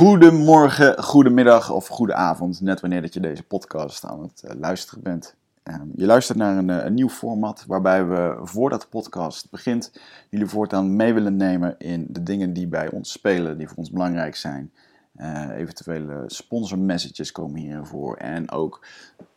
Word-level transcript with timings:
Goedemorgen, 0.00 1.02
goedemiddag 1.02 1.70
of 1.70 1.86
goede 1.86 2.14
avond, 2.14 2.60
net 2.60 2.80
wanneer 2.80 3.02
dat 3.02 3.14
je 3.14 3.20
deze 3.20 3.42
podcast 3.42 4.04
aan 4.04 4.22
het 4.22 4.42
uh, 4.44 4.50
luisteren 4.60 5.02
bent. 5.02 5.34
Ehm, 5.62 5.86
je 5.94 6.06
luistert 6.06 6.38
naar 6.38 6.56
een, 6.56 6.68
uh, 6.68 6.84
een, 6.84 6.94
nieuw 6.94 7.08
format 7.08 7.64
waarbij 7.66 8.06
we 8.06 8.38
voordat 8.42 8.80
de 8.80 8.86
podcast 8.86 9.50
begint 9.50 9.92
jullie 10.30 10.46
voortaan 10.46 10.96
mee 10.96 11.14
willen 11.14 11.36
nemen 11.36 11.74
in 11.78 12.06
de 12.08 12.22
dingen 12.22 12.52
die 12.52 12.66
bij 12.66 12.90
ons 12.90 13.12
spelen, 13.12 13.58
die 13.58 13.68
voor 13.68 13.76
ons 13.76 13.90
belangrijk 13.90 14.36
zijn. 14.36 14.72
Uh, 15.16 15.48
eventuele 15.56 16.24
sponsor 16.26 16.78
messages 16.78 17.32
komen 17.32 17.60
hierin 17.60 17.86
voor 17.86 18.16
en 18.16 18.50
ook 18.50 18.86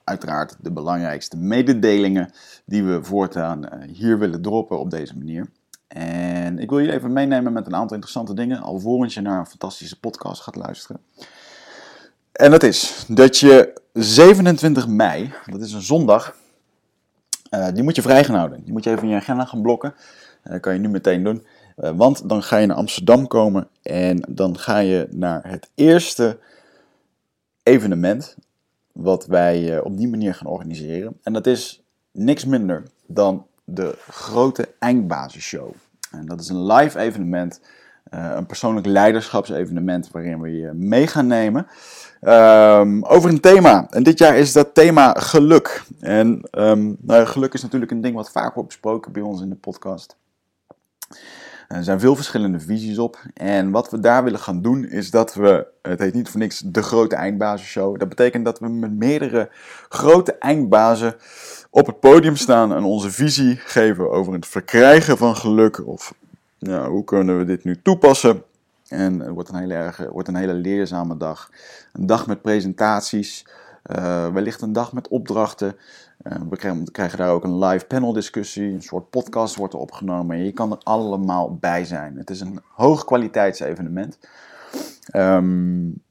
uiteraard 0.03 0.55
de 0.59 0.71
belangrijkste 0.71 1.37
mededelingen 1.37 2.31
die 2.65 2.83
we 2.83 3.03
voortaan 3.03 3.81
hier 3.81 4.19
willen 4.19 4.41
droppen 4.41 4.79
op 4.79 4.89
deze 4.89 5.17
manier. 5.17 5.47
En 5.93 6.59
ik 6.59 6.69
wil 6.69 6.79
jullie 6.79 6.93
even 6.93 7.13
meenemen 7.13 7.53
met 7.53 7.65
een 7.65 7.75
aantal 7.75 7.95
interessante 7.95 8.33
dingen, 8.33 8.61
alvorens 8.61 9.13
je 9.13 9.21
naar 9.21 9.39
een 9.39 9.45
fantastische 9.45 9.99
podcast 9.99 10.41
gaat 10.41 10.55
luisteren. 10.55 11.01
En 12.31 12.51
dat 12.51 12.63
is 12.63 13.05
dat 13.07 13.37
je 13.37 13.81
27 13.93 14.87
mei, 14.87 15.33
dat 15.45 15.61
is 15.61 15.73
een 15.73 15.81
zondag, 15.81 16.35
uh, 17.51 17.67
die 17.73 17.83
moet 17.83 17.95
je 17.95 18.01
vrij 18.01 18.23
gaan 18.23 18.35
houden. 18.35 18.63
Die 18.63 18.71
moet 18.71 18.83
je 18.83 18.89
even 18.89 19.03
in 19.03 19.09
je 19.09 19.15
agenda 19.15 19.45
gaan 19.45 19.61
blokken. 19.61 19.93
Uh, 20.43 20.51
dat 20.51 20.61
kan 20.61 20.73
je 20.73 20.79
nu 20.79 20.89
meteen 20.89 21.23
doen. 21.23 21.45
Uh, 21.77 21.89
want 21.95 22.29
dan 22.29 22.43
ga 22.43 22.57
je 22.57 22.67
naar 22.67 22.77
Amsterdam 22.77 23.27
komen 23.27 23.67
en 23.81 24.25
dan 24.29 24.57
ga 24.57 24.77
je 24.77 25.07
naar 25.11 25.49
het 25.49 25.69
eerste 25.75 26.39
evenement 27.63 28.35
wat 28.91 29.25
wij 29.25 29.79
op 29.79 29.97
die 29.97 30.07
manier 30.07 30.35
gaan 30.35 30.47
organiseren. 30.47 31.19
En 31.23 31.33
dat 31.33 31.47
is 31.47 31.83
niks 32.11 32.45
minder 32.45 32.83
dan 33.05 33.45
de 33.63 33.95
grote 34.09 34.69
Eindbasisshow. 34.79 35.73
En 36.13 36.25
dat 36.25 36.39
is 36.39 36.49
een 36.49 36.65
live 36.65 36.99
evenement, 36.99 37.61
uh, 38.13 38.31
een 38.35 38.45
persoonlijk 38.45 38.85
leiderschapsevenement 38.85 40.11
waarin 40.11 40.41
we 40.41 40.57
je 40.57 40.71
mee 40.73 41.07
gaan 41.07 41.27
nemen 41.27 41.67
um, 42.21 43.03
over 43.03 43.29
een 43.29 43.39
thema. 43.39 43.87
En 43.89 44.03
dit 44.03 44.17
jaar 44.19 44.37
is 44.37 44.53
dat 44.53 44.73
thema 44.73 45.13
geluk. 45.13 45.83
En 45.99 46.41
um, 46.51 46.97
nou, 46.99 47.25
geluk 47.25 47.53
is 47.53 47.61
natuurlijk 47.61 47.91
een 47.91 48.01
ding 48.01 48.15
wat 48.15 48.31
vaak 48.31 48.53
wordt 48.53 48.69
besproken 48.69 49.11
bij 49.11 49.21
ons 49.21 49.41
in 49.41 49.49
de 49.49 49.55
podcast. 49.55 50.17
Er 51.67 51.83
zijn 51.83 51.99
veel 51.99 52.15
verschillende 52.15 52.59
visies 52.59 52.97
op. 52.97 53.19
En 53.33 53.71
wat 53.71 53.89
we 53.89 53.99
daar 53.99 54.23
willen 54.23 54.39
gaan 54.39 54.61
doen 54.61 54.85
is 54.85 55.11
dat 55.11 55.33
we, 55.33 55.65
het 55.81 55.99
heet 55.99 56.13
niet 56.13 56.29
voor 56.29 56.39
niks 56.39 56.59
de 56.65 56.81
grote 56.81 57.15
eindbazenshow. 57.15 57.99
Dat 57.99 58.09
betekent 58.09 58.45
dat 58.45 58.59
we 58.59 58.69
met 58.69 58.91
meerdere 58.91 59.49
grote 59.89 60.33
eindbazen 60.33 61.15
op 61.69 61.85
het 61.85 61.99
podium 61.99 62.35
staan 62.35 62.73
en 62.73 62.83
onze 62.83 63.11
visie 63.11 63.55
geven 63.55 64.11
over 64.11 64.33
het 64.33 64.47
verkrijgen 64.47 65.17
van 65.17 65.35
geluk. 65.35 65.87
Of 65.87 66.13
ja, 66.57 66.89
hoe 66.89 67.03
kunnen 67.03 67.37
we 67.37 67.45
dit 67.45 67.63
nu 67.63 67.81
toepassen? 67.81 68.43
En 68.87 69.19
het 69.19 69.29
wordt 69.29 69.49
een 69.49 69.55
hele, 69.55 69.73
erg, 69.73 69.97
wordt 70.11 70.27
een 70.27 70.35
hele 70.35 70.53
leerzame 70.53 71.17
dag. 71.17 71.49
Een 71.93 72.05
dag 72.05 72.27
met 72.27 72.41
presentaties, 72.41 73.45
uh, 73.95 74.27
wellicht 74.27 74.61
een 74.61 74.73
dag 74.73 74.93
met 74.93 75.07
opdrachten. 75.07 75.75
Uh, 76.23 76.37
we 76.49 76.57
krijgen, 76.91 77.17
daar 77.17 77.29
ook 77.29 77.43
een 77.43 77.59
live 77.59 77.85
panel 77.85 78.13
discussie, 78.13 78.73
een 78.73 78.81
soort 78.81 79.09
podcast 79.09 79.55
wordt 79.55 79.73
er 79.73 79.79
opgenomen. 79.79 80.37
En 80.37 80.43
je 80.43 80.51
kan 80.51 80.71
er 80.71 80.77
allemaal 80.83 81.55
bij 81.55 81.85
zijn. 81.85 82.17
Het 82.17 82.29
is 82.29 82.39
een 82.39 82.59
hoogkwaliteitsevenement. 82.67 84.19
Um, 85.15 86.01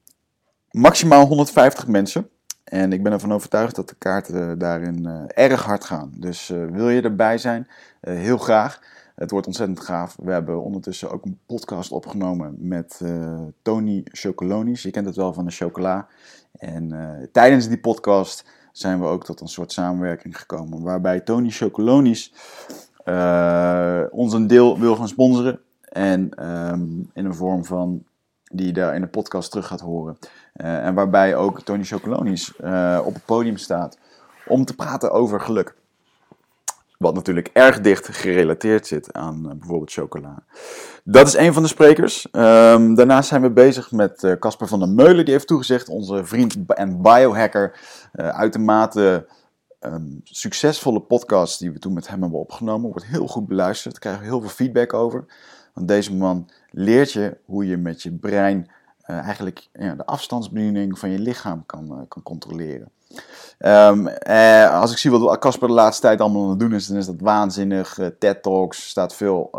maximaal 0.71 1.27
150 1.27 1.87
mensen. 1.87 2.29
En 2.65 2.93
ik 2.93 3.03
ben 3.03 3.13
ervan 3.13 3.33
overtuigd 3.33 3.77
dat 3.77 3.89
de 3.89 3.95
kaarten 3.99 4.59
daarin 4.59 5.07
uh, 5.07 5.23
erg 5.29 5.65
hard 5.65 5.85
gaan. 5.85 6.13
Dus 6.17 6.49
wil 6.49 6.89
je 6.89 7.03
erbij 7.03 7.39
zijn, 7.39 7.69
heel 8.01 8.39
graag. 8.39 8.81
Het 9.15 9.31
wordt 9.31 9.47
ontzettend 9.47 9.81
gaaf. 9.81 10.17
We 10.23 10.33
hebben 10.33 10.63
ondertussen 10.63 11.11
ook 11.11 11.25
een 11.25 11.39
podcast 11.47 11.93
opgenomen 11.93 12.57
met 12.59 13.01
Tony 13.63 14.01
Chocolonis. 14.05 14.83
Je 14.83 14.91
kent 14.91 15.07
het 15.07 15.17
wel 15.17 15.33
van 15.33 15.45
de 15.45 15.51
chocola. 15.51 16.07
En 16.59 17.29
tijdens 17.33 17.69
die 17.69 17.81
podcast 17.81 18.45
zijn 18.73 19.01
we 19.01 19.07
ook 19.07 19.25
tot 19.25 19.41
een 19.41 19.49
soort 19.49 19.73
samenwerking 19.73 20.39
gekomen. 20.39 20.83
Waarbij 20.83 21.21
Tony 21.21 21.51
Chocolonis 21.51 22.33
ons 24.11 24.33
een 24.33 24.47
deel 24.47 24.79
wil 24.79 24.97
gaan 24.97 25.09
sponsoren. 25.09 25.61
En 25.93 26.47
um, 26.49 27.11
in 27.13 27.25
een 27.25 27.35
vorm 27.35 27.65
van 27.65 28.05
die 28.53 28.67
je 28.67 28.73
daar 28.73 28.95
in 28.95 29.01
de 29.01 29.07
podcast 29.07 29.51
terug 29.51 29.67
gaat 29.67 29.81
horen. 29.81 30.19
Uh, 30.57 30.87
en 30.87 30.95
waarbij 30.95 31.37
ook 31.37 31.63
Tony 31.63 31.85
Chocolonis 31.85 32.53
uh, 32.65 33.01
op 33.05 33.15
het 33.15 33.25
podium 33.25 33.57
staat 33.57 33.99
om 34.47 34.65
te 34.65 34.75
praten 34.75 35.13
over 35.13 35.41
geluk. 35.41 35.75
Wat 37.03 37.15
natuurlijk 37.15 37.51
erg 37.53 37.81
dicht 37.81 38.09
gerelateerd 38.09 38.87
zit 38.87 39.13
aan 39.13 39.43
uh, 39.45 39.51
bijvoorbeeld 39.51 39.93
chocola. 39.93 40.45
Dat 41.05 41.27
is 41.27 41.37
een 41.37 41.53
van 41.53 41.63
de 41.63 41.69
sprekers. 41.69 42.27
Um, 42.33 42.95
daarnaast 42.95 43.29
zijn 43.29 43.43
we 43.43 43.51
bezig 43.51 43.91
met 43.93 44.37
Casper 44.39 44.69
van 44.69 44.79
der 44.79 44.89
Meulen, 44.89 45.25
die 45.25 45.35
heeft 45.35 45.47
toegezegd, 45.47 45.89
onze 45.89 46.25
vriend 46.25 46.57
en 46.67 47.03
biohacker. 47.03 47.79
uitermate 48.13 49.27
um, 49.81 50.21
succesvolle 50.25 51.01
podcast 51.01 51.59
die 51.59 51.73
we 51.73 51.79
toen 51.79 51.93
met 51.93 52.09
hem 52.09 52.21
hebben 52.23 52.39
opgenomen. 52.39 52.91
Wordt 52.91 53.07
heel 53.07 53.27
goed 53.27 53.47
beluisterd, 53.47 53.93
daar 53.93 54.03
krijgen 54.03 54.23
we 54.23 54.29
heel 54.29 54.41
veel 54.41 54.51
feedback 54.51 54.93
over. 54.93 55.25
Want 55.75 55.89
deze 55.89 56.15
man 56.15 56.51
leert 56.71 57.13
je 57.13 57.37
hoe 57.45 57.67
je 57.67 57.77
met 57.77 58.03
je 58.03 58.13
brein 58.13 58.71
uh, 59.07 59.19
eigenlijk 59.19 59.69
ja, 59.73 59.95
de 59.95 60.07
afstandsbediening 60.07 60.99
van 60.99 61.11
je 61.11 61.19
lichaam 61.19 61.67
kan, 61.67 61.85
uh, 61.85 61.99
kan 62.09 62.23
controleren. 62.23 62.91
Um, 63.59 64.09
eh, 64.09 64.81
als 64.81 64.93
ik 64.93 64.99
zie 64.99 65.11
wat 65.11 65.39
Casper 65.39 65.69
de 65.69 65.75
laatste 65.75 66.03
tijd 66.03 66.21
allemaal 66.21 66.43
aan 66.43 66.51
het 66.51 66.59
doen 66.59 66.75
is, 66.75 66.87
dan 66.87 66.97
is 66.97 67.07
dat 67.07 67.21
waanzinnig. 67.21 67.99
TED 68.19 68.43
Talks 68.43 68.89
staat 68.89 69.15
veel 69.15 69.51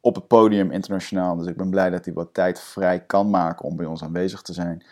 op 0.00 0.14
het 0.14 0.26
podium 0.26 0.70
internationaal. 0.70 1.36
Dus 1.36 1.46
ik 1.46 1.56
ben 1.56 1.70
blij 1.70 1.90
dat 1.90 2.04
hij 2.04 2.14
wat 2.14 2.28
tijd 2.34 2.60
vrij 2.60 3.00
kan 3.00 3.30
maken 3.30 3.64
om 3.64 3.76
bij 3.76 3.86
ons 3.86 4.02
aanwezig 4.02 4.42
te 4.42 4.52
zijn. 4.52 4.82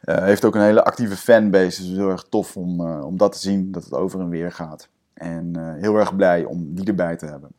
Hij 0.00 0.26
heeft 0.26 0.44
ook 0.44 0.54
een 0.54 0.60
hele 0.60 0.84
actieve 0.84 1.16
fanbase, 1.16 1.64
dus 1.64 1.78
het 1.78 1.86
is 1.86 1.96
heel 1.96 2.10
erg 2.10 2.26
tof 2.28 2.56
om, 2.56 2.80
om 3.00 3.16
dat 3.16 3.32
te 3.32 3.38
zien, 3.38 3.72
dat 3.72 3.84
het 3.84 3.92
over 3.92 4.20
en 4.20 4.28
weer 4.28 4.52
gaat. 4.52 4.88
En 5.14 5.76
heel 5.80 5.96
erg 5.96 6.16
blij 6.16 6.44
om 6.44 6.74
die 6.74 6.86
erbij 6.86 7.16
te 7.16 7.26
hebben. 7.26 7.50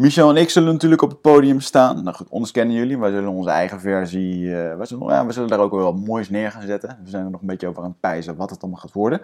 Michel 0.00 0.30
en 0.30 0.36
ik 0.36 0.50
zullen 0.50 0.72
natuurlijk 0.72 1.02
op 1.02 1.10
het 1.10 1.20
podium 1.20 1.60
staan. 1.60 2.02
Nou 2.02 2.16
goed, 2.16 2.28
ons 2.28 2.50
kennen 2.50 2.76
jullie. 2.76 2.98
Wij 2.98 3.10
zullen 3.10 3.30
onze 3.30 3.50
eigen 3.50 3.80
versie. 3.80 4.46
Zullen, 4.82 5.06
ja, 5.08 5.26
we 5.26 5.32
zullen 5.32 5.48
daar 5.48 5.58
ook 5.58 5.70
wel 5.70 5.82
wat 5.82 6.06
moois 6.06 6.30
neer 6.30 6.50
gaan 6.50 6.66
zetten. 6.66 6.98
We 7.04 7.10
zijn 7.10 7.24
er 7.24 7.30
nog 7.30 7.40
een 7.40 7.46
beetje 7.46 7.68
over 7.68 7.82
aan 7.82 7.88
het 7.88 8.00
pijzen 8.00 8.36
wat 8.36 8.50
het 8.50 8.62
allemaal 8.62 8.80
gaat 8.80 8.92
worden. 8.92 9.20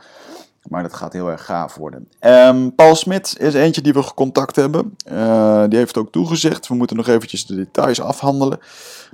Maar 0.68 0.82
dat 0.82 0.94
gaat 0.94 1.12
heel 1.12 1.30
erg 1.30 1.44
gaaf 1.44 1.74
worden. 1.74 2.08
Um, 2.20 2.74
Paul 2.74 2.94
Smit 2.94 3.36
is 3.38 3.54
eentje 3.54 3.80
die 3.80 3.92
we 3.92 4.02
gecontact 4.02 4.56
hebben. 4.56 4.96
Uh, 5.12 5.64
die 5.68 5.78
heeft 5.78 5.96
ook 5.96 6.12
toegezegd. 6.12 6.68
We 6.68 6.74
moeten 6.74 6.96
nog 6.96 7.08
eventjes 7.08 7.46
de 7.46 7.54
details 7.54 8.00
afhandelen. 8.00 8.58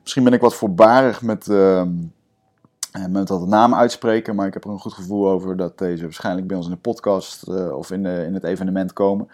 Misschien 0.02 0.24
ben 0.24 0.32
ik 0.32 0.40
wat 0.40 0.54
voorbarig 0.54 1.22
met. 1.22 1.46
Uh, 1.46 1.82
met 3.08 3.26
dat 3.26 3.46
naam 3.46 3.74
uitspreken, 3.74 4.34
maar 4.34 4.46
ik 4.46 4.54
heb 4.54 4.64
er 4.64 4.70
een 4.70 4.78
goed 4.78 4.92
gevoel 4.92 5.28
over 5.28 5.56
dat 5.56 5.78
deze 5.78 6.02
waarschijnlijk 6.02 6.46
bij 6.46 6.56
ons 6.56 6.66
in 6.66 6.72
de 6.72 6.78
podcast 6.78 7.48
of 7.72 7.90
in, 7.90 8.06
in 8.06 8.34
het 8.34 8.44
evenement 8.44 8.92
komen. 8.92 9.28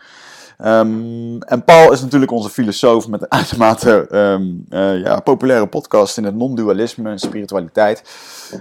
Um, 0.65 1.43
en 1.43 1.65
Paul 1.65 1.93
is 1.93 2.01
natuurlijk 2.01 2.31
onze 2.31 2.49
filosoof 2.49 3.09
met 3.09 3.23
een 3.23 3.31
uitermate 3.31 4.09
um, 4.17 4.65
uh, 4.71 5.01
ja, 5.01 5.21
populaire 5.21 5.67
podcast 5.67 6.17
in 6.17 6.25
het 6.25 6.35
non-dualisme 6.35 7.11
en 7.11 7.19
spiritualiteit. 7.19 8.03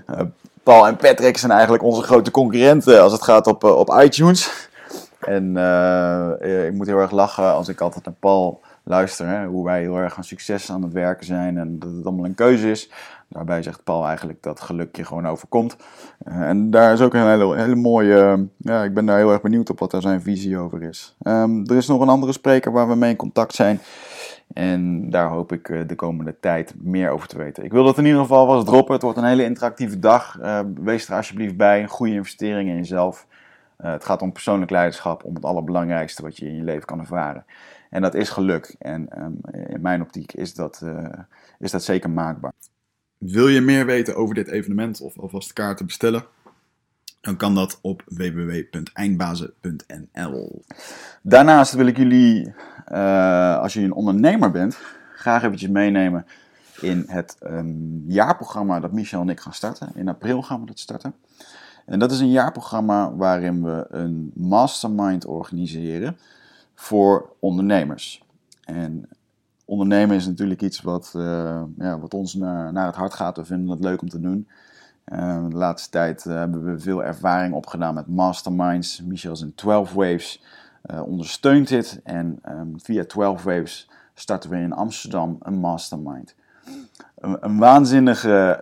Uh, 0.09 0.19
Paul 0.63 0.87
en 0.87 0.95
Patrick 0.95 1.37
zijn 1.37 1.51
eigenlijk 1.51 1.83
onze 1.83 2.01
grote 2.01 2.31
concurrenten 2.31 3.01
als 3.01 3.11
het 3.11 3.23
gaat 3.23 3.47
op, 3.47 3.63
uh, 3.63 3.77
op 3.77 3.99
iTunes. 4.01 4.69
En 5.19 5.57
ik 6.67 6.73
moet 6.73 6.87
heel 6.87 6.99
erg 6.99 7.11
lachen 7.11 7.53
als 7.53 7.67
ik 7.67 7.81
altijd 7.81 8.05
naar 8.05 8.13
Paul 8.19 8.61
luister. 8.83 9.45
Hoe 9.45 9.65
wij 9.65 9.81
heel 9.81 9.97
erg 9.97 10.17
aan 10.17 10.23
succes 10.23 10.71
aan 10.71 10.83
het 10.83 10.93
werken 10.93 11.25
zijn 11.25 11.57
en 11.57 11.79
dat 11.79 11.89
het 11.95 12.05
allemaal 12.05 12.25
een 12.25 12.35
keuze 12.35 12.71
is. 12.71 12.89
Daarbij 13.29 13.63
zegt 13.63 13.83
Paul 13.83 14.05
eigenlijk 14.05 14.43
dat 14.43 14.61
geluk 14.61 14.95
je 14.95 15.05
gewoon 15.05 15.27
overkomt. 15.27 15.77
Uh, 16.27 16.41
en 16.41 16.71
daar 16.71 16.93
is 16.93 17.01
ook 17.01 17.13
een 17.13 17.27
hele, 17.27 17.55
hele 17.55 17.75
mooie. 17.75 18.37
Uh, 18.37 18.43
ja, 18.57 18.83
ik 18.83 18.93
ben 18.93 19.05
daar 19.05 19.17
heel 19.17 19.31
erg 19.31 19.41
benieuwd 19.41 19.69
op 19.69 19.79
wat 19.79 19.91
daar 19.91 20.01
zijn 20.01 20.21
visie 20.21 20.57
over 20.57 20.81
is. 20.81 21.15
Um, 21.21 21.65
er 21.65 21.75
is 21.75 21.87
nog 21.87 22.01
een 22.01 22.09
andere 22.09 22.31
spreker 22.31 22.71
waar 22.71 22.87
we 22.87 22.95
mee 22.95 23.09
in 23.09 23.15
contact 23.15 23.53
zijn. 23.53 23.79
En 24.53 25.09
daar 25.09 25.27
hoop 25.27 25.51
ik 25.51 25.69
uh, 25.69 25.87
de 25.87 25.95
komende 25.95 26.39
tijd 26.39 26.73
meer 26.77 27.09
over 27.09 27.27
te 27.27 27.37
weten. 27.37 27.63
Ik 27.63 27.71
wil 27.71 27.83
dat 27.83 27.97
in 27.97 28.05
ieder 28.05 28.21
geval 28.21 28.47
was 28.47 28.65
droppen. 28.65 28.93
Het 28.93 29.03
wordt 29.03 29.17
een 29.17 29.23
hele 29.23 29.43
interactieve 29.43 29.99
dag. 29.99 30.39
wees 30.75 31.07
er 31.07 31.15
alsjeblieft 31.15 31.57
bij. 31.57 31.81
Een 31.81 31.87
goede 31.87 32.13
investering 32.13 32.69
in 32.69 32.75
jezelf. 32.75 33.27
het 33.77 34.05
gaat 34.05 34.21
om 34.21 34.31
persoonlijk 34.31 34.71
leiderschap, 34.71 35.23
om 35.23 35.35
het 35.35 35.45
allerbelangrijkste 35.45 36.21
wat 36.21 36.37
je 36.37 36.45
in 36.45 36.55
je 36.55 36.63
leven 36.63 36.85
kan 36.85 36.99
ervaren. 36.99 37.45
En 37.89 38.01
dat 38.01 38.15
is 38.15 38.29
geluk. 38.29 38.75
En 38.79 39.21
um, 39.21 39.39
in 39.67 39.81
mijn 39.81 40.01
optiek 40.01 40.33
is 40.33 40.53
dat, 40.53 40.83
is 41.59 41.71
dat 41.71 41.83
zeker 41.83 42.09
maakbaar. 42.09 42.53
Wil 43.17 43.47
je 43.47 43.61
meer 43.61 43.85
weten 43.85 44.15
over 44.15 44.35
dit 44.35 44.47
evenement 44.47 45.01
of 45.01 45.19
alvast 45.19 45.53
kaarten 45.53 45.85
bestellen? 45.85 46.25
Dan 47.21 47.37
kan 47.37 47.55
dat 47.55 47.79
op 47.81 48.03
www.eindbazen.nl. 48.05 50.61
Daarnaast 51.21 51.73
wil 51.73 51.85
ik 51.85 51.97
jullie, 51.97 52.53
uh, 52.91 53.59
als 53.59 53.73
je 53.73 53.81
een 53.81 53.93
ondernemer 53.93 54.51
bent, 54.51 54.77
graag 55.15 55.43
eventjes 55.43 55.69
meenemen 55.69 56.25
in 56.81 57.03
het 57.07 57.37
um, 57.43 58.03
jaarprogramma 58.07 58.79
dat 58.79 58.91
Michel 58.91 59.21
en 59.21 59.29
ik 59.29 59.39
gaan 59.39 59.53
starten. 59.53 59.91
In 59.95 60.07
april 60.07 60.41
gaan 60.41 60.59
we 60.59 60.65
dat 60.65 60.79
starten. 60.79 61.15
En 61.85 61.99
dat 61.99 62.11
is 62.11 62.19
een 62.19 62.31
jaarprogramma 62.31 63.15
waarin 63.15 63.63
we 63.63 63.85
een 63.89 64.31
mastermind 64.35 65.25
organiseren 65.25 66.17
voor 66.75 67.33
ondernemers. 67.39 68.23
En 68.63 69.09
ondernemen 69.67 70.15
is 70.15 70.27
natuurlijk 70.27 70.61
iets 70.61 70.81
wat, 70.81 71.09
ja, 71.77 71.99
wat 71.99 72.13
ons 72.13 72.33
naar, 72.33 72.73
naar 72.73 72.85
het 72.85 72.95
hart 72.95 73.13
gaat. 73.13 73.37
We 73.37 73.45
vinden 73.45 73.69
het 73.69 73.83
leuk 73.83 74.01
om 74.01 74.09
te 74.09 74.19
doen. 74.19 74.47
de 75.49 75.57
laatste 75.57 75.89
tijd 75.89 76.23
hebben 76.23 76.63
we 76.65 76.79
veel 76.79 77.03
ervaring 77.03 77.53
opgedaan 77.53 77.93
met 77.93 78.07
masterminds. 78.07 79.01
Michel 79.01 79.37
in 79.41 79.55
12 79.55 79.93
Waves 79.93 80.43
ondersteunt 81.05 81.67
dit. 81.67 81.99
En 82.03 82.39
ehm, 82.41 82.67
via 82.77 83.05
12 83.05 83.43
Waves 83.43 83.89
starten 84.13 84.49
we 84.49 84.57
in 84.57 84.73
Amsterdam 84.73 85.37
een 85.41 85.59
mastermind. 85.59 86.35
Een, 87.15 87.37
een 87.39 87.57
waanzinnige 87.57 88.59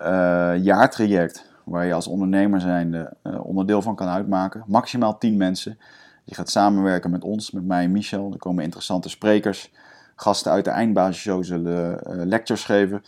jaartraject 0.61 1.45
waar 1.63 1.85
je 1.85 1.93
als 1.93 2.07
ondernemer 2.07 2.61
zijnde 2.61 3.13
onderdeel 3.41 3.81
van 3.81 3.95
kan 3.95 4.07
uitmaken. 4.07 4.63
Maximaal 4.67 5.17
10 5.17 5.37
mensen. 5.37 5.77
Je 6.23 6.35
gaat 6.35 6.49
samenwerken 6.49 7.11
met 7.11 7.23
ons, 7.23 7.51
met 7.51 7.65
mij 7.65 7.83
en 7.83 7.91
Michel. 7.91 8.31
Er 8.31 8.37
komen 8.37 8.63
interessante 8.63 9.09
sprekers. 9.09 9.71
Gasten 10.15 10.51
uit 10.51 10.65
de 10.65 10.71
eindbasisshow 10.71 11.43
zullen 11.43 11.91
uh, 11.91 12.25
lectures 12.25 12.63
geven. 12.63 13.03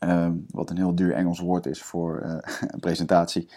Uh, 0.00 0.28
wat 0.50 0.70
een 0.70 0.76
heel 0.76 0.94
duur 0.94 1.12
Engels 1.12 1.40
woord 1.40 1.66
is 1.66 1.82
voor 1.82 2.22
een 2.72 2.80
presentatie. 2.80 3.48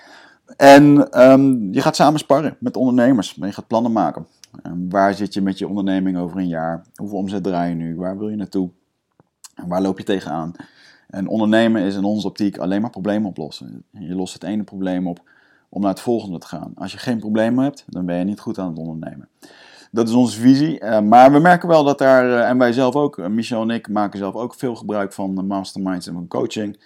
En 0.57 1.21
um, 1.31 1.73
je 1.73 1.81
gaat 1.81 1.95
samen 1.95 2.19
sparren 2.19 2.57
met 2.59 2.77
ondernemers. 2.77 3.37
Je 3.39 3.51
gaat 3.51 3.67
plannen 3.67 3.91
maken. 3.91 4.27
Um, 4.63 4.89
waar 4.89 5.13
zit 5.13 5.33
je 5.33 5.41
met 5.41 5.57
je 5.57 5.67
onderneming 5.67 6.17
over 6.17 6.37
een 6.37 6.47
jaar? 6.47 6.85
Hoeveel 6.95 7.17
omzet 7.17 7.43
draai 7.43 7.69
je 7.69 7.75
nu? 7.75 7.95
Waar 7.95 8.17
wil 8.17 8.29
je 8.29 8.35
naartoe? 8.35 8.69
En 9.55 9.67
waar 9.67 9.81
loop 9.81 9.97
je 9.97 10.03
tegenaan? 10.03 10.51
En 11.09 11.27
ondernemen 11.27 11.81
is 11.81 11.95
in 11.95 12.03
onze 12.03 12.27
optiek 12.27 12.57
alleen 12.57 12.81
maar 12.81 12.89
problemen 12.89 13.29
oplossen. 13.29 13.83
Je 13.91 14.15
lost 14.15 14.33
het 14.33 14.43
ene 14.43 14.63
probleem 14.63 15.07
op 15.07 15.21
om 15.69 15.81
naar 15.81 15.89
het 15.89 15.99
volgende 15.99 16.37
te 16.37 16.47
gaan. 16.47 16.71
Als 16.75 16.91
je 16.91 16.97
geen 16.97 17.19
problemen 17.19 17.63
hebt, 17.63 17.83
dan 17.87 18.05
ben 18.05 18.17
je 18.17 18.23
niet 18.23 18.39
goed 18.39 18.59
aan 18.59 18.69
het 18.69 18.77
ondernemen. 18.77 19.27
Dat 19.91 20.07
is 20.07 20.13
onze 20.13 20.39
visie. 20.39 20.83
Uh, 20.83 20.99
maar 20.99 21.31
we 21.31 21.39
merken 21.39 21.67
wel 21.67 21.83
dat 21.83 21.97
daar, 21.97 22.25
uh, 22.25 22.49
en 22.49 22.57
wij 22.57 22.73
zelf 22.73 22.95
ook, 22.95 23.17
uh, 23.17 23.27
Michel 23.27 23.61
en 23.61 23.69
ik 23.69 23.89
maken 23.89 24.19
zelf 24.19 24.35
ook 24.35 24.53
veel 24.53 24.75
gebruik 24.75 25.13
van 25.13 25.47
masterminds 25.47 26.07
en 26.07 26.13
van 26.13 26.27
coaching. 26.27 26.79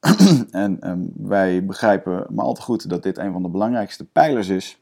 en 0.50 0.80
ehm, 0.80 1.00
wij 1.16 1.64
begrijpen 1.64 2.26
maar 2.30 2.44
al 2.44 2.54
te 2.54 2.62
goed 2.62 2.88
dat 2.88 3.02
dit 3.02 3.18
een 3.18 3.32
van 3.32 3.42
de 3.42 3.48
belangrijkste 3.48 4.04
pijlers 4.04 4.48
is 4.48 4.78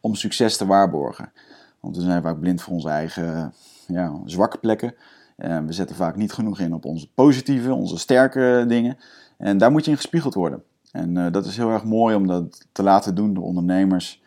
om 0.00 0.14
succes 0.14 0.56
te 0.56 0.66
waarborgen. 0.66 1.32
Want 1.80 1.96
we 1.96 2.02
zijn 2.02 2.22
vaak 2.22 2.40
blind 2.40 2.62
voor 2.62 2.72
onze 2.72 2.88
eigen 2.88 3.54
ja, 3.86 4.20
zwakke 4.24 4.58
plekken. 4.58 4.94
We 5.36 5.72
zetten 5.72 5.96
vaak 5.96 6.16
niet 6.16 6.32
genoeg 6.32 6.58
in 6.58 6.74
op 6.74 6.84
onze 6.84 7.08
positieve, 7.14 7.74
onze 7.74 7.98
sterke 7.98 8.64
dingen. 8.68 8.98
En 9.38 9.58
daar 9.58 9.70
moet 9.70 9.84
je 9.84 9.90
in 9.90 9.96
gespiegeld 9.96 10.34
worden. 10.34 10.62
En 10.92 11.32
dat 11.32 11.46
is 11.46 11.56
heel 11.56 11.70
erg 11.70 11.84
mooi 11.84 12.16
om 12.16 12.26
dat 12.26 12.66
te 12.72 12.82
laten 12.82 13.14
doen 13.14 13.34
door 13.34 13.44
ondernemers 13.44 14.21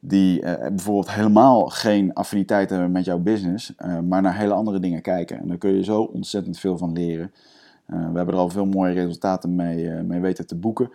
die 0.00 0.42
uh, 0.42 0.52
bijvoorbeeld 0.58 1.10
helemaal 1.10 1.66
geen 1.66 2.12
affiniteit 2.12 2.70
hebben 2.70 2.92
met 2.92 3.04
jouw 3.04 3.18
business, 3.18 3.74
maar 4.08 4.22
naar 4.22 4.36
hele 4.36 4.54
andere 4.54 4.80
dingen 4.80 5.02
kijken. 5.02 5.40
En 5.40 5.48
daar 5.48 5.58
kun 5.58 5.74
je 5.74 5.84
zo 5.84 6.00
ontzettend 6.02 6.58
veel 6.58 6.78
van 6.78 6.92
leren. 6.92 7.32
we 7.86 7.94
hebben 7.94 8.34
er 8.34 8.40
al 8.40 8.48
veel 8.48 8.66
mooie 8.66 8.92
resultaten 8.94 9.56
mee, 9.56 9.90
mee 9.90 10.20
weten 10.20 10.46
te 10.46 10.56
boeken. 10.56 10.90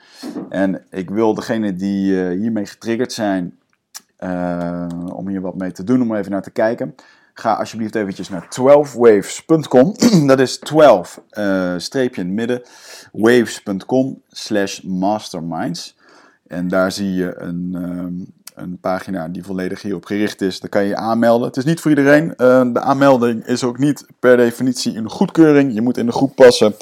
En 0.49 0.83
ik 0.89 1.09
wil 1.09 1.33
degene 1.33 1.75
die 1.75 2.15
hiermee 2.29 2.65
getriggerd 2.65 3.13
zijn 3.13 3.57
om 5.13 5.27
hier 5.27 5.41
wat 5.41 5.57
mee 5.57 5.71
te 5.71 5.83
doen, 5.83 6.01
om 6.01 6.15
even 6.15 6.31
naar 6.31 6.41
te 6.41 6.51
kijken. 6.51 6.95
Ga 7.33 7.53
alsjeblieft 7.53 7.95
eventjes 7.95 8.29
naar 8.29 8.47
12waves.com. 8.59 9.95
Dat 10.27 10.39
is 10.39 10.59
12 10.59 11.21
uh, 11.31 11.73
streepje 11.77 12.21
in 12.21 12.27
het 12.27 12.35
midden. 12.35 12.61
Waves.com 13.11 14.21
slash 14.29 14.81
masterminds. 14.81 15.97
En 16.47 16.67
daar 16.67 16.91
zie 16.91 17.13
je 17.13 17.39
een, 17.39 17.75
um, 17.75 18.33
een 18.55 18.79
pagina 18.79 19.27
die 19.27 19.43
volledig 19.43 19.81
hierop 19.81 20.05
gericht 20.05 20.41
is. 20.41 20.59
Daar 20.59 20.69
kan 20.69 20.81
je 20.83 20.87
je 20.87 20.95
aanmelden. 20.95 21.47
Het 21.47 21.57
is 21.57 21.65
niet 21.65 21.79
voor 21.79 21.89
iedereen. 21.89 22.33
Uh, 22.37 22.73
de 22.73 22.79
aanmelding 22.79 23.45
is 23.45 23.63
ook 23.63 23.77
niet 23.77 24.05
per 24.19 24.37
definitie 24.37 24.97
een 24.97 25.09
goedkeuring. 25.09 25.73
Je 25.73 25.81
moet 25.81 25.97
in 25.97 26.05
de 26.05 26.11
groep 26.11 26.35
passen. 26.35 26.75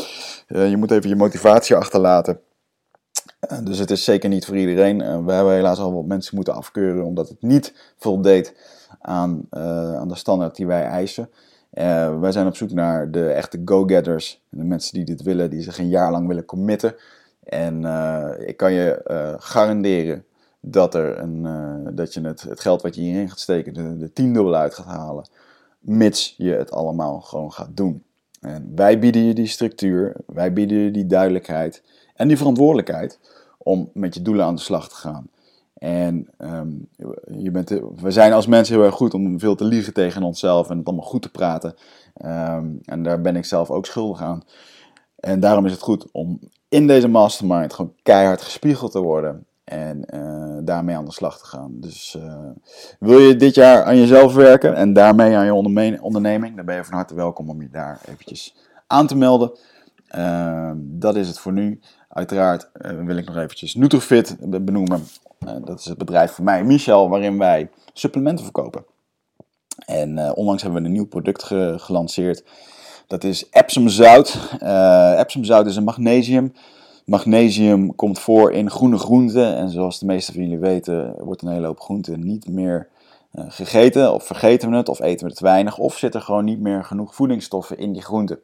Uh, 0.48 0.70
je 0.70 0.78
moet 0.78 0.92
even 0.92 1.10
je 1.10 1.16
motivatie 1.16 1.76
achterlaten. 1.76 2.40
Uh, 3.52 3.58
dus 3.64 3.78
het 3.78 3.92
is 3.92 4.04
zeker 4.04 4.30
niet 4.30 4.46
voor 4.46 4.58
iedereen. 4.58 5.26
we 5.26 5.32
hebben 5.32 5.54
helaas 5.54 5.80
al 5.80 5.94
wat 5.94 6.06
mensen 6.06 6.36
moeten 6.36 6.54
afkeuren 6.54 7.06
omdat 7.06 7.30
het 7.30 7.42
niet 7.42 7.74
voldeed 7.98 8.54
aan, 9.02 9.48
aan 9.50 10.08
de 10.08 10.16
standaard 10.16 10.56
die 10.56 10.68
wij 10.68 10.84
eisen. 10.84 11.30
Wij 12.20 12.32
zijn 12.32 12.48
op 12.48 12.56
zoek 12.56 12.72
naar 12.72 13.12
de 13.12 13.28
echte 13.28 13.62
go-getters. 13.66 14.42
De 14.50 14.64
mensen 14.64 14.94
die 14.94 15.04
dit 15.04 15.22
willen, 15.22 15.50
die 15.50 15.62
zich 15.62 15.78
een 15.78 15.90
jaar 15.90 16.12
lang 16.12 16.28
willen 16.28 16.46
committen. 16.46 16.96
En 17.44 17.76
ik 18.46 18.58
kan 18.58 18.74
je 18.74 19.02
garanderen 19.40 20.26
dat, 20.62 20.96
er 20.96 21.20
een, 21.20 21.96
dat 21.96 22.14
je 22.14 22.22
het, 22.22 22.42
het 22.42 22.60
geld 22.60 22.82
wat 22.82 22.96
je 22.96 23.02
hierin 23.02 23.30
gaat 23.30 23.40
steken, 23.40 23.74
de, 23.74 23.98
de 23.98 24.14
tiendubbel 24.14 24.56
uit 24.56 24.74
gaat 24.74 24.86
halen. 24.86 25.28
Mits 25.80 26.36
je 26.38 26.52
het 26.52 26.72
allemaal 26.72 27.22
gewoon 27.22 27.52
gaat 27.52 27.78
doen. 27.78 28.04
En 28.42 28.72
wij 28.76 29.00
bieden 29.00 29.26
je 29.26 29.34
die 29.34 29.48
structuur, 29.48 30.16
wij 30.26 30.54
bieden 30.54 30.78
je 30.78 30.92
die 30.92 31.06
duidelijkheid 31.06 31.84
en 32.16 32.28
die 32.28 32.38
verantwoordelijkheid 32.38 33.20
om 33.58 33.90
met 33.94 34.14
je 34.14 34.22
doelen 34.22 34.46
aan 34.46 34.56
de 34.56 34.62
slag 34.62 34.90
te 34.90 34.96
gaan. 34.96 35.30
En 35.74 36.28
um, 36.38 36.88
je 37.38 37.52
bent, 37.52 37.70
we 37.96 38.12
zijn 38.12 38.34
als 38.34 38.48
mensen 38.48 38.76
heel 38.76 38.84
erg 38.84 38.96
goed 38.96 39.14
om 39.14 39.40
veel 39.40 39.56
te 39.56 39.64
liegen 39.64 39.94
tegen 39.94 40.24
onszelf 40.24 40.70
en 40.70 40.78
het 40.78 40.88
allemaal 40.88 41.06
goed 41.06 41.22
te 41.22 41.32
praten. 41.32 41.76
Um, 42.26 42.80
en 42.86 43.04
daar 43.04 43.22
ben 43.22 43.36
ik 43.36 43.46
zelf 43.46 43.72
ook 43.72 43.86
schuldig 43.86 44.22
aan. 44.22 44.44
En 45.16 45.40
daarom 45.40 45.66
is 45.66 45.72
het 45.72 45.82
goed 45.82 46.12
om 46.12 46.40
in 46.70 46.88
deze 46.88 47.08
mastermind 47.08 47.74
gewoon 47.74 47.94
keihard 48.04 48.42
gespiegeld 48.42 48.92
te 48.92 49.02
worden. 49.02 49.46
En 49.72 50.06
uh, 50.14 50.58
daarmee 50.64 50.96
aan 50.96 51.06
de 51.06 51.12
slag 51.12 51.38
te 51.38 51.46
gaan. 51.46 51.72
Dus 51.80 52.16
uh, 52.20 52.50
wil 53.00 53.20
je 53.20 53.36
dit 53.36 53.56
jaar 53.56 53.84
aan 53.84 53.98
jezelf 53.98 54.34
werken 54.34 54.76
en 54.76 54.94
daarmee 54.94 55.36
aan 55.36 55.46
je 55.46 55.54
onderneming, 56.02 56.56
dan 56.56 56.66
ben 56.66 56.76
je 56.76 56.84
van 56.84 56.94
harte 56.94 57.16
welkom 57.16 57.50
om 57.50 57.62
je 57.62 57.70
daar 57.70 58.00
eventjes 58.06 58.56
aan 58.88 59.08
te 59.08 59.18
melden. 59.18 59.52
Uh, 60.16 60.72
dat 60.76 61.16
is 61.16 61.28
het 61.28 61.40
voor 61.40 61.52
nu. 61.52 61.80
Uiteraard 62.10 62.70
uh, 62.74 63.04
wil 63.04 63.18
ik 63.18 63.26
nog 63.26 63.38
eventjes 63.38 63.76
Nutrofit 63.76 64.38
benoemen. 64.40 65.04
Dat 65.66 65.80
is 65.80 65.86
het 65.86 65.98
bedrijf 65.98 66.32
van 66.32 66.44
mij, 66.44 66.64
Michel, 66.64 67.10
waarin 67.10 67.38
wij 67.38 67.70
supplementen 67.94 68.44
verkopen. 68.44 68.86
En 69.86 70.36
onlangs 70.36 70.62
hebben 70.62 70.82
we 70.82 70.88
een 70.88 70.94
nieuw 70.94 71.08
product 71.08 71.44
ge 71.44 71.76
gelanceerd. 71.78 72.44
Dat 73.08 73.24
is 73.24 73.48
Epsom 73.50 73.90
zout. 73.90 74.58
Epsom 75.18 75.44
zout 75.44 75.66
is 75.66 75.76
een 75.76 75.84
magnesium. 75.84 76.54
Magnesium 77.12 77.96
komt 77.96 78.20
voor 78.20 78.52
in 78.52 78.70
groene 78.70 78.98
groenten. 78.98 79.56
En 79.56 79.70
zoals 79.70 80.00
de 80.00 80.06
meeste 80.06 80.32
van 80.32 80.42
jullie 80.42 80.58
weten, 80.58 81.16
wordt 81.24 81.42
een 81.42 81.52
hele 81.52 81.66
hoop 81.66 81.80
groenten 81.80 82.26
niet 82.26 82.50
meer 82.50 82.88
gegeten. 83.34 84.14
Of 84.14 84.26
vergeten 84.26 84.70
we 84.70 84.76
het, 84.76 84.90
of 84.90 85.02
eten 85.02 85.26
we 85.26 85.32
het 85.32 85.42
weinig. 85.42 85.78
Of 85.78 85.98
zit 85.98 86.16
er 86.16 86.22
gewoon 86.22 86.46
niet 86.46 86.60
meer 86.60 86.84
genoeg 86.84 87.16
voedingsstoffen 87.16 87.78
in 87.78 87.94
die 87.94 88.02
groenten. 88.02 88.40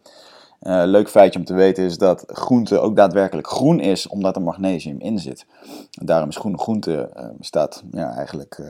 Uh, 0.62 0.82
leuk 0.86 1.10
feitje 1.10 1.40
om 1.40 1.46
te 1.46 1.54
weten 1.54 1.84
is 1.84 1.98
dat 1.98 2.24
groente 2.28 2.80
ook 2.80 2.96
daadwerkelijk 2.96 3.48
groen 3.48 3.80
is, 3.80 4.08
omdat 4.08 4.36
er 4.36 4.42
magnesium 4.42 5.00
in 5.00 5.20
zit. 5.20 5.46
daarom 5.92 6.30
is 6.30 6.38
groene 6.38 6.58
groente 6.58 7.10
uh, 7.18 7.24
staat, 7.40 7.84
ja, 7.92 8.16
eigenlijk, 8.16 8.62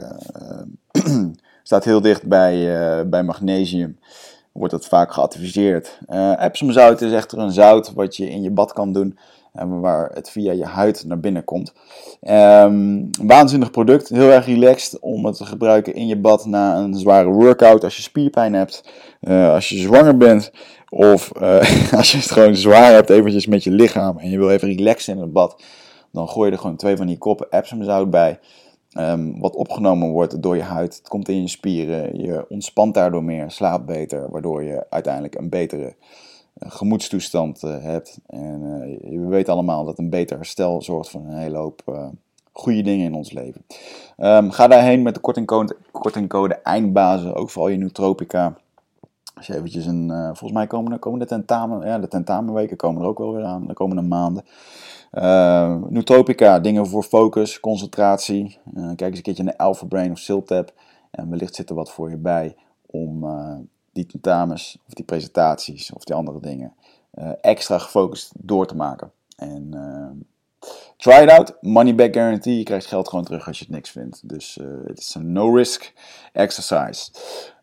staat 1.63 1.83
heel 1.83 2.01
dicht 2.01 2.27
bij, 2.27 3.09
bij 3.09 3.23
magnesium. 3.23 3.99
Wordt 4.51 4.73
dat 4.73 4.87
vaak 4.87 5.13
geadviseerd. 5.13 5.99
Epsomzout 6.39 7.01
is 7.01 7.11
echter 7.11 7.37
een 7.39 7.51
zout 7.51 7.93
wat 7.93 8.15
je 8.15 8.29
in 8.29 8.41
je 8.41 8.51
bad 8.51 8.73
kan 8.73 8.93
doen 8.93 9.17
waar 9.65 10.11
het 10.13 10.29
via 10.29 10.51
je 10.51 10.65
huid 10.65 11.03
naar 11.07 11.19
binnen 11.19 11.43
komt. 11.43 11.73
Um, 12.21 13.09
waanzinnig 13.21 13.71
product, 13.71 14.09
heel 14.09 14.31
erg 14.31 14.45
relaxed 14.45 14.99
om 14.99 15.25
het 15.25 15.37
te 15.37 15.45
gebruiken 15.45 15.93
in 15.93 16.07
je 16.07 16.17
bad 16.17 16.45
na 16.45 16.77
een 16.77 16.93
zware 16.93 17.29
workout. 17.29 17.83
Als 17.83 17.95
je 17.95 18.01
spierpijn 18.01 18.53
hebt, 18.53 18.83
uh, 19.21 19.53
als 19.53 19.69
je 19.69 19.77
zwanger 19.77 20.17
bent 20.17 20.51
of 20.89 21.31
uh, 21.41 21.91
als 21.99 22.11
je 22.11 22.17
het 22.17 22.31
gewoon 22.31 22.55
zwaar 22.55 22.93
hebt 22.93 23.09
eventjes 23.09 23.47
met 23.47 23.63
je 23.63 23.71
lichaam 23.71 24.17
en 24.17 24.29
je 24.29 24.37
wil 24.37 24.49
even 24.49 24.67
relaxen 24.67 25.15
in 25.15 25.21
het 25.21 25.33
bad. 25.33 25.63
Dan 26.11 26.29
gooi 26.29 26.47
je 26.49 26.55
er 26.55 26.61
gewoon 26.61 26.75
twee 26.77 26.97
van 26.97 27.07
die 27.07 27.17
koppen 27.17 27.47
Epsom 27.49 27.83
zout 27.83 28.09
bij. 28.09 28.39
Um, 28.99 29.39
wat 29.39 29.55
opgenomen 29.55 30.09
wordt 30.09 30.41
door 30.41 30.55
je 30.55 30.61
huid. 30.61 30.95
Het 30.95 31.07
komt 31.07 31.29
in 31.29 31.41
je 31.41 31.47
spieren. 31.47 32.21
Je 32.21 32.45
ontspant 32.49 32.93
daardoor 32.93 33.23
meer, 33.23 33.51
slaapt 33.51 33.85
beter. 33.85 34.31
Waardoor 34.31 34.63
je 34.63 34.85
uiteindelijk 34.89 35.35
een 35.35 35.49
betere 35.49 35.95
gemoedstoestand 36.59 37.63
uh, 37.63 37.83
hebt. 37.83 38.19
En 38.25 38.61
uh, 38.61 39.19
we 39.19 39.27
weten 39.27 39.53
allemaal 39.53 39.85
dat 39.85 39.97
een 39.97 40.09
beter 40.09 40.37
herstel 40.37 40.81
zorgt 40.81 41.09
voor 41.09 41.21
een 41.21 41.37
hele 41.37 41.57
hoop 41.57 41.81
uh, 41.89 42.07
goede 42.51 42.81
dingen 42.81 43.05
in 43.05 43.13
ons 43.13 43.31
leven. 43.31 43.65
Um, 44.17 44.51
ga 44.51 44.67
daarheen 44.67 45.01
met 45.01 45.13
de 45.13 45.19
kortingcode, 45.19 45.77
kortingcode 45.91 46.53
eindbazen, 46.53 47.35
ook 47.35 47.49
voor 47.49 47.61
al 47.61 47.67
je 47.67 47.77
nootropica. 47.77 48.57
Als 49.35 49.47
je 49.47 49.55
eventjes 49.55 49.85
een, 49.85 50.09
volgens 50.25 50.51
mij 50.51 50.67
komen, 50.67 51.19
de 51.19 51.25
tentamen, 51.25 51.87
ja, 51.87 51.99
de 51.99 52.07
tentamenweken 52.07 52.77
komen 52.77 53.01
er 53.01 53.07
ook 53.07 53.17
wel 53.17 53.33
weer 53.33 53.43
aan, 53.43 53.67
de 53.67 53.73
komende 53.73 54.01
maanden. 54.01 54.43
Uh, 55.13 55.75
nootropica, 55.89 56.59
dingen 56.59 56.87
voor 56.87 57.03
focus, 57.03 57.59
concentratie. 57.59 58.59
kijk 58.73 59.01
eens 59.01 59.17
een 59.17 59.23
keertje 59.23 59.43
naar 59.43 59.55
Alpha 59.55 59.85
Brain 59.85 60.11
of 60.11 60.17
Siltap. 60.17 60.73
En 61.11 61.29
wellicht 61.29 61.55
zit 61.55 61.69
er 61.69 61.75
wat 61.75 61.91
voor 61.91 62.09
je 62.09 62.17
bij 62.17 62.55
om 62.85 63.25
die 63.97 64.05
tentamens 64.05 64.77
of 64.87 64.93
die 64.93 65.05
presentaties 65.05 65.91
of 65.93 66.03
die 66.03 66.15
andere 66.15 66.39
dingen 66.39 66.73
uh, 67.13 67.29
extra 67.41 67.77
gefocust 67.77 68.31
door 68.35 68.67
te 68.67 68.75
maken. 68.75 69.11
En 69.37 69.71
uh, 69.73 70.69
try 70.97 71.23
it 71.23 71.29
out, 71.29 71.57
money 71.61 71.95
back 71.95 72.13
guarantee. 72.13 72.57
Je 72.57 72.63
krijgt 72.63 72.85
geld 72.85 73.09
gewoon 73.09 73.25
terug 73.25 73.47
als 73.47 73.57
je 73.59 73.65
het 73.65 73.73
niks 73.73 73.89
vindt. 73.89 74.29
Dus 74.29 74.57
uh, 74.61 74.67
het 74.85 74.99
is 74.99 75.15
een 75.15 75.31
no 75.31 75.55
risk 75.55 75.93
exercise. 76.33 77.11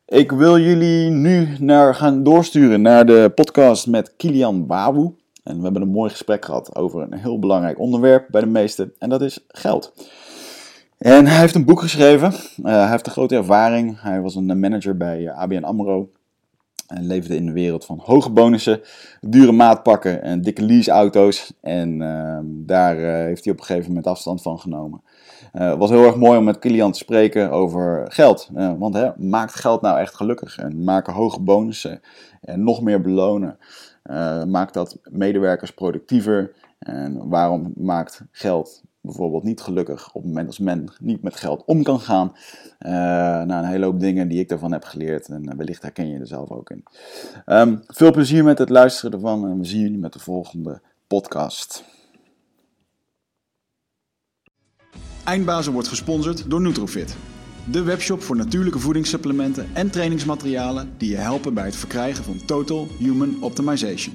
Ik 0.06 0.32
wil 0.32 0.58
jullie 0.58 1.10
nu 1.10 1.56
naar 1.58 1.94
gaan 1.94 2.22
doorsturen 2.22 2.82
naar 2.82 3.06
de 3.06 3.32
podcast 3.34 3.86
met 3.86 4.16
Kilian 4.16 4.66
Bawu. 4.66 5.14
En 5.42 5.56
we 5.56 5.62
hebben 5.62 5.82
een 5.82 5.88
mooi 5.88 6.10
gesprek 6.10 6.44
gehad 6.44 6.76
over 6.76 7.02
een 7.02 7.18
heel 7.18 7.38
belangrijk 7.38 7.78
onderwerp 7.78 8.26
bij 8.30 8.40
de 8.40 8.46
meesten. 8.46 8.92
En 8.98 9.08
dat 9.08 9.22
is 9.22 9.44
geld. 9.48 9.92
En 10.98 11.26
hij 11.26 11.38
heeft 11.38 11.54
een 11.54 11.64
boek 11.64 11.80
geschreven. 11.80 12.32
Hij 12.62 12.88
heeft 12.88 13.06
een 13.06 13.12
grote 13.12 13.36
ervaring. 13.36 14.00
Hij 14.00 14.20
was 14.20 14.34
een 14.34 14.60
manager 14.60 14.96
bij 14.96 15.26
eh, 15.26 15.38
ABN 15.38 15.62
AMRO. 15.62 16.10
En 16.86 17.06
leefde 17.06 17.36
in 17.36 17.46
de 17.46 17.52
wereld 17.52 17.84
van 17.84 18.00
hoge 18.02 18.30
bonussen, 18.30 18.80
dure 19.20 19.52
maatpakken 19.52 20.22
en 20.22 20.42
dikke 20.42 20.62
leaseauto's. 20.62 21.52
En 21.60 22.00
uh, 22.00 22.38
daar 22.44 22.98
uh, 22.98 23.12
heeft 23.12 23.44
hij 23.44 23.52
op 23.52 23.58
een 23.58 23.64
gegeven 23.64 23.88
moment 23.88 24.06
afstand 24.06 24.42
van 24.42 24.58
genomen. 24.58 25.02
Het 25.52 25.62
uh, 25.62 25.78
was 25.78 25.90
heel 25.90 26.04
erg 26.04 26.16
mooi 26.16 26.38
om 26.38 26.44
met 26.44 26.58
Kilian 26.58 26.92
te 26.92 26.98
spreken 26.98 27.50
over 27.50 28.04
geld. 28.08 28.50
want 28.78 28.94
hè, 28.94 29.10
maakt 29.16 29.54
geld 29.54 29.80
nou 29.82 29.98
echt 29.98 30.14
gelukkig? 30.14 30.58
En 30.58 30.84
maken 30.84 31.12
hoge 31.12 31.40
bonussen 31.40 32.00
en 32.40 32.64
nog 32.64 32.82
meer 32.82 33.00
belonen. 33.00 33.58
maakt 34.46 34.74
dat 34.74 34.98
medewerkers 35.02 35.70
productiever? 35.70 36.52
En 36.78 37.28
waarom 37.28 37.72
maakt 37.76 38.22
geld 38.30 38.82
bijvoorbeeld 39.04 39.42
niet 39.42 39.60
gelukkig 39.60 40.06
op 40.06 40.22
het 40.22 40.24
moment 40.24 40.46
als 40.46 40.58
men 40.58 40.88
niet 41.00 41.22
met 41.22 41.36
geld 41.36 41.62
om 41.66 41.82
kan 41.82 42.00
gaan. 42.00 42.32
Uh, 42.80 42.90
nou, 42.90 43.52
een 43.52 43.64
hele 43.64 43.84
hoop 43.84 44.00
dingen 44.00 44.28
die 44.28 44.38
ik 44.38 44.48
daarvan 44.48 44.72
heb 44.72 44.84
geleerd 44.84 45.28
en 45.28 45.42
uh, 45.42 45.54
wellicht 45.56 45.82
herken 45.82 46.08
je 46.08 46.18
er 46.18 46.26
zelf 46.26 46.50
ook 46.50 46.70
in. 46.70 46.82
Um, 47.46 47.82
veel 47.86 48.12
plezier 48.12 48.44
met 48.44 48.58
het 48.58 48.68
luisteren 48.68 49.12
ervan 49.12 49.48
en 49.50 49.58
we 49.58 49.64
zien 49.64 49.80
jullie 49.80 49.98
met 49.98 50.12
de 50.12 50.18
volgende 50.18 50.80
podcast. 51.06 51.84
Eindbazen 55.24 55.72
wordt 55.72 55.88
gesponsord 55.88 56.50
door 56.50 56.60
Nutrofit. 56.60 57.16
De 57.70 57.82
webshop 57.82 58.22
voor 58.22 58.36
natuurlijke 58.36 58.78
voedingssupplementen 58.78 59.66
en 59.72 59.90
trainingsmaterialen 59.90 60.92
die 60.96 61.10
je 61.10 61.16
helpen 61.16 61.54
bij 61.54 61.64
het 61.64 61.76
verkrijgen 61.76 62.24
van 62.24 62.44
Total 62.46 62.86
Human 62.98 63.42
Optimization. 63.42 64.14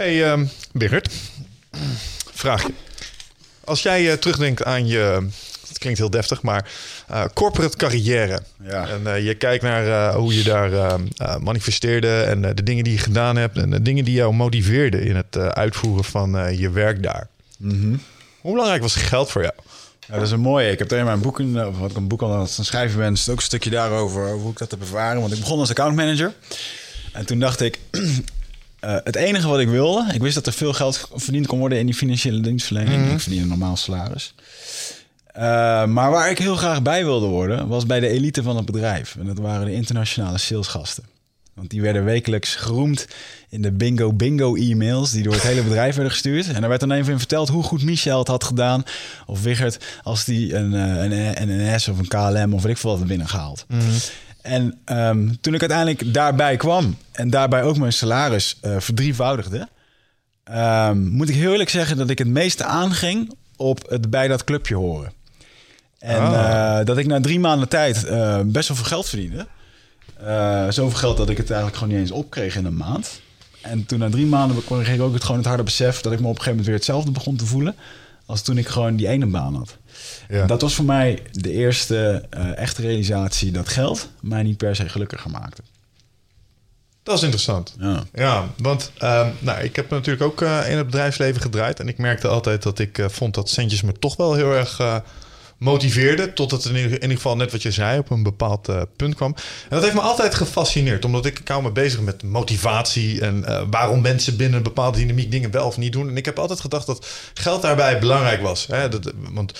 Hey 0.00 0.32
um, 0.32 0.50
Birgert, 0.72 1.08
vraagje. 2.32 2.72
Als 3.64 3.82
jij 3.82 4.02
uh, 4.02 4.12
terugdenkt 4.12 4.64
aan 4.64 4.86
je, 4.86 5.28
het 5.68 5.78
klinkt 5.78 5.98
heel 5.98 6.10
deftig, 6.10 6.42
maar 6.42 6.70
uh, 7.10 7.24
corporate 7.34 7.76
carrière. 7.76 8.42
Ja. 8.62 8.88
En 8.88 9.00
uh, 9.04 9.24
je 9.24 9.34
kijkt 9.34 9.62
naar 9.62 10.14
hoe 10.14 10.34
je 10.34 10.42
daar 10.42 11.00
manifesteerde 11.40 12.22
en 12.22 12.40
de 12.40 12.62
dingen 12.62 12.84
die 12.84 12.92
je 12.92 12.98
gedaan 12.98 13.36
hebt 13.36 13.56
en 13.58 13.70
de 13.70 13.82
dingen 13.82 14.04
die 14.04 14.14
jou 14.14 14.34
motiveerden 14.34 15.02
in 15.02 15.16
het 15.16 15.36
uitvoeren 15.36 16.04
van 16.04 16.56
je 16.58 16.70
werk 16.70 17.02
daar. 17.02 17.28
Mm 17.58 17.70
-hmm. 17.70 18.02
Hoe 18.40 18.52
belangrijk 18.52 18.82
was 18.82 18.94
geld 18.94 19.30
voor 19.30 19.42
jou? 19.42 19.54
Ja, 20.08 20.14
dat 20.14 20.22
is 20.26 20.30
een 20.30 20.40
mooie. 20.40 20.70
Ik 20.70 20.78
heb 20.78 20.88
tegen 20.88 21.04
mijn 21.04 21.20
boek, 21.20 21.38
of 21.38 21.78
wat 21.78 21.90
ik 21.90 21.96
een 21.96 22.08
boek 22.08 22.22
al 22.22 22.32
aan 22.32 22.40
het 22.40 22.58
schrijven 22.60 22.98
ben, 22.98 23.12
is 23.12 23.28
ook 23.28 23.36
een 23.36 23.42
stukje 23.42 23.70
daarover 23.70 24.30
hoe 24.30 24.50
ik 24.50 24.58
dat 24.58 24.70
heb 24.70 24.80
ervaren. 24.80 25.20
Want 25.20 25.32
ik 25.32 25.40
begon 25.40 25.58
als 25.58 25.70
accountmanager. 25.70 26.32
En 27.12 27.26
toen 27.26 27.38
dacht 27.38 27.60
ik, 27.60 27.78
Uh, 28.84 28.96
het 29.04 29.16
enige 29.16 29.48
wat 29.48 29.60
ik 29.60 29.68
wilde, 29.68 30.14
ik 30.14 30.20
wist 30.20 30.34
dat 30.34 30.46
er 30.46 30.52
veel 30.52 30.72
geld 30.72 31.08
verdiend 31.14 31.46
kon 31.46 31.58
worden 31.58 31.78
in 31.78 31.86
die 31.86 31.94
financiële 31.94 32.40
dienstverlening. 32.40 32.96
Mm 32.96 33.04
-hmm. 33.04 33.14
Ik 33.14 33.20
verdien 33.20 33.42
een 33.42 33.48
normaal 33.48 33.76
salaris. 33.76 34.34
Uh, 35.36 35.42
maar 35.86 36.10
waar 36.10 36.30
ik 36.30 36.38
heel 36.38 36.56
graag 36.56 36.82
bij 36.82 37.04
wilde 37.04 37.26
worden, 37.26 37.68
was 37.68 37.86
bij 37.86 38.00
de 38.00 38.08
elite 38.08 38.42
van 38.42 38.56
het 38.56 38.64
bedrijf. 38.64 39.16
En 39.18 39.26
dat 39.26 39.38
waren 39.38 39.66
de 39.66 39.72
internationale 39.72 40.38
salesgasten. 40.38 41.04
Want 41.54 41.70
die 41.70 41.82
werden 41.82 42.04
wekelijks 42.04 42.54
geroemd 42.54 43.06
in 43.48 43.62
de 43.62 43.72
bingo 43.72 44.12
bingo 44.12 44.54
e-mails 44.54 45.10
die 45.10 45.22
door 45.22 45.32
het 45.32 45.42
hele 45.42 45.62
bedrijf 45.62 45.94
werden 45.94 46.12
gestuurd. 46.12 46.48
En 46.48 46.60
daar 46.60 46.68
werd 46.68 46.80
dan 46.80 46.90
even 46.90 47.12
in 47.12 47.18
verteld 47.18 47.48
hoe 47.48 47.62
goed 47.62 47.82
Michel 47.82 48.18
het 48.18 48.28
had 48.28 48.44
gedaan. 48.44 48.82
Of 49.26 49.42
Wigert 49.42 49.84
als 50.02 50.24
die 50.24 50.54
een, 50.54 50.72
een, 50.72 51.42
een 51.42 51.74
NS 51.74 51.88
of 51.88 51.98
een 51.98 52.08
KLM 52.08 52.54
of 52.54 52.62
weet 52.62 52.72
ik 52.72 52.78
veel 52.78 52.90
wat 52.90 52.98
had 52.98 53.08
binnengehaald. 53.08 53.64
Mm 53.68 53.78
-hmm. 53.78 53.98
En 54.42 54.80
um, 54.84 55.40
toen 55.40 55.54
ik 55.54 55.60
uiteindelijk 55.60 56.14
daarbij 56.14 56.56
kwam 56.56 56.96
en 57.12 57.30
daarbij 57.30 57.62
ook 57.62 57.76
mijn 57.76 57.92
salaris 57.92 58.58
uh, 58.62 58.76
verdrievoudigde, 58.78 59.68
um, 60.54 61.08
moet 61.08 61.28
ik 61.28 61.34
heel 61.34 61.52
eerlijk 61.52 61.70
zeggen 61.70 61.96
dat 61.96 62.10
ik 62.10 62.18
het 62.18 62.28
meeste 62.28 62.64
aanging 62.64 63.34
op 63.56 63.88
het 63.88 64.10
bij 64.10 64.28
dat 64.28 64.44
clubje 64.44 64.74
horen. 64.74 65.12
En 65.98 66.22
oh. 66.22 66.32
uh, 66.32 66.84
dat 66.84 66.98
ik 66.98 67.06
na 67.06 67.20
drie 67.20 67.40
maanden 67.40 67.68
tijd 67.68 68.04
uh, 68.04 68.40
best 68.44 68.68
wel 68.68 68.76
veel 68.76 68.86
geld 68.86 69.08
verdiende. 69.08 69.46
zoveel 70.72 70.98
geld 70.98 71.16
dat 71.16 71.28
ik 71.28 71.36
het 71.36 71.50
eigenlijk 71.50 71.78
gewoon 71.78 71.94
niet 71.94 72.02
eens 72.02 72.18
opkreeg 72.18 72.56
in 72.56 72.64
een 72.64 72.76
maand. 72.76 73.20
En 73.60 73.86
toen 73.86 73.98
na 73.98 74.10
drie 74.10 74.26
maanden 74.26 74.64
kreeg 74.64 74.88
ik 74.88 75.00
ook 75.00 75.12
het, 75.12 75.22
gewoon 75.22 75.40
het 75.40 75.48
harde 75.48 75.62
besef 75.62 76.00
dat 76.00 76.12
ik 76.12 76.20
me 76.20 76.26
op 76.26 76.36
een 76.36 76.42
gegeven 76.42 76.50
moment 76.50 76.66
weer 76.66 76.76
hetzelfde 76.76 77.10
begon 77.10 77.36
te 77.36 77.46
voelen. 77.46 77.74
Als 78.26 78.42
toen 78.42 78.58
ik 78.58 78.68
gewoon 78.68 78.96
die 78.96 79.08
ene 79.08 79.26
baan 79.26 79.54
had. 79.54 79.76
Ja. 80.28 80.46
Dat 80.46 80.60
was 80.60 80.74
voor 80.74 80.84
mij 80.84 81.22
de 81.32 81.50
eerste 81.50 82.24
uh, 82.36 82.56
echte 82.56 82.82
realisatie 82.82 83.50
dat 83.50 83.68
geld 83.68 84.08
mij 84.20 84.42
niet 84.42 84.56
per 84.56 84.76
se 84.76 84.88
gelukkiger 84.88 85.30
maakte. 85.30 85.62
Dat 87.02 87.16
is 87.16 87.22
interessant. 87.22 87.74
Ja, 87.78 88.04
ja 88.12 88.48
want 88.56 88.92
uh, 89.02 89.26
nou, 89.38 89.62
ik 89.62 89.76
heb 89.76 89.90
natuurlijk 89.90 90.24
ook 90.24 90.40
uh, 90.40 90.70
in 90.70 90.76
het 90.76 90.86
bedrijfsleven 90.86 91.40
gedraaid. 91.40 91.80
En 91.80 91.88
ik 91.88 91.98
merkte 91.98 92.28
altijd 92.28 92.62
dat 92.62 92.78
ik 92.78 92.98
uh, 92.98 93.08
vond 93.08 93.34
dat 93.34 93.48
centjes 93.48 93.82
me 93.82 93.92
toch 93.92 94.16
wel 94.16 94.34
heel 94.34 94.52
erg 94.52 95.02
motiveerde. 95.58 96.32
Tot 96.32 96.50
het 96.50 96.64
in 96.64 96.76
ieder, 96.76 97.10
geval 97.10 97.36
net 97.36 97.52
wat 97.52 97.62
je 97.62 97.70
zei 97.70 97.98
op 97.98 98.10
een 98.10 98.22
bepaald 98.22 98.68
punt 98.96 99.14
kwam. 99.14 99.34
En 99.62 99.68
dat 99.68 99.82
heeft 99.82 99.94
me 99.94 100.00
altijd 100.00 100.34
gefascineerd. 100.34 101.04
Omdat 101.04 101.26
ik 101.26 101.40
hou 101.44 101.62
me 101.62 101.70
bezig 101.70 102.00
met 102.00 102.22
motivatie. 102.22 103.20
En 103.20 103.70
waarom 103.70 104.00
mensen 104.00 104.36
binnen 104.36 104.56
een 104.56 104.62
bepaalde 104.62 104.98
dynamiek 104.98 105.30
dingen 105.30 105.50
wel 105.50 105.66
of 105.66 105.76
niet 105.76 105.92
doen. 105.92 106.08
En 106.08 106.16
ik 106.16 106.24
heb 106.24 106.38
altijd 106.38 106.60
gedacht 106.60 106.86
dat 106.86 107.06
geld 107.34 107.62
daarbij 107.62 107.98
belangrijk 107.98 108.42
was. 108.42 108.66
Hè? 108.66 108.88
Dat, 108.88 109.12
want 109.30 109.52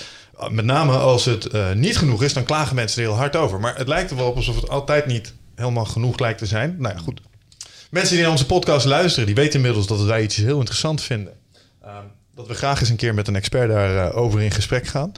met 0.49 0.65
name 0.65 0.97
als 0.97 1.25
het 1.25 1.53
uh, 1.53 1.71
niet 1.71 1.97
genoeg 1.97 2.23
is, 2.23 2.33
dan 2.33 2.43
klagen 2.43 2.75
mensen 2.75 3.01
er 3.01 3.07
heel 3.07 3.17
hard 3.17 3.35
over. 3.35 3.59
Maar 3.59 3.77
het 3.77 3.87
lijkt 3.87 4.11
er 4.11 4.17
wel 4.17 4.27
op 4.27 4.35
alsof 4.35 4.55
het 4.55 4.69
altijd 4.69 5.05
niet 5.05 5.33
helemaal 5.55 5.85
genoeg 5.85 6.19
lijkt 6.19 6.39
te 6.39 6.45
zijn. 6.45 6.75
Nou 6.79 6.95
ja, 6.95 7.01
goed. 7.01 7.21
Mensen 7.89 8.13
die 8.13 8.21
naar 8.21 8.31
onze 8.31 8.45
podcast 8.45 8.85
luisteren, 8.85 9.25
die 9.25 9.35
weten 9.35 9.55
inmiddels 9.55 9.87
dat 9.87 10.03
wij 10.03 10.23
iets 10.23 10.35
heel 10.35 10.57
interessant 10.57 11.01
vinden. 11.01 11.33
Uh, 11.85 11.97
dat 12.35 12.47
we 12.47 12.53
graag 12.53 12.79
eens 12.79 12.89
een 12.89 12.95
keer 12.95 13.13
met 13.13 13.27
een 13.27 13.35
expert 13.35 13.69
daarover 13.69 14.13
uh, 14.13 14.17
over 14.17 14.41
in 14.41 14.51
gesprek 14.51 14.87
gaan. 14.87 15.11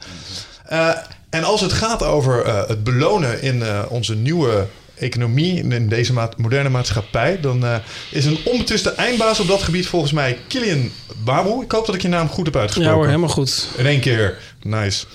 Uh, 0.72 0.90
en 1.30 1.44
als 1.44 1.60
het 1.60 1.72
gaat 1.72 2.02
over 2.02 2.46
het 2.68 2.84
belonen 2.84 3.42
in 3.42 3.62
onze 3.88 4.14
nieuwe 4.14 4.66
economie, 4.98 5.62
in 5.62 5.88
deze 5.88 6.12
moderne 6.36 6.68
maatschappij, 6.68 7.40
dan 7.40 7.64
is 8.10 8.24
een 8.24 8.38
onbetwiste 8.44 8.90
eindbaas 8.90 9.40
op 9.40 9.46
dat 9.46 9.62
gebied 9.62 9.86
volgens 9.86 10.12
mij 10.12 10.38
Kilian 10.48 10.90
Babu. 11.24 11.62
Ik 11.62 11.72
hoop 11.72 11.86
dat 11.86 11.94
ik 11.94 12.02
je 12.02 12.08
naam 12.08 12.28
goed 12.28 12.46
heb 12.46 12.56
uitgesproken. 12.56 12.92
Ja 12.92 12.98
hoor, 12.98 13.06
helemaal 13.06 13.28
goed. 13.28 13.68
In 13.76 13.86
één 13.86 14.00
keer. 14.00 14.38
Nice. 14.62 15.06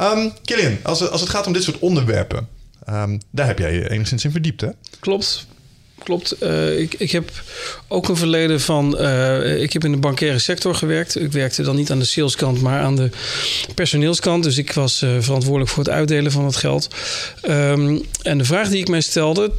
Um, 0.00 0.32
Killian, 0.44 0.76
als, 0.82 1.00
het, 1.00 1.10
als 1.10 1.20
het 1.20 1.30
gaat 1.30 1.46
om 1.46 1.52
dit 1.52 1.62
soort 1.62 1.78
onderwerpen, 1.78 2.48
um, 2.90 3.20
daar 3.30 3.46
heb 3.46 3.58
jij 3.58 3.74
je 3.74 3.90
enigszins 3.90 4.24
in 4.24 4.30
verdiept, 4.30 4.60
hè? 4.60 4.68
Klopt. 5.00 5.46
Klopt. 6.04 6.34
Uh, 6.42 6.78
ik, 6.78 6.94
ik 6.94 7.10
heb 7.10 7.30
ook 7.88 8.08
een 8.08 8.16
verleden 8.16 8.60
van. 8.60 8.96
Uh, 9.00 9.62
ik 9.62 9.72
heb 9.72 9.84
in 9.84 9.92
de 9.92 9.98
bankaire 9.98 10.38
sector 10.38 10.74
gewerkt. 10.74 11.20
Ik 11.20 11.32
werkte 11.32 11.62
dan 11.62 11.76
niet 11.76 11.90
aan 11.90 11.98
de 11.98 12.04
saleskant, 12.04 12.60
maar 12.60 12.80
aan 12.80 12.96
de 12.96 13.10
personeelskant. 13.74 14.44
Dus 14.44 14.58
ik 14.58 14.72
was 14.72 15.02
uh, 15.02 15.10
verantwoordelijk 15.18 15.70
voor 15.70 15.84
het 15.84 15.92
uitdelen 15.92 16.32
van 16.32 16.44
het 16.44 16.56
geld. 16.56 16.88
Um, 17.48 18.02
en 18.22 18.38
de 18.38 18.44
vraag 18.44 18.68
die 18.68 18.80
ik 18.80 18.88
mij 18.88 19.00
stelde. 19.00 19.50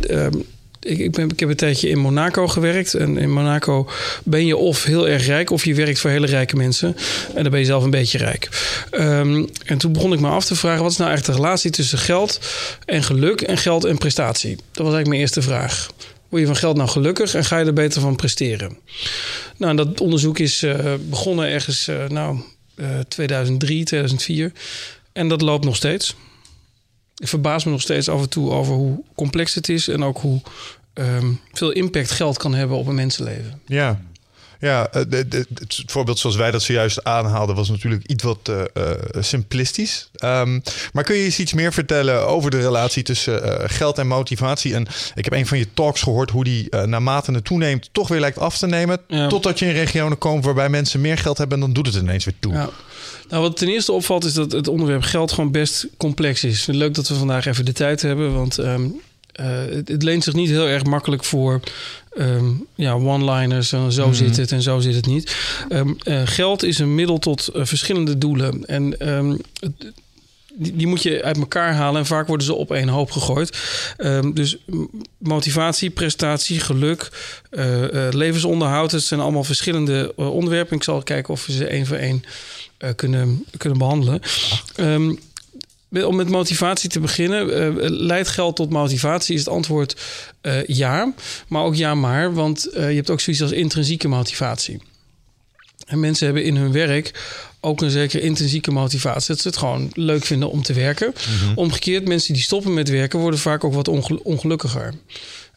Ik, 0.80 0.98
ik, 0.98 1.18
ik, 1.18 1.40
heb 1.40 1.50
een 1.50 1.56
tijdje 1.56 1.90
in 1.90 2.00
Monaco 2.00 2.48
gewerkt. 2.48 2.94
En 2.94 3.18
in 3.18 3.32
Monaco 3.32 3.90
ben 4.24 4.46
je 4.46 4.58
of 4.58 4.84
heel 4.84 5.08
erg 5.08 5.25
rijk, 5.25 5.50
of 5.50 5.66
je 5.66 5.74
werkt 5.74 6.00
voor 6.00 6.10
hele 6.10 6.28
rijke 6.28 6.56
mensen. 6.56 6.96
En 7.36 7.42
dan 7.42 7.52
ben 7.52 7.60
je 7.60 7.66
zelf 7.66 7.84
een 7.84 7.90
beetje 7.90 8.18
rijk. 8.18 8.50
Um, 8.92 9.50
en 9.66 9.78
toen 9.78 9.94
begon 9.94 10.14
ik 10.14 10.20
me 10.20 10.28
af 10.28 10.46
te 10.46 10.56
vragen: 10.56 10.82
wat 10.82 10.92
is 10.92 10.98
nou 10.98 11.10
eigenlijk 11.10 11.40
de 11.40 11.46
relatie 11.46 11.72
tussen 11.72 11.98
geld 11.98 12.40
en 12.86 13.04
geluk 13.04 13.42
en 13.42 13.58
geld 13.58 13.86
en 13.86 13.98
prestatie? 13.98 14.56
Dat 14.56 14.86
was 14.86 14.94
eigenlijk 14.94 15.08
mijn 15.08 15.22
eerste 15.22 15.42
vraag. 15.42 15.90
Word 16.36 16.48
je 16.48 16.54
van 16.54 16.63
geld 16.63 16.77
nou 16.77 16.89
gelukkig 16.89 17.34
en 17.34 17.46
ga 17.46 17.58
je 17.58 17.65
er 17.65 17.74
beter 17.74 18.01
van 18.01 18.15
presteren? 18.15 18.77
Nou, 19.58 19.75
dat 19.75 20.01
onderzoek 20.01 20.39
is 20.39 20.63
uh, 20.63 20.94
begonnen 21.10 21.48
ergens, 21.48 21.88
uh, 21.88 22.08
nou, 22.08 22.39
uh, 22.75 23.00
2003, 23.00 23.84
2004. 23.84 24.51
En 25.13 25.27
dat 25.27 25.42
loopt 25.42 25.65
nog 25.65 25.75
steeds. 25.75 26.15
ik 27.18 27.27
verbaas 27.27 27.63
me 27.63 27.72
nog 27.72 27.82
steeds 27.82 28.10
af 28.10 28.22
en 28.22 28.30
toe 28.30 28.51
over 28.51 28.74
hoe 28.74 29.04
complex 29.15 29.56
het 29.56 29.70
is 29.70 29.88
en 29.88 30.04
ook 30.04 30.18
hoe 30.18 30.42
ehm, 30.94 31.32
veel 31.54 31.72
impact 31.72 32.12
geld 32.12 32.38
kan 32.38 32.54
hebben 32.54 32.77
op 32.77 32.88
een 32.88 32.96
mensenleven. 32.96 33.62
Ja. 33.65 34.01
Ja, 34.65 34.88
eh, 34.91 35.01
de, 35.07 35.27
de, 35.27 35.45
het 35.53 35.84
voorbeeld 35.86 36.19
zoals 36.19 36.36
wij 36.36 36.51
dat 36.51 36.62
zojuist 36.62 37.03
aanhaalden 37.03 37.55
was 37.55 37.69
natuurlijk 37.69 38.07
iets 38.07 38.24
wat 38.24 38.50
uh, 38.50 38.62
uh, 38.77 38.91
simplistisch. 39.19 40.10
Um, 40.24 40.63
maar 40.93 41.03
kun 41.03 41.15
je 41.15 41.24
eens 41.24 41.39
iets 41.39 41.53
meer 41.53 41.74
vertellen 41.74 42.27
over 42.27 42.51
de 42.51 42.60
relatie 42.60 43.03
tussen 43.03 43.45
uh, 43.45 43.53
geld 43.65 43.98
en 43.98 44.07
motivatie? 44.07 44.74
En 44.74 44.88
ik 45.15 45.24
heb 45.24 45.34
een 45.34 45.48
van 45.48 45.57
je 45.57 45.67
talks 45.74 46.01
gehoord 46.01 46.29
hoe 46.29 46.43
die 46.43 46.75
naarmate 46.86 47.31
het 47.31 47.45
toeneemt 47.45 47.89
toch 47.91 48.07
weer 48.07 48.19
lijkt 48.19 48.39
af 48.39 48.57
te 48.57 48.67
nemen. 48.67 49.00
Ja. 49.07 49.27
Totdat 49.27 49.60
je 49.60 49.65
in 49.65 49.74
regionen 49.74 50.17
komt 50.17 50.45
waarbij 50.45 50.69
mensen 50.69 51.01
meer 51.01 51.17
geld 51.17 51.38
hebben, 51.38 51.60
dan 51.60 51.74
doet 51.74 51.86
het 51.86 51.95
ineens 51.95 52.25
weer 52.25 52.36
toe. 52.39 52.53
Ja. 52.53 52.69
Nou, 53.29 53.41
wat 53.41 53.57
ten 53.57 53.67
eerste 53.67 53.91
opvalt 53.91 54.25
is 54.25 54.34
dat 54.34 54.51
het 54.51 54.67
onderwerp 54.67 55.03
geld 55.03 55.31
gewoon 55.31 55.51
best 55.51 55.88
complex 55.98 56.43
is. 56.43 56.65
Leuk 56.65 56.93
dat 56.93 57.07
we 57.07 57.15
vandaag 57.15 57.45
even 57.45 57.65
de 57.65 57.74
tijd 57.74 58.01
hebben, 58.01 58.34
want 58.34 58.57
um, 58.57 59.01
het, 59.41 59.88
het 59.88 60.03
leent 60.03 60.24
zich 60.24 60.34
niet 60.34 60.50
heel 60.50 60.67
erg 60.67 60.84
makkelijk 60.84 61.24
voor 61.24 61.60
Um, 62.17 62.67
ja, 62.75 62.93
one-liners, 62.93 63.72
uh, 63.72 63.88
zo 63.88 64.07
mm 64.07 64.13
zit 64.13 64.38
het 64.38 64.51
en 64.51 64.62
zo 64.62 64.79
zit 64.79 64.95
het 64.95 65.05
niet. 65.05 65.36
Um, 65.69 65.98
uh, 66.03 66.22
geld 66.25 66.63
is 66.63 66.79
een 66.79 66.95
middel 66.95 67.17
tot 67.17 67.50
uh, 67.55 67.65
verschillende 67.65 68.17
doelen. 68.17 68.65
En 68.65 69.10
um, 69.10 69.41
die, 70.53 70.75
die, 70.75 70.88
moet 70.88 71.03
je 71.03 71.24
uit 71.24 71.38
elkaar 71.38 71.74
halen 71.74 72.00
en 72.00 72.05
vaak 72.05 72.27
worden 72.27 72.45
ze 72.45 72.53
op 72.53 72.72
één 72.72 72.88
hoop 72.88 73.12
gegooid. 73.12 73.57
dus 74.34 74.57
motivatie, 75.17 75.89
prestatie, 75.89 76.60
geluk, 76.60 77.10
levensonderhoud, 78.10 78.91
het 78.91 79.03
zijn 79.03 79.19
allemaal 79.19 79.43
verschillende 79.43 80.13
onderwerpen. 80.15 80.75
Ik 80.75 80.84
zal 80.84 81.03
kijken 81.03 81.34
of 81.34 81.45
we 81.45 81.51
ze 81.51 81.67
één 81.67 81.86
voor 81.86 81.98
één 81.98 82.24
kunnen, 82.95 83.45
kunnen 83.57 83.77
behandelen. 83.77 84.22
Om 86.04 86.16
met 86.16 86.30
motivatie 86.30 86.90
te 86.90 87.00
beginnen, 87.00 87.75
uh, 87.78 87.90
leidt 87.90 88.28
geld 88.28 88.56
tot 88.56 88.70
motivatie? 88.70 89.34
Is 89.34 89.40
het 89.40 89.50
antwoord 89.50 89.96
uh, 90.42 90.66
ja, 90.66 91.14
maar 91.48 91.64
ook 91.64 91.75
ja 91.75 91.96
maar, 91.96 92.34
want 92.34 92.68
uh, 92.74 92.90
je 92.90 92.96
hebt 92.96 93.10
ook 93.10 93.20
zoiets 93.20 93.42
als 93.42 93.52
intrinsieke 93.52 94.08
motivatie. 94.08 94.82
En 95.86 96.00
mensen 96.00 96.25
hebben 96.25 96.44
in 96.44 96.56
hun 96.56 96.72
werk 96.72 97.24
ook 97.60 97.82
een 97.82 97.90
zekere 97.90 98.24
intrinsieke 98.24 98.72
motivatie. 98.72 99.28
Dat 99.28 99.40
ze 99.40 99.48
het 99.48 99.58
gewoon 99.58 99.90
leuk 99.94 100.25
vinden 100.25 100.50
om 100.50 100.64
te 100.64 100.74
werken. 100.74 101.08
Mm 101.08 101.38
-hmm. 101.48 101.58
Omgekeerd, 101.58 102.08
mensen 102.08 102.34
die 102.34 102.44
stoppen 102.44 102.74
met 102.74 102.90
werken 102.90 103.20
worden 103.20 103.40
vaak 103.40 103.64
ook 103.64 103.74
wat 103.74 103.88
ongel 103.88 104.20
ongelukkiger. 104.24 104.94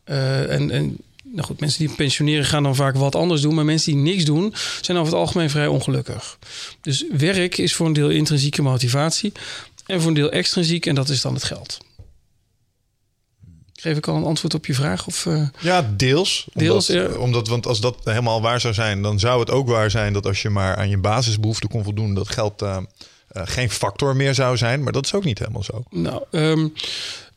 en, 0.05 0.71
en 0.71 0.97
nou 1.33 1.47
goed, 1.47 1.61
mensen 1.61 1.87
die 1.87 1.97
pensioneren 1.97 2.45
gaan 2.45 2.63
dan 2.63 2.75
vaak 2.75 2.97
wat 2.97 3.15
anders 3.15 3.41
doen. 3.41 3.55
Maar 3.55 3.65
mensen 3.65 3.93
die 3.93 4.03
niks 4.03 4.25
doen, 4.25 4.55
zijn 4.81 4.99
over 4.99 5.13
het 5.13 5.21
algemeen 5.21 5.51
vrij 5.51 5.67
ongelukkig. 5.67 6.39
Dus 6.81 7.05
werk 7.11 7.59
is 7.59 7.75
voor 7.75 7.87
een 7.87 7.93
deel 7.93 8.11
intrinsieke 8.11 8.63
motivatie. 8.63 9.33
En 9.89 10.01
voor 10.01 10.09
een 10.09 10.15
deel 10.15 10.31
extrinsiek 10.31 10.87
en 10.87 10.95
dat 10.95 11.09
is 11.09 11.21
dan 11.21 11.35
het 11.35 11.45
geld. 11.45 11.79
Geef 13.73 13.97
ik 13.97 14.09
al 14.09 14.17
een 14.17 14.25
antwoord 14.25 14.55
op 14.55 14.67
je 14.67 14.75
vraag? 14.75 15.07
Of, 15.07 15.25
uh... 15.25 15.49
Ja, 15.61 15.91
deels. 15.97 16.47
Deels, 16.53 16.91
omdat, 16.91 17.13
ja. 17.13 17.19
omdat, 17.19 17.49
want 17.49 17.67
als 17.67 17.81
dat 17.81 17.97
helemaal 18.05 18.43
waar 18.43 18.61
zou 18.61 18.75
zijn, 18.75 19.03
dan 19.03 19.19
zou 19.19 19.41
het 19.41 19.51
ook 19.51 19.69
waar 19.69 19.91
zijn 19.91 20.13
dat 20.13 20.27
als 20.27 20.43
je 20.43 20.51
maar 20.51 20.77
aan 20.77 20.89
je 20.89 20.99
basisbehoeften 20.99 21.69
kon 21.69 21.85
voldoen, 21.85 22.15
dat 22.15 22.29
geld 22.29 22.63
uh, 22.63 22.77
uh, 23.33 23.43
geen 23.45 23.71
factor 23.71 24.17
meer 24.17 24.35
zou 24.35 24.57
zijn. 24.57 24.83
Maar 24.83 24.93
dat 24.93 25.05
is 25.05 25.15
ook 25.15 25.25
niet 25.25 25.39
helemaal 25.39 25.63
zo. 25.63 25.85
Nou, 25.91 26.23
um, 26.31 26.73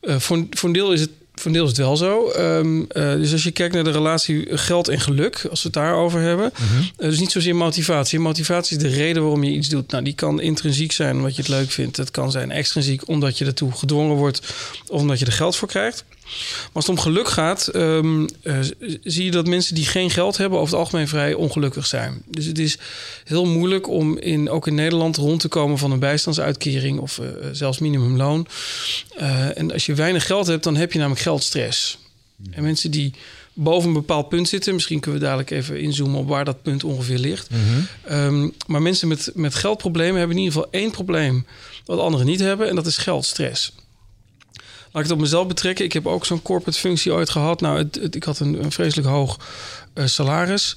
voor, 0.00 0.46
voor 0.50 0.68
een 0.68 0.74
deel 0.74 0.92
is 0.92 1.00
het 1.00 1.10
voor 1.34 1.46
een 1.46 1.52
deel 1.52 1.62
is 1.62 1.68
het 1.68 1.78
wel 1.78 1.96
zo. 1.96 2.32
Um, 2.38 2.80
uh, 2.80 2.86
dus 3.12 3.32
als 3.32 3.42
je 3.42 3.50
kijkt 3.50 3.74
naar 3.74 3.84
de 3.84 3.90
relatie 3.90 4.58
geld 4.58 4.88
en 4.88 5.00
geluk, 5.00 5.46
als 5.50 5.62
we 5.62 5.68
het 5.68 5.76
daarover 5.76 6.20
hebben, 6.20 6.52
mm 6.58 6.66
-hmm. 6.66 6.90
uh, 6.98 7.08
dus 7.08 7.18
niet 7.18 7.32
zozeer 7.32 7.56
motivatie. 7.56 8.18
Motivatie 8.18 8.76
is 8.76 8.82
de 8.82 8.88
reden 8.88 9.22
waarom 9.22 9.44
je 9.44 9.50
iets 9.50 9.68
doet. 9.68 9.90
Nou, 9.90 10.04
die 10.04 10.14
kan 10.14 10.40
intrinsiek 10.40 10.92
zijn 10.92 11.16
omdat 11.16 11.36
je 11.36 11.42
het 11.42 11.50
leuk 11.50 11.70
vindt. 11.70 11.96
Het 11.96 12.10
kan 12.10 12.30
zijn 12.30 12.50
extrinsiek 12.50 13.08
omdat 13.08 13.38
je 13.38 13.44
ertoe 13.44 13.72
gedwongen 13.72 14.16
wordt 14.16 14.54
of 14.86 15.00
omdat 15.00 15.18
je 15.18 15.26
er 15.26 15.32
geld 15.32 15.56
voor 15.56 15.68
krijgt. 15.68 16.04
Maar 16.62 16.70
als 16.72 16.86
het 16.86 16.96
om 16.96 17.02
geluk 17.02 17.28
gaat, 17.28 17.74
um, 17.74 18.28
uh, 18.42 18.58
zie 19.02 19.24
je 19.24 19.30
dat 19.30 19.46
mensen 19.46 19.74
die 19.74 19.86
geen 19.86 20.10
geld 20.10 20.36
hebben 20.36 20.58
over 20.58 20.70
het 20.70 20.80
algemeen 20.84 21.08
vrij 21.08 21.34
ongelukkig 21.34 21.86
zijn. 21.86 22.22
Dus 22.26 22.44
het 22.44 22.58
is 22.58 22.78
heel 23.24 23.46
moeilijk 23.46 23.88
om 23.88 24.18
in, 24.18 24.50
ook 24.50 24.66
in 24.66 24.74
Nederland 24.74 25.16
rond 25.16 25.40
te 25.40 25.48
komen 25.48 25.78
van 25.78 25.90
een 25.90 25.98
bijstandsuitkering 25.98 26.98
of 26.98 27.18
uh, 27.18 27.26
zelfs 27.52 27.78
minimumloon. 27.78 28.46
Uh, 29.20 29.58
en 29.58 29.72
als 29.72 29.86
je 29.86 29.94
weinig 29.94 30.26
geld 30.26 30.46
hebt, 30.46 30.64
dan 30.64 30.76
heb 30.76 30.92
je 30.92 30.98
namelijk 30.98 31.22
geldstress. 31.22 31.98
En 32.50 32.62
mensen 32.62 32.90
die 32.90 33.14
boven 33.52 33.88
een 33.88 33.94
bepaald 33.94 34.28
punt 34.28 34.48
zitten, 34.48 34.74
misschien 34.74 35.00
kunnen 35.00 35.20
we 35.20 35.26
dadelijk 35.26 35.50
even 35.50 35.80
inzoomen 35.80 36.20
op 36.20 36.28
waar 36.28 36.44
dat 36.44 36.62
punt 36.62 36.84
ongeveer 36.84 37.18
ligt. 37.18 37.50
Mm 37.50 37.58
-hmm. 37.58 38.16
um, 38.16 38.52
maar 38.66 38.82
mensen 38.82 39.08
met, 39.08 39.30
met 39.34 39.54
geldproblemen 39.54 40.18
hebben 40.18 40.36
in 40.36 40.42
ieder 40.42 40.58
geval 40.58 40.80
één 40.80 40.90
probleem 40.90 41.46
wat 41.84 41.98
anderen 41.98 42.26
niet 42.26 42.40
hebben, 42.40 42.68
en 42.68 42.74
dat 42.74 42.86
is 42.86 42.96
geldstress. 42.96 43.72
Laat 44.92 45.02
ik 45.02 45.08
het 45.08 45.18
op 45.18 45.18
mezelf 45.18 45.46
betrekken. 45.46 45.84
Ik 45.84 45.92
heb 45.92 46.06
ook 46.06 46.26
zo'n 46.26 46.42
corporate 46.42 46.78
functie 46.78 47.12
ooit 47.12 47.30
gehad. 47.30 47.60
Nou, 47.60 47.78
het, 47.78 47.94
het, 48.02 48.14
ik 48.14 48.24
had 48.24 48.38
een, 48.38 48.64
een 48.64 48.72
vreselijk 48.72 49.08
hoog 49.08 49.38
uh, 49.94 50.06
salaris. 50.06 50.76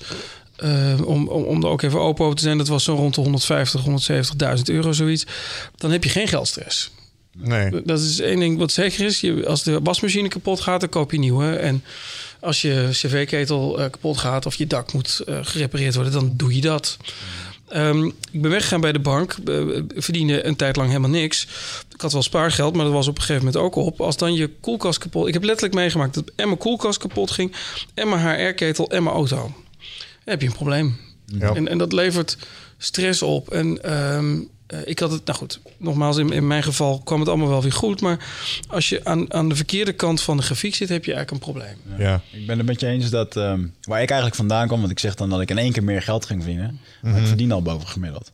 Uh, 0.63 1.01
om, 1.05 1.27
om, 1.27 1.43
om 1.43 1.63
er 1.63 1.69
ook 1.69 1.81
even 1.81 1.99
open 1.99 2.25
over 2.25 2.37
te 2.37 2.43
zijn, 2.43 2.57
dat 2.57 2.67
was 2.67 2.83
zo 2.83 2.95
rond 2.95 3.15
de 3.15 3.21
150, 3.21 3.85
170.000 4.57 4.61
euro, 4.63 4.91
zoiets. 4.91 5.25
Dan 5.75 5.91
heb 5.91 6.03
je 6.03 6.09
geen 6.09 6.27
geldstress. 6.27 6.91
Nee. 7.37 7.81
Dat 7.83 7.99
is 7.99 8.19
één 8.19 8.39
ding 8.39 8.57
wat 8.57 8.71
zeker 8.71 9.05
is. 9.05 9.21
Je, 9.21 9.47
als 9.47 9.63
de 9.63 9.79
wasmachine 9.83 10.27
kapot 10.27 10.59
gaat, 10.61 10.79
dan 10.79 10.89
koop 10.89 11.11
je 11.11 11.19
nieuwe. 11.19 11.55
En 11.55 11.83
als 12.39 12.61
je 12.61 12.87
cv-ketel 12.91 13.79
uh, 13.79 13.85
kapot 13.89 14.17
gaat 14.17 14.45
of 14.45 14.55
je 14.55 14.67
dak 14.67 14.93
moet 14.93 15.21
uh, 15.25 15.37
gerepareerd 15.41 15.95
worden, 15.95 16.13
dan 16.13 16.33
doe 16.35 16.55
je 16.55 16.61
dat. 16.61 16.97
Um, 17.73 18.05
ik 18.31 18.41
ben 18.41 18.51
weggegaan 18.51 18.81
bij 18.81 18.91
de 18.91 18.99
bank, 18.99 19.35
uh, 19.45 19.81
verdiende 19.95 20.45
een 20.45 20.55
tijd 20.55 20.75
lang 20.75 20.87
helemaal 20.87 21.09
niks. 21.09 21.47
Ik 21.93 22.01
had 22.01 22.13
wel 22.13 22.21
spaargeld, 22.21 22.75
maar 22.75 22.85
dat 22.85 22.93
was 22.93 23.07
op 23.07 23.15
een 23.15 23.21
gegeven 23.21 23.45
moment 23.45 23.63
ook 23.63 23.75
op. 23.75 24.01
Als 24.01 24.17
dan 24.17 24.33
je 24.33 24.49
koelkast 24.59 24.97
kapot... 24.97 25.27
Ik 25.27 25.33
heb 25.33 25.43
letterlijk 25.43 25.75
meegemaakt 25.75 26.13
dat 26.13 26.31
en 26.35 26.45
mijn 26.47 26.57
koelkast 26.57 26.97
kapot 26.97 27.31
ging... 27.31 27.55
en 27.93 28.09
mijn 28.09 28.21
HR-ketel 28.21 28.89
en 28.89 29.03
mijn 29.03 29.15
auto. 29.15 29.35
Dan 29.35 29.53
heb 30.25 30.41
je 30.41 30.47
een 30.47 30.53
probleem. 30.53 30.97
Ja. 31.25 31.53
En, 31.53 31.67
en 31.67 31.77
dat 31.77 31.93
levert 31.93 32.37
stress 32.77 33.21
op. 33.21 33.49
En 33.49 33.93
um, 34.15 34.49
uh, 34.73 34.79
ik 34.85 34.99
had 34.99 35.11
het... 35.11 35.25
Nou 35.25 35.37
goed, 35.37 35.59
nogmaals, 35.77 36.17
in, 36.17 36.31
in 36.31 36.47
mijn 36.47 36.63
geval 36.63 37.01
kwam 37.03 37.19
het 37.19 37.29
allemaal 37.29 37.47
wel 37.47 37.61
weer 37.61 37.71
goed. 37.71 38.01
Maar 38.01 38.25
als 38.69 38.89
je 38.89 39.01
aan, 39.03 39.33
aan 39.33 39.49
de 39.49 39.55
verkeerde 39.55 39.93
kant 39.93 40.21
van 40.21 40.37
de 40.37 40.43
grafiek 40.43 40.75
zit... 40.75 40.89
heb 40.89 41.05
je 41.05 41.13
eigenlijk 41.13 41.45
een 41.45 41.51
probleem. 41.51 41.77
Ja. 41.97 42.03
ja. 42.03 42.21
Ik 42.31 42.47
ben 42.47 42.57
het 42.57 42.67
met 42.67 42.79
je 42.79 42.87
eens 42.87 43.09
dat... 43.09 43.35
Um, 43.35 43.73
waar 43.81 44.01
ik 44.01 44.09
eigenlijk 44.09 44.39
vandaan 44.39 44.67
kwam... 44.67 44.79
want 44.79 44.91
ik 44.91 44.99
zeg 44.99 45.15
dan 45.15 45.29
dat 45.29 45.41
ik 45.41 45.49
in 45.49 45.57
één 45.57 45.71
keer 45.71 45.83
meer 45.83 46.01
geld 46.01 46.25
ging 46.25 46.41
verdienen... 46.41 46.71
Mm 46.71 46.79
-hmm. 47.01 47.11
maar 47.11 47.21
ik 47.21 47.27
verdien 47.27 47.51
al 47.51 47.61
boven 47.61 47.87
gemiddeld. 47.87 48.31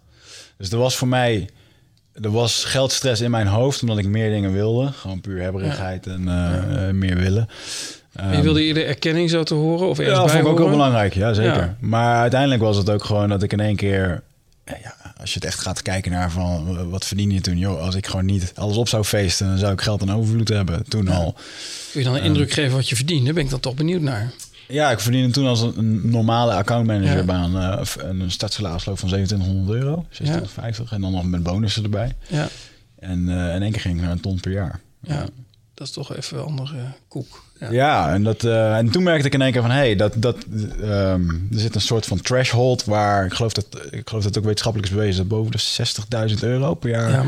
Dus 0.57 0.69
er 0.69 0.77
was 0.77 0.95
voor 0.95 1.07
mij 1.07 1.49
er 2.21 2.31
was 2.31 2.63
geldstress 2.63 3.21
in 3.21 3.31
mijn 3.31 3.47
hoofd 3.47 3.81
omdat 3.81 3.97
ik 3.97 4.07
meer 4.07 4.29
dingen 4.29 4.51
wilde. 4.51 4.91
Gewoon 4.91 5.21
puur 5.21 5.41
hebberigheid 5.41 6.05
ja. 6.05 6.11
en 6.11 6.21
uh, 6.21 6.27
ja. 6.27 6.87
uh, 6.87 6.93
meer 6.93 7.15
willen. 7.15 7.49
Um, 8.21 8.31
je 8.31 8.41
wilde 8.41 8.63
eerder 8.63 8.85
erkenning 8.85 9.29
zo 9.29 9.43
te 9.43 9.53
horen? 9.53 9.87
Of 9.87 9.97
ja, 9.97 10.27
vond 10.27 10.33
ik 10.33 10.47
ook 10.47 10.57
wel 10.57 10.69
belangrijk. 10.69 11.13
Ja, 11.13 11.33
zeker. 11.33 11.55
Ja. 11.55 11.75
Maar 11.79 12.19
uiteindelijk 12.19 12.61
was 12.61 12.77
het 12.77 12.89
ook 12.89 13.03
gewoon 13.03 13.29
dat 13.29 13.43
ik 13.43 13.51
in 13.51 13.59
één 13.59 13.75
keer... 13.75 14.23
Ja, 14.83 15.13
als 15.17 15.33
je 15.33 15.35
het 15.35 15.45
echt 15.45 15.59
gaat 15.59 15.81
kijken 15.81 16.11
naar 16.11 16.31
van 16.31 16.89
wat 16.89 17.05
verdien 17.05 17.31
je 17.31 17.41
toen? 17.41 17.57
Joh, 17.57 17.81
als 17.81 17.95
ik 17.95 18.07
gewoon 18.07 18.25
niet 18.25 18.51
alles 18.55 18.77
op 18.77 18.87
zou 18.87 19.03
feesten... 19.03 19.47
dan 19.47 19.57
zou 19.57 19.73
ik 19.73 19.81
geld 19.81 20.01
aan 20.01 20.13
overvloed 20.13 20.49
hebben, 20.49 20.83
toen 20.87 21.07
al. 21.07 21.35
Kun 21.91 21.99
je 21.99 22.05
dan 22.05 22.15
een 22.15 22.19
um, 22.19 22.25
indruk 22.25 22.51
geven 22.51 22.75
wat 22.75 22.89
je 22.89 22.95
verdient? 22.95 23.25
Daar 23.25 23.33
ben 23.33 23.43
ik 23.43 23.49
dan 23.49 23.59
toch 23.59 23.75
benieuwd 23.75 24.01
naar. 24.01 24.31
Ja, 24.67 24.91
ik 24.91 24.99
verdiende 24.99 25.31
toen 25.31 25.47
als 25.47 25.61
een 25.61 26.09
normale 26.09 26.53
accountmanagerbaan 26.53 27.51
ja. 27.51 27.79
uh, 27.79 27.85
een 28.09 28.31
startsalarisloop 28.31 28.99
van 28.99 29.07
2700 29.07 29.83
euro, 29.83 30.05
2650 30.09 30.89
ja. 30.89 30.95
en 30.95 31.01
dan 31.01 31.11
nog 31.11 31.25
met 31.25 31.43
bonussen 31.43 31.83
erbij. 31.83 32.15
Ja. 32.27 32.47
En 32.99 33.19
uh, 33.19 33.55
in 33.55 33.61
één 33.61 33.71
keer 33.71 33.81
ging 33.81 33.95
ik 33.95 34.01
naar 34.01 34.11
een 34.11 34.19
ton 34.19 34.39
per 34.39 34.51
jaar. 34.51 34.79
Ja, 35.01 35.25
dat 35.81 35.89
is 35.89 35.95
toch 35.95 36.15
even 36.15 36.37
een 36.37 36.45
andere 36.45 36.77
koek. 37.07 37.43
Ja, 37.59 37.71
ja 37.71 38.13
en, 38.13 38.23
dat, 38.23 38.43
uh, 38.43 38.77
en 38.77 38.89
toen 38.89 39.03
merkte 39.03 39.27
ik 39.27 39.33
in 39.33 39.41
één 39.41 39.51
keer 39.51 39.61
van... 39.61 39.71
hé, 39.71 39.77
hey, 39.77 39.95
dat, 39.95 40.13
dat, 40.15 40.35
um, 40.81 41.47
er 41.53 41.59
zit 41.59 41.75
een 41.75 41.81
soort 41.81 42.05
van 42.05 42.21
threshold... 42.21 42.85
waar 42.85 43.25
ik 43.25 43.33
geloof 43.33 43.53
dat, 43.53 43.65
ik 43.91 44.09
geloof 44.09 44.23
dat 44.23 44.23
het 44.23 44.37
ook 44.37 44.43
wetenschappelijk 44.43 44.91
is 44.91 44.95
bewezen... 44.97 45.27
boven 45.27 45.51
de 45.51 46.29
60.000 46.35 46.39
euro 46.39 46.73
per 46.73 46.89
jaar. 46.89 47.11
Ja, 47.11 47.23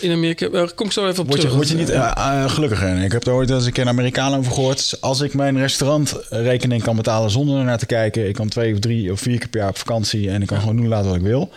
in, 0.00 0.12
Amerika... 0.12 0.48
Uh, 0.48 0.68
kom 0.74 0.86
ik 0.86 0.92
zo 0.92 1.06
even 1.08 1.22
op 1.22 1.28
word 1.28 1.40
terug. 1.40 1.50
Je, 1.50 1.56
word 1.56 1.68
je 1.68 1.76
niet 1.76 1.90
uh, 1.90 2.12
uh, 2.16 2.50
gelukkiger. 2.50 3.02
Ik 3.02 3.12
heb 3.12 3.26
er 3.26 3.32
ooit 3.32 3.50
eens 3.50 3.66
een 3.66 3.72
keer 3.72 3.82
een 3.82 3.88
Amerikaan 3.88 4.34
over 4.34 4.52
gehoord. 4.52 4.98
Als 5.00 5.20
ik 5.20 5.34
mijn 5.34 5.58
restaurantrekening 5.58 6.82
kan 6.82 6.96
betalen 6.96 7.30
zonder 7.30 7.58
ernaar 7.58 7.78
te 7.78 7.86
kijken... 7.86 8.28
ik 8.28 8.34
kan 8.34 8.48
twee 8.48 8.72
of 8.72 8.78
drie 8.78 9.12
of 9.12 9.20
vier 9.20 9.38
keer 9.38 9.48
per 9.48 9.60
jaar 9.60 9.68
op 9.68 9.78
vakantie... 9.78 10.30
en 10.30 10.40
ik 10.40 10.46
kan 10.46 10.56
ja. 10.56 10.62
gewoon 10.62 10.76
doen 10.78 10.88
laten 10.88 11.08
wat 11.08 11.16
ik 11.16 11.22
wil... 11.22 11.50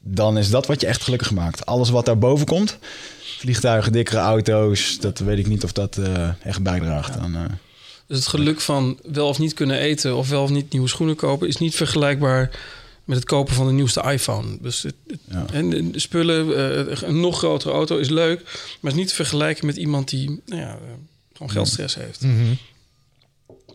dan 0.00 0.38
is 0.38 0.50
dat 0.50 0.66
wat 0.66 0.80
je 0.80 0.86
echt 0.86 1.02
gelukkig 1.02 1.30
maakt. 1.30 1.66
Alles 1.66 1.90
wat 1.90 2.06
daarboven 2.06 2.46
komt... 2.46 2.78
vliegtuigen, 3.42 3.92
dikkere 3.92 4.18
auto's... 4.18 4.98
dat 4.98 5.18
weet 5.18 5.38
ik 5.38 5.46
niet 5.46 5.64
of 5.64 5.72
dat 5.72 5.96
uh, 5.96 6.28
echt 6.44 6.62
bijdraagt 6.62 7.14
ja. 7.14 7.20
aan... 7.20 7.34
Uh, 7.34 7.42
dus 8.06 8.16
het 8.18 8.26
geluk 8.26 8.60
van 8.60 8.98
wel 9.12 9.28
of 9.28 9.38
niet 9.38 9.54
kunnen 9.54 9.78
eten 9.78 10.16
of 10.16 10.28
wel 10.28 10.42
of 10.42 10.50
niet 10.50 10.72
nieuwe 10.72 10.88
schoenen 10.88 11.16
kopen 11.16 11.48
is 11.48 11.56
niet 11.56 11.74
vergelijkbaar 11.74 12.50
met 13.04 13.16
het 13.16 13.26
kopen 13.26 13.54
van 13.54 13.66
de 13.66 13.72
nieuwste 13.72 14.02
iPhone. 14.02 14.58
Dus 14.60 14.82
het, 14.82 14.94
het, 15.06 15.20
ja. 15.30 15.46
en 15.52 15.92
de 15.92 15.98
spullen, 15.98 16.48
uh, 16.48 17.02
een 17.02 17.20
nog 17.20 17.38
grotere 17.38 17.72
auto 17.74 17.96
is 17.96 18.08
leuk, 18.08 18.42
maar 18.80 18.90
is 18.90 18.98
niet 18.98 19.08
te 19.08 19.14
vergelijken 19.14 19.66
met 19.66 19.76
iemand 19.76 20.08
die 20.08 20.40
nou 20.46 20.60
ja, 20.60 20.68
uh, 20.68 20.92
gewoon 21.32 21.50
geldstress 21.50 21.94
heeft. 21.94 22.20
Mm 22.20 22.38
-hmm. 22.38 22.58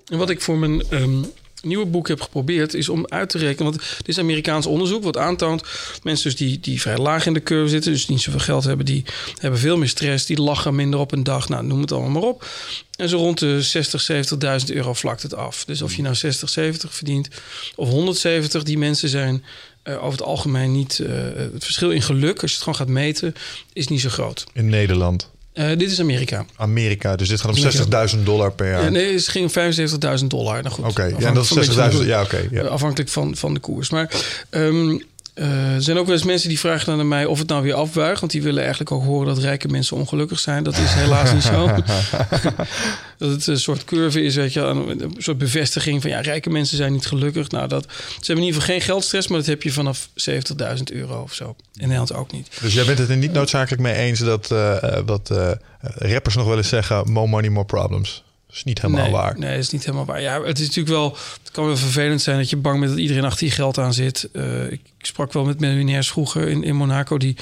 En 0.06 0.18
wat 0.18 0.30
ik 0.30 0.42
voor 0.42 0.58
mijn 0.58 0.84
um, 1.02 1.26
nieuwe 1.68 1.86
boek 1.86 2.08
heb 2.08 2.22
geprobeerd, 2.22 2.74
is 2.74 2.90
om 2.90 3.06
uit 3.08 3.30
te 3.30 3.38
rekenen. 3.38 3.72
Want 3.72 3.84
dit 3.98 4.08
is 4.08 4.20
Amerikaans 4.20 4.66
onderzoek 4.66 5.04
wat 5.04 5.18
aantoont. 5.18 5.64
Mensen 6.04 6.30
dus 6.30 6.40
die, 6.40 6.60
die 6.60 6.82
vrij 6.82 6.98
laag 6.98 7.26
in 7.26 7.34
de 7.34 7.44
curve 7.44 7.70
zitten, 7.70 7.92
dus 7.92 8.08
niet 8.08 8.22
zoveel 8.22 8.40
geld 8.40 8.64
hebben, 8.64 8.86
die 8.86 9.06
hebben 9.40 9.60
veel 9.60 9.78
meer 9.78 9.88
stress, 9.88 10.26
die 10.26 10.42
lachen 10.42 10.76
minder 10.76 11.00
op 11.00 11.12
een 11.12 11.24
dag. 11.24 11.50
Nou, 11.50 11.66
noem 11.66 11.82
het 11.82 11.92
allemaal 11.92 12.10
maar 12.10 12.30
op. 12.30 12.48
En 12.96 13.10
zo 13.10 13.18
rond 13.18 13.40
de 13.40 13.62
60, 13.62 14.12
70.000 14.12 14.76
euro 14.76 14.94
vlakt 14.94 15.22
het 15.22 15.36
af. 15.36 15.66
Dus 15.66 15.82
of 15.82 15.96
je 15.96 16.02
nou 16.02 16.16
60, 16.16 16.50
70 16.50 16.94
verdient 16.94 17.28
of 17.76 17.90
170, 17.90 18.64
die 18.64 18.78
mensen 18.78 19.10
zijn 19.10 19.44
uh, 19.84 20.04
over 20.04 20.12
het 20.12 20.28
algemeen 20.28 20.72
niet. 20.72 21.00
Uh, 21.00 21.10
het 21.54 21.64
verschil 21.64 21.92
in 21.92 22.02
geluk, 22.02 22.42
als 22.42 22.52
je 22.52 22.56
het 22.56 22.66
gewoon 22.66 22.80
gaat 22.80 22.88
meten, 22.88 23.36
is 23.74 23.88
niet 23.88 24.02
zo 24.02 24.10
groot. 24.10 24.46
In 24.54 24.70
Nederland. 24.70 25.30
Uh, 25.58 25.78
dit 25.78 25.92
is 25.92 26.00
Amerika. 26.00 26.46
Amerika, 26.56 27.16
dus 27.16 27.30
dit 27.30 27.42
gaat 27.42 27.90
om 27.92 28.18
60.000 28.18 28.24
dollar 28.24 28.52
per 28.52 28.70
jaar. 28.70 28.92
Nee, 28.92 29.14
het 29.14 29.28
ging 29.28 29.56
om 29.56 29.74
75.000 30.20 30.26
dollar. 30.28 30.62
Nou 30.64 30.76
goed. 30.76 30.86
Oké, 30.86 30.90
okay, 30.90 31.16
ja, 31.20 31.32
dat 31.32 31.44
is 31.44 31.70
60.000. 31.70 31.76
Ja, 32.06 32.22
oké. 32.22 32.36
Okay, 32.36 32.48
ja. 32.52 32.64
Afhankelijk 32.64 33.10
van, 33.10 33.36
van 33.36 33.54
de 33.54 33.60
koers. 33.60 33.90
Maar 33.90 34.12
um, 34.50 35.04
uh, 35.40 35.74
er 35.74 35.82
zijn 35.82 35.98
ook 35.98 36.06
wel 36.06 36.16
eens 36.16 36.24
mensen 36.24 36.50
die 36.50 36.60
vragen 36.60 36.86
dan 36.86 37.00
aan 37.00 37.08
mij 37.08 37.26
of 37.26 37.40
het 37.40 37.48
nou 37.48 37.64
weer 37.64 37.74
afbuigt. 37.74 38.20
Want 38.20 38.32
die 38.32 38.44
willen 38.44 38.60
eigenlijk 38.60 38.92
ook 38.92 39.04
horen 39.04 39.28
dat 39.28 39.38
rijke 39.38 39.68
mensen 39.68 39.98
ongelukkig 39.98 40.40
zijn. 40.40 40.64
Dat 40.64 40.78
is 40.78 40.94
helaas 40.94 41.34
niet 41.34 41.44
zo. 41.44 41.66
dat 43.18 43.30
het 43.30 43.48
een 43.48 43.60
soort 43.60 43.86
curve 43.86 44.24
is, 44.24 44.36
weet 44.36 44.54
je, 44.54 44.60
een 44.60 45.16
soort 45.18 45.38
bevestiging 45.38 46.02
van 46.02 46.10
ja, 46.10 46.20
rijke 46.20 46.50
mensen 46.50 46.78
zijn 46.78 46.92
niet 46.92 47.06
gelukkig. 47.06 47.50
Nou, 47.50 47.68
dat, 47.68 47.86
ze 47.90 48.16
hebben 48.18 48.38
in 48.38 48.44
ieder 48.44 48.62
geval 48.62 48.76
geen 48.76 48.86
geldstress, 48.86 49.28
maar 49.28 49.38
dat 49.38 49.48
heb 49.48 49.64
je 49.64 49.72
vanaf 49.72 50.10
70.000 50.30 50.84
euro 50.86 51.22
of 51.22 51.34
zo. 51.34 51.56
In 51.74 51.82
Nederland 51.82 52.14
ook 52.14 52.32
niet. 52.32 52.50
Dus 52.62 52.74
jij 52.74 52.86
bent 52.86 52.98
het 52.98 53.10
er 53.10 53.18
niet 53.18 53.34
noodzakelijk 53.34 53.82
mee 53.82 53.94
eens 53.94 54.20
dat 54.20 54.52
uh, 54.52 54.76
wat 55.06 55.30
uh, 55.32 55.52
rappers 55.82 56.36
nog 56.36 56.48
wel 56.48 56.58
eens 56.58 56.70
zeggen: 56.70 57.12
more 57.12 57.28
money, 57.28 57.50
more 57.50 57.66
problems 57.66 58.26
is 58.56 58.64
niet 58.64 58.82
helemaal 58.82 59.04
nee, 59.04 59.12
waar. 59.12 59.40
Nee, 59.40 59.50
dat 59.50 59.60
is 59.60 59.70
niet 59.70 59.86
helemaal 59.86 60.06
waar. 60.06 60.22
Ja, 60.22 60.44
het 60.44 60.60
is 60.60 60.66
natuurlijk 60.66 60.96
wel. 60.96 61.18
Het 61.44 61.52
kan 61.52 61.66
wel 61.66 61.78
vervelend 61.78 62.22
zijn 62.22 62.38
dat 62.38 62.50
je 62.50 62.58
bang 62.58 62.80
bent 62.80 62.92
dat 62.92 63.02
iedereen 63.02 63.24
achter 63.24 63.46
je 63.46 63.52
geld 63.52 63.78
aan 63.78 63.94
zit. 63.94 64.30
Uh, 64.34 64.72
ik 64.72 64.82
sprak 65.02 65.34
wel 65.34 65.46
met 65.46 65.60
miljonairs 65.60 66.10
vroeger 66.10 66.48
in, 66.48 66.64
in 66.64 66.76
Monaco 66.76 67.18
die 67.18 67.36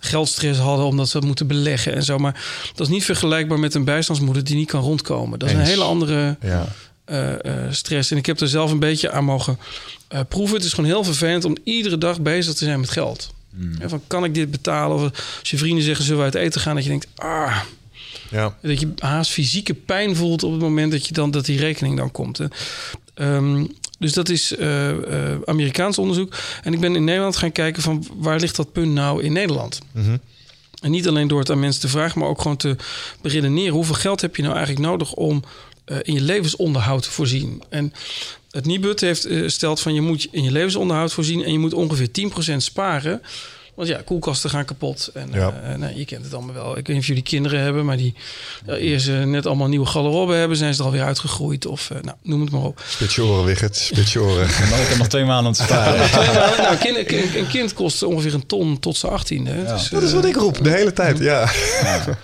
geldstress 0.00 0.58
hadden 0.58 0.86
omdat 0.86 1.08
ze 1.08 1.18
dat 1.18 1.26
moeten 1.26 1.46
beleggen 1.46 1.94
en 1.94 2.02
zo. 2.02 2.18
Maar 2.18 2.44
dat 2.74 2.86
is 2.86 2.92
niet 2.92 3.04
vergelijkbaar 3.04 3.58
met 3.58 3.74
een 3.74 3.84
bijstandsmoeder 3.84 4.44
die 4.44 4.56
niet 4.56 4.68
kan 4.68 4.82
rondkomen. 4.82 5.38
Dat 5.38 5.48
is 5.48 5.54
een 5.54 5.60
hele 5.60 5.84
andere 5.84 6.36
ja. 6.40 6.68
uh, 7.06 7.28
uh, 7.28 7.52
stress. 7.70 8.10
En 8.10 8.16
ik 8.16 8.26
heb 8.26 8.40
er 8.40 8.48
zelf 8.48 8.70
een 8.70 8.78
beetje 8.78 9.10
aan 9.10 9.24
mogen 9.24 9.58
proeven. 10.28 10.56
Het 10.56 10.64
is 10.64 10.72
gewoon 10.72 10.90
heel 10.90 11.04
vervelend 11.04 11.44
om 11.44 11.56
iedere 11.64 11.98
dag 11.98 12.20
bezig 12.20 12.54
te 12.54 12.64
zijn 12.64 12.80
met 12.80 12.90
geld. 12.90 13.32
Mm. 13.54 13.74
Ja, 13.80 13.88
van 13.88 14.02
kan 14.06 14.24
ik 14.24 14.34
dit 14.34 14.50
betalen? 14.50 14.96
Of 14.96 15.02
als 15.38 15.50
je 15.50 15.58
vrienden 15.58 15.84
zeggen 15.84 16.04
zullen 16.04 16.18
we 16.18 16.24
uit 16.24 16.34
eten 16.34 16.60
gaan, 16.60 16.74
dat 16.74 16.84
je 16.84 16.90
denkt 16.90 17.06
ah 17.14 17.60
ja. 18.30 18.56
Dat 18.62 18.80
je 18.80 18.92
haast 18.98 19.30
fysieke 19.30 19.74
pijn 19.74 20.16
voelt 20.16 20.42
op 20.42 20.52
het 20.52 20.60
moment 20.60 20.92
dat, 20.92 21.06
je 21.06 21.12
dan, 21.12 21.30
dat 21.30 21.44
die 21.44 21.58
rekening 21.58 21.96
dan 21.96 22.10
komt. 22.10 22.40
Um, 23.14 23.70
dus 23.98 24.12
dat 24.12 24.28
is 24.28 24.52
uh, 24.52 24.90
uh, 24.90 24.96
Amerikaans 25.44 25.98
onderzoek. 25.98 26.34
En 26.62 26.72
ik 26.72 26.80
ben 26.80 26.96
in 26.96 27.04
Nederland 27.04 27.36
gaan 27.36 27.52
kijken 27.52 27.82
van 27.82 28.06
waar 28.14 28.40
ligt 28.40 28.56
dat 28.56 28.72
punt 28.72 28.92
nou 28.92 29.22
in 29.22 29.32
Nederland? 29.32 29.80
Mm 29.92 30.04
-hmm. 30.04 30.20
En 30.82 30.90
niet 30.90 31.08
alleen 31.08 31.28
door 31.28 31.38
het 31.38 31.50
aan 31.50 31.60
mensen 31.60 31.80
te 31.80 31.88
vragen, 31.88 32.20
maar 32.20 32.28
ook 32.28 32.40
gewoon 32.40 32.56
te 32.56 32.76
beredeneren. 33.22 33.72
Hoeveel 33.72 33.94
geld 33.94 34.20
heb 34.20 34.36
je 34.36 34.42
nou 34.42 34.54
eigenlijk 34.54 34.86
nodig 34.86 35.12
om 35.12 35.42
uh, 35.86 35.96
in 36.02 36.14
je 36.14 36.20
levensonderhoud 36.20 37.02
te 37.02 37.10
voorzien? 37.10 37.62
En 37.68 37.92
het 38.50 38.66
Nibud 38.66 39.00
heeft 39.00 39.28
stelt 39.46 39.80
van 39.80 39.94
je 39.94 40.00
moet 40.00 40.28
in 40.30 40.44
je 40.44 40.52
levensonderhoud 40.52 41.12
voorzien 41.12 41.44
en 41.44 41.52
je 41.52 41.58
moet 41.58 41.74
ongeveer 41.74 42.08
10% 42.54 42.56
sparen 42.56 43.22
want 43.80 43.92
ja, 43.92 44.00
koelkasten 44.04 44.50
gaan 44.50 44.64
kapot. 44.64 45.10
En 45.14 45.28
ja. 45.32 45.54
uh, 45.70 45.76
nou, 45.76 45.96
je 45.96 46.04
kent 46.04 46.24
het 46.24 46.34
allemaal 46.34 46.54
wel. 46.54 46.70
Ik 46.70 46.74
weet 46.74 46.88
niet 46.88 46.98
of 46.98 47.06
jullie 47.06 47.22
kinderen 47.22 47.60
hebben, 47.60 47.84
maar 47.84 47.96
die 47.96 48.14
uh, 48.68 48.74
eerst 48.74 49.08
uh, 49.08 49.24
net 49.24 49.46
allemaal 49.46 49.68
nieuwe 49.68 49.86
garderobe 49.86 50.34
hebben, 50.34 50.56
zijn 50.56 50.74
ze 50.74 50.80
er 50.80 50.86
alweer 50.86 51.02
uitgegroeid. 51.02 51.66
Of 51.66 51.90
nou, 52.02 52.16
noem 52.22 52.40
het 52.40 52.50
maar 52.50 52.62
op. 52.62 52.82
Spits 52.88 53.14
je 53.14 53.22
oren, 53.22 53.44
Wigert. 53.44 53.90
Je 54.12 54.20
oren. 54.20 54.44
ik 54.84 54.86
heb 54.88 54.98
nog 54.98 55.06
twee 55.06 55.24
maanden 55.24 55.52
te 55.52 55.62
staan. 55.62 55.96
nou, 56.56 56.76
kind, 56.76 56.96
een, 56.96 57.38
een, 57.38 57.48
kind 57.48 57.74
kost 57.74 58.02
ongeveer 58.02 58.34
een 58.34 58.46
ton 58.46 58.78
tot 58.78 58.96
zijn 58.96 59.12
achttiende. 59.12 59.50
Ja. 59.50 59.72
Dus, 59.72 59.88
dat 59.88 60.02
is 60.02 60.12
wat 60.12 60.24
ik 60.24 60.36
roep 60.36 60.64
de 60.64 60.70
hele 60.70 60.92
tijd, 60.92 61.18
ja. 61.18 61.50
ja. 61.82 62.04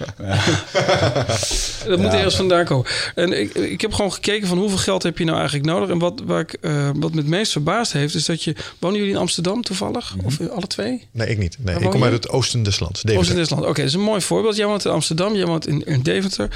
dat 1.88 1.98
moet 1.98 2.12
ergens 2.12 2.36
vandaan 2.36 2.64
komen. 2.64 2.86
En 3.14 3.40
ik, 3.40 3.54
ik 3.54 3.80
heb 3.80 3.92
gewoon 3.92 4.12
gekeken 4.12 4.48
van 4.48 4.58
hoeveel 4.58 4.78
geld 4.78 5.02
heb 5.02 5.18
je 5.18 5.24
nou 5.24 5.36
eigenlijk 5.36 5.68
nodig. 5.68 5.88
En 5.88 5.98
wat, 5.98 6.22
waar 6.24 6.40
ik, 6.40 6.58
wat 6.96 7.12
me 7.12 7.16
het 7.16 7.26
meest 7.26 7.52
verbaasd 7.52 7.92
heeft, 7.92 8.14
is 8.14 8.24
dat 8.24 8.42
je... 8.42 8.54
Wonen 8.78 8.98
jullie 8.98 9.14
in 9.14 9.20
Amsterdam 9.20 9.62
toevallig? 9.62 10.14
Mm 10.14 10.20
-hmm. 10.20 10.26
Of 10.26 10.50
alle 10.50 10.66
twee? 10.66 11.06
Nee, 11.12 11.28
ik 11.28 11.38
niet. 11.38 11.45
Nee, 11.58 11.78
ik 11.78 11.90
kom 11.90 12.04
uit 12.04 12.12
het 12.12 12.28
oosten 12.28 12.62
des 12.62 12.80
lands. 12.80 13.02
Deventer. 13.02 13.18
Oosten 13.18 13.36
des 13.36 13.50
lands. 13.50 13.62
Oké, 13.64 13.70
okay, 13.72 13.84
dat 13.84 13.94
is 13.94 14.00
een 14.00 14.06
mooi 14.06 14.20
voorbeeld. 14.20 14.56
Jij 14.56 14.66
woont 14.66 14.84
in 14.84 14.90
Amsterdam, 14.90 15.34
jij 15.34 15.46
woont 15.46 15.66
in, 15.66 15.86
in 15.86 16.02
Deventer. 16.02 16.48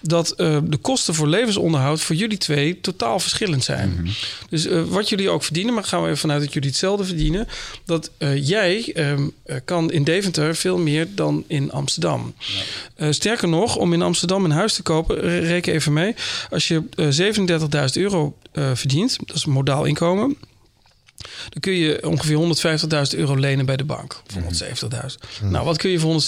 Dat 0.00 0.34
uh, 0.36 0.58
de 0.64 0.76
kosten 0.76 1.14
voor 1.14 1.28
levensonderhoud 1.28 2.00
voor 2.00 2.16
jullie 2.16 2.38
twee 2.38 2.80
totaal 2.80 3.20
verschillend 3.20 3.64
zijn. 3.64 3.88
Mm 3.88 3.96
-hmm. 3.96 4.12
Dus 4.48 4.66
uh, 4.66 4.82
wat 4.82 5.08
jullie 5.08 5.30
ook 5.30 5.44
verdienen, 5.44 5.74
maar 5.74 5.84
gaan 5.84 6.00
we 6.00 6.06
even 6.06 6.18
vanuit 6.18 6.40
dat 6.40 6.52
jullie 6.52 6.68
hetzelfde 6.68 7.04
verdienen. 7.04 7.48
Dat 7.84 8.10
uh, 8.18 8.48
jij 8.48 8.92
um, 8.96 9.32
kan 9.64 9.90
in 9.90 10.04
Deventer 10.04 10.56
veel 10.56 10.78
meer 10.78 11.08
dan 11.14 11.44
in 11.46 11.72
Amsterdam. 11.72 12.34
Ja. 12.96 13.12
sterker 13.12 13.48
nog, 13.48 13.76
om 13.76 13.92
in 13.92 14.02
Amsterdam 14.02 14.44
een 14.44 14.50
huis 14.50 14.74
te 14.74 14.82
kopen, 14.82 15.20
reken 15.40 15.72
even 15.72 15.92
mee. 15.92 16.14
Als 16.50 16.68
je 16.68 16.82
37.000 16.96 18.02
euro 18.02 18.36
verdient, 18.52 19.18
dat 19.26 19.36
is 19.36 19.44
een 19.44 19.52
modaal 19.52 19.84
inkomen 19.84 20.36
dan 21.48 21.60
kun 21.60 21.72
je 21.72 22.08
ongeveer 22.08 22.36
150.000 23.12 23.18
euro 23.18 23.34
lenen 23.34 23.66
bij 23.66 23.76
de 23.76 23.84
bank. 23.84 24.22
Voor 24.26 24.42
170.000. 24.42 24.48
Mm. 25.42 25.50
Nou, 25.50 25.64
wat 25.64 25.76
kun 25.76 25.90
je 25.90 25.98
voor 25.98 26.22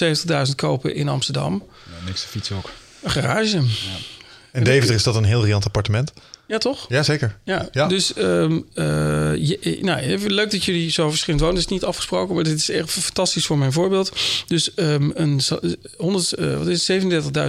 170.000 0.46 0.54
kopen 0.54 0.94
in 0.94 1.08
Amsterdam? 1.08 1.64
Ja, 1.86 2.06
niks 2.06 2.20
te 2.20 2.28
fietsen 2.28 2.56
ook. 2.56 2.70
Een 3.02 3.10
garage. 3.10 3.56
Ja. 3.56 3.66
En 4.52 4.64
Deventer 4.64 4.94
is 4.94 5.02
dat 5.02 5.14
een 5.14 5.24
heel 5.24 5.44
riant 5.44 5.64
appartement? 5.64 6.12
Ja, 6.50 6.58
toch? 6.58 6.86
Ja, 6.88 7.02
zeker. 7.02 7.38
Ja, 7.44 7.68
ja. 7.72 7.86
dus 7.88 8.16
um, 8.18 8.66
uh, 8.74 8.84
je, 9.36 9.78
nou, 9.80 10.28
leuk 10.28 10.50
dat 10.50 10.64
jullie 10.64 10.90
zo 10.90 11.08
verschillend 11.08 11.42
wonen. 11.42 11.56
Het 11.56 11.66
is 11.66 11.72
niet 11.72 11.84
afgesproken, 11.84 12.34
maar 12.34 12.44
dit 12.44 12.58
is 12.58 12.70
echt 12.70 12.90
fantastisch 12.90 13.46
voor 13.46 13.58
mijn 13.58 13.72
voorbeeld. 13.72 14.12
Dus 14.46 14.70
um, 14.76 15.12
een 15.14 15.40
100, 15.96 16.38
uh, 16.38 16.56
wat 16.58 16.66
is 16.66 16.90
37.000 16.90 16.98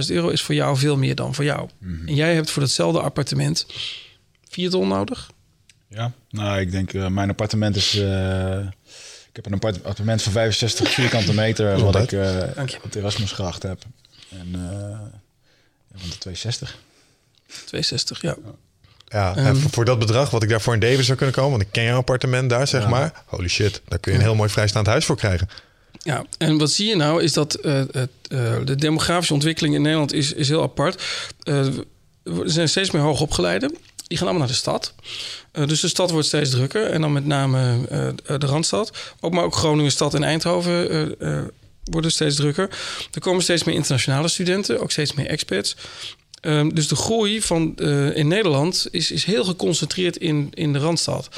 euro 0.06 0.28
is 0.28 0.42
voor 0.42 0.54
jou 0.54 0.76
veel 0.76 0.96
meer 0.96 1.14
dan 1.14 1.34
voor 1.34 1.44
jou. 1.44 1.68
Mm 1.78 1.98
-hmm. 1.98 2.08
En 2.08 2.14
jij 2.14 2.34
hebt 2.34 2.50
voor 2.50 2.62
datzelfde 2.62 3.00
appartement 3.00 3.66
vier 4.48 4.70
ton 4.70 4.88
nodig? 4.88 5.30
Ja, 5.88 6.12
nou, 6.32 6.60
ik 6.60 6.70
denk 6.70 6.92
uh, 6.92 7.06
mijn 7.06 7.28
appartement 7.28 7.76
is. 7.76 7.94
Uh, 7.94 8.58
ik 9.28 9.42
heb 9.42 9.46
een 9.46 9.52
appartement 9.52 10.22
van 10.22 10.32
65 10.32 10.90
vierkante 10.90 11.34
meter, 11.34 11.78
wat 11.78 11.96
ik 11.96 12.12
uh, 12.12 12.42
op 12.82 12.92
de 12.92 12.98
Erasmusgracht 12.98 13.62
heb. 13.62 13.82
En 14.30 14.50
van 15.94 16.10
de 16.10 16.18
260. 16.18 16.78
260, 17.46 18.22
ja. 18.22 18.36
Ja, 19.08 19.48
um, 19.48 19.56
voor 19.56 19.84
dat 19.84 19.98
bedrag 19.98 20.30
wat 20.30 20.42
ik 20.42 20.48
daarvoor 20.48 20.74
in 20.74 20.80
Davis 20.80 21.06
zou 21.06 21.16
kunnen 21.16 21.34
komen, 21.34 21.50
want 21.50 21.62
ik 21.62 21.72
ken 21.72 21.84
jouw 21.84 21.96
appartement 21.96 22.50
daar, 22.50 22.68
zeg 22.68 22.82
ja. 22.82 22.88
maar. 22.88 23.22
Holy 23.26 23.48
shit, 23.48 23.82
daar 23.88 23.98
kun 23.98 24.12
je 24.12 24.18
een 24.18 24.24
heel 24.24 24.34
mooi 24.34 24.50
vrijstaand 24.50 24.86
huis 24.86 25.04
voor 25.04 25.16
krijgen. 25.16 25.48
Ja, 26.02 26.24
en 26.38 26.58
wat 26.58 26.70
zie 26.70 26.88
je 26.88 26.96
nou 26.96 27.22
is 27.22 27.32
dat 27.32 27.58
uh, 27.62 27.78
uh, 27.78 27.84
de 28.64 28.74
demografische 28.76 29.34
ontwikkeling 29.34 29.74
in 29.74 29.82
Nederland 29.82 30.12
is, 30.12 30.32
is 30.32 30.48
heel 30.48 30.62
apart. 30.62 31.02
Uh, 31.44 31.66
er 32.24 32.50
zijn 32.50 32.68
steeds 32.68 32.90
meer 32.90 33.02
hoogopgeleiden. 33.02 33.76
Die 34.06 34.18
gaan 34.18 34.26
allemaal 34.26 34.46
naar 34.46 34.56
de 34.56 34.60
stad. 34.60 34.94
Uh, 35.52 35.66
dus 35.66 35.80
de 35.80 35.88
stad 35.88 36.10
wordt 36.10 36.26
steeds 36.26 36.50
drukker. 36.50 36.86
En 36.86 37.00
dan 37.00 37.12
met 37.12 37.26
name 37.26 37.78
uh, 37.92 38.38
de 38.38 38.46
Randstad. 38.46 38.92
Ook 39.20 39.32
maar 39.32 39.44
ook 39.44 39.54
Groningen, 39.54 39.92
stad 39.92 40.14
en 40.14 40.22
Eindhoven 40.22 41.14
uh, 41.20 41.40
worden 41.84 42.10
steeds 42.10 42.36
drukker. 42.36 42.68
Er 43.12 43.20
komen 43.20 43.42
steeds 43.42 43.64
meer 43.64 43.74
internationale 43.74 44.28
studenten. 44.28 44.80
Ook 44.80 44.90
steeds 44.90 45.12
meer 45.12 45.26
expats. 45.26 45.76
Um, 46.44 46.74
dus 46.74 46.88
de 46.88 46.96
groei 46.96 47.42
van, 47.42 47.76
in 48.14 48.28
Nederland 48.28 48.88
is, 48.90 49.10
is 49.10 49.24
heel 49.24 49.44
geconcentreerd 49.44 50.16
in, 50.16 50.50
in 50.54 50.72
de 50.72 50.78
Randstad. 50.78 51.28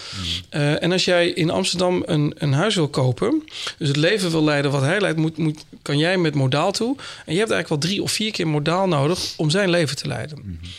Mm. 0.51 0.59
en 0.59 0.93
als 0.93 1.05
jij 1.05 1.29
in 1.29 1.51
Amsterdam 1.51 2.03
een, 2.07 2.35
een 2.39 2.53
huis 2.53 2.75
wil 2.75 2.89
kopen... 2.89 3.43
dus 3.79 3.89
het 3.89 3.97
leven 3.97 4.31
wil 4.31 4.45
leiden 4.45 4.71
wat 4.71 4.83
hij 4.83 5.01
leidt... 5.01 5.19
Moet, 5.19 5.37
moet, 5.37 5.65
kan 5.83 5.99
jij 5.99 6.19
met 6.19 6.35
modaal 6.35 6.73
toe. 6.73 6.97
En 6.99 7.33
je 7.33 7.39
hebt 7.39 7.51
eigenlijk 7.51 7.69
wel 7.69 7.79
drie 7.79 8.03
of 8.03 8.13
vier 8.13 8.33
keer 8.33 8.49
modaal 8.49 8.89
nodig... 8.89 9.33
om 9.37 9.51
zijn 9.51 9.71
leven 9.71 9.97
te 9.97 10.09
leiden. 10.09 10.39
Mm 10.43 10.59
-hmm. 10.61 10.71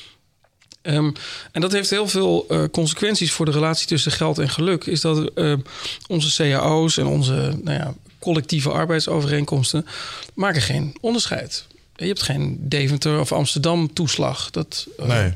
Um, 0.87 1.13
en 1.51 1.61
dat 1.61 1.71
heeft 1.71 1.89
heel 1.89 2.07
veel 2.07 2.45
uh, 2.49 2.63
consequenties 2.71 3.31
voor 3.31 3.45
de 3.45 3.51
relatie 3.51 3.87
tussen 3.87 4.11
geld 4.11 4.39
en 4.39 4.49
geluk. 4.49 4.85
Is 4.85 5.01
dat 5.01 5.31
uh, 5.35 5.53
onze 6.07 6.49
cao's 6.49 6.97
en 6.97 7.05
onze 7.05 7.59
nou 7.63 7.77
ja, 7.77 7.93
collectieve 8.19 8.69
arbeidsovereenkomsten 8.69 9.85
maken 10.33 10.61
geen 10.61 10.97
onderscheid. 11.01 11.65
Je 11.95 12.05
hebt 12.05 12.21
geen 12.21 12.57
Deventer 12.59 13.19
of 13.19 13.31
Amsterdam 13.31 13.93
toeslag. 13.93 14.51
Dat, 14.51 14.87
uh, 14.99 15.05
nee. 15.05 15.33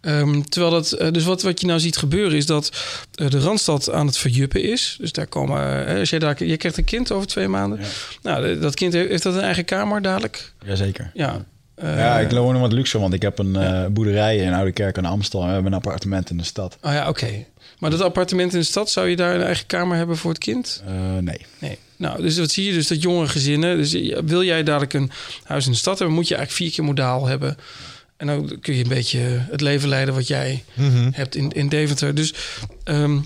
Um, 0.00 0.48
terwijl 0.48 0.72
dat, 0.72 1.14
dus 1.14 1.24
wat, 1.24 1.42
wat 1.42 1.60
je 1.60 1.66
nou 1.66 1.80
ziet 1.80 1.96
gebeuren 1.96 2.36
is 2.36 2.46
dat 2.46 2.72
de 3.10 3.40
Randstad 3.40 3.90
aan 3.90 4.06
het 4.06 4.18
verjuppen 4.18 4.62
is. 4.62 4.96
Dus 5.00 5.12
daar 5.12 5.26
komen, 5.26 5.86
als 5.98 6.10
jij 6.10 6.18
daar, 6.18 6.44
je 6.44 6.56
krijgt 6.56 6.78
een 6.78 6.84
kind 6.84 7.12
over 7.12 7.26
twee 7.26 7.48
maanden. 7.48 7.80
Ja. 7.80 7.86
Nou, 8.22 8.58
dat 8.58 8.74
kind 8.74 8.92
heeft, 8.92 9.08
heeft 9.08 9.22
dat 9.22 9.34
een 9.34 9.40
eigen 9.40 9.64
kamer 9.64 10.02
dadelijk? 10.02 10.52
Jazeker. 10.64 11.10
Ja. 11.14 11.44
Uh, 11.82 11.98
ja, 11.98 12.18
ik 12.18 12.30
woon 12.30 12.52
nog 12.52 12.62
wat 12.62 12.72
luxe, 12.72 12.98
want 12.98 13.14
ik 13.14 13.22
heb 13.22 13.38
een 13.38 13.52
ja. 13.52 13.82
uh, 13.82 13.90
boerderij 13.90 14.36
in 14.36 14.52
Oude 14.52 14.72
Kerk 14.72 14.96
in 14.96 15.04
Amstel. 15.04 15.40
En 15.40 15.46
we 15.46 15.52
hebben 15.52 15.72
een 15.72 15.78
appartement 15.78 16.30
in 16.30 16.36
de 16.36 16.44
stad. 16.44 16.78
Oh 16.82 16.92
ja, 16.92 17.08
oké. 17.08 17.24
Okay. 17.24 17.46
Maar 17.78 17.90
dat 17.90 18.00
appartement 18.00 18.52
in 18.52 18.58
de 18.58 18.64
stad, 18.64 18.90
zou 18.90 19.08
je 19.08 19.16
daar 19.16 19.34
een 19.34 19.42
eigen 19.42 19.66
kamer 19.66 19.96
hebben 19.96 20.16
voor 20.16 20.30
het 20.30 20.38
kind? 20.38 20.82
Uh, 20.88 21.18
nee. 21.18 21.46
Nee. 21.58 21.78
Nou, 21.96 22.22
dus 22.22 22.38
wat 22.38 22.50
zie 22.50 22.66
je 22.66 22.72
dus 22.72 22.86
dat 22.88 23.02
jongere 23.02 23.28
gezinnen... 23.28 23.76
Dus 23.76 23.92
wil 24.24 24.42
jij 24.42 24.62
dadelijk 24.62 24.92
een 24.92 25.10
huis 25.44 25.66
in 25.66 25.72
de 25.72 25.78
stad 25.78 25.98
hebben... 25.98 26.16
moet 26.16 26.28
je 26.28 26.34
eigenlijk 26.34 26.64
vier 26.64 26.74
keer 26.76 26.84
modaal 26.88 27.26
hebben... 27.26 27.56
En 28.16 28.26
dan 28.26 28.58
kun 28.60 28.74
je 28.74 28.82
een 28.82 28.88
beetje 28.88 29.18
het 29.50 29.60
leven 29.60 29.88
leiden 29.88 30.14
wat 30.14 30.26
jij 30.26 30.64
Mhm. 30.74 31.08
hebt 31.12 31.34
in, 31.34 31.50
in 31.50 31.68
Deventer. 31.68 32.14
Dus 32.14 32.34
ehm, 32.84 33.18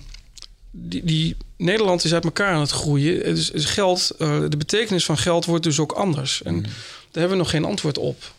die, 0.70 1.04
die 1.04 1.36
Nederland 1.56 2.04
is 2.04 2.14
uit 2.14 2.24
elkaar 2.24 2.54
aan 2.54 2.60
het 2.60 2.70
groeien. 2.70 3.22
Dus, 3.34 3.50
dus 3.50 3.64
geld, 3.64 4.10
eh, 4.18 4.40
de 4.48 4.56
betekenis 4.56 5.04
van 5.04 5.18
geld 5.18 5.44
wordt 5.44 5.64
dus 5.64 5.78
ook 5.78 5.92
anders. 5.92 6.42
En 6.42 6.62
daar 6.62 6.70
hebben 7.12 7.30
we 7.30 7.36
nog 7.36 7.50
geen 7.50 7.64
antwoord 7.64 7.98
op. 7.98 8.32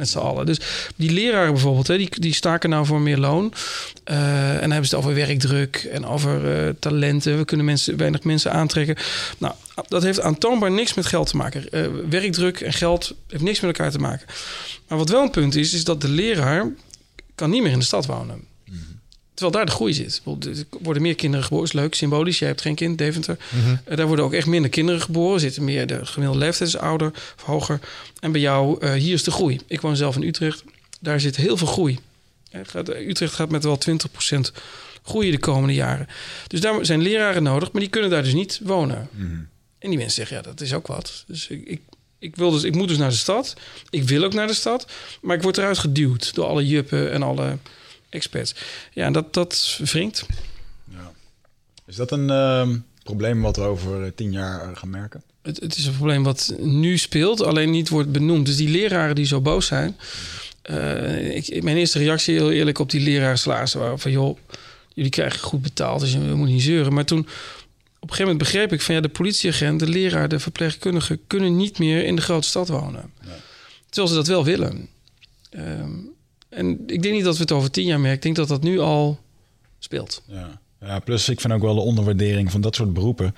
Met 0.00 0.08
z'n 0.08 0.18
allen. 0.18 0.46
Dus 0.46 0.60
die 0.96 1.10
leraren 1.10 1.52
bijvoorbeeld, 1.52 1.86
hè, 1.86 1.96
die, 1.96 2.08
die 2.20 2.34
staken 2.34 2.70
nou 2.70 2.86
voor 2.86 3.00
meer 3.00 3.18
loon. 3.18 3.52
Eh, 4.04 4.52
en 4.54 4.60
dan 4.60 4.70
hebben 4.70 4.88
ze 4.88 4.96
het 4.96 5.04
over 5.04 5.14
werkdruk 5.14 5.88
en 5.92 6.06
over 6.06 6.66
eh, 6.66 6.74
talenten. 6.78 7.38
We 7.38 7.44
kunnen 7.44 7.66
mensen, 7.66 7.96
weinig 7.96 8.22
mensen 8.22 8.52
aantrekken. 8.52 8.96
Nou, 9.38 9.54
dat 9.88 10.02
heeft 10.02 10.20
aantoonbaar 10.20 10.70
niks 10.70 10.94
met 10.94 11.06
geld 11.06 11.26
te 11.26 11.36
maken. 11.36 11.70
Eh, 11.70 11.86
werkdruk 12.08 12.60
en 12.60 12.72
geld 12.72 13.14
heeft 13.28 13.42
niks 13.42 13.60
met 13.60 13.76
elkaar 13.76 13.92
te 13.92 13.98
maken. 13.98 14.26
Maar 14.88 14.98
wat 14.98 15.08
wel 15.08 15.22
een 15.22 15.30
punt 15.30 15.54
is, 15.54 15.74
is 15.74 15.84
dat 15.84 16.00
de 16.00 16.08
leraar 16.08 16.72
kan 17.34 17.50
niet 17.50 17.62
meer 17.62 17.72
in 17.72 17.78
de 17.78 17.84
stad 17.84 18.06
wonen. 18.06 18.44
Terwijl 19.40 19.64
daar 19.64 19.70
de 19.70 19.76
groei 19.76 19.92
zit. 19.92 20.22
Er 20.26 20.66
worden 20.80 21.02
meer 21.02 21.14
kinderen 21.14 21.44
geboren, 21.44 21.66
is 21.66 21.72
leuk, 21.72 21.94
symbolisch. 21.94 22.38
Jij 22.38 22.48
hebt 22.48 22.60
geen 22.60 22.74
kind, 22.74 22.98
Deventer. 22.98 23.36
Eh, 23.84 23.96
daar 23.96 24.06
worden 24.06 24.24
ook 24.24 24.32
echt 24.32 24.46
minder 24.46 24.70
kinderen 24.70 25.00
geboren. 25.00 25.40
Zitten 25.40 25.64
meer, 25.64 25.86
de 25.86 26.06
gemiddelde 26.06 26.44
leeftijd 26.44 26.68
is 26.68 26.76
ouder 26.76 27.12
of 27.36 27.42
hoger. 27.42 27.80
En 28.20 28.32
bij 28.32 28.40
jou, 28.40 28.80
eh, 28.80 28.92
hier 28.92 29.14
is 29.14 29.24
de 29.24 29.30
groei. 29.30 29.60
Ik 29.66 29.80
woon 29.80 29.96
zelf 29.96 30.16
in 30.16 30.22
Utrecht. 30.22 30.64
Daar 31.00 31.20
zit 31.20 31.36
heel 31.36 31.56
veel 31.56 31.66
groei. 31.66 31.98
Eh, 32.50 33.08
Utrecht 33.08 33.34
gaat 33.34 33.50
met 33.50 33.64
wel 33.64 33.78
20% 33.78 34.52
groeien 35.02 35.32
de 35.32 35.38
komende 35.38 35.74
jaren. 35.74 36.08
Dus 36.46 36.60
daar 36.60 36.84
zijn 36.84 37.02
leraren 37.02 37.42
nodig, 37.42 37.72
maar 37.72 37.80
die 37.80 37.90
kunnen 37.90 38.10
daar 38.10 38.22
dus 38.22 38.34
niet 38.34 38.60
wonen. 38.62 39.08
En 39.78 39.88
die 39.88 39.98
mensen 39.98 40.16
zeggen, 40.16 40.36
ja, 40.36 40.42
dat 40.42 40.60
is 40.60 40.74
ook 40.74 40.86
wat. 40.86 41.24
Dus 41.26 41.48
ik, 41.48 41.66
ik, 41.66 41.80
ik, 42.18 42.36
wil 42.36 42.50
dus, 42.50 42.62
ik 42.62 42.74
moet 42.74 42.88
dus 42.88 42.98
naar 42.98 43.10
de 43.10 43.16
stad. 43.16 43.54
Ik 43.90 44.02
wil 44.02 44.24
ook 44.24 44.34
naar 44.34 44.46
de 44.46 44.54
stad. 44.54 44.86
Maar 45.20 45.36
ik 45.36 45.42
word 45.42 45.58
eruit 45.58 45.78
geduwd 45.78 46.34
door 46.34 46.46
alle 46.46 46.66
juppen 46.66 47.12
en 47.12 47.22
alle 47.22 47.58
experts. 48.10 48.54
Ja, 48.92 49.10
dat, 49.10 49.34
dat 49.34 49.78
wringt. 49.82 50.26
Is 51.86 51.96
dat 51.96 52.10
een 52.12 52.30
ehm, 52.30 52.78
probleem 53.04 53.42
wat 53.42 53.56
we 53.56 53.62
over 53.62 54.04
eh, 54.04 54.10
tien 54.14 54.32
jaar 54.32 54.60
eh, 54.62 54.76
gaan 54.76 54.90
merken? 54.90 55.22
Het, 55.42 55.60
het 55.60 55.76
is 55.76 55.86
een 55.86 55.94
probleem 55.96 56.22
wat 56.22 56.54
nu 56.58 56.98
speelt, 56.98 57.42
alleen 57.42 57.70
niet 57.70 57.88
wordt 57.88 58.12
benoemd. 58.12 58.46
Dus 58.46 58.56
die 58.56 58.68
leraren 58.68 59.14
die 59.14 59.26
zo 59.26 59.40
boos 59.40 59.66
zijn. 59.66 59.96
eh, 60.62 61.36
ik, 61.36 61.62
mijn 61.62 61.76
eerste 61.76 61.98
reactie, 61.98 62.34
heel 62.34 62.50
eerlijk, 62.50 62.78
op 62.78 62.90
die 62.90 63.00
leraarsalarissen 63.00 63.80
waren 63.80 63.98
van... 63.98 64.10
joh, 64.10 64.38
jullie 64.94 65.10
krijgen 65.10 65.40
goed 65.40 65.62
betaald, 65.62 66.00
dus 66.00 66.12
je 66.12 66.18
moet 66.18 66.48
niet 66.48 66.62
zeuren. 66.62 66.92
Maar 66.92 67.04
toen, 67.04 67.18
op 67.18 67.26
een 67.28 67.36
gegeven 68.00 68.22
moment 68.22 68.38
begreep 68.38 68.72
ik 68.72 68.80
van... 68.80 68.94
ja, 68.94 69.00
de 69.00 69.08
politieagent, 69.08 69.80
de 69.80 69.88
leraar, 69.88 70.28
de 70.28 70.38
verpleegkundige... 70.38 71.18
kunnen 71.26 71.56
niet 71.56 71.78
meer 71.78 72.04
in 72.04 72.16
de 72.16 72.22
grote 72.22 72.48
stad 72.48 72.68
wonen. 72.68 73.12
Terwijl 73.88 74.08
ze 74.08 74.14
dat 74.14 74.26
wel 74.26 74.44
willen. 74.44 74.88
Ehm, 75.50 75.90
en 76.50 76.70
ik 76.86 77.02
denk 77.02 77.14
niet 77.14 77.24
dat 77.24 77.34
we 77.36 77.42
het 77.42 77.52
over 77.52 77.70
tien 77.70 77.84
jaar 77.86 78.00
merken. 78.00 78.16
Ik 78.16 78.22
denk 78.22 78.36
dat 78.36 78.48
dat 78.48 78.62
nu 78.62 78.78
al 78.78 79.18
speelt. 79.78 80.22
Ja. 80.26 80.60
ja, 80.80 80.98
plus 80.98 81.28
ik 81.28 81.40
vind 81.40 81.52
ook 81.52 81.62
wel 81.62 81.74
de 81.74 81.80
onderwaardering 81.80 82.50
van 82.50 82.60
dat 82.60 82.74
soort 82.74 82.92
beroepen. 82.92 83.34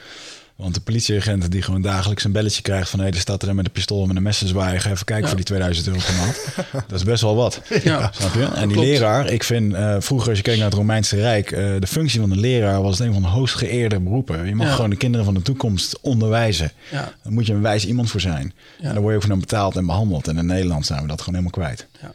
Want 0.57 0.75
de 0.75 0.81
politieagent 0.81 1.51
die 1.51 1.63
gewoon 1.63 1.83
dagelijks 1.83 2.25
een 2.25 2.33
belletje 2.33 2.63
krijgt 2.63 2.91
van... 2.91 3.01
hé, 3.01 3.07
er 3.07 3.15
staat 3.17 3.43
er 3.43 3.55
met 3.55 3.65
een 3.67 3.73
pistool 3.73 4.01
en 4.03 4.07
met 4.09 4.17
een 4.17 4.23
mes 4.23 4.43
zwaaien. 4.45 4.81
Ga 4.81 4.91
even 4.91 5.05
kijken 5.05 5.23
Ja. 5.25 5.29
voor 5.29 5.37
die 5.37 5.47
2000 5.47 5.87
euro 5.87 5.99
per 5.99 6.15
maand. 6.15 6.55
dat 6.89 6.99
is 6.99 7.05
best 7.05 7.23
wel 7.23 7.35
wat. 7.35 7.61
Ja. 7.85 8.11
Snap 8.15 8.35
je? 8.35 8.45
En 8.45 8.69
die 8.69 8.77
Klopt. 8.77 8.89
leraar, 8.89 9.29
ik 9.31 9.43
vind 9.43 9.75
eh, 9.75 9.97
vroeger 9.99 10.29
als 10.29 10.37
je 10.39 10.45
keek 10.45 10.57
naar 10.57 10.65
het 10.65 10.75
Romeinse 10.75 11.17
Rijk... 11.17 11.51
eh, 11.53 11.75
de 11.79 11.87
functie 11.87 12.21
van 12.21 12.31
de 12.31 12.37
leraar 12.37 12.83
was 12.83 12.99
een 12.99 13.13
van 13.13 13.23
de 13.23 13.29
hoogst 13.29 13.55
geëerde 13.55 14.01
beroepen. 14.01 14.47
Je 14.47 14.55
mag 14.55 14.67
Ja. 14.67 14.75
gewoon 14.75 14.91
de 14.91 14.97
kinderen 14.97 15.25
van 15.25 15.35
de 15.35 15.43
toekomst 15.43 16.01
onderwijzen. 16.01 16.73
Ja. 16.91 17.13
Daar 17.23 17.33
moet 17.33 17.47
je 17.47 17.53
een 17.53 17.63
wijs 17.63 17.87
iemand 17.87 18.11
voor 18.11 18.21
zijn. 18.21 18.53
Ja. 18.79 18.87
En 18.87 18.93
daar 18.93 19.01
word 19.03 19.15
je 19.15 19.21
ook 19.21 19.27
voor 19.27 19.39
betaald 19.41 19.77
en 19.77 19.87
behandeld. 19.87 20.29
En 20.29 20.37
in 20.39 20.47
Nederland 20.47 20.87
zijn 20.87 21.03
we 21.03 21.09
dat 21.09 21.21
gewoon 21.21 21.41
helemaal 21.41 21.65
kwijt. 21.67 21.87
Ja, 22.01 22.13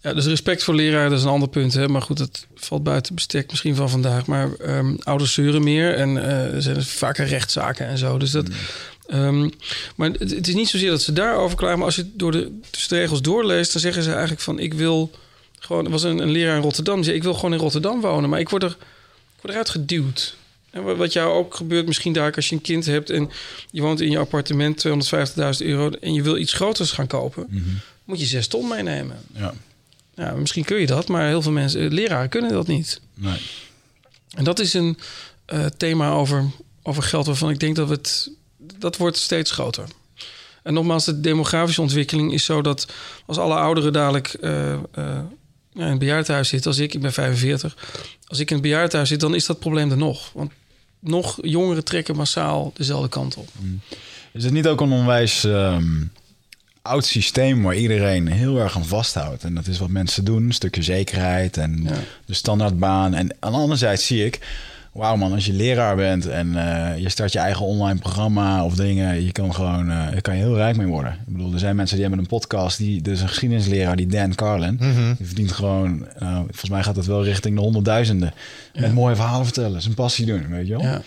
dus 0.00 0.26
respect 0.26 0.62
voor 0.62 0.74
leraren, 0.74 1.10
dat 1.10 1.18
is 1.18 1.24
een 1.24 1.30
ander 1.30 1.48
punt. 1.48 1.74
Hè? 1.74 1.88
Maar 1.88 2.02
goed, 2.02 2.18
dat 2.18 2.46
valt 2.54 2.82
buiten 2.82 3.14
bestek 3.14 3.50
misschien 3.50 3.74
van 3.74 3.90
vandaag. 3.90 4.26
Maar 4.26 4.52
ehm, 4.54 4.94
ouders 4.98 5.32
zeuren 5.32 5.62
meer 5.62 5.94
en 5.94 6.16
eh, 6.16 6.54
er 6.54 6.62
zijn 6.62 6.74
dus 6.74 6.90
vaker 6.90 7.26
rechtszaken 7.26 7.86
en 7.86 7.98
zo. 7.98 8.18
Dus 8.18 8.30
dat, 8.30 8.48
ehm, 9.06 9.48
maar 9.96 10.10
het, 10.10 10.30
het 10.30 10.48
is 10.48 10.54
niet 10.54 10.68
zozeer 10.68 10.90
dat 10.90 11.02
ze 11.02 11.12
daarover 11.12 11.56
klagen. 11.56 11.76
Maar 11.76 11.86
als 11.86 11.96
je 11.96 12.10
door 12.14 12.32
de, 12.32 12.58
dus 12.70 12.88
de 12.88 12.96
regels 12.96 13.22
doorleest, 13.22 13.72
dan 13.72 13.80
zeggen 13.80 14.02
ze 14.02 14.10
eigenlijk 14.10 14.40
van... 14.40 14.58
ik 14.58 14.74
wil 14.74 15.10
gewoon... 15.58 15.84
Er 15.84 15.90
was 15.90 16.02
een, 16.02 16.18
een 16.18 16.30
leraar 16.30 16.56
in 16.56 16.62
Rotterdam 16.62 16.94
die 16.94 17.04
zei... 17.04 17.16
ik 17.16 17.22
wil 17.22 17.34
gewoon 17.34 17.52
in 17.52 17.58
Rotterdam 17.58 18.00
wonen, 18.00 18.30
maar 18.30 18.40
ik 18.40 18.48
word, 18.48 18.62
er, 18.62 18.76
ik 19.36 19.40
word 19.40 19.52
eruit 19.52 19.70
geduwd. 19.70 20.36
En 20.70 20.96
wat- 20.96 21.12
jou 21.12 21.32
ook 21.32 21.54
gebeurt 21.54 21.86
misschien 21.86 22.12
daar 22.12 22.34
als 22.34 22.48
je 22.48 22.54
een 22.54 22.60
kind 22.60 22.86
hebt... 22.86 23.10
en 23.10 23.30
je 23.70 23.80
woont 23.80 24.00
in 24.00 24.10
je 24.10 24.18
appartement 24.18 24.86
250.000 24.88 24.92
euro... 25.58 25.90
en 25.90 26.14
je 26.14 26.22
wil 26.22 26.36
iets 26.36 26.52
groters 26.52 26.92
gaan 26.92 27.06
kopen... 27.06 27.46
moet 28.04 28.20
je 28.20 28.26
zes 28.26 28.46
ton 28.46 28.68
meenemen. 28.68 29.18
Ja, 29.34 29.54
Ja, 30.20 30.32
misschien 30.34 30.64
kun 30.64 30.80
je 30.80 30.86
dat, 30.86 31.08
maar 31.08 31.26
heel 31.26 31.42
veel 31.42 31.52
mensen, 31.52 31.80
eh, 31.80 31.90
leraren 31.90 32.28
kunnen 32.28 32.50
dat 32.50 32.66
niet. 32.66 33.00
nee. 33.14 33.40
En 34.30 34.44
dat 34.44 34.58
is 34.58 34.74
een 34.74 34.98
eh, 35.44 35.66
thema 35.66 36.10
over, 36.10 36.44
over 36.82 37.02
geld 37.02 37.26
waarvan 37.26 37.50
ik 37.50 37.60
denk 37.60 37.76
dat 37.76 37.88
het, 37.88 38.30
dat 38.78 38.96
wordt 38.96 39.16
steeds 39.16 39.50
groter. 39.50 39.84
En 40.62 40.74
nogmaals, 40.74 41.04
de 41.04 41.20
demografische 41.20 41.80
ontwikkeling 41.80 42.32
is 42.32 42.44
zo 42.44 42.62
dat 42.62 42.86
als 43.26 43.38
alle 43.38 43.54
ouderen 43.54 43.92
dadelijk 43.92 44.28
eh, 44.28 44.78
ja, 45.72 45.84
in 45.84 45.90
het 45.90 45.98
bejaardenhuis 45.98 46.48
zitten, 46.48 46.70
als 46.70 46.80
ik, 46.80 46.94
ik 46.94 47.00
ben 47.00 47.12
45, 47.12 47.76
als 48.26 48.38
ik 48.38 48.48
in 48.48 48.56
het 48.56 48.64
bejaardenhuis 48.64 49.08
zit, 49.08 49.20
dan 49.20 49.34
is 49.34 49.46
dat 49.46 49.58
probleem 49.58 49.90
er 49.90 49.96
nog. 49.96 50.30
Want 50.32 50.52
nog 50.98 51.38
jongeren 51.42 51.84
trekken 51.84 52.16
massaal 52.16 52.72
dezelfde 52.74 53.08
kant 53.08 53.36
op. 53.36 53.48
Is 54.32 54.44
het 54.44 54.52
niet 54.52 54.66
ook 54.66 54.80
een 54.80 54.92
onwijs 54.92 55.44
ehm, 55.44 56.02
oud 56.82 57.04
systeem 57.04 57.62
waar 57.62 57.76
iedereen 57.76 58.26
heel 58.28 58.58
erg 58.58 58.76
aan 58.76 58.86
vasthoudt? 58.86 59.44
En 59.44 59.54
dat 59.54 59.66
is 59.66 59.78
wat 59.78 59.88
mensen 59.88 60.24
doen, 60.24 60.44
een 60.46 60.52
stukje 60.52 60.82
zekerheid 60.82 61.56
en 61.56 61.80
Ja. 61.84 61.90
de 62.24 62.34
standaardbaan. 62.34 63.14
En 63.14 63.36
aan 63.38 63.52
de 63.52 63.58
andere 63.58 63.76
zijde 63.78 64.00
zie 64.00 64.24
ik, 64.24 64.38
wauw 64.92 65.16
man, 65.16 65.32
als 65.32 65.46
je 65.46 65.52
leraar 65.52 65.96
bent 65.96 66.26
en 66.28 66.56
eh, 66.56 66.98
je 66.98 67.08
start 67.08 67.32
je 67.32 67.38
eigen 67.38 67.66
online 67.66 67.98
programma 67.98 68.64
of 68.64 68.74
dingen, 68.74 69.24
je 69.24 69.32
kan 69.32 69.54
gewoon, 69.54 69.90
eh 69.90 70.06
je 70.14 70.20
kan 70.20 70.34
je 70.36 70.42
heel 70.42 70.56
rijk 70.56 70.76
mee 70.76 70.86
worden. 70.86 71.12
Ik 71.12 71.32
bedoel, 71.32 71.52
er 71.52 71.58
zijn 71.58 71.76
mensen 71.76 71.96
die 71.96 72.04
hebben 72.04 72.22
een 72.24 72.30
podcast, 72.30 72.78
die, 72.78 73.02
is 73.10 73.20
een 73.20 73.28
geschiedenisleraar, 73.28 73.96
die 73.96 74.06
Dan 74.06 74.34
Carlin, 74.34 74.76
die 75.18 75.26
verdient 75.26 75.52
gewoon, 75.52 76.06
nou, 76.18 76.36
volgens 76.44 76.70
mij 76.70 76.82
gaat 76.82 76.94
dat 76.94 77.06
wel 77.06 77.24
richting 77.24 77.54
de 77.56 77.60
honderdduizenden. 77.62 78.32
Met 78.74 78.94
mooie 78.94 79.14
verhalen 79.16 79.44
vertellen, 79.44 79.82
zijn 79.82 79.94
passie 79.94 80.26
doen, 80.26 80.48
weet 80.48 80.66
je 80.66 80.72
wel? 80.72 80.82
Ja. 80.82 81.02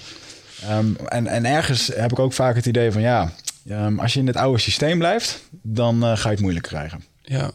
Ehm, 0.68 0.86
en, 1.08 1.28
en 1.28 1.46
ergens 1.46 1.92
heb 1.96 2.12
ik 2.12 2.20
ook 2.20 2.34
vaak 2.34 2.56
het 2.56 2.66
idee 2.66 2.92
van 2.92 3.02
ja, 3.02 3.32
ehm, 3.68 4.00
als 4.00 4.14
je 4.14 4.20
in 4.20 4.28
het 4.28 4.36
oude 4.36 4.60
systeem 4.60 4.98
blijft, 4.98 5.40
dan 5.62 6.04
eh, 6.04 6.18
ga 6.18 6.24
je 6.24 6.34
het 6.36 6.42
moeilijk 6.42 6.66
krijgen. 6.66 7.04
Ja, 7.22 7.52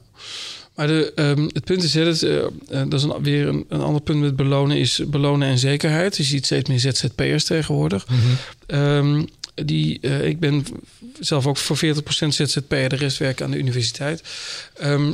maar 0.79 0.87
de, 0.87 1.13
ehm, 1.15 1.49
het 1.53 1.65
punt 1.65 1.83
is, 1.83 1.95
hè, 1.95 2.05
dat, 2.05 2.23
eh, 2.23 2.45
eh, 2.45 2.51
dat 2.69 2.93
is 2.93 3.03
een, 3.03 3.23
weer 3.23 3.49
een, 3.49 3.65
een 3.69 3.81
ander 3.81 4.01
punt 4.01 4.21
met 4.21 4.37
belonen, 4.37 4.77
is 4.77 5.03
belonen 5.07 5.49
en 5.49 5.59
zekerheid. 5.59 6.17
Je 6.17 6.23
ziet 6.23 6.45
steeds 6.45 6.69
meer 6.69 6.81
ZZP'ers 6.81 7.45
tegenwoordig. 7.45 8.07
Ehm, 8.67 9.25
die, 9.55 9.99
eh, 10.01 10.25
ik 10.25 10.41
ben 10.41 10.65
zelf 11.21 11.47
ook 11.47 11.57
voor 11.57 11.77
40% 11.77 12.35
ZZP'er, 12.35 12.89
de 12.89 12.97
rest 12.97 13.19
werken 13.19 13.45
aan 13.45 13.51
de 13.51 13.59
universiteit. 13.59 14.23
Ehm, 14.75 15.13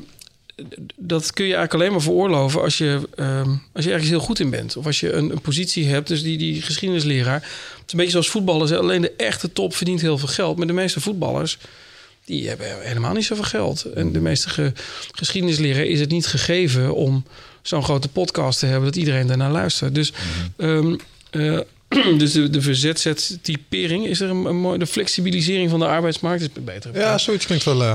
dat 0.96 1.32
kun 1.32 1.46
je 1.46 1.54
eigenlijk 1.54 1.74
alleen 1.74 1.92
maar 1.92 2.02
veroorloven 2.02 2.62
als 2.62 2.78
je, 2.78 3.08
ehm, 3.14 3.50
als 3.72 3.84
je 3.84 3.90
ergens 3.90 4.10
heel 4.10 4.20
goed 4.20 4.40
in 4.40 4.50
bent. 4.50 4.76
Of 4.76 4.86
als 4.86 5.00
je 5.00 5.12
een, 5.12 5.30
een 5.30 5.40
positie 5.40 5.86
hebt, 5.86 6.08
dus 6.08 6.22
die, 6.22 6.38
die 6.38 6.62
geschiedenisleraar. 6.62 7.34
Het 7.34 7.82
is 7.86 7.92
een 7.92 7.98
beetje 7.98 8.10
zoals 8.10 8.28
voetballers. 8.30 8.72
Alleen 8.72 9.02
de 9.02 9.12
echte 9.16 9.52
top 9.52 9.74
verdient 9.74 10.00
heel 10.00 10.18
veel 10.18 10.28
geld. 10.28 10.56
Maar 10.56 10.66
de 10.66 10.72
meeste 10.72 11.00
voetballers, 11.00 11.58
die 12.24 12.48
hebben 12.48 12.80
helemaal 12.80 13.12
niet 13.12 13.24
zoveel 13.24 13.44
geld. 13.44 13.84
En 13.84 14.12
de 14.12 14.20
meeste 14.20 14.48
ge, 14.48 14.72
geschiedenisleraar 15.12 15.84
is 15.84 16.00
het 16.00 16.10
niet 16.10 16.26
gegeven 16.26 16.94
om 16.94 17.24
zo'n 17.62 17.84
grote 17.84 18.08
podcast 18.08 18.58
te 18.58 18.66
hebben 18.66 18.84
dat 18.84 18.96
iedereen 18.96 19.26
daarnaar 19.26 19.52
luistert. 19.52 19.94
Dus, 19.94 20.12
ehm, 20.56 20.96
eh, 21.30 21.58
dus 22.18 22.32
de, 22.32 22.50
de 22.50 22.62
verzetzettypering 22.62 24.06
is 24.06 24.20
er 24.20 24.30
een, 24.30 24.44
een 24.44 24.56
mooi. 24.56 24.78
De 24.78 24.86
flexibilisering 24.86 25.70
van 25.70 25.78
de 25.78 25.86
arbeidsmarkt 25.86 26.42
is 26.42 26.48
beter. 26.64 26.98
Ja, 26.98 27.18
zoiets 27.18 27.46
klinkt 27.46 27.64
wel... 27.64 27.82
eh, 27.82 27.92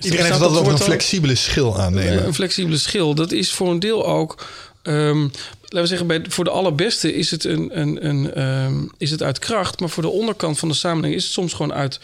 iedereen 0.00 0.24
heeft 0.26 0.38
dat 0.38 0.56
altijd 0.56 0.78
een 0.80 0.84
flexibele 0.84 1.34
schil 1.34 1.80
aannemen. 1.80 2.26
Een 2.26 2.34
flexibele 2.34 2.78
schil, 2.78 3.14
dat 3.14 3.32
is 3.32 3.52
voor 3.52 3.70
een 3.70 3.80
deel 3.80 4.06
ook. 4.06 4.46
ehm, 4.82 5.20
laten 5.62 5.80
we 5.80 5.86
zeggen, 5.86 6.06
bij, 6.06 6.24
voor 6.28 6.44
de 6.44 6.50
allerbeste 6.50 7.14
is 7.14 7.30
het, 7.30 7.44
een, 7.44 7.80
een, 7.80 8.06
een, 8.06 8.34
ehm, 8.34 8.84
is 8.98 9.10
het 9.10 9.22
uit 9.22 9.38
kracht. 9.38 9.80
Maar 9.80 9.88
voor 9.90 10.02
de 10.02 10.08
onderkant 10.08 10.58
van 10.58 10.68
de 10.68 10.74
samenleving 10.74 11.14
is 11.18 11.24
het 11.24 11.32
soms 11.32 11.52
gewoon 11.52 11.72
uit. 11.72 12.00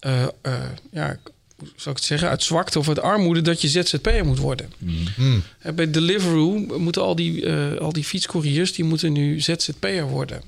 eh, 0.00 0.22
eh, 0.22 0.52
ja, 0.90 1.18
hoe 1.56 1.68
zou 1.76 1.90
ik 1.90 1.96
het 1.96 2.04
zeggen? 2.04 2.28
Uit 2.28 2.42
zwakte 2.42 2.78
of 2.78 2.88
uit 2.88 3.00
armoede 3.00 3.42
dat 3.42 3.60
je 3.60 3.68
ZZP'er 3.68 4.24
moet 4.24 4.38
worden. 4.38 4.72
Hè, 5.58 5.72
Bij 5.72 5.90
Deliveroo 5.90 6.58
moeten 6.78 7.02
al 7.02 7.14
die, 7.16 7.46
eh, 7.46 7.76
al 7.80 7.92
die 7.92 8.04
fietscouriers 8.04 8.72
die 8.72 8.84
moeten 8.84 9.12
nu 9.12 9.40
ZZP'er 9.40 10.08
worden. 10.08 10.42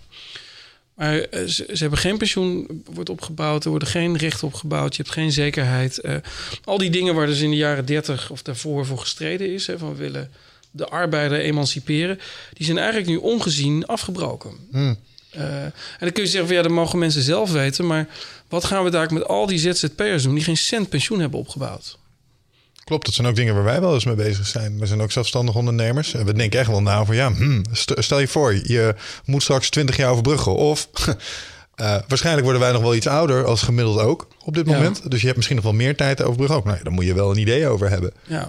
Maar 0.96 1.18
eh, 1.18 1.44
ze, 1.46 1.66
ze 1.68 1.76
hebben 1.78 1.98
geen 1.98 2.18
pensioen 2.18 2.82
wordt 2.92 3.10
opgebouwd, 3.10 3.64
er 3.64 3.70
worden 3.70 3.88
geen 3.88 4.16
rechten 4.16 4.46
opgebouwd, 4.46 4.96
je 4.96 5.02
hebt 5.02 5.14
geen 5.14 5.32
zekerheid. 5.32 5.98
Eh, 5.98 6.14
al 6.64 6.78
die 6.78 6.90
dingen 6.90 7.14
waar 7.14 7.26
dus 7.26 7.40
in 7.40 7.50
de 7.50 7.56
jaren 7.56 7.84
30 7.84 8.30
of 8.30 8.42
daarvoor 8.42 8.86
voor 8.86 8.98
gestreden 8.98 9.52
is, 9.52 9.66
hè, 9.66 9.78
van 9.78 9.90
we 9.90 9.96
willen 9.96 10.30
de 10.70 10.86
arbeider 10.86 11.40
emanciperen, 11.40 12.20
die 12.52 12.66
zijn 12.66 12.78
eigenlijk 12.78 13.08
nu 13.08 13.16
ongezien 13.16 13.86
afgebroken. 13.86 14.52
Eh, 15.30 15.62
en 15.62 15.72
dan 15.98 16.12
kun 16.12 16.22
je 16.22 16.28
zeggen 16.28 16.46
van 16.46 16.56
ja, 16.56 16.62
dat 16.62 16.72
mogen 16.72 16.98
mensen 16.98 17.22
zelf 17.22 17.52
weten, 17.52 17.86
maar 17.86 18.08
wat 18.48 18.64
gaan 18.64 18.84
we 18.84 18.90
daar 18.90 19.12
met 19.12 19.26
al 19.26 19.46
die 19.46 19.58
ZZP'ers 19.58 20.22
doen 20.22 20.34
die 20.34 20.44
geen 20.44 20.56
cent 20.56 20.88
pensioen 20.88 21.20
hebben 21.20 21.38
opgebouwd? 21.40 21.98
Klopt, 22.86 23.04
dat 23.06 23.14
zijn 23.14 23.26
ook 23.26 23.34
dingen 23.36 23.54
waar 23.54 23.64
wij 23.64 23.80
wel 23.80 23.94
eens 23.94 24.04
mee 24.04 24.14
bezig 24.14 24.46
zijn. 24.46 24.78
We 24.78 24.86
zijn 24.86 25.00
ook 25.00 25.12
zelfstandig 25.12 25.54
ondernemers. 25.54 26.14
En 26.14 26.24
we 26.26 26.32
denken 26.32 26.58
echt 26.60 26.68
wel 26.68 26.82
na 26.82 26.98
over, 26.98 27.14
ja, 27.14 27.32
hmm, 27.32 27.62
st- 27.72 27.92
stel 27.96 28.18
je 28.20 28.28
voor, 28.28 28.54
je 28.54 28.94
moet 29.24 29.42
straks 29.42 29.70
20 29.70 29.96
jaar 29.96 30.10
overbruggen. 30.10 30.54
Of 30.54 30.88
eh, 31.74 31.96
waarschijnlijk 32.08 32.44
worden 32.44 32.62
wij 32.62 32.72
nog 32.72 32.82
wel 32.82 32.94
iets 32.94 33.06
ouder 33.06 33.44
als 33.44 33.62
gemiddeld 33.62 33.98
ook 33.98 34.28
op 34.44 34.54
dit 34.54 34.66
Ja. 34.66 34.72
moment. 34.72 35.10
Dus 35.10 35.18
je 35.18 35.24
hebt 35.24 35.36
misschien 35.36 35.56
nog 35.56 35.64
wel 35.66 35.74
meer 35.74 35.96
tijd 35.96 36.16
te 36.16 36.24
overbruggen 36.24 36.56
ook. 36.58 36.64
Nou, 36.64 36.78
daar 36.82 36.92
moet 36.92 37.04
je 37.04 37.14
wel 37.14 37.30
een 37.30 37.38
idee 37.38 37.66
over 37.68 37.88
hebben. 37.90 38.12
Ja. 38.26 38.48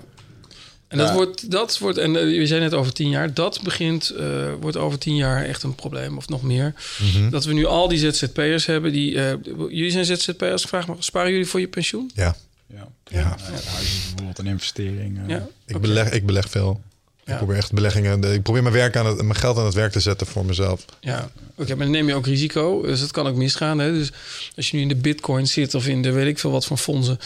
En 0.87 0.97
dat 0.97 1.07
Ja. 1.07 1.13
wordt, 1.13 1.51
dat 1.51 1.77
wordt, 1.77 1.97
en 1.97 2.15
uh, 2.15 2.35
je 2.39 2.47
zei 2.47 2.59
net 2.61 2.73
over 2.73 2.93
tien 2.93 3.09
jaar, 3.09 3.33
dat 3.33 3.59
begint, 3.63 4.13
uh, 4.19 4.25
wordt 4.61 4.77
over 4.77 4.99
tien 4.99 5.15
jaar 5.15 5.43
echt 5.45 5.63
een 5.63 5.75
probleem, 5.75 6.17
of 6.17 6.29
nog 6.29 6.41
meer. 6.41 6.73
Mhm. 7.13 7.29
Dat 7.29 7.45
we 7.45 7.53
nu 7.53 7.65
al 7.65 7.87
die 7.87 7.97
ZZP'ers 8.11 8.65
hebben, 8.65 8.91
die, 8.91 9.11
uh, 9.13 9.31
jullie 9.69 9.91
zijn 9.91 10.05
ZZP'ers, 10.05 10.63
vraag 10.63 10.87
maar, 10.87 10.95
sparen 10.99 11.31
jullie 11.31 11.47
voor 11.47 11.59
je 11.59 11.67
pensioen? 11.67 12.11
Ja, 12.15 12.35
Ja. 12.73 12.87
ja. 13.05 13.19
Ja, 13.19 13.35
huizen 13.47 13.99
bijvoorbeeld, 14.05 14.37
een 14.39 14.47
investering. 14.47 15.17
eh. 15.17 15.27
Ja. 15.27 15.47
Ik, 15.65 15.81
beleg, 15.81 16.11
ik 16.11 16.25
beleg 16.25 16.49
veel. 16.49 16.81
Ja. 17.23 17.31
Ik 17.33 17.37
probeer 17.39 17.55
echt 17.57 17.71
beleggingen. 17.73 18.23
Ik 18.33 18.41
probeer 18.41 18.61
mijn, 18.61 18.73
werk 18.73 18.95
aan 18.95 19.05
het, 19.05 19.21
mijn 19.21 19.35
geld 19.35 19.57
aan 19.57 19.65
het 19.65 19.73
werk 19.73 19.91
te 19.91 19.99
zetten 19.99 20.27
voor 20.27 20.45
mezelf. 20.45 20.85
Ja, 20.99 21.29
oké, 21.55 21.75
maar 21.75 21.85
dan 21.85 21.91
neem 21.91 22.07
je 22.07 22.13
ook 22.13 22.25
risico. 22.25 22.81
Dus 22.81 22.99
dat 22.99 23.11
kan 23.11 23.27
ook 23.27 23.35
misgaan. 23.35 23.79
Hè? 23.79 23.91
Dus 23.93 24.11
als 24.55 24.69
je 24.69 24.75
nu 24.75 24.81
in 24.81 24.87
de 24.87 24.95
bitcoin 24.95 25.47
zit 25.47 25.75
of 25.75 25.87
in 25.87 26.01
de 26.01 26.11
weet 26.11 26.27
ik 26.27 26.39
veel 26.39 26.51
wat 26.51 26.65
van 26.65 26.77
fondsen, 26.77 27.19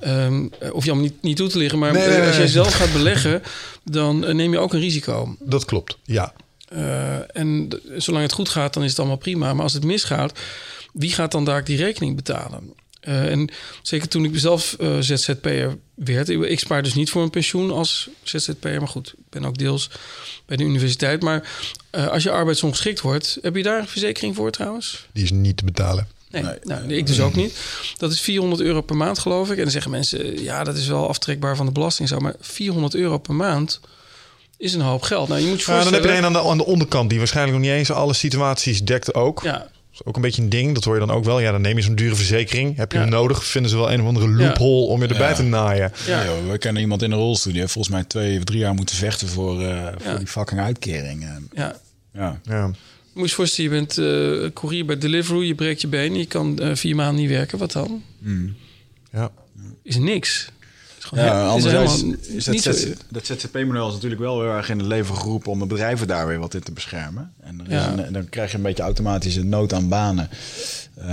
ehm, 0.00 0.46
hoef 0.70 0.84
je 0.84 0.90
allemaal 0.90 1.08
niet, 1.10 1.22
niet 1.22 1.36
toe 1.36 1.48
te 1.48 1.58
liggen. 1.58 1.78
Maar 1.78 1.92
Nee, 1.92 2.08
nee, 2.08 2.20
als 2.20 2.30
nee. 2.36 2.40
je 2.40 2.48
zelf 2.48 2.74
gaat 2.74 2.92
beleggen, 2.92 3.42
dan 3.84 4.24
eh, 4.24 4.34
neem 4.34 4.52
je 4.52 4.58
ook 4.58 4.72
een 4.72 4.80
risico. 4.80 5.36
Dat 5.40 5.64
klopt, 5.64 5.98
ja. 6.04 6.32
Eh, 6.68 7.36
en 7.36 7.68
zolang 7.96 8.24
het 8.24 8.32
goed 8.32 8.48
gaat, 8.48 8.74
dan 8.74 8.82
is 8.82 8.90
het 8.90 8.98
allemaal 8.98 9.16
prima. 9.16 9.54
Maar 9.54 9.62
als 9.62 9.72
het 9.72 9.84
misgaat, 9.84 10.38
wie 10.92 11.12
gaat 11.12 11.32
dan 11.32 11.44
daar 11.44 11.64
die 11.64 11.76
rekening 11.76 12.16
betalen? 12.16 12.72
Eh, 13.06 13.30
en 13.30 13.48
zeker 13.82 14.08
toen 14.08 14.24
ik 14.24 14.38
zelf 14.38 14.76
eh, 14.80 14.96
ZZP'er 15.00 15.76
werd, 15.94 16.28
ik, 16.28 16.42
ik 16.42 16.58
spaar 16.58 16.82
dus 16.82 16.94
niet 16.94 17.10
voor 17.10 17.22
een 17.22 17.30
pensioen 17.30 17.70
als 17.70 18.08
ZZP'er, 18.22 18.78
maar 18.78 18.88
goed, 18.88 19.08
ik 19.08 19.30
ben 19.30 19.44
ook 19.44 19.58
deels 19.58 19.90
bij 20.46 20.56
de 20.56 20.64
universiteit. 20.64 21.22
Maar 21.22 21.48
eh, 21.90 22.06
als 22.06 22.22
je 22.22 22.30
arbeidsongeschikt 22.30 23.00
wordt, 23.00 23.38
heb 23.42 23.56
je 23.56 23.62
daar 23.62 23.78
een 23.78 23.88
verzekering 23.88 24.34
voor 24.34 24.50
trouwens? 24.50 25.06
Die 25.12 25.24
is 25.24 25.30
niet 25.30 25.56
te 25.56 25.64
betalen. 25.64 26.08
Nee, 26.30 26.42
Nee. 26.42 26.54
Nou, 26.62 26.94
ik 26.94 27.06
dus 27.06 27.20
ook 27.20 27.34
niet. 27.34 27.58
Dat 27.96 28.12
is 28.12 28.20
400 28.20 28.60
euro 28.60 28.80
per 28.80 28.96
maand, 28.96 29.18
geloof 29.18 29.50
ik. 29.50 29.56
En 29.56 29.62
dan 29.62 29.70
zeggen 29.70 29.90
mensen, 29.90 30.42
ja, 30.42 30.64
dat 30.64 30.76
is 30.76 30.86
wel 30.86 31.08
aftrekbaar 31.08 31.56
van 31.56 31.66
de 31.66 31.72
belasting. 31.72 32.08
Zo, 32.08 32.18
maar 32.18 32.34
400 32.40 32.94
euro 32.94 33.18
per 33.18 33.34
maand 33.34 33.80
is 34.56 34.74
een 34.74 34.80
hoop 34.80 35.02
geld. 35.02 35.28
Nou, 35.28 35.40
je 35.40 35.46
moet 35.46 35.60
je 35.60 35.70
Ja, 35.70 35.72
dan 35.72 35.92
heb 35.92 36.02
je 36.02 36.08
voorstellen... 36.08 36.30
een 36.30 36.36
aan 36.36 36.44
de, 36.44 36.50
aan 36.50 36.58
de 36.58 36.66
onderkant 36.66 37.08
die 37.08 37.18
waarschijnlijk 37.18 37.56
nog 37.56 37.66
niet 37.66 37.76
eens 37.76 37.90
alle 37.90 38.14
situaties 38.14 38.84
dekt 38.84 39.14
ook. 39.14 39.42
Ja, 39.42 39.68
is 40.00 40.04
ook 40.04 40.16
een 40.16 40.22
beetje 40.22 40.42
een 40.42 40.48
ding. 40.48 40.74
Dat 40.74 40.84
hoor 40.84 40.94
je 40.94 41.00
dan 41.06 41.10
ook 41.10 41.24
wel. 41.24 41.40
Ja, 41.40 41.52
dan 41.52 41.60
neem 41.60 41.76
je 41.76 41.82
zo'n 41.82 41.94
dure 41.94 42.14
verzekering. 42.14 42.76
Heb 42.76 42.92
je 42.92 42.98
Ja. 42.98 43.04
hem 43.04 43.12
nodig? 43.12 43.44
Vinden 43.44 43.70
ze 43.70 43.76
wel 43.76 43.92
een 43.92 44.00
of 44.00 44.06
andere 44.06 44.28
loophole 44.28 44.86
om 44.86 45.02
je 45.02 45.08
erbij 45.08 45.28
Ja. 45.28 45.34
te 45.34 45.42
naaien. 45.42 45.92
Ja. 46.06 46.22
Ja. 46.22 46.24
joh, 46.26 46.50
we 46.50 46.58
kennen 46.58 46.82
iemand 46.82 47.02
in 47.02 47.10
een 47.12 47.18
rolstoel 47.18 47.52
die 47.52 47.60
heeft 47.60 47.72
volgens 47.72 47.94
mij 47.94 48.04
twee 48.04 48.38
of 48.38 48.44
drie 48.44 48.58
jaar 48.58 48.74
moeten 48.74 48.96
vechten 48.96 49.28
voor, 49.28 49.62
eh, 49.62 49.86
voor 49.98 50.10
Ja. 50.12 50.16
die 50.18 50.26
fucking 50.26 50.60
uitkering. 50.60 51.22
En, 51.24 51.48
ja. 51.54 51.76
ja. 52.12 52.40
Ja. 52.44 52.66
Moet 52.66 53.24
je 53.24 53.30
je 53.30 53.36
voorstellen, 53.36 53.70
je 53.70 53.76
bent 53.76 53.98
eh 53.98 54.50
courier 54.54 54.84
bij 54.86 54.98
Deliveroo, 54.98 55.42
je 55.42 55.54
breekt 55.54 55.80
je 55.80 55.86
been, 55.88 56.14
je 56.14 56.26
kan 56.26 56.58
eh, 56.58 56.74
vier 56.74 56.96
maanden 56.96 57.20
niet 57.22 57.30
werken. 57.30 57.58
Wat 57.58 57.72
dan? 57.72 58.02
Ja. 59.12 59.30
Is 59.82 59.96
niks. 59.96 60.48
Gewoon 61.06 61.24
Ja, 61.24 61.50
he- 61.50 61.56
is 61.56 61.64
is 61.64 62.44
dat, 62.44 62.54
niet 62.54 62.62
zo- 62.62 62.72
ZZ 62.72 62.86
dat 63.08 63.26
ZZP-model 63.26 63.86
is 63.88 63.94
natuurlijk 63.94 64.20
wel 64.20 64.40
heel 64.40 64.50
erg 64.50 64.68
in 64.70 64.78
het 64.78 64.86
leven 64.86 65.16
geroepen 65.16 65.50
om 65.52 65.58
de 65.58 65.66
bedrijven 65.66 66.06
daar 66.06 66.26
weer 66.26 66.38
wat 66.38 66.54
in 66.54 66.62
te 66.62 66.72
beschermen. 66.72 67.32
En 67.42 67.60
er 67.60 67.66
is 67.66 67.72
Ja. 67.72 67.92
een- 68.06 68.12
dan 68.12 68.28
krijg 68.28 68.50
je 68.50 68.56
een 68.56 68.62
beetje 68.62 68.82
automatisch 68.82 69.36
een 69.36 69.48
nood 69.48 69.72
aan 69.72 69.88
banen, 69.88 70.28
eh, 70.94 71.06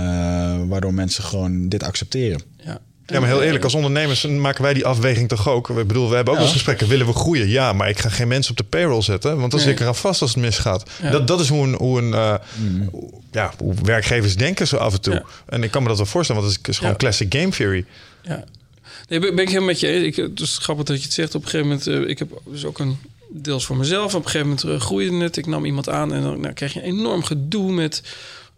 waardoor 0.68 0.94
mensen 0.94 1.24
gewoon 1.24 1.68
dit 1.68 1.82
accepteren. 1.82 2.40
Ja. 2.56 2.78
Ja, 3.06 3.20
maar 3.20 3.28
heel 3.28 3.42
eerlijk, 3.42 3.64
als 3.64 3.74
ondernemers 3.74 4.26
maken 4.26 4.62
wij 4.62 4.74
die 4.74 4.86
afweging 4.86 5.28
toch 5.28 5.48
ook. 5.48 5.68
Ik 5.70 5.86
bedoel, 5.86 6.08
we 6.08 6.14
hebben 6.14 6.32
ook 6.32 6.38
wel 6.38 6.48
eens 6.48 6.54
gesprekken. 6.56 6.88
Willen 6.88 7.06
we 7.06 7.12
groeien? 7.12 7.48
Ja, 7.48 7.72
maar 7.72 7.88
ik 7.88 7.98
ga 7.98 8.08
geen 8.08 8.28
mensen 8.28 8.50
op 8.50 8.56
de 8.56 8.64
payroll 8.64 9.02
zetten. 9.02 9.30
Want 9.38 9.50
dan 9.50 9.60
Nee. 9.60 9.68
zit 9.68 9.76
ik 9.76 9.80
eraan 9.82 9.94
vast 9.96 10.22
als 10.22 10.34
het 10.34 10.42
misgaat. 10.44 10.90
Ja. 11.02 11.10
Dat, 11.10 11.26
dat 11.26 11.40
is 11.40 11.48
hoe 11.48 11.66
een, 11.66 11.74
hoe 11.74 11.98
een 12.02 12.14
eh, 12.14 12.34
hoe- 12.90 13.10
ja, 13.30 13.52
hoe 13.58 13.74
werkgevers 13.82 14.36
denken 14.36 14.66
zo 14.66 14.76
af 14.76 14.92
en 14.94 15.00
toe. 15.00 15.14
Ja. 15.14 15.22
En 15.46 15.62
ik 15.62 15.70
kan 15.70 15.82
me 15.82 15.88
dat 15.88 15.96
wel 15.96 16.06
voorstellen, 16.06 16.42
want 16.42 16.54
het 16.56 16.68
is 16.68 16.76
gewoon 16.76 16.92
Ja. 16.92 16.96
classic 16.98 17.34
game 17.34 17.48
theory. 17.48 17.84
Ja. 18.22 18.44
Nee, 19.08 19.18
ben 19.18 19.34
ben 19.34 19.44
ik 19.44 19.48
helemaal 19.48 19.68
met 19.68 19.80
je 19.80 19.86
eens. 19.86 20.04
Ik, 20.04 20.16
het 20.16 20.40
is 20.40 20.58
grappig 20.58 20.84
dat 20.84 20.96
je 20.96 21.02
het 21.02 21.12
zegt. 21.12 21.34
Op 21.34 21.42
een 21.42 21.48
gegeven 21.48 21.68
moment, 21.68 21.86
eh, 21.86 22.08
ik 22.08 22.18
heb 22.18 22.40
dus 22.44 22.64
ook 22.64 22.78
een 22.78 22.98
deels 23.28 23.66
voor 23.66 23.76
mezelf. 23.76 24.14
Op 24.14 24.24
een 24.24 24.30
gegeven 24.30 24.46
moment 24.46 24.64
eh, 24.64 24.80
groeide 24.80 25.16
het. 25.16 25.36
Ik 25.36 25.46
nam 25.46 25.64
iemand 25.64 25.88
aan 25.88 26.12
en 26.12 26.22
dan 26.22 26.40
nou, 26.40 26.52
krijg 26.52 26.72
je 26.72 26.82
enorm 26.82 27.22
gedoe 27.22 27.72
met 27.72 28.02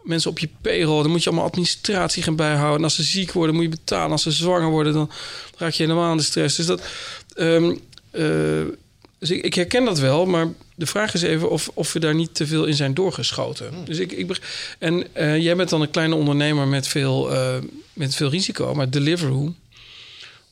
mensen 0.03 0.31
op 0.31 0.39
je 0.39 0.49
payroll. 0.61 1.03
Dan 1.03 1.11
moet 1.11 1.23
je 1.23 1.29
allemaal 1.29 1.49
administratie 1.49 2.23
gaan 2.23 2.37
bijhouden. 2.37 2.79
En 2.79 2.85
als 2.85 2.95
ze 2.95 3.03
ziek 3.03 3.33
worden, 3.33 3.55
moet 3.55 3.65
je 3.65 3.71
betalen. 3.71 4.11
Als 4.11 4.23
ze 4.23 4.31
zwanger 4.31 4.71
worden, 4.71 4.93
dan 4.93 5.11
raak 5.57 5.73
je 5.73 5.83
helemaal 5.83 6.11
aan 6.11 6.17
de 6.17 6.23
stress. 6.23 6.57
Dus 6.57 6.67
dat. 6.67 6.83
ehm, 7.35 7.75
eh, 8.11 8.65
dus 9.19 9.31
ik, 9.31 9.45
ik 9.45 9.55
herken 9.55 9.85
dat 9.85 9.99
wel, 9.99 10.27
maar 10.27 10.49
de 10.75 10.87
vraag 10.87 11.15
is 11.15 11.23
even 11.23 11.51
of, 11.51 11.71
of 11.75 11.93
we 11.93 11.99
daar 11.99 12.15
niet 12.15 12.35
te 12.35 12.47
veel 12.47 12.65
in 12.65 12.75
zijn 12.75 12.95
doorgeschoten. 12.95 13.71
Dus 13.85 13.99
ik, 13.99 14.13
ik 14.13 14.41
en 14.79 15.07
jij 15.43 15.57
bent 15.57 15.69
dan 15.69 15.81
een 15.81 15.91
kleine 15.91 16.15
ondernemer 16.15 16.69
met 16.69 16.89
veel, 16.89 17.31
met 17.93 18.15
veel 18.15 18.31
risico, 18.31 18.75
maar 18.75 18.91
Deliveroo 18.91 19.55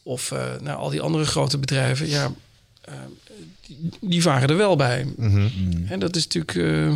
of 0.05 0.33
eh, 0.33 0.45
nou, 0.61 0.79
al 0.79 0.91
die 0.91 1.01
andere 1.01 1.25
grote 1.25 1.59
bedrijven, 1.59 2.09
ja, 2.09 2.33
eh, 2.81 2.95
die, 3.67 3.79
die 4.01 4.23
varen 4.23 4.49
er 4.49 4.57
wel 4.57 4.77
bij. 4.77 5.07
En 5.89 5.99
dat 5.99 6.17
is 6.17 6.27
natuurlijk. 6.27 6.55
eh, 6.55 6.95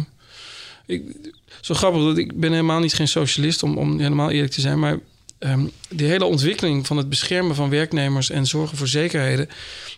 ik, 0.87 1.33
zo 1.61 1.75
grappig 1.75 2.03
dat 2.03 2.19
ik 2.19 2.41
ben 2.41 2.51
helemaal 2.51 2.81
niet 2.81 2.95
geen 2.95 3.09
socialist, 3.09 3.63
om, 3.63 3.79
om 3.79 3.99
helemaal 3.99 4.31
eerlijk 4.31 4.53
te 4.53 4.61
zijn. 4.61 4.79
Maar 4.79 4.99
ehm 5.39 5.67
die 5.89 6.07
hele 6.07 6.25
ontwikkeling 6.25 6.87
van 6.87 6.97
het 6.97 7.09
beschermen 7.09 7.55
van 7.55 7.71
werknemers 7.71 8.31
en 8.31 8.47
zorgen 8.47 8.77
voor 8.77 8.89
zekerheden, 8.89 9.49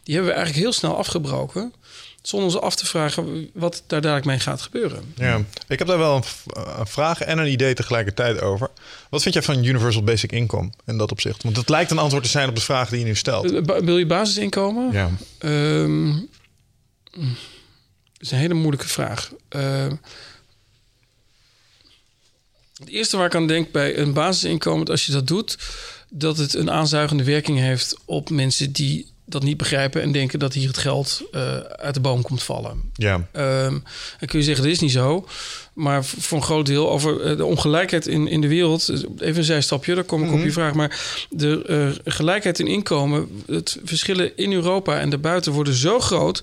die 0.02 0.14
hebben 0.14 0.32
we 0.32 0.38
eigenlijk 0.38 0.64
heel 0.64 0.72
snel 0.72 0.96
afgebroken. 0.96 1.72
Zonder 2.22 2.48
ons 2.52 2.60
af 2.60 2.74
te 2.76 2.86
vragen 2.86 3.50
wat 3.54 3.82
daar 3.86 4.00
dadelijk 4.00 4.26
mee 4.26 4.38
gaat 4.38 4.62
gebeuren. 4.62 5.12
Ja, 5.16 5.42
ik 5.68 5.78
heb 5.78 5.88
daar 5.88 5.98
wel 5.98 6.16
een, 6.16 6.22
een 6.78 6.86
vraag 6.86 7.20
en 7.20 7.38
een 7.38 7.50
idee 7.52 7.74
tegelijkertijd 7.74 8.40
over. 8.40 8.70
Wat 9.10 9.22
vind 9.22 9.34
jij 9.34 9.42
van 9.42 9.64
Universal 9.64 10.02
Basic 10.02 10.32
Income 10.32 10.70
in 10.86 10.98
dat 10.98 11.10
opzicht? 11.10 11.42
Want 11.42 11.56
het 11.56 11.68
lijkt 11.68 11.90
een 11.90 11.98
antwoord 11.98 12.24
te 12.24 12.30
zijn 12.30 12.48
op 12.48 12.54
de 12.54 12.60
vraag 12.60 12.88
die 12.88 12.98
je 12.98 13.04
nu 13.04 13.14
stelt. 13.14 13.52
Eh, 13.52 13.62
ba- 13.62 13.84
Wil 13.84 13.98
je 13.98 14.06
basisinkomen? 14.06 14.92
Ja. 14.92 15.10
Ehm, 15.38 16.12
dat 17.12 18.18
is 18.18 18.30
een 18.30 18.38
hele 18.38 18.54
moeilijke 18.54 18.88
vraag. 18.88 19.30
Ehm, 19.48 19.94
het 22.78 22.88
eerste 22.88 23.16
waar 23.16 23.26
ik 23.26 23.34
aan 23.34 23.46
denk 23.46 23.70
bij 23.72 23.98
een 23.98 24.12
basisinkomen, 24.12 24.86
als 24.86 25.06
je 25.06 25.12
dat 25.12 25.26
doet, 25.26 25.58
dat 26.10 26.36
het 26.38 26.54
een 26.54 26.70
aanzuigende 26.70 27.24
werking 27.24 27.58
heeft 27.58 27.96
op 28.04 28.30
mensen 28.30 28.72
die 28.72 29.08
dat 29.24 29.42
niet 29.42 29.56
begrijpen 29.56 30.02
en 30.02 30.12
denken 30.12 30.38
dat 30.38 30.52
hier 30.54 30.68
het 30.68 30.78
geld 30.78 31.22
eh, 31.32 31.56
uit 31.56 31.94
de 31.94 32.00
boom 32.00 32.22
komt 32.22 32.42
vallen. 32.42 32.90
Ja. 32.94 33.28
Ehm, 33.32 33.70
dan 34.18 34.28
kun 34.28 34.38
je 34.38 34.44
zeggen, 34.44 34.64
dat 34.64 34.72
is 34.72 34.80
niet 34.80 34.90
zo. 34.92 35.26
Maar 35.72 36.04
voor 36.04 36.38
een 36.38 36.44
groot 36.44 36.66
deel 36.66 36.90
over 36.90 37.20
eh, 37.20 37.36
de 37.36 37.44
ongelijkheid 37.44 38.06
in, 38.06 38.28
in 38.28 38.40
de 38.40 38.48
wereld. 38.48 38.86
dus 38.86 39.04
Even 39.18 39.36
een 39.36 39.44
zijstapje, 39.44 39.94
daar 39.94 40.04
kom 40.04 40.24
ik 40.24 40.32
op 40.32 40.42
je 40.42 40.52
vraag. 40.52 40.74
Maar 40.74 41.00
de 41.30 41.64
eh, 42.04 42.12
gelijkheid 42.12 42.58
in 42.58 42.66
inkomen, 42.66 43.42
het 43.46 43.78
verschillen 43.84 44.36
in 44.36 44.52
Europa 44.52 45.00
en 45.00 45.10
daarbuiten 45.10 45.52
worden 45.52 45.74
zo 45.74 46.00
groot. 46.00 46.42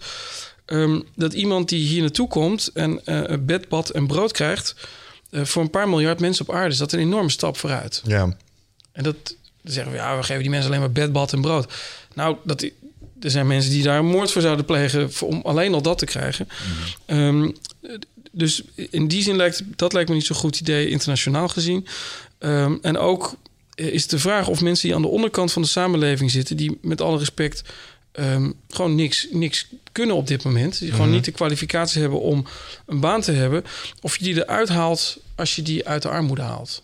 ehm, 0.66 1.00
dat 1.16 1.34
iemand 1.34 1.70
die 1.70 1.88
hier 1.88 2.02
naartoe 2.02 2.28
komt 2.28 2.70
en 2.74 3.06
eh 3.06 3.38
bed, 3.40 3.70
bad 3.70 3.90
en 3.90 4.08
brood 4.08 4.32
krijgt. 4.32 4.76
eh, 5.30 5.44
voor 5.44 5.62
een 5.62 5.70
paar 5.70 5.90
miljard 5.90 6.20
mensen 6.20 6.48
op 6.48 6.56
aarde 6.56 6.70
is 6.72 6.78
dat 6.78 6.92
een 6.92 7.00
enorme 7.00 7.30
stap 7.30 7.58
vooruit. 7.58 8.02
Ja. 8.06 8.38
En 8.92 9.04
dat 9.04 9.36
dan 9.68 9.76
zeggen 9.76 9.94
we, 9.94 9.98
ja, 9.98 10.18
we 10.18 10.24
geven 10.24 10.42
die 10.42 10.52
mensen 10.52 10.70
alleen 10.70 10.82
maar 10.82 10.92
bed, 10.92 11.12
bad 11.12 11.34
en 11.34 11.42
brood. 11.42 11.74
Nou, 12.14 12.38
dat, 12.44 12.62
er 13.22 13.32
zijn 13.32 13.48
mensen 13.48 13.72
die 13.72 13.84
daar 13.84 14.00
een 14.00 14.06
moord 14.06 14.32
voor 14.32 14.42
zouden 14.42 14.66
plegen 14.66 15.14
voor, 15.14 15.28
om 15.28 15.42
alleen 15.44 15.74
al 15.74 15.82
dat 15.82 15.98
te 15.98 16.06
krijgen. 16.06 16.48
Ehm, 17.06 17.52
dus 18.32 18.62
in 18.76 19.08
die 19.08 19.22
zin 19.22 19.36
lijkt 19.36 19.64
dat 19.76 19.94
lijkt 19.94 20.10
me 20.10 20.16
niet 20.16 20.26
zo'n 20.26 20.36
goed 20.36 20.60
idee 20.60 20.90
internationaal 20.90 21.48
gezien. 21.48 21.88
Ehm, 22.40 22.76
en 22.82 22.98
ook 22.98 23.36
is 23.76 24.08
de 24.08 24.20
vraag 24.20 24.48
of 24.48 24.62
mensen 24.62 24.88
die 24.88 24.96
aan 24.96 25.02
de 25.02 25.08
onderkant 25.08 25.52
van 25.52 25.62
de 25.62 25.68
samenleving 25.68 26.32
zitten, 26.32 26.58
die 26.58 26.78
met 26.82 27.02
alle 27.02 27.18
respect 27.18 27.62
ehm, 28.12 28.52
gewoon 28.70 28.96
niks, 28.96 29.28
niks 29.32 29.68
kunnen 29.92 30.16
op 30.16 30.28
dit 30.28 30.44
moment, 30.44 30.80
die 30.80 30.92
gewoon 30.92 31.12
niet 31.12 31.26
de 31.26 31.32
kwalificatie 31.32 32.02
hebben 32.02 32.20
om 32.20 32.46
een 32.86 33.00
baan 33.00 33.22
te 33.22 33.32
hebben, 33.32 33.64
of 34.02 34.18
je 34.18 34.24
die 34.24 34.36
eruit 34.36 34.70
haalt 34.70 35.18
als 35.36 35.56
je 35.56 35.62
die 35.62 35.88
uit 35.88 36.02
de 36.02 36.10
armoede 36.10 36.42
haalt. 36.42 36.82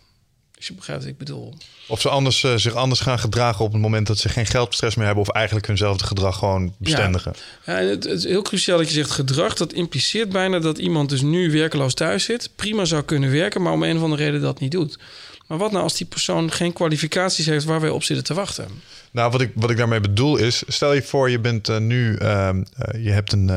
Als 0.63 0.71
je 0.71 0.77
begrijpt 0.77 1.03
wat 1.03 1.11
ik 1.11 1.17
bedoel. 1.17 1.53
Of 1.87 2.01
ze 2.01 2.09
anders, 2.09 2.43
eh, 2.43 2.55
zich 2.55 2.73
anders 2.73 2.99
gaan 2.99 3.19
gedragen 3.19 3.65
op 3.65 3.71
het 3.71 3.81
moment 3.81 4.07
dat 4.07 4.17
ze 4.17 4.29
geen 4.29 4.45
geldstress 4.45 4.95
meer 4.95 5.05
hebben. 5.05 5.23
Of 5.23 5.29
eigenlijk 5.29 5.67
hunzelfde 5.67 6.05
gedrag 6.05 6.37
gewoon 6.37 6.73
bestendigen. 6.77 7.33
Ja, 7.65 7.73
het, 7.73 8.03
het 8.03 8.17
is 8.17 8.23
heel 8.23 8.41
cruciaal 8.41 8.77
dat 8.77 8.87
je 8.87 8.93
zegt 8.93 9.11
gedrag. 9.11 9.53
Dat 9.55 9.73
impliceert 9.73 10.29
bijna 10.29 10.59
dat 10.59 10.77
iemand 10.77 11.09
dus 11.09 11.21
nu 11.21 11.51
werkeloos 11.51 11.93
thuis 11.93 12.23
zit. 12.23 12.49
Prima 12.55 12.85
zou 12.85 13.03
kunnen 13.03 13.31
werken, 13.31 13.61
maar 13.61 13.73
om 13.73 13.83
een 13.83 13.97
of 13.97 14.03
andere 14.03 14.23
reden 14.23 14.41
dat 14.41 14.59
niet 14.59 14.71
doet. 14.71 14.99
Maar 15.47 15.57
wat 15.57 15.71
nou 15.71 15.83
als 15.83 15.97
die 15.97 16.07
persoon 16.07 16.51
geen 16.51 16.73
kwalificaties 16.73 17.45
heeft 17.45 17.65
waar 17.65 17.81
wij 17.81 17.89
op 17.89 18.03
zitten 18.03 18.25
te 18.25 18.33
wachten? 18.33 18.67
Nou, 19.11 19.31
wat 19.31 19.41
ik, 19.41 19.51
wat 19.55 19.69
ik 19.69 19.77
daarmee 19.77 19.99
bedoel 19.99 20.37
is... 20.37 20.63
Stel 20.67 20.93
je 20.93 21.01
voor, 21.01 21.29
je 21.29 21.39
bent 21.39 21.69
eh, 21.69 21.77
nu... 21.77 22.15
ehm, 22.15 22.63
eh, 22.75 23.03
je 23.03 23.11
hebt 23.11 23.31
een... 23.33 23.49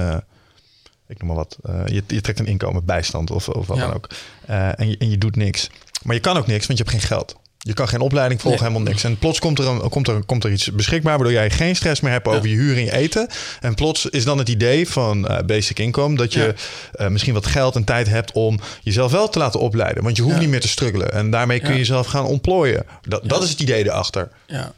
ik 1.08 1.18
noem 1.22 1.26
maar 1.26 1.36
wat. 1.36 1.56
je, 1.86 2.02
je 2.06 2.20
trekt 2.20 2.38
een 2.38 2.46
inkomen 2.46 2.84
bijstand 2.84 3.30
of, 3.30 3.48
of 3.48 3.66
wat 3.66 3.76
Ja. 3.76 3.86
dan 3.86 3.94
ook. 3.94 4.08
En, 4.46 4.88
je, 4.88 4.96
en 4.98 5.10
je 5.10 5.18
doet 5.18 5.36
niks. 5.36 5.68
Maar 6.06 6.14
je 6.14 6.20
kan 6.20 6.36
ook 6.36 6.46
niks, 6.46 6.66
want 6.66 6.78
je 6.78 6.84
hebt 6.84 6.96
geen 6.96 7.06
geld. 7.08 7.36
Je 7.58 7.74
kan 7.74 7.88
geen 7.88 8.00
opleiding 8.00 8.40
volgen, 8.40 8.60
Nee. 8.62 8.70
helemaal 8.70 8.90
niks. 8.92 9.04
En 9.04 9.18
plots 9.18 9.38
komt 9.38 9.58
er, 9.58 9.66
een, 9.66 9.88
komt, 9.88 10.08
er, 10.08 10.24
komt 10.24 10.44
er 10.44 10.52
iets 10.52 10.72
beschikbaar... 10.72 11.14
waardoor 11.16 11.32
jij 11.32 11.50
geen 11.50 11.76
stress 11.76 12.00
meer 12.00 12.12
hebt 12.12 12.26
over 12.28 12.48
je 12.48 12.54
huur 12.54 12.76
en 12.76 12.84
je 12.84 12.92
eten. 12.92 13.28
En 13.60 13.74
plots 13.74 14.06
is 14.06 14.24
dan 14.24 14.38
het 14.38 14.48
idee 14.48 14.88
van 14.88 15.28
eh, 15.28 15.44
basic 15.46 15.78
income... 15.78 16.16
dat 16.16 16.32
je 16.32 16.40
Ja. 16.40 17.04
eh, 17.04 17.08
misschien 17.10 17.34
wat 17.34 17.46
geld 17.46 17.74
en 17.76 17.84
tijd 17.84 18.08
hebt 18.08 18.32
om 18.32 18.60
jezelf 18.82 19.12
wel 19.12 19.28
te 19.28 19.38
laten 19.38 19.60
opleiden. 19.60 20.02
Want 20.02 20.16
je 20.16 20.22
hoeft 20.22 20.34
Ja. 20.34 20.40
niet 20.40 20.50
meer 20.50 20.60
te 20.60 20.68
struggelen. 20.68 21.12
En 21.12 21.30
daarmee 21.30 21.60
kun 21.60 21.72
je 21.72 21.78
jezelf 21.78 22.06
gaan 22.06 22.24
ontplooien. 22.24 22.86
Dat, 23.02 23.28
dat 23.28 23.42
is 23.42 23.50
het 23.50 23.60
idee 23.60 23.84
erachter. 23.84 24.28
Ja. 24.46 24.72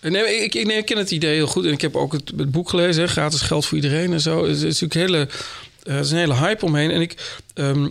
Nee, 0.00 0.42
ik, 0.44 0.54
ik, 0.54 0.66
nee, 0.66 0.76
ik 0.76 0.84
ken 0.86 0.98
het 0.98 1.10
idee 1.10 1.34
heel 1.34 1.46
goed. 1.46 1.64
En 1.64 1.72
ik 1.72 1.80
heb 1.80 1.96
ook 1.96 2.12
het, 2.12 2.32
het 2.36 2.50
boek 2.50 2.68
gelezen, 2.68 3.02
hè, 3.02 3.08
gratis 3.08 3.40
geld 3.40 3.66
voor 3.66 3.76
iedereen 3.76 4.12
en 4.12 4.20
zo. 4.20 4.42
Het 4.46 4.56
is 4.56 4.62
natuurlijk 4.80 4.94
hele, 4.94 5.28
er 5.82 5.98
is 6.00 6.10
een 6.10 6.18
hele 6.18 6.34
hype 6.34 6.64
omheen. 6.64 6.90
En 6.90 7.00
ik, 7.00 7.38
ehm, 7.54 7.88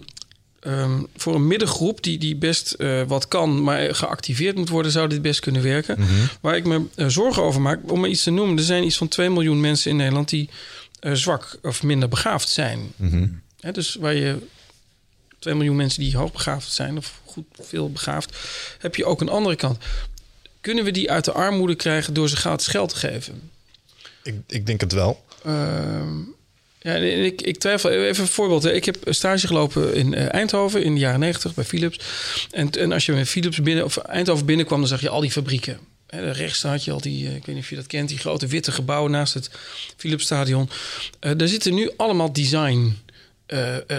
ehm, 0.63 1.03
voor 1.15 1.35
een 1.35 1.47
middengroep 1.47 2.03
die, 2.03 2.17
die 2.17 2.35
best 2.35 2.71
eh, 2.71 3.01
wat 3.07 3.27
kan, 3.27 3.63
maar 3.63 3.95
geactiveerd 3.95 4.55
moet 4.55 4.69
worden, 4.69 4.91
zou 4.91 5.07
dit 5.07 5.21
best 5.21 5.39
kunnen 5.39 5.61
werken. 5.61 5.97
Waar 6.41 6.55
ik 6.55 6.65
me 6.65 6.85
eh, 6.95 7.07
zorgen 7.07 7.43
over 7.43 7.61
maak, 7.61 7.91
om 7.91 7.99
maar 7.99 8.09
iets 8.09 8.23
te 8.23 8.31
noemen, 8.31 8.57
er 8.57 8.63
zijn 8.63 8.83
iets 8.83 8.97
van 8.97 9.07
2 9.07 9.29
miljoen 9.29 9.59
mensen 9.59 9.91
in 9.91 9.97
Nederland 9.97 10.29
die 10.29 10.49
eh, 10.99 11.13
zwak 11.13 11.57
of 11.61 11.83
minder 11.83 12.09
begaafd 12.09 12.49
zijn. 12.49 12.91
Hè, 13.59 13.71
dus 13.71 13.95
waar 13.95 14.13
je 14.13 14.37
2 15.39 15.55
miljoen 15.55 15.75
mensen 15.75 16.03
die 16.03 16.17
hoogbegaafd 16.17 16.71
zijn 16.71 16.97
of 16.97 17.21
goed 17.25 17.45
veel 17.59 17.91
begaafd, 17.91 18.37
heb 18.79 18.95
je 18.95 19.05
ook 19.05 19.21
een 19.21 19.29
andere 19.29 19.55
kant. 19.55 19.77
Kunnen 20.61 20.83
we 20.83 20.91
die 20.91 21.11
uit 21.11 21.25
de 21.25 21.31
armoede 21.31 21.75
krijgen 21.75 22.13
door 22.13 22.29
ze 22.29 22.35
gratis 22.35 22.67
geld 22.67 22.89
te 22.89 22.95
geven? 22.95 23.51
Ik, 24.23 24.35
ik 24.47 24.65
denk 24.65 24.81
het 24.81 24.91
wel. 24.91 25.25
Ehm, 25.43 26.19
ja, 26.83 26.95
ik, 26.95 27.41
ik 27.41 27.57
twijfel. 27.57 27.89
Even 27.89 28.23
een 28.23 28.29
voorbeeld. 28.29 28.65
Ik 28.65 28.85
heb 28.85 28.97
stage 29.05 29.47
gelopen 29.47 29.95
in 29.95 30.13
eh, 30.13 30.33
Eindhoven 30.33 30.83
in 30.83 30.93
de 30.93 30.99
jaren 30.99 31.19
90 31.19 31.53
bij 31.53 31.63
Philips. 31.63 31.99
En, 32.51 32.71
en 32.71 32.91
als 32.91 33.05
je 33.05 33.11
met 33.11 33.29
Philips 33.29 33.61
binnen, 33.61 33.85
of 33.85 33.97
Eindhoven 33.97 34.45
binnenkwam, 34.45 34.79
dan 34.79 34.87
zag 34.87 35.01
je 35.01 35.09
al 35.09 35.21
die 35.21 35.31
fabrieken. 35.31 35.79
Hè, 36.07 36.31
rechts 36.31 36.61
had 36.61 36.83
je 36.83 36.91
al 36.91 37.01
die, 37.01 37.27
eh, 37.27 37.35
ik 37.35 37.45
weet 37.45 37.55
niet 37.55 37.63
of 37.63 37.69
je 37.69 37.75
dat 37.75 37.87
kent, 37.87 38.09
die 38.09 38.17
grote 38.17 38.47
witte 38.47 38.71
gebouwen 38.71 39.11
naast 39.11 39.33
het 39.33 39.49
Philips 39.97 40.23
Stadion. 40.23 40.69
Eh, 41.19 41.31
daar 41.37 41.47
zitten 41.47 41.73
nu 41.73 41.91
allemaal 41.97 42.33
design 42.33 42.97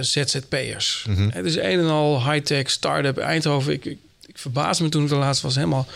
ZZP'ers. 0.00 1.06
Het 1.30 1.44
is 1.44 1.56
een 1.56 1.78
en 1.78 1.88
al 1.88 2.30
high-tech, 2.30 2.70
start-up 2.70 3.18
Eindhoven. 3.18 3.72
Ik, 3.72 3.84
ik, 3.84 3.98
ik 4.26 4.38
verbaas 4.38 4.80
me 4.80 4.88
toen 4.88 5.04
ik 5.04 5.10
er 5.10 5.16
laatst 5.16 5.42
was. 5.42 5.54
Helemaal 5.54 5.86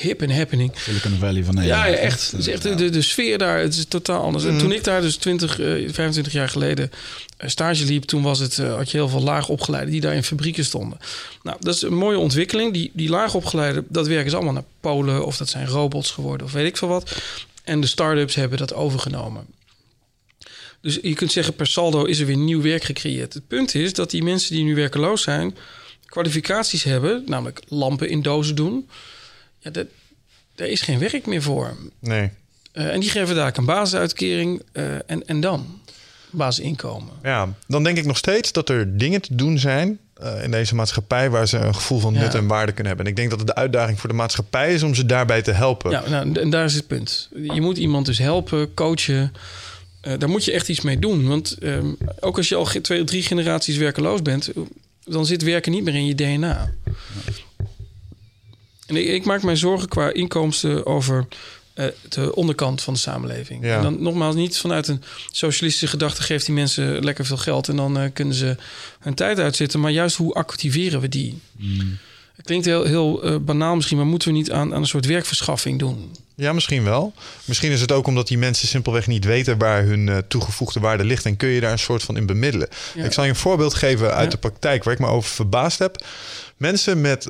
hip 0.00 0.22
en 0.22 0.30
happening. 0.36 0.72
Silicon 0.76 1.18
Valley 1.18 1.44
van 1.44 1.54
Ja, 1.54 1.60
Nederland. 1.60 1.88
ja, 1.88 1.94
echt. 1.96 2.30
Het 2.30 2.40
is 2.40 2.48
echt 2.48 2.62
de, 2.62 2.90
de 2.90 3.02
sfeer 3.02 3.38
daar, 3.38 3.58
het 3.58 3.74
is 3.76 3.84
totaal 3.88 4.22
anders. 4.22 4.44
En 4.44 4.58
toen 4.58 4.72
ik 4.72 4.84
daar 4.84 5.00
dus 5.00 5.16
20, 5.16 5.58
eh, 5.60 5.66
25 5.66 6.32
jaar 6.32 6.48
geleden 6.48 6.90
eh, 7.36 7.48
stage 7.48 7.84
liep, 7.84 8.04
toen 8.04 8.22
was 8.22 8.38
het, 8.38 8.58
eh, 8.58 8.74
had 8.76 8.90
je 8.90 8.96
heel 8.96 9.08
veel 9.08 9.22
laag 9.22 9.48
opgeleiden 9.48 9.92
die 9.92 10.00
daar 10.00 10.14
in 10.14 10.24
fabrieken 10.24 10.64
stonden. 10.64 10.98
Nou, 11.42 11.56
dat 11.60 11.74
is 11.74 11.82
een 11.82 11.94
mooie 11.94 12.18
ontwikkeling. 12.18 12.72
Die, 12.72 12.90
die 12.94 13.08
laag 13.08 13.34
opgeleiden, 13.34 13.86
dat 13.88 14.06
werken 14.06 14.30
ze 14.30 14.36
allemaal 14.36 14.54
naar 14.54 14.64
Polen 14.80 15.26
of 15.26 15.36
dat 15.36 15.48
zijn 15.48 15.66
robots 15.66 16.10
geworden 16.10 16.46
of 16.46 16.52
weet 16.52 16.66
ik 16.66 16.76
veel 16.76 16.88
wat. 16.88 17.16
En 17.64 17.80
de 17.80 17.86
start-ups 17.86 18.34
hebben 18.34 18.58
dat 18.58 18.74
overgenomen. 18.74 19.46
Dus 20.80 20.98
je 21.02 21.14
kunt 21.14 21.32
zeggen, 21.32 21.54
per 21.54 21.66
saldo 21.66 22.04
is 22.04 22.18
er 22.18 22.26
weer 22.26 22.36
nieuw 22.36 22.62
werk 22.62 22.84
gecreëerd. 22.84 23.34
Het 23.34 23.46
punt 23.48 23.74
is 23.74 23.92
dat 23.92 24.10
die 24.10 24.22
mensen 24.22 24.54
die 24.54 24.64
nu 24.64 24.74
werkeloos 24.74 25.22
zijn, 25.22 25.56
kwalificaties 26.04 26.82
hebben, 26.84 27.22
namelijk 27.26 27.60
lampen 27.68 28.08
in 28.08 28.22
dozen 28.22 28.54
doen. 28.54 28.88
Ja, 29.66 29.72
dat, 29.72 29.86
daar 30.54 30.68
is 30.68 30.80
geen 30.80 30.98
werk 30.98 31.26
meer 31.26 31.42
voor. 31.42 31.76
Nee. 31.98 32.30
Eh, 32.72 32.92
en 32.92 33.00
die 33.00 33.10
geven 33.10 33.34
daar 33.34 33.58
een 33.58 33.64
basisuitkering 33.64 34.62
eh, 34.72 34.94
en, 35.06 35.26
en 35.26 35.40
dan 35.40 35.80
basisinkomen. 36.30 37.12
Ja, 37.22 37.54
dan 37.66 37.84
denk 37.84 37.98
ik 37.98 38.04
nog 38.04 38.16
steeds 38.16 38.52
dat 38.52 38.68
er 38.68 38.98
dingen 38.98 39.20
te 39.20 39.34
doen 39.34 39.58
zijn 39.58 39.98
eh, 40.14 40.42
in 40.44 40.50
deze 40.50 40.74
maatschappij 40.74 41.30
waar 41.30 41.48
ze 41.48 41.56
een 41.56 41.74
gevoel 41.74 41.98
van 41.98 42.14
Ja. 42.14 42.20
nut 42.20 42.34
en 42.34 42.46
waarde 42.46 42.72
kunnen 42.72 42.86
hebben. 42.86 43.04
En 43.04 43.10
ik 43.10 43.16
denk 43.16 43.30
dat 43.30 43.38
het 43.38 43.48
de 43.48 43.54
uitdaging 43.54 44.00
voor 44.00 44.08
de 44.08 44.14
maatschappij 44.14 44.74
is 44.74 44.82
om 44.82 44.94
ze 44.94 45.06
daarbij 45.06 45.42
te 45.42 45.52
helpen. 45.52 45.90
Ja, 45.90 46.08
nou, 46.08 46.32
en 46.40 46.50
daar 46.50 46.64
is 46.64 46.74
het 46.74 46.86
punt. 46.86 47.28
Je 47.52 47.60
moet 47.60 47.78
iemand 47.78 48.06
dus 48.06 48.18
helpen, 48.18 48.74
coachen. 48.74 49.32
Daar 50.00 50.28
moet 50.28 50.44
je 50.44 50.52
echt 50.52 50.68
iets 50.68 50.80
mee 50.80 50.98
doen. 50.98 51.26
Want 51.28 51.58
ehm, 51.58 51.92
ook 52.20 52.36
als 52.36 52.48
je 52.48 52.54
al 52.54 52.64
twee, 52.82 53.04
drie 53.04 53.22
generaties 53.22 53.76
werkeloos 53.76 54.22
bent, 54.22 54.50
dan 55.04 55.26
zit 55.26 55.42
werken 55.42 55.72
niet 55.72 55.84
meer 55.84 55.94
in 55.94 56.06
je 56.06 56.14
DNA. 56.14 56.72
En 58.86 58.96
ik, 58.96 59.06
ik 59.06 59.24
maak 59.24 59.42
mij 59.42 59.56
zorgen 59.56 59.88
qua 59.88 60.12
inkomsten 60.12 60.86
over 60.86 61.26
eh, 61.74 61.86
de 62.08 62.34
onderkant 62.34 62.82
van 62.82 62.94
de 62.94 62.98
samenleving. 63.00 63.64
Ja. 63.64 63.76
En 63.76 63.82
dan 63.82 64.02
nogmaals 64.02 64.34
niet 64.34 64.58
vanuit 64.58 64.88
een 64.88 65.02
socialistische 65.30 65.86
gedachte 65.86 66.22
geeft 66.22 66.46
die 66.46 66.54
mensen 66.54 67.04
lekker 67.04 67.26
veel 67.26 67.36
geld 67.36 67.68
en 67.68 67.76
dan 67.76 67.98
eh, 67.98 68.10
kunnen 68.12 68.34
ze 68.34 68.56
hun 69.00 69.14
tijd 69.14 69.38
uitzitten. 69.38 69.80
Maar 69.80 69.90
juist 69.90 70.16
hoe 70.16 70.34
activeren 70.34 71.00
we 71.00 71.08
die? 71.08 71.38
Het 72.36 72.46
klinkt 72.46 72.66
heel, 72.66 72.84
heel 72.84 73.22
eh, 73.22 73.36
banaal 73.40 73.74
misschien, 73.74 73.96
maar 73.96 74.06
moeten 74.06 74.28
we 74.28 74.34
niet 74.34 74.50
aan, 74.52 74.74
aan 74.74 74.80
een 74.80 74.86
soort 74.86 75.06
werkverschaffing 75.06 75.78
doen? 75.78 76.10
Ja, 76.34 76.52
misschien 76.52 76.84
wel. 76.84 77.12
Misschien 77.44 77.70
is 77.70 77.80
het 77.80 77.92
ook 77.92 78.06
omdat 78.06 78.28
die 78.28 78.38
mensen 78.38 78.68
simpelweg 78.68 79.06
niet 79.06 79.24
weten 79.24 79.58
waar 79.58 79.82
hun 79.84 80.24
toegevoegde 80.28 80.80
waarde 80.80 81.04
ligt. 81.04 81.24
En 81.24 81.36
kun 81.36 81.48
je 81.48 81.60
daar 81.60 81.72
een 81.72 81.78
soort 81.78 82.02
van 82.02 82.16
in 82.16 82.26
bemiddelen. 82.26 82.68
Ja. 82.94 83.04
Ik 83.04 83.12
zal 83.12 83.24
je 83.24 83.30
een 83.30 83.36
voorbeeld 83.36 83.74
geven 83.74 84.12
uit 84.14 84.24
Ja. 84.24 84.30
de 84.30 84.36
praktijk 84.36 84.84
waar 84.84 84.94
ik 84.94 85.00
me 85.00 85.06
over 85.06 85.30
verbaasd 85.30 85.78
heb. 85.78 86.04
Mensen 86.56 87.00
met 87.00 87.28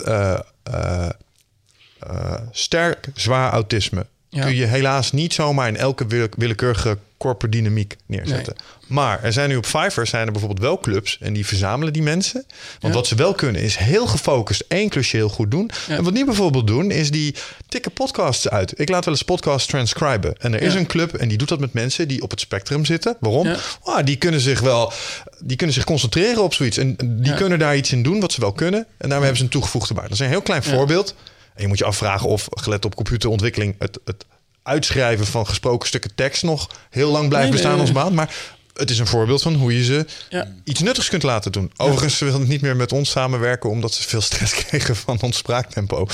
eh, 2.00 2.34
sterk 2.50 3.08
zwaar 3.14 3.52
autisme 3.52 4.06
Ja. 4.28 4.42
kun 4.44 4.54
je 4.54 4.64
helaas 4.64 5.12
niet 5.12 5.34
zomaar 5.34 5.68
in 5.68 5.76
elke 5.76 6.06
wille- 6.06 6.28
willekeurige 6.36 6.98
corporate 7.18 7.56
dynamiek 7.56 7.96
neerzetten. 8.06 8.56
Maar 8.86 9.22
er 9.22 9.32
zijn 9.32 9.48
nu 9.48 9.56
op 9.56 9.66
Fiverr 9.66 10.06
zijn 10.06 10.26
er 10.26 10.32
bijvoorbeeld 10.32 10.60
wel 10.60 10.78
clubs 10.78 11.18
en 11.20 11.32
die 11.32 11.46
verzamelen 11.46 11.92
die 11.92 12.02
mensen. 12.02 12.44
Want 12.80 12.92
Ja. 12.94 12.98
wat 13.00 13.06
ze 13.06 13.14
wel 13.14 13.34
kunnen 13.34 13.62
is 13.62 13.76
heel 13.76 14.06
gefocust 14.06 14.64
één 14.68 14.88
klusje 14.88 15.16
heel 15.16 15.28
goed 15.28 15.50
doen. 15.50 15.70
Ja. 15.88 15.96
En 15.96 16.04
wat 16.04 16.14
die 16.14 16.24
bijvoorbeeld 16.24 16.66
doen 16.66 16.90
is 16.90 17.10
die 17.10 17.34
tikken 17.68 17.92
podcasts 17.92 18.48
uit. 18.48 18.80
Ik 18.80 18.88
laat 18.88 19.04
wel 19.04 19.14
eens 19.14 19.22
podcasts 19.22 19.66
transcriben. 19.68 20.34
En 20.38 20.54
er 20.54 20.62
is 20.62 20.74
een 20.74 20.86
club 20.86 21.14
en 21.14 21.28
die 21.28 21.38
doet 21.38 21.48
dat 21.48 21.60
met 21.60 21.72
mensen 21.72 22.08
die 22.08 22.22
op 22.22 22.30
het 22.30 22.40
spectrum 22.40 22.84
zitten. 22.84 23.16
Waarom? 23.20 23.46
Ja. 23.46 23.56
Ah, 23.82 24.04
die 24.04 24.16
kunnen 24.16 24.40
zich 24.40 24.60
wel 24.60 24.92
die 25.40 25.56
kunnen 25.56 25.74
zich 25.74 25.84
concentreren 25.84 26.42
op 26.42 26.54
zoiets. 26.54 26.76
En 26.76 26.96
die 27.22 27.34
kunnen 27.34 27.58
daar 27.58 27.76
iets 27.76 27.92
in 27.92 28.02
doen 28.02 28.20
wat 28.20 28.32
ze 28.32 28.40
wel 28.40 28.52
kunnen. 28.52 28.80
En 28.80 28.86
daarmee 28.98 29.18
hebben 29.18 29.36
ze 29.36 29.42
een 29.44 29.48
toegevoegde 29.50 29.94
waarde. 29.94 30.08
Dat 30.08 30.18
is 30.18 30.24
een 30.24 30.30
heel 30.32 30.42
klein 30.42 30.62
voorbeeld. 30.62 31.14
En 31.56 31.62
je 31.62 31.68
moet 31.68 31.78
je 31.78 31.84
afvragen 31.84 32.28
of, 32.28 32.46
gelet 32.50 32.84
op 32.84 32.94
computerontwikkeling, 32.94 33.74
het, 33.78 33.98
het 34.04 34.24
uitschrijven 34.62 35.26
van 35.26 35.46
gesproken 35.46 35.88
stukken 35.88 36.14
tekst 36.14 36.42
nog 36.42 36.70
heel 36.90 37.10
lang 37.10 37.28
blijft 37.28 37.50
Nee, 37.50 37.52
nee, 37.58 37.62
bestaan 37.62 37.80
als 37.80 37.92
nee. 37.92 38.02
baan. 38.02 38.14
Maar 38.14 38.34
het 38.74 38.90
is 38.90 38.98
een 38.98 39.06
voorbeeld 39.06 39.42
van 39.42 39.54
hoe 39.54 39.76
je 39.76 39.84
ze 39.84 40.06
Ja. 40.28 40.48
iets 40.64 40.80
nuttigs 40.80 41.08
kunt 41.08 41.22
laten 41.22 41.52
doen. 41.52 41.72
Overigens, 41.76 42.16
ze 42.16 42.24
willen 42.24 42.48
niet 42.48 42.60
meer 42.60 42.76
met 42.76 42.92
ons 42.92 43.10
samenwerken 43.10 43.70
omdat 43.70 43.94
ze 43.94 44.08
veel 44.08 44.20
stress 44.20 44.54
kregen 44.64 44.96
van 44.96 45.20
ons 45.20 45.36
spraaktempo. 45.36 46.06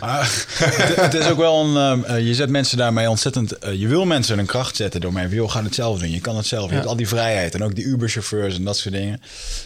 Maar 0.00 0.44
het, 0.58 0.96
het 1.00 1.14
is 1.14 1.28
ook 1.30 1.36
wel 1.38 1.64
een. 1.64 1.76
ehm, 1.76 2.04
eh, 2.16 2.26
je 2.26 2.34
zet 2.34 2.48
mensen 2.50 2.78
daarmee 2.78 3.10
ontzettend. 3.10 3.58
eh, 3.58 3.74
je 3.80 3.86
wil 3.88 4.04
mensen 4.04 4.38
een 4.38 4.46
kracht 4.46 4.76
zetten 4.76 5.00
door 5.00 5.12
mij. 5.12 5.28
Joh, 5.28 5.50
ga 5.50 5.62
het 5.62 5.74
zelf 5.74 5.98
doen. 5.98 6.10
Je 6.10 6.20
kan 6.20 6.36
het 6.36 6.46
zelf. 6.46 6.64
Je 6.64 6.68
Ja. 6.70 6.74
hebt 6.76 6.86
al 6.88 6.96
die 6.96 7.08
vrijheid. 7.08 7.54
En 7.54 7.62
ook 7.62 7.74
die 7.74 7.84
Uber-chauffeurs 7.84 8.56
en 8.56 8.64
dat 8.64 8.76
soort 8.76 8.94
dingen. 8.94 9.20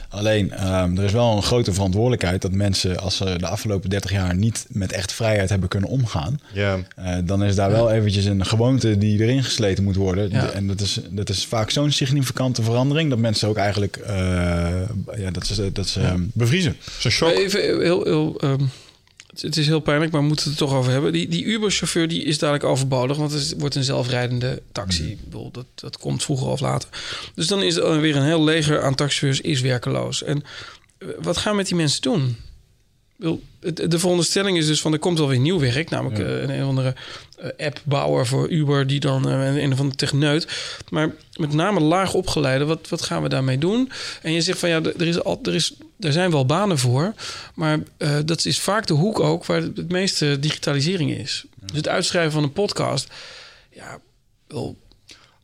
Alleen, 0.08 0.52
ehm, 0.52 0.96
er 0.98 1.04
is 1.04 1.12
wel 1.12 1.36
een 1.36 1.42
grote 1.42 1.72
verantwoordelijkheid 1.72 2.42
dat 2.42 2.52
mensen, 2.52 2.98
als 2.98 3.16
ze 3.16 3.34
de 3.38 3.46
afgelopen 3.46 3.90
30 3.90 4.10
jaar 4.10 4.34
niet 4.34 4.66
met 4.68 4.92
echt 4.92 5.12
vrijheid 5.12 5.48
hebben 5.48 5.68
kunnen 5.68 5.88
omgaan. 5.90 6.40
Ja. 6.52 6.78
eh, 6.96 7.16
dan 7.24 7.44
is 7.44 7.54
daar 7.54 7.70
wel 7.70 7.90
eventjes 7.90 8.24
een 8.24 8.46
gewoonte 8.46 8.98
die 8.98 9.20
erin 9.22 9.44
gesleten 9.44 9.84
moet 9.84 9.96
worden. 9.96 10.30
Ja. 10.30 10.50
En 10.50 10.66
dat 10.66 10.80
is, 10.80 10.98
dat 11.10 11.28
is 11.28 11.44
vaak 11.46 11.70
zo'n 11.70 11.90
significante 11.92 12.62
verandering 12.62 13.10
dat 13.10 13.18
mensen 13.18 13.48
ook 13.48 13.56
eigenlijk 13.56 13.96
eh, 13.96 14.14
ja, 15.16 15.30
dat 15.32 15.46
ze, 15.46 15.72
dat 15.72 15.86
ze 15.88 16.00
ehm, 16.00 16.22
bevriezen. 16.32 16.76
Zo'n 16.98 17.10
shock. 17.10 17.30
Even 17.30 17.60
heel, 17.60 18.04
heel, 18.04 18.34
ehm, 18.40 18.62
het- 19.42 19.56
is 19.56 19.66
heel 19.66 19.80
pijnlijk, 19.80 20.12
maar 20.12 20.20
we 20.20 20.26
moeten 20.26 20.50
het 20.50 20.60
er 20.60 20.66
toch 20.66 20.76
over 20.76 20.92
hebben. 20.92 21.12
Die, 21.12 21.28
die 21.28 21.44
Uber-chauffeur 21.44 22.08
die 22.08 22.22
is 22.22 22.38
dadelijk 22.38 22.64
overbodig, 22.64 23.16
want 23.16 23.32
het 23.32 23.54
wordt 23.58 23.74
een 23.74 23.84
zelfrijdende 23.84 24.62
taxi. 24.72 25.10
Ik 25.10 25.24
bedoel, 25.24 25.50
dat, 25.50 25.66
dat 25.74 25.98
komt 25.98 26.22
vroeger 26.22 26.46
of 26.46 26.60
later. 26.60 26.88
Dus 27.34 27.46
dan 27.46 27.62
is 27.62 27.76
er 27.76 28.00
weer 28.00 28.16
een 28.16 28.24
heel 28.24 28.44
leger 28.44 28.82
aan 28.82 28.94
taxichauffeurs 28.94 29.48
is 29.48 29.60
werkeloos. 29.60 30.22
En 30.22 30.42
eh, 30.98 31.08
wat 31.20 31.36
gaan 31.36 31.50
we 31.50 31.56
met 31.56 31.66
die 31.66 31.76
mensen 31.76 32.02
doen? 32.02 32.36
De 33.16 33.98
veronderstelling 33.98 34.58
is 34.58 34.66
dus 34.66 34.80
van 34.80 34.92
er 34.92 34.98
komt 34.98 35.18
wel 35.18 35.28
weer 35.28 35.38
nieuw 35.38 35.58
werk, 35.58 35.90
namelijk 35.90 36.20
eh, 36.20 36.42
een, 36.42 36.50
een 36.50 36.62
of 36.62 36.68
andere 36.68 36.94
eh, 37.38 37.66
appbouwer 37.66 38.26
voor 38.26 38.48
Uber 38.48 38.86
die 38.86 39.00
dan 39.00 39.28
eh, 39.28 39.46
een, 39.46 39.62
een 39.62 39.72
of 39.72 39.78
andere 39.78 39.96
techneut. 39.96 40.48
Maar 40.90 41.14
met 41.36 41.52
name 41.52 41.80
laag 41.80 42.14
opgeleide, 42.14 42.64
wat, 42.64 42.88
wat 42.88 43.02
gaan 43.02 43.22
we 43.22 43.28
daarmee 43.28 43.58
doen? 43.58 43.90
En 44.22 44.32
je 44.32 44.40
zegt 44.40 44.58
van 44.58 44.68
ja, 44.68 44.80
er, 44.82 45.06
is 45.06 45.22
al, 45.22 45.38
er, 45.42 45.54
is, 45.54 45.74
er 46.00 46.12
zijn 46.12 46.30
wel 46.30 46.46
banen 46.46 46.78
voor, 46.78 47.14
maar 47.54 47.78
dat 48.24 48.44
is 48.44 48.58
vaak 48.58 48.86
de 48.86 48.94
hoek 48.94 49.20
ook 49.20 49.44
waar 49.44 49.60
het, 49.60 49.76
het 49.76 49.90
meeste 49.90 50.38
digitalisering 50.40 51.10
is. 51.10 51.44
Dus 51.60 51.76
het 51.76 51.88
uitschrijven 51.88 52.32
van 52.32 52.42
een 52.42 52.52
podcast, 52.52 53.12
ja, 53.70 53.98
wel, 54.46 54.76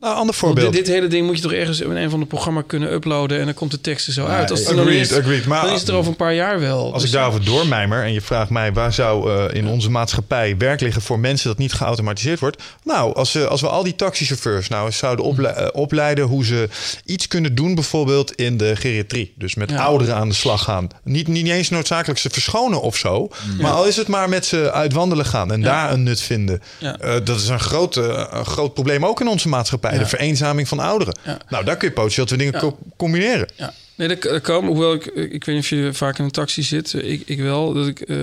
Nou, 0.03 0.15
ander 0.15 0.25
Want 0.27 0.37
voorbeeld. 0.37 0.73
Dit, 0.73 0.85
dit 0.85 0.95
hele 0.95 1.07
ding 1.07 1.27
moet 1.27 1.37
je 1.37 1.43
toch 1.43 1.53
ergens 1.53 1.81
in 1.81 1.91
een 1.91 2.11
van 2.11 2.21
de 2.21 2.27
programma 2.27 2.63
kunnen 2.67 2.93
uploaden 2.93 3.39
en 3.39 3.45
dan 3.45 3.55
komt 3.55 3.71
de 3.71 3.81
tekst 3.81 4.07
er 4.07 4.13
zo 4.13 4.27
uit. 4.27 4.51
Als 4.51 4.59
het 4.61 4.69
dan 4.69 4.79
agreed, 4.79 5.01
is, 5.01 5.13
agreed. 5.19 5.47
Maar 5.47 5.63
dan 5.65 5.73
is 5.75 5.81
het 5.81 5.89
er 5.89 5.95
over 5.95 6.11
een 6.11 6.17
paar 6.17 6.35
jaar 6.35 6.61
wel. 6.61 6.93
Als 6.93 7.03
Dus- 7.03 7.11
ik 7.11 7.17
daarover 7.17 7.45
doormijmer 7.45 8.03
en 8.05 8.13
je 8.13 8.21
vraagt 8.21 8.51
mij 8.51 8.73
waar 8.73 8.93
zou 8.93 9.31
eh, 9.33 9.57
in 9.57 9.67
onze 9.67 9.91
maatschappij 9.91 10.57
werk 10.57 10.81
liggen 10.81 11.03
voor 11.03 11.19
mensen 11.19 11.49
dat 11.49 11.59
niet 11.59 11.73
geautomatiseerd 11.73 12.41
wordt. 12.41 12.63
Nou, 12.85 13.15
als, 13.15 13.33
we 13.33 13.47
als 13.49 13.61
we 13.61 13.69
al 13.69 13.83
die 13.83 13.95
taxichauffeurs 13.97 14.69
nou 14.69 14.87
eens 14.87 14.97
zouden 14.97 15.25
ople- 15.25 15.49
eh, 15.49 15.69
opleiden 15.81 16.25
hoe 16.25 16.45
ze 16.45 16.69
iets 17.05 17.29
kunnen 17.29 17.55
doen, 17.55 17.75
bijvoorbeeld 17.75 18.33
in 18.35 18.57
de 18.57 18.77
geriatrie. 18.77 19.33
Dus 19.37 19.55
met 19.55 19.71
Ja. 19.71 19.77
ouderen 19.85 20.15
aan 20.17 20.29
de 20.29 20.35
slag 20.35 20.63
gaan. 20.63 20.89
Niet, 21.05 21.29
niet 21.29 21.47
eens 21.49 21.69
noodzakelijk 21.71 22.19
ze 22.21 22.31
verschonen 22.31 22.81
of 22.83 22.97
zo. 22.97 23.29
Maar 23.61 23.73
al 23.73 23.87
is 23.87 23.97
het 23.97 24.09
maar 24.09 24.29
met 24.29 24.47
ze 24.47 24.73
uit 24.73 24.93
wandelen 24.93 25.27
gaan 25.27 25.53
en 25.53 25.61
daar 25.61 25.93
een 25.93 26.03
nut 26.03 26.21
vinden. 26.21 26.63
Eh, 26.81 27.15
dat 27.25 27.41
is 27.41 27.49
een 27.49 27.61
groot, 27.61 27.97
een 27.97 28.45
groot 28.47 28.75
probleem 28.75 29.07
ook 29.07 29.21
in 29.21 29.29
onze 29.29 29.49
maatschappij. 29.49 29.91
De 29.99 30.07
vereenzaming 30.07 30.69
van 30.69 30.79
ouderen. 30.79 31.19
Nou, 31.49 31.65
daar 31.65 31.77
kun 31.77 31.89
je 31.89 31.95
potentieel 31.95 32.27
twee 32.27 32.39
dingen 32.39 32.61
co- 32.61 32.79
combineren. 32.97 33.49
Ja, 33.57 33.75
nee, 33.95 34.09
dat, 34.09 34.23
dat 34.23 34.41
kan. 34.41 34.67
Hoewel 34.67 34.95
ik, 34.95 35.05
ik 35.07 35.45
weet 35.45 35.55
niet 35.55 35.65
of 35.65 35.69
je 35.71 35.91
vaak 35.93 36.19
in 36.19 36.25
een 36.25 36.31
taxi 36.31 36.63
zit. 36.63 36.93
Ik, 36.93 37.23
ik 37.27 37.41
wel. 37.41 37.73
Dat 37.73 37.87
ik 37.87 38.01
eh, 38.01 38.17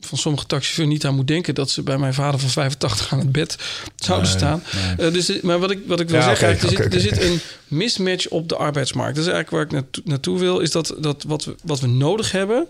van 0.00 0.18
sommige 0.18 0.46
taxichauffeurs 0.46 0.88
niet 0.88 1.04
aan 1.06 1.14
moet 1.14 1.26
denken 1.26 1.54
dat 1.54 1.70
ze 1.70 1.82
bij 1.82 1.98
mijn 1.98 2.14
vader 2.14 2.40
van 2.40 2.48
85 2.50 3.12
aan 3.12 3.18
het 3.18 3.32
bed 3.32 3.56
zouden 3.96 4.28
Nee, 4.28 4.38
staan. 4.38 4.62
nee. 4.96 5.06
Eh, 5.06 5.12
dus, 5.12 5.40
maar 5.40 5.58
wat 5.58 5.70
ik, 5.70 5.78
wat 5.86 6.00
ik 6.00 6.08
wil 6.08 6.18
Ja, 6.20 6.24
zeggen, 6.36 6.48
er, 6.48 6.58
zit, 6.68 6.94
er 6.94 7.00
zit 7.00 7.22
een 7.22 7.40
mismatch 7.68 8.26
op 8.28 8.48
de 8.48 8.56
arbeidsmarkt. 8.56 9.16
Dat 9.16 9.26
is 9.26 9.32
eigenlijk 9.32 9.50
waar 9.70 9.78
ik 9.80 9.82
naartoe, 9.82 10.02
naartoe 10.06 10.38
wil. 10.38 10.58
Is 10.58 10.70
dat, 10.70 10.94
dat 10.98 11.24
wat, 11.26 11.44
we, 11.44 11.54
wat 11.64 11.80
we 11.80 11.86
nodig 11.86 12.32
hebben 12.32 12.68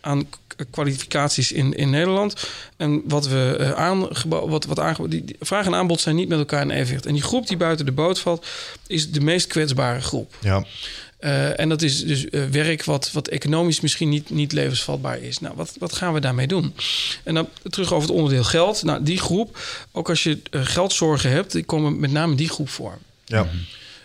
aan 0.00 0.26
kwalificaties 0.70 1.52
in, 1.52 1.74
in 1.74 1.90
Nederland. 1.90 2.48
En 2.76 3.02
wat 3.04 3.28
we 3.28 3.56
uh, 3.60 3.70
aangeboden, 3.70 4.50
wat, 4.50 4.64
wat 4.64 4.80
aangeboden, 4.80 5.10
die, 5.10 5.24
die 5.24 5.36
vraag 5.40 5.66
en 5.66 5.74
aanbod 5.74 6.00
zijn 6.00 6.16
niet 6.16 6.28
met 6.28 6.38
elkaar 6.38 6.62
in 6.62 6.70
evenwicht. 6.70 7.06
En 7.06 7.12
die 7.12 7.22
groep 7.22 7.46
die 7.46 7.56
buiten 7.56 7.86
de 7.86 7.92
boot 7.92 8.18
valt, 8.18 8.46
is 8.86 9.10
de 9.10 9.20
meest 9.20 9.46
kwetsbare 9.46 10.00
groep. 10.00 10.36
Ja. 10.40 10.64
Uh, 11.20 11.60
en 11.60 11.68
dat 11.68 11.82
is 11.82 12.04
dus 12.04 12.26
uh, 12.30 12.44
werk 12.44 12.84
wat, 12.84 13.12
wat 13.12 13.28
economisch 13.28 13.80
misschien 13.80 14.08
niet, 14.08 14.30
niet 14.30 14.52
levensvatbaar 14.52 15.18
is. 15.18 15.38
Nou, 15.38 15.54
wat, 15.56 15.74
wat 15.78 15.92
gaan 15.92 16.12
we 16.12 16.20
daarmee 16.20 16.46
doen? 16.46 16.74
En 17.24 17.34
dan 17.34 17.48
terug 17.62 17.92
over 17.92 18.08
het 18.08 18.16
onderdeel 18.16 18.44
geld. 18.44 18.82
Nou, 18.82 19.02
die 19.02 19.18
groep, 19.18 19.58
ook 19.92 20.08
als 20.08 20.22
je 20.22 20.40
geldzorgen 20.50 21.30
hebt, 21.30 21.52
die 21.52 21.64
komen 21.64 22.00
met 22.00 22.10
name 22.10 22.34
die 22.34 22.48
groep 22.48 22.68
voor. 22.68 22.98
Ja. 23.24 23.46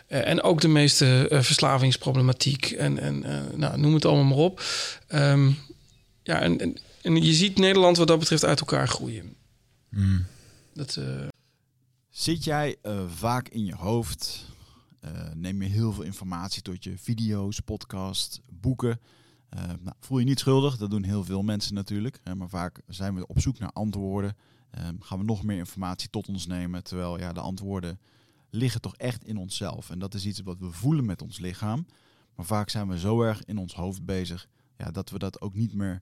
Uh, 0.07 0.27
en 0.27 0.41
ook 0.41 0.61
de 0.61 0.67
meeste 0.67 1.27
uh, 1.29 1.41
verslavingsproblematiek 1.41 2.71
en, 2.71 2.99
en 2.99 3.23
uh, 3.25 3.35
nou, 3.55 3.77
noem 3.77 3.93
het 3.93 4.05
allemaal 4.05 4.25
maar 4.25 4.37
op. 4.37 4.63
Um, 5.15 5.57
ja, 6.31 6.41
en, 6.41 6.59
en, 6.59 6.77
en, 7.01 7.23
je 7.23 7.33
ziet 7.33 7.57
Nederland 7.57 7.97
wat 7.97 8.07
dat 8.07 8.19
betreft 8.19 8.45
uit 8.45 8.59
elkaar 8.59 8.87
groeien. 8.87 9.35
Mm. 9.89 10.25
Dat, 10.73 10.95
uh, 10.95 11.27
Zit 12.09 12.43
jij 12.43 12.75
uh, 12.83 13.09
vaak 13.09 13.47
in 13.47 13.65
je 13.65 13.75
hoofd? 13.75 14.45
Uh, 15.05 15.11
neem 15.33 15.61
je 15.61 15.69
heel 15.69 15.93
veel 15.93 16.03
informatie 16.03 16.61
tot 16.61 16.83
je 16.83 16.97
video's, 16.97 17.59
podcasts, 17.59 18.39
boeken? 18.49 18.99
Uh, 19.55 19.63
nou, 19.63 19.95
voel 19.99 20.19
je 20.19 20.25
niet 20.25 20.39
schuldig, 20.39 20.77
dat 20.77 20.89
doen 20.89 21.03
heel 21.03 21.23
veel 21.23 21.41
mensen 21.41 21.73
natuurlijk. 21.73 22.19
Uh, 22.23 22.33
maar 22.33 22.49
vaak 22.49 22.81
zijn 22.87 23.15
we 23.15 23.27
op 23.27 23.39
zoek 23.39 23.59
naar 23.59 23.71
antwoorden. 23.71 24.35
gaan 24.99 25.17
we 25.17 25.23
nog 25.23 25.43
meer 25.43 25.57
informatie 25.57 26.09
tot 26.09 26.27
ons 26.27 26.47
nemen, 26.47 26.83
terwijl 26.83 27.19
ja, 27.19 27.33
de 27.33 27.39
antwoorden 27.39 27.99
liggen 28.49 28.81
toch 28.81 28.95
echt 28.95 29.23
in 29.23 29.37
onszelf. 29.37 29.89
En 29.89 29.99
dat 29.99 30.13
is 30.13 30.25
iets 30.25 30.41
wat 30.41 30.59
we 30.59 30.71
voelen 30.71 31.05
met 31.05 31.21
ons 31.21 31.39
lichaam. 31.39 31.85
Maar 32.35 32.45
vaak 32.45 32.69
zijn 32.69 32.87
we 32.87 32.99
zo 32.99 33.21
erg 33.21 33.43
in 33.45 33.57
ons 33.57 33.73
hoofd 33.73 34.05
bezig 34.05 34.47
ja, 34.77 34.91
dat 34.91 35.09
we 35.09 35.19
dat 35.19 35.41
ook 35.41 35.55
niet 35.55 35.73
meer, 35.73 36.01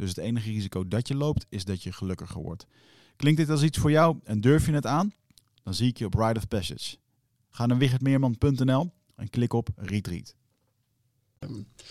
Dus 0.00 0.08
het 0.08 0.18
enige 0.18 0.50
risico 0.50 0.88
dat 0.88 1.08
je 1.08 1.14
loopt, 1.14 1.46
is 1.48 1.64
dat 1.64 1.82
je 1.82 1.92
gelukkiger 1.92 2.42
wordt. 2.42 2.66
Klinkt 3.16 3.38
dit 3.38 3.50
als 3.50 3.62
iets 3.62 3.78
voor 3.78 3.90
jou 3.90 4.16
en 4.24 4.40
durf 4.40 4.66
je 4.66 4.72
het 4.72 4.86
aan? 4.86 5.12
Dan 5.62 5.74
zie 5.74 5.88
ik 5.88 5.98
je 5.98 6.04
op 6.04 6.14
Ride 6.14 6.38
of 6.38 6.48
Passage. 6.48 6.96
Ga 7.50 7.66
naar 7.66 7.78
wichertmeerman.nl 7.78 8.92
en 9.16 9.30
klik 9.30 9.52
op 9.52 9.68
Retreat. 9.76 10.34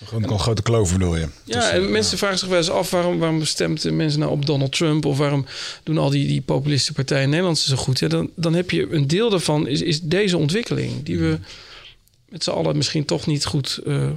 Gewoon 0.04 0.32
een 0.32 0.40
grote 0.40 0.62
kloof 0.62 0.92
bedoel 0.92 1.16
je? 1.16 1.28
Ja, 1.44 1.60
dus, 1.60 1.70
en 1.70 1.84
uh, 1.84 1.90
mensen 1.90 2.12
ja. 2.12 2.18
vragen 2.18 2.38
zich 2.38 2.48
wel 2.48 2.58
eens 2.58 2.70
af... 2.70 2.90
waarom, 2.92 3.20
waarom 3.20 3.46
stemt 3.46 3.92
mensen 3.92 4.20
nou 4.20 4.32
op 4.32 4.46
Donald 4.46 4.72
Trump... 4.72 5.06
of 5.06 5.18
waarom 5.18 5.46
doen 5.84 5.98
al 5.98 6.10
die, 6.10 6.28
die 6.28 6.42
populistische 6.42 6.94
partijen 6.94 7.24
in 7.24 7.30
Nederland 7.30 7.58
zo 7.58 7.76
goed? 7.76 8.00
Ja, 8.00 8.08
dan, 8.08 8.32
dan 8.36 8.54
heb 8.54 8.72
je 8.72 8.92
een 8.92 9.08
deel 9.08 9.30
daarvan, 9.30 9.68
is, 9.68 9.82
is 9.82 10.02
deze 10.02 10.38
ontwikkeling... 10.38 11.04
die 11.04 11.20
we 11.20 11.40
met 12.30 12.44
z'n 12.44 12.50
allen 12.50 12.78
misschien 12.78 13.06
toch 13.06 13.26
niet 13.26 13.46
goed... 13.46 13.80
Uh, 13.86 14.12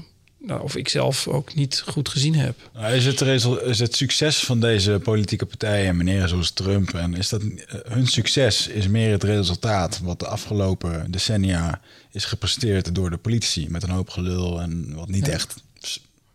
nou, 0.46 0.62
of 0.62 0.76
ik 0.76 0.88
zelf 0.88 1.28
ook 1.28 1.54
niet 1.54 1.82
goed 1.86 2.08
gezien 2.08 2.34
heb. 2.34 2.56
Nou, 2.74 2.94
is, 2.94 3.04
het 3.04 3.20
is 3.64 3.78
het 3.78 3.96
succes 3.96 4.38
van 4.38 4.60
deze 4.60 5.00
politieke 5.02 5.46
partijen 5.46 5.88
en 5.88 5.96
meneer 5.96 6.28
zoals 6.28 6.50
Trump... 6.50 6.94
en 6.94 7.14
is 7.14 7.28
dat, 7.28 7.42
uh, 7.42 7.54
hun 7.88 8.06
succes 8.06 8.66
is 8.66 8.88
meer 8.88 9.10
het 9.10 9.24
resultaat... 9.24 10.00
wat 10.02 10.18
de 10.18 10.26
afgelopen 10.26 11.10
decennia 11.10 11.80
is 12.10 12.24
gepresteerd 12.24 12.94
door 12.94 13.10
de 13.10 13.16
politici... 13.16 13.66
met 13.70 13.82
een 13.82 13.90
hoop 13.90 14.08
gelul 14.10 14.60
en 14.60 14.94
wat 14.94 15.08
niet 15.08 15.26
ja. 15.26 15.32
echt... 15.32 15.54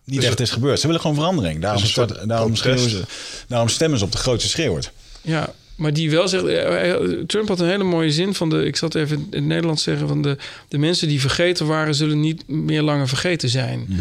Niet 0.04 0.20
dus 0.20 0.30
echt 0.30 0.40
is 0.40 0.52
gebeurd. 0.52 0.80
Ze 0.80 0.86
willen 0.86 1.02
gewoon 1.02 1.16
verandering. 1.16 1.62
Daarom, 1.62 1.82
dus 1.82 1.92
start, 1.92 2.28
daarom, 2.28 2.56
ze, 2.56 3.04
daarom 3.48 3.70
stemmen 3.70 4.00
ze 4.00 4.06
op 4.06 4.12
de 4.12 4.18
grootste 4.18 4.50
schreeuwert. 4.50 4.92
Ja, 5.22 5.54
maar 5.78 5.94
die 5.94 6.12
wel 6.12 6.28
zegt... 6.28 6.46
Trump 7.28 7.48
had 7.48 7.60
een 7.60 7.68
hele 7.68 7.84
mooie 7.84 8.12
zin 8.12 8.34
van 8.34 8.50
de... 8.50 8.66
Ik 8.66 8.76
zal 8.76 8.88
het 8.88 8.98
even 8.98 9.18
in 9.18 9.28
het 9.30 9.44
Nederlands 9.44 9.84
zeggen... 9.84 10.08
van 10.08 10.22
de, 10.22 10.38
de 10.68 10.78
mensen 10.78 11.08
die 11.08 11.22
vergeten 11.22 11.68
waren... 11.68 11.96
zullen 11.96 12.20
niet 12.20 12.48
meer 12.48 12.82
langer 12.82 13.08
vergeten 13.08 13.50
zijn. 13.50 13.86
Mm 13.88 13.98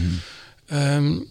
-hmm. 0.66 0.78
um, 0.78 1.26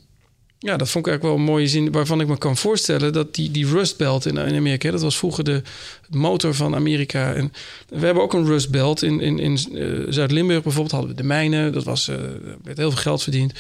ja, 0.60 0.78
dat 0.78 0.90
vond 0.90 1.06
ik 1.06 1.12
eigenlijk 1.12 1.24
wel 1.24 1.46
een 1.46 1.54
mooie 1.54 1.68
zin... 1.68 1.92
waarvan 1.92 2.22
ik 2.22 2.28
me 2.28 2.38
kan 2.38 2.58
voorstellen... 2.58 3.14
dat 3.14 3.36
die, 3.36 3.52
die 3.52 3.68
Rust 3.68 3.98
Belt 3.98 4.26
in, 4.26 4.38
in 4.38 4.56
Amerika... 4.56 4.92
dat 4.92 5.02
was 5.02 5.18
vroeger 5.18 5.44
de 5.44 5.62
motor 6.10 6.54
van 6.54 6.76
Amerika. 6.76 7.34
En 7.34 7.54
we 7.90 8.06
hebben 8.06 8.24
ook 8.24 8.34
een 8.34 8.46
Rust 8.46 8.70
Belt. 8.70 9.02
In, 9.02 9.20
in, 9.20 9.40
in 9.40 9.60
uh, 9.72 10.06
Zuid-Limburg 10.10 10.64
bijvoorbeeld 10.64 10.94
hadden 10.94 11.10
we 11.10 11.18
de 11.18 11.28
mijnen. 11.28 11.74
Dat 11.74 11.84
was, 11.84 12.10
uh, 12.10 12.16
werd 12.64 12.78
heel 12.78 12.92
veel 12.92 13.02
geld 13.02 13.24
verdiend. 13.24 13.54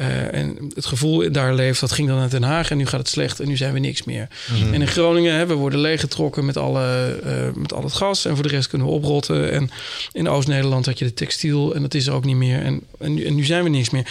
Uh, 0.00 0.34
en 0.34 0.70
het 0.74 0.86
gevoel 0.86 1.32
daar 1.32 1.54
leeft, 1.54 1.80
dat 1.80 1.92
ging 1.92 2.08
dan 2.08 2.16
naar 2.16 2.30
Den 2.30 2.42
Haag 2.42 2.70
en 2.70 2.76
nu 2.76 2.86
gaat 2.86 3.00
het 3.00 3.08
slecht 3.08 3.40
en 3.40 3.48
nu 3.48 3.56
zijn 3.56 3.72
we 3.72 3.78
niks 3.78 4.04
meer. 4.04 4.28
Mm 4.50 4.56
-hmm. 4.56 4.74
En 4.74 4.80
in 4.80 4.86
Groningen, 4.86 5.34
hè, 5.34 5.46
we 5.46 5.54
worden 5.54 5.80
leeggetrokken 5.80 6.44
met, 6.44 6.56
alle, 6.56 7.18
uh, 7.24 7.54
met 7.54 7.72
al 7.72 7.82
het 7.82 7.92
gas 7.92 8.24
en 8.24 8.34
voor 8.34 8.42
de 8.42 8.48
rest 8.48 8.68
kunnen 8.68 8.86
we 8.86 8.92
oprotten. 8.92 9.52
En 9.52 9.70
in 10.12 10.28
Oost-Nederland 10.28 10.86
had 10.86 10.98
je 10.98 11.04
de 11.04 11.14
textiel 11.14 11.74
en 11.74 11.82
dat 11.82 11.94
is 11.94 12.06
er 12.06 12.12
ook 12.12 12.24
niet 12.24 12.36
meer. 12.36 12.62
En, 12.62 12.80
en, 12.98 13.14
nu, 13.14 13.24
en 13.24 13.34
nu 13.34 13.44
zijn 13.44 13.62
we 13.62 13.68
niks 13.68 13.90
meer. 13.90 14.06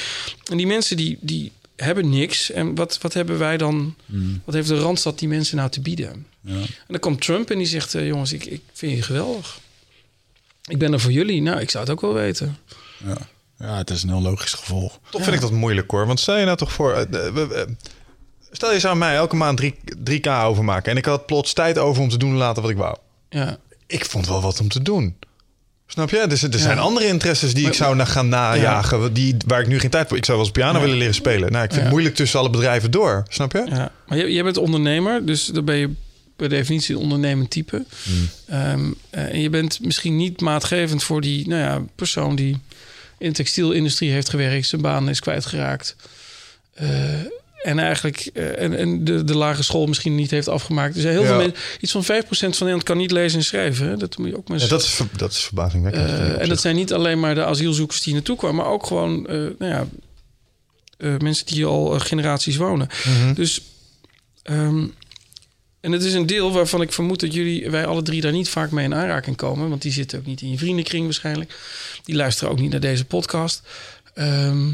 En 0.51 0.57
die 0.57 0.67
mensen 0.67 0.97
die, 0.97 1.17
die 1.21 1.51
hebben 1.75 2.09
niks. 2.09 2.51
En 2.51 2.75
wat, 2.75 2.97
wat 3.01 3.13
hebben 3.13 3.37
wij 3.37 3.57
dan, 3.57 3.95
mm. 4.05 4.41
wat 4.45 4.55
heeft 4.55 4.67
de 4.67 4.79
Randstad 4.79 5.19
die 5.19 5.27
mensen 5.27 5.57
nou 5.57 5.69
te 5.69 5.81
bieden? 5.81 6.25
Ja. 6.41 6.53
En 6.53 6.67
dan 6.87 6.99
komt 6.99 7.21
Trump 7.21 7.51
en 7.51 7.57
die 7.57 7.67
zegt, 7.67 7.93
uh, 7.93 8.07
jongens, 8.07 8.33
ik, 8.33 8.45
ik 8.45 8.61
vind 8.73 8.95
je 8.95 9.01
geweldig. 9.01 9.59
Ik 10.67 10.77
ben 10.77 10.93
er 10.93 10.99
voor 10.99 11.11
jullie. 11.11 11.41
Nou, 11.41 11.59
ik 11.59 11.69
zou 11.69 11.83
het 11.83 11.93
ook 11.93 12.01
wel 12.01 12.13
weten. 12.13 12.57
Ja. 13.05 13.17
Ja, 13.59 13.77
het 13.77 13.89
is 13.89 14.03
een 14.03 14.09
heel 14.09 14.21
logisch 14.21 14.53
gevolg. 14.53 14.99
Toch 15.09 15.23
vind 15.23 15.35
ik 15.35 15.41
dat 15.41 15.51
moeilijk 15.51 15.91
hoor. 15.91 16.07
Want 16.07 16.19
stel 16.19 16.37
je 16.37 16.45
nou 16.45 16.57
toch 16.57 16.71
voor. 16.71 17.07
Uh, 17.11 17.25
uh, 17.35 17.61
stel 18.51 18.73
je 18.73 18.79
zou 18.79 18.97
mij 18.97 19.15
elke 19.15 19.35
maand 19.35 19.57
3, 19.57 19.75
3k 20.11 20.27
overmaken. 20.43 20.91
En 20.91 20.97
ik 20.97 21.05
had 21.05 21.25
plots 21.25 21.53
tijd 21.53 21.77
over 21.77 22.01
om 22.01 22.09
te 22.09 22.17
doen 22.17 22.35
laten 22.35 22.61
wat 22.61 22.71
ik 22.71 22.77
wou. 22.77 22.97
Ja. 23.29 23.57
Ik 23.87 24.05
vond 24.05 24.27
wel 24.27 24.41
wat 24.41 24.59
om 24.59 24.67
te 24.67 24.81
doen. 24.81 25.15
Snap 25.87 26.09
je? 26.09 26.27
Dus 26.27 26.43
er 26.43 26.51
ja. 26.51 26.57
zijn 26.57 26.79
andere 26.79 27.05
interesses 27.07 27.53
die 27.53 27.63
maar, 27.63 27.71
ik 27.71 27.77
zou 27.77 27.95
naar 27.95 28.07
gaan 28.07 28.29
najagen. 28.29 29.01
Ja. 29.01 29.09
Die, 29.09 29.35
waar 29.47 29.61
ik 29.61 29.67
nu 29.67 29.79
geen 29.79 29.89
tijd 29.89 30.07
voor. 30.07 30.17
Ik 30.17 30.25
zou 30.25 30.37
wel 30.37 30.47
eens 30.47 30.55
piano 30.55 30.77
ja. 30.77 30.83
willen 30.83 30.97
leren 30.97 31.13
spelen. 31.13 31.51
Nou, 31.51 31.63
ik 31.63 31.69
vind 31.69 31.81
het 31.81 31.91
moeilijk 31.91 32.15
tussen 32.15 32.39
alle 32.39 32.49
bedrijven 32.49 32.91
door. 32.91 33.25
Snap 33.27 33.51
je? 33.51 33.65
Ja. 33.69 33.91
Maar 34.07 34.29
jij 34.29 34.43
bent 34.43 34.57
ondernemer. 34.57 35.25
Dus 35.25 35.45
dan 35.45 35.65
ben 35.65 35.75
je 35.75 35.93
per 36.35 36.49
definitie 36.49 36.95
een 36.95 37.01
ondernemend 37.01 37.49
type. 37.49 37.85
Hmm. 38.03 38.29
Um, 38.71 38.95
en 39.09 39.41
je 39.41 39.49
bent 39.49 39.79
misschien 39.81 40.15
niet 40.15 40.41
maatgevend 40.41 41.03
voor 41.03 41.21
die 41.21 41.47
nou 41.47 41.61
ja, 41.61 41.81
persoon 41.95 42.35
die 42.35 42.57
in 43.17 43.27
de 43.29 43.35
textielindustrie 43.35 44.11
heeft 44.11 44.29
gewerkt, 44.29 44.67
zijn 44.67 44.81
baan 44.81 45.09
is 45.09 45.19
kwijtgeraakt. 45.19 45.95
Eh, 46.73 46.87
en 47.63 47.79
eigenlijk 47.79 48.29
eh, 48.33 48.61
en, 48.61 48.77
en 48.77 49.03
de, 49.05 49.23
de 49.23 49.35
lagere 49.37 49.63
school 49.63 49.85
misschien 49.85 50.15
niet 50.15 50.31
heeft 50.31 50.47
afgemaakt. 50.47 50.93
Dus 50.93 51.03
heel 51.03 51.21
Ja. 51.21 51.27
veel 51.27 51.37
mensen, 51.37 51.55
iets 51.79 51.91
van 51.91 52.03
5% 52.03 52.05
van 52.07 52.47
Nederland 52.49 52.83
kan 52.83 52.97
niet 52.97 53.11
lezen 53.11 53.39
en 53.39 53.45
schrijven. 53.45 53.87
hè. 53.87 53.97
Dat 53.97 54.17
moet 54.17 54.27
je 54.29 54.37
ook 54.37 54.47
maar 54.47 54.59
Ja, 54.59 54.67
dat, 54.67 54.81
is, 54.81 54.99
dat 55.17 55.31
is 55.31 55.39
verbazingwekkend. 55.43 56.09
eh, 56.09 56.41
en 56.41 56.49
dat 56.49 56.61
zijn 56.61 56.75
niet 56.75 56.93
alleen 56.93 57.19
maar 57.19 57.35
de 57.35 57.45
asielzoekers 57.45 58.01
die 58.01 58.13
naartoe 58.13 58.37
kwamen, 58.37 58.55
maar 58.63 58.73
ook 58.73 58.85
gewoon 58.85 59.21
nou 59.21 59.55
ja, 59.59 59.87
mensen 61.19 61.45
die 61.45 61.65
al 61.65 61.99
generaties 61.99 62.55
wonen. 62.55 62.87
Mhm. 63.05 63.33
Dus, 63.33 63.61
ehm, 64.43 64.85
en 65.79 65.91
het 65.91 66.03
is 66.03 66.13
een 66.13 66.25
deel 66.25 66.51
waarvan 66.51 66.81
ik 66.81 66.93
vermoed 66.93 67.19
dat 67.19 67.33
jullie, 67.33 67.69
wij 67.69 67.85
alle 67.85 68.01
drie 68.01 68.21
daar 68.21 68.31
niet 68.31 68.49
vaak 68.49 68.71
mee 68.71 68.85
in 68.85 68.95
aanraking 68.95 69.35
komen, 69.35 69.69
want 69.69 69.81
die 69.81 69.91
zitten 69.91 70.19
ook 70.19 70.25
niet 70.25 70.41
in 70.41 70.49
je 70.49 70.57
vriendenkring 70.57 71.03
waarschijnlijk. 71.03 71.59
Die 72.03 72.15
luisteren 72.15 72.51
ook 72.51 72.59
niet 72.59 72.71
naar 72.71 72.79
deze 72.79 73.05
podcast. 73.05 73.61
Ehm, 74.13 74.71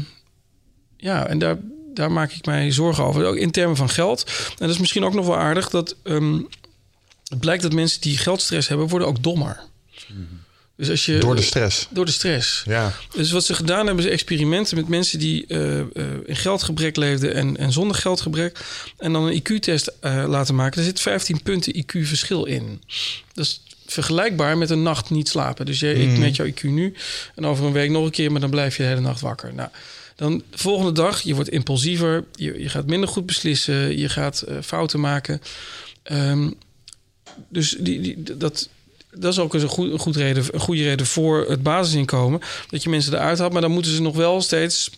ja, 0.96 1.26
en 1.26 1.38
daar, 1.38 1.56
daar 1.94 2.12
maak 2.12 2.32
ik 2.32 2.46
mij 2.46 2.72
zorgen 2.72 3.04
over. 3.04 3.24
Ook 3.24 3.36
in 3.36 3.50
termen 3.50 3.76
van 3.76 3.88
geld. 3.88 4.24
En 4.48 4.54
dat 4.56 4.70
is 4.70 4.78
misschien 4.78 5.04
ook 5.04 5.14
nog 5.14 5.26
wel 5.26 5.36
aardig 5.36 5.70
dat 5.70 5.96
ehm, 6.02 6.40
het 7.24 7.40
blijkt 7.40 7.62
dat 7.62 7.72
mensen 7.72 8.00
die 8.00 8.18
geldstress 8.18 8.68
hebben, 8.68 8.88
worden 8.88 9.08
ook 9.08 9.22
dommer. 9.22 9.60
Dus 10.76 10.90
als 10.90 11.06
je, 11.06 11.18
Door 11.18 11.36
de 11.36 11.42
stress. 11.42 11.86
door 11.90 12.04
de 12.04 12.12
stress. 12.12 12.62
Ja. 12.66 12.92
Dus 13.14 13.30
wat 13.30 13.44
ze 13.44 13.54
gedaan 13.54 13.86
hebben, 13.86 14.04
is 14.04 14.10
experimenten 14.10 14.76
met 14.76 14.88
mensen 14.88 15.18
die 15.18 15.46
eh, 15.46 15.80
eh, 15.80 15.86
in 16.24 16.36
geldgebrek 16.36 16.96
leefden 16.96 17.34
en, 17.34 17.56
en 17.56 17.72
zonder 17.72 17.96
geldgebrek. 17.96 18.58
En 18.98 19.12
dan 19.12 19.24
een 19.26 19.42
IQ-test 19.42 19.92
eh, 20.00 20.24
laten 20.28 20.54
maken. 20.54 20.78
Er 20.78 20.84
zit 20.84 21.00
15 21.00 21.42
punten 21.42 21.76
IQ-verschil 21.76 22.44
in. 22.44 22.82
Dat 23.32 23.44
is 23.44 23.62
vergelijkbaar 23.86 24.58
met 24.58 24.70
een 24.70 24.82
nacht 24.82 25.10
niet 25.10 25.28
slapen. 25.28 25.66
Dus 25.66 25.80
je, 25.80 25.94
ik 25.94 26.18
meet 26.18 26.36
jouw 26.36 26.46
IQ 26.46 26.62
nu 26.62 26.94
en 27.34 27.46
over 27.46 27.64
een 27.64 27.72
week 27.72 27.90
nog 27.90 28.04
een 28.04 28.10
keer, 28.10 28.32
maar 28.32 28.40
dan 28.40 28.50
blijf 28.50 28.76
je 28.76 28.82
de 28.82 28.88
hele 28.88 29.00
nacht 29.00 29.20
wakker. 29.20 29.54
Nou, 29.54 29.68
dan 30.16 30.42
de 30.50 30.58
volgende 30.58 30.92
dag, 30.92 31.20
je 31.20 31.34
wordt 31.34 31.50
impulsiever, 31.50 32.24
je, 32.32 32.60
je 32.60 32.68
gaat 32.68 32.86
minder 32.86 33.08
goed 33.08 33.26
beslissen, 33.26 33.98
je 33.98 34.08
gaat 34.08 34.44
fouten 34.62 35.00
maken. 35.00 35.40
Ehm, 36.02 36.50
dus 37.48 37.76
die, 37.78 38.00
die, 38.00 38.36
dat, 38.36 38.68
dat 39.18 39.32
is 39.32 39.38
ook 39.38 39.54
een, 39.54 39.68
goed, 39.68 39.92
een, 39.92 39.98
goed 39.98 40.16
reden, 40.16 40.44
een 40.50 40.60
goede 40.60 40.82
reden 40.82 41.06
voor 41.06 41.46
het 41.48 41.62
basisinkomen. 41.62 42.40
Dat 42.70 42.82
je 42.82 42.88
mensen 42.88 43.12
eruit 43.12 43.38
haalt, 43.38 43.52
maar 43.52 43.62
dan 43.62 43.70
moeten 43.70 43.92
ze 43.92 44.02
nog 44.02 44.16
wel 44.16 44.40
steeds 44.40 44.90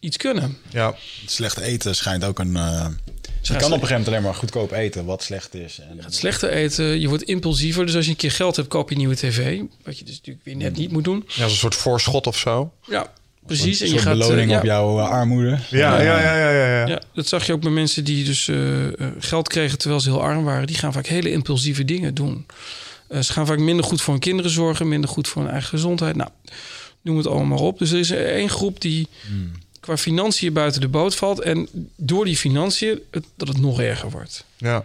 iets 0.00 0.16
kunnen. 0.16 0.58
Ja. 0.68 0.94
Slecht 1.26 1.58
eten 1.58 1.96
schijnt 1.96 2.24
ook 2.24 2.38
een... 2.38 2.56
eh, 2.56 2.86
je 3.42 3.56
kan 3.56 3.56
op 3.56 3.62
een 3.62 3.70
gegeven 3.70 3.88
moment 3.88 4.08
alleen 4.08 4.22
maar 4.22 4.34
goedkoop 4.34 4.72
eten, 4.72 5.04
wat 5.04 5.22
slecht 5.22 5.54
is. 5.54 5.80
En, 5.80 6.12
slechter 6.12 6.50
eten, 6.50 7.00
je 7.00 7.08
wordt 7.08 7.22
impulsiever. 7.22 7.86
Dus 7.86 7.94
als 7.94 8.04
je 8.04 8.10
een 8.10 8.16
keer 8.16 8.30
geld 8.30 8.56
hebt, 8.56 8.68
koop 8.68 8.88
je 8.88 8.94
een 8.94 9.00
nieuwe 9.00 9.16
tv. 9.16 9.60
Wat 9.84 9.98
je 9.98 10.04
dus 10.04 10.16
natuurlijk 10.16 10.44
weer 10.44 10.56
net 10.56 10.76
niet 10.76 10.92
moet 10.92 11.04
doen. 11.04 11.24
ja, 11.28 11.42
als 11.42 11.52
een 11.52 11.58
soort 11.58 11.74
voorschot 11.74 12.26
of 12.26 12.38
zo. 12.38 12.72
Ja, 12.86 13.12
precies. 13.46 13.80
Een 13.80 13.86
En 13.86 13.92
je 13.92 13.98
gaat, 13.98 14.12
eh, 14.12 14.18
beloning 14.18 14.50
ja, 14.50 14.58
op 14.58 14.64
jouw 14.64 14.98
eh, 14.98 15.08
armoede. 15.08 15.58
Ja, 15.70 16.00
ja, 16.00 16.20
ja, 16.20 16.36
ja, 16.36 16.50
ja. 16.50 16.78
ja. 16.80 16.86
Ja, 16.86 17.02
dat 17.14 17.26
zag 17.26 17.46
je 17.46 17.52
ook 17.52 17.60
bij 17.60 17.70
mensen 17.70 18.04
die 18.04 18.24
dus 18.24 18.50
geld 19.18 19.48
kregen 19.48 19.78
terwijl 19.78 20.00
ze 20.00 20.10
heel 20.10 20.22
arm 20.22 20.44
waren. 20.44 20.66
Die 20.66 20.76
gaan 20.76 20.92
vaak 20.92 21.06
hele 21.06 21.30
impulsieve 21.30 21.84
dingen 21.84 22.14
doen. 22.14 22.46
Eh, 23.10 23.20
ze 23.20 23.32
gaan 23.32 23.46
vaak 23.46 23.58
minder 23.58 23.84
goed 23.84 24.00
voor 24.02 24.12
hun 24.12 24.22
kinderen 24.22 24.50
zorgen, 24.50 24.88
minder 24.88 25.10
goed 25.10 25.28
voor 25.28 25.42
hun 25.42 25.50
eigen 25.50 25.68
gezondheid. 25.70 26.16
Nou, 26.16 26.30
noem 27.02 27.16
het 27.16 27.26
allemaal 27.26 27.46
maar 27.46 27.58
op. 27.66 27.78
Dus 27.78 27.90
er 27.90 27.98
is 27.98 28.10
één 28.10 28.48
groep 28.50 28.80
die 28.80 29.08
qua 29.80 29.96
financiën 29.96 30.52
buiten 30.52 30.80
de 30.80 30.88
boot 30.88 31.14
valt. 31.14 31.40
En 31.40 31.68
door 31.96 32.24
die 32.24 32.36
financiën 32.36 33.00
het, 33.10 33.24
dat 33.36 33.48
het 33.48 33.60
nog 33.60 33.80
erger 33.80 34.10
wordt. 34.10 34.44
Ja, 34.56 34.84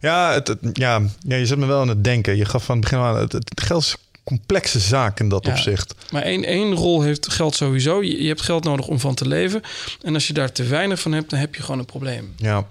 ja, 0.00 0.32
het, 0.32 0.48
het- 0.48 0.58
ja, 0.72 1.02
ja, 1.26 1.36
je 1.36 1.46
zet 1.46 1.58
me 1.58 1.66
wel 1.66 1.80
aan 1.80 1.88
het 1.88 2.04
denken. 2.04 2.36
Je 2.36 2.44
gaf 2.44 2.64
van 2.64 2.76
het 2.76 2.84
begin 2.90 3.04
aan, 3.04 3.16
het, 3.16 3.32
het 3.32 3.60
geld 3.64 3.82
is 3.82 3.92
een 3.92 4.20
complexe 4.24 4.78
zaak 4.80 5.20
in 5.20 5.28
dat 5.28 5.44
Ja. 5.46 5.50
opzicht. 5.52 5.94
Maar 6.10 6.22
één, 6.22 6.44
één 6.44 6.74
rol 6.74 7.02
heeft 7.02 7.32
geld 7.32 7.54
sowieso. 7.54 8.02
Je, 8.02 8.22
je 8.22 8.28
hebt 8.28 8.42
geld 8.42 8.64
nodig 8.64 8.86
om 8.86 9.00
van 9.00 9.14
te 9.14 9.28
leven. 9.28 9.62
En 10.02 10.14
als 10.14 10.26
je 10.26 10.32
daar 10.32 10.52
te 10.52 10.64
weinig 10.64 11.00
van 11.00 11.12
hebt, 11.12 11.30
dan 11.30 11.38
heb 11.38 11.54
je 11.54 11.62
gewoon 11.62 11.78
een 11.80 11.84
probleem. 11.86 12.34
Ja, 12.36 12.66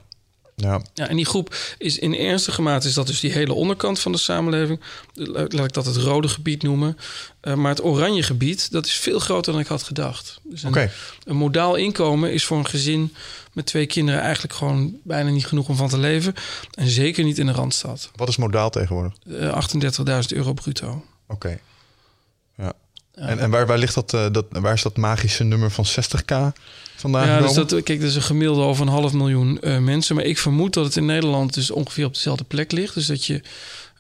ja. 0.56 0.82
Ja, 0.94 1.08
en 1.08 1.16
die 1.16 1.26
groep 1.26 1.56
is 1.78 2.00
in 2.00 2.16
ernstige 2.16 2.62
mate 2.62 2.88
is 2.88 2.94
dat 2.94 3.08
dus 3.08 3.20
die 3.20 3.32
hele 3.32 3.54
onderkant 3.54 4.00
van 4.00 4.12
de 4.12 4.18
samenleving. 4.18 4.80
Laat 5.14 5.66
ik 5.66 5.74
dat 5.74 5.86
het 5.86 5.96
rode 5.96 6.28
gebied 6.28 6.64
noemen. 6.64 6.98
Eh, 7.42 7.54
maar 7.54 7.70
het 7.70 7.84
oranje 7.84 8.24
gebied, 8.24 8.72
dat 8.72 8.86
is 8.86 8.94
veel 8.94 9.20
groter 9.20 9.52
dan 9.52 9.62
ik 9.62 9.68
had 9.68 9.84
gedacht. 9.84 10.40
Dus 10.44 10.64
een, 10.64 10.90
modaal 11.26 11.76
inkomen 11.76 12.34
is 12.34 12.46
voor 12.46 12.58
een 12.58 12.68
gezin 12.68 13.14
met 13.54 13.66
twee 13.66 13.86
kinderen 13.86 14.22
eigenlijk 14.22 14.54
gewoon 14.54 14.96
bijna 15.04 15.30
niet 15.30 15.48
genoeg 15.48 15.70
om 15.70 15.76
van 15.76 15.90
te 15.90 15.98
leven. 15.98 16.34
En 16.72 16.88
zeker 16.88 17.24
niet 17.24 17.38
in 17.38 17.46
de 17.46 17.52
Randstad. 17.52 18.10
Wat 18.16 18.28
is 18.28 18.38
modaal 18.38 18.70
tegenwoordig? 18.70 19.14
Eh 19.40 19.62
38.000 20.22 20.38
euro 20.38 20.54
bruto. 20.54 21.06
Oké. 21.28 21.60
En, 23.16 23.40
en 23.40 23.50
waar, 23.50 23.66
waar 23.66 23.78
ligt 23.78 23.96
dat, 23.96 24.14
eh, 24.14 24.26
dat, 24.32 24.46
waar 24.50 24.74
is 24.74 24.82
dat 24.82 24.98
magische 24.98 25.44
nummer 25.44 25.72
van 25.72 25.86
60k 25.86 26.58
vandaan 26.96 27.28
Ja, 27.28 27.42
dus 27.42 27.54
dat, 27.54 27.84
kijk, 27.84 28.00
dat 28.00 28.10
is 28.10 28.16
een 28.16 28.22
gemiddelde 28.22 28.62
over 28.62 28.82
een 28.82 28.92
half 28.92 29.14
miljoen 29.14 29.62
eh, 29.62 29.78
mensen. 29.78 30.16
Maar 30.16 30.24
ik 30.24 30.38
vermoed 30.38 30.74
dat 30.74 30.86
het 30.86 30.96
in 30.96 31.06
Nederland 31.06 31.54
dus 31.54 31.72
ongeveer 31.72 32.06
op 32.06 32.14
dezelfde 32.14 32.44
plek 32.44 32.72
ligt. 32.72 32.94
Dus 32.94 33.06
dat 33.06 33.26
je 33.26 33.42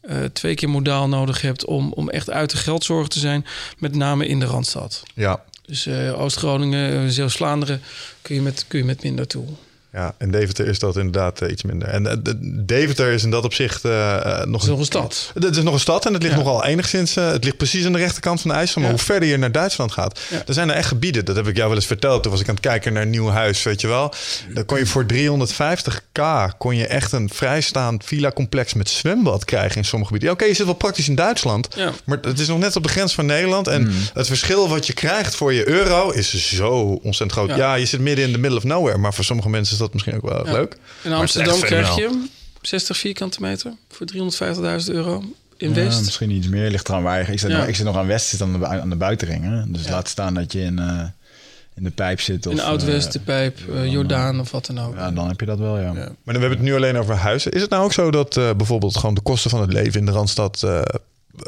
eh, 0.02 0.24
twee 0.34 0.56
keer 0.56 0.70
modaal 0.70 1.08
nodig 1.08 1.42
hebt 1.42 1.66
om, 1.66 1.94
om 1.94 2.10
echt 2.10 2.30
uit 2.30 2.50
de 2.50 2.58
geldzorg 2.58 3.08
te 3.08 3.20
zijn. 3.20 3.46
Met 3.78 3.96
name 3.96 4.28
in 4.28 4.40
de 4.40 4.46
Randstad. 4.46 5.04
Ja, 5.14 5.44
Dus 5.66 5.88
Oost-Groningen, 6.14 7.12
Zeeuws-Vlaanderen 7.12 7.82
kun 8.22 8.36
je, 8.36 8.42
met, 8.42 8.66
kun 8.68 8.80
je 8.80 8.86
met 8.86 9.04
minder 9.04 9.28
toe. 9.28 9.46
Ja, 9.96 10.16
in 10.20 10.32
Deventer 10.32 10.68
is 10.68 10.80
dat 10.80 10.96
inderdaad 10.98 11.42
eh, 11.42 11.52
iets 11.52 11.64
minder. 11.64 11.88
En 11.88 12.08
eh, 12.08 12.18
de- 12.24 12.64
Deventer 12.66 13.12
is 13.12 13.24
in 13.24 13.32
dat 13.32 13.44
opzicht 13.44 13.86
eh, 13.86 13.92
nog 14.44 14.52
Het 14.52 14.62
is 14.62 14.68
nog 14.68 14.80
een 14.80 14.86
stad. 14.86 15.32
Het 15.34 15.56
is 15.58 15.64
nog 15.64 15.74
een 15.74 15.80
stad 15.80 16.06
en 16.06 16.14
het 16.14 16.22
ligt 16.24 16.34
Ja. 16.36 16.42
nogal 16.44 16.66
enigszins. 16.66 17.16
eh, 17.16 17.28
het 17.32 17.44
ligt 17.44 17.58
precies 17.58 17.86
aan 17.86 17.92
de 17.92 17.98
rechterkant 17.98 18.42
van 18.42 18.50
de 18.52 18.56
IJssel. 18.58 18.82
Maar 18.82 18.90
Ja. 18.90 18.96
hoe 18.96 19.06
verder 19.06 19.30
je 19.30 19.38
naar 19.38 19.52
Duitsland 19.52 19.92
gaat, 19.92 20.20
Ja. 20.30 20.44
er 20.48 20.54
zijn 20.54 20.70
er 20.70 20.76
echt 20.76 20.88
gebieden. 20.88 21.26
Dat 21.26 21.36
heb 21.36 21.48
ik 21.48 21.56
jou 21.56 21.68
wel 21.68 21.78
eens 21.78 21.86
verteld. 21.86 22.24
Toen 22.24 22.32
was 22.32 22.42
ik 22.42 22.48
aan 22.48 22.54
het 22.56 22.64
kijken 22.64 22.94
naar 22.94 23.02
een 23.02 23.10
nieuw 23.10 23.30
huis, 23.30 23.64
weet 23.64 23.82
je 23.82 23.88
wel. 23.88 24.14
Dan 24.54 24.66
kon 24.66 24.78
je 24.78 24.86
voor 24.86 25.06
350k 25.06 26.56
kon 26.58 26.76
je 26.76 26.88
echt 26.88 27.12
een 27.12 27.30
vrijstaand 27.34 28.04
villa-complex 28.06 28.74
met 28.74 28.90
zwembad 28.90 29.46
krijgen 29.46 29.78
in 29.78 29.86
sommige 29.86 30.12
gebieden. 30.14 30.30
Ja, 30.30 30.36
Oké, 30.42 30.46
je 30.50 30.54
zit 30.56 30.66
wel 30.66 30.76
praktisch 30.76 31.08
in 31.10 31.16
Duitsland, 31.16 31.68
Ja. 31.76 31.92
maar 32.06 32.18
het 32.22 32.40
is 32.40 32.48
nog 32.48 32.60
net 32.60 32.76
op 32.76 32.84
de 32.84 32.90
grens 32.90 33.14
van 33.14 33.26
Nederland. 33.26 33.68
En 33.68 33.92
het 34.14 34.28
verschil 34.28 34.70
wat 34.70 34.88
je 34.88 34.94
krijgt 34.94 35.36
voor 35.36 35.54
je 35.54 35.70
euro 35.70 36.10
is 36.10 36.48
zo 36.56 36.70
ontzettend 37.04 37.32
groot. 37.32 37.50
Ja. 37.50 37.56
Ja. 37.56 37.74
je 37.76 37.86
zit 37.86 38.00
midden 38.00 38.26
in 38.26 38.32
the 38.32 38.40
middle 38.40 38.58
of 38.58 38.64
nowhere, 38.64 38.98
maar 38.98 39.14
voor 39.14 39.24
sommige 39.24 39.50
mensen 39.50 39.74
is 39.74 39.80
dat 39.80 39.85
misschien 39.94 40.16
ook 40.16 40.22
wel 40.30 40.46
Ja. 40.46 40.52
leuk. 40.52 40.78
In 41.04 41.14
Amsterdam 41.14 41.60
krijg 41.60 41.96
je 41.96 42.26
60 42.62 42.98
vierkante 42.98 43.42
meter 43.42 43.74
voor 43.90 44.06
350.000 44.06 44.92
euro 44.96 45.24
in 45.58 45.70
Ja, 45.70 45.76
West. 45.76 46.04
misschien 46.04 46.30
iets 46.32 46.48
meer 46.48 46.70
ligt 46.70 46.90
eraan 46.90 47.04
waar 47.04 47.26
je... 47.26 47.32
Ik 47.32 47.40
zit, 47.40 47.50
Ja. 47.52 47.58
nog, 47.58 47.68
ik 47.68 47.76
zit 47.76 47.86
nog 47.86 47.96
aan 47.98 48.08
West, 48.08 48.28
zit 48.28 48.42
aan 48.42 48.60
de, 48.60 48.66
aan 48.68 48.90
de 48.90 48.96
buitenringen. 48.96 49.72
Dus 49.72 49.90
laat 49.90 50.08
staan 50.08 50.34
dat 50.34 50.52
je 50.52 50.62
in, 50.62 50.80
eh, 50.80 51.04
in 51.76 51.84
de 51.84 51.90
pijp 51.92 52.22
zit. 52.22 52.46
Of, 52.48 52.54
in 52.54 52.62
Oud-West, 52.62 53.06
eh, 53.08 53.12
de 53.14 53.20
Pijp, 53.20 53.60
eh, 53.74 53.92
Jordaan 53.92 54.40
of 54.40 54.52
wat 54.52 54.66
dan 54.66 54.80
ook. 54.80 54.96
ja, 54.96 55.12
dan 55.12 55.28
heb 55.28 55.40
je 55.40 55.46
dat 55.46 55.60
wel, 55.60 55.78
ja. 55.78 55.84
Ja. 55.84 55.92
Maar 55.94 56.04
dan 56.06 56.14
hebben 56.26 56.50
we 56.50 56.56
het 56.56 56.64
nu 56.64 56.76
alleen 56.76 56.98
over 56.98 57.16
huizen. 57.16 57.52
Is 57.52 57.62
het 57.62 57.70
nou 57.70 57.84
ook 57.84 57.94
zo 57.94 58.12
dat 58.12 58.38
eh, 58.38 58.50
bijvoorbeeld 58.58 58.98
gewoon 58.98 59.16
de 59.16 59.22
kosten 59.22 59.50
van 59.50 59.62
het 59.62 59.74
leven 59.74 60.00
in 60.00 60.06
de 60.06 60.12
Randstad 60.12 60.64
eh, 60.64 60.82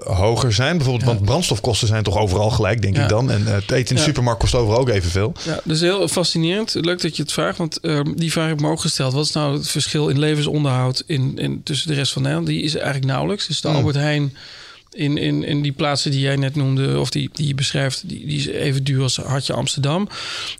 hoger 0.04 0.54
zijn? 0.54 0.78
Bijvoorbeeld, 0.78 1.06
want 1.06 1.26
brandstofkosten 1.26 1.88
zijn 1.88 2.04
toch 2.04 2.18
overal 2.18 2.50
gelijk, 2.50 2.82
denk 2.82 2.96
Ja. 2.96 3.04
ik 3.04 3.10
dan. 3.10 3.32
En 3.32 3.48
eh, 3.48 3.54
het 3.54 3.72
eten 3.72 3.78
in 3.78 3.86
de 3.86 3.94
Ja. 4.02 4.08
supermarkt 4.08 4.40
kost 4.40 4.56
overal 4.56 4.80
ook 4.80 4.90
evenveel. 4.90 5.34
Ja, 5.46 5.60
dus 5.64 5.80
heel 5.80 6.08
fascinerend. 6.08 6.74
Leuk 6.74 7.02
dat 7.02 7.16
je 7.16 7.22
het 7.22 7.32
vraagt, 7.32 7.58
want 7.58 7.80
ehm, 7.80 8.14
die 8.16 8.32
vraag 8.32 8.48
heb 8.48 8.56
ik 8.56 8.62
me 8.62 8.70
ook 8.72 8.82
gesteld. 8.82 9.14
Wat 9.14 9.26
is 9.26 9.32
nou 9.32 9.54
het 9.58 9.68
verschil 9.70 10.08
in 10.10 10.20
levensonderhoud 10.20 11.04
in, 11.06 11.38
in, 11.38 11.62
tussen 11.64 11.88
de 11.88 11.94
rest 11.94 12.14
van 12.14 12.22
Nederland? 12.22 12.48
Die 12.50 12.62
is 12.62 12.76
eigenlijk 12.76 13.06
nauwelijks. 13.06 13.48
Dus 13.48 13.62
de 13.62 13.68
Hmm. 13.68 13.78
Albert 13.78 13.96
Heijn 13.96 14.36
in, 14.98 15.18
in, 15.18 15.44
in 15.44 15.62
die 15.62 15.72
plaatsen 15.72 16.12
die 16.12 16.20
jij 16.20 16.36
net 16.36 16.56
noemde, 16.56 17.00
of 17.00 17.10
die, 17.10 17.30
die 17.34 17.48
je 17.48 17.56
beschrijft, 17.56 18.10
die, 18.10 18.26
die 18.26 18.38
is 18.38 18.48
even 18.48 18.84
duur 18.84 19.02
als 19.02 19.18
Hartje 19.18 19.54
Amsterdam. 19.54 20.10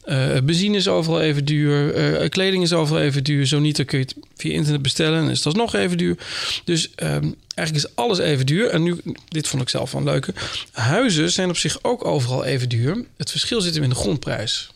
Eh, 0.04 0.38
benzine 0.44 0.78
is 0.78 0.88
overal 0.88 1.22
even 1.22 1.46
duur. 1.46 1.94
Eh, 1.94 2.30
kleding 2.30 2.64
is 2.64 2.74
overal 2.74 3.02
even 3.02 3.24
duur. 3.24 3.46
Zo 3.46 3.60
niet, 3.60 3.76
dan 3.76 3.86
kun 3.86 4.00
je 4.00 4.06
het 4.06 4.16
via 4.36 4.54
internet 4.54 4.82
bestellen 4.82 5.24
en 5.24 5.30
is 5.30 5.42
dat 5.42 5.56
nog 5.56 5.76
even 5.76 5.98
duur. 5.98 6.18
Dus 6.64 6.90
ehm, 6.96 7.32
eigenlijk 7.56 7.88
is 7.88 7.96
alles 7.96 8.18
even 8.18 8.46
duur. 8.46 8.70
En 8.70 8.84
nu, 8.84 8.98
dit 9.28 9.48
vond 9.48 9.62
ik 9.62 9.70
zelf 9.70 9.90
van 9.90 10.04
leuke. 10.04 10.34
Huizen 10.72 11.32
zijn 11.32 11.50
op 11.50 11.58
zich 11.58 11.80
ook 11.82 12.06
overal 12.06 12.44
even 12.44 12.70
duur. 12.70 13.06
Het 13.18 13.32
verschil 13.32 13.62
zit 13.62 13.74
hem 13.74 13.84
in 13.84 13.90
de 13.90 13.96
grondprijs. 13.96 14.70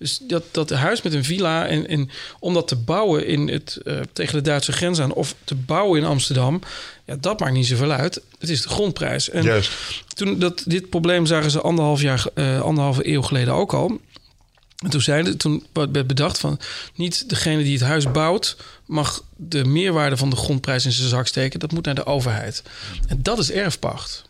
Dus 0.00 0.18
dat, 0.22 0.44
dat 0.50 0.70
huis 0.70 1.02
met 1.02 1.14
een 1.14 1.24
villa 1.24 1.66
en, 1.66 1.88
en 1.88 2.10
om 2.38 2.54
dat 2.54 2.68
te 2.68 2.76
bouwen 2.76 3.26
in 3.26 3.48
het, 3.48 3.78
eh, 3.84 4.00
tegen 4.12 4.34
de 4.34 4.40
Duitse 4.40 4.72
grens 4.72 5.00
aan 5.00 5.12
of 5.12 5.34
te 5.44 5.54
bouwen 5.54 6.00
in 6.00 6.06
Amsterdam, 6.06 6.60
ja, 7.04 7.16
dat 7.20 7.40
maakt 7.40 7.52
niet 7.52 7.66
zoveel 7.66 7.90
uit. 7.90 8.20
Het 8.38 8.48
is 8.48 8.62
de 8.62 8.68
grondprijs. 8.68 9.30
En 9.30 9.42
Juist. 9.42 9.72
toen 10.14 10.38
dat, 10.38 10.62
dit 10.66 10.90
probleem 10.90 11.26
zagen 11.26 11.50
ze 11.50 11.60
anderhalf 11.60 12.00
jaar, 12.00 12.26
eh, 12.34 12.60
anderhalve 12.60 13.08
eeuw 13.08 13.22
geleden 13.22 13.54
ook 13.54 13.72
al. 13.72 14.00
En 14.76 14.90
toen 14.90 15.00
zeiden, 15.00 15.36
toen 15.36 15.66
werd 15.72 16.06
bedacht 16.06 16.38
van 16.38 16.60
niet 16.94 17.28
degene 17.28 17.62
die 17.62 17.72
het 17.72 17.82
huis 17.82 18.10
bouwt 18.10 18.56
mag 18.86 19.24
de 19.36 19.64
meerwaarde 19.64 20.16
van 20.16 20.30
de 20.30 20.36
grondprijs 20.36 20.84
in 20.84 20.92
zijn 20.92 21.08
zak 21.08 21.26
steken. 21.26 21.60
Dat 21.60 21.72
moet 21.72 21.84
naar 21.84 21.94
de 21.94 22.06
overheid. 22.06 22.62
En 23.06 23.22
dat 23.22 23.38
is 23.38 23.50
erfpacht. 23.50 24.24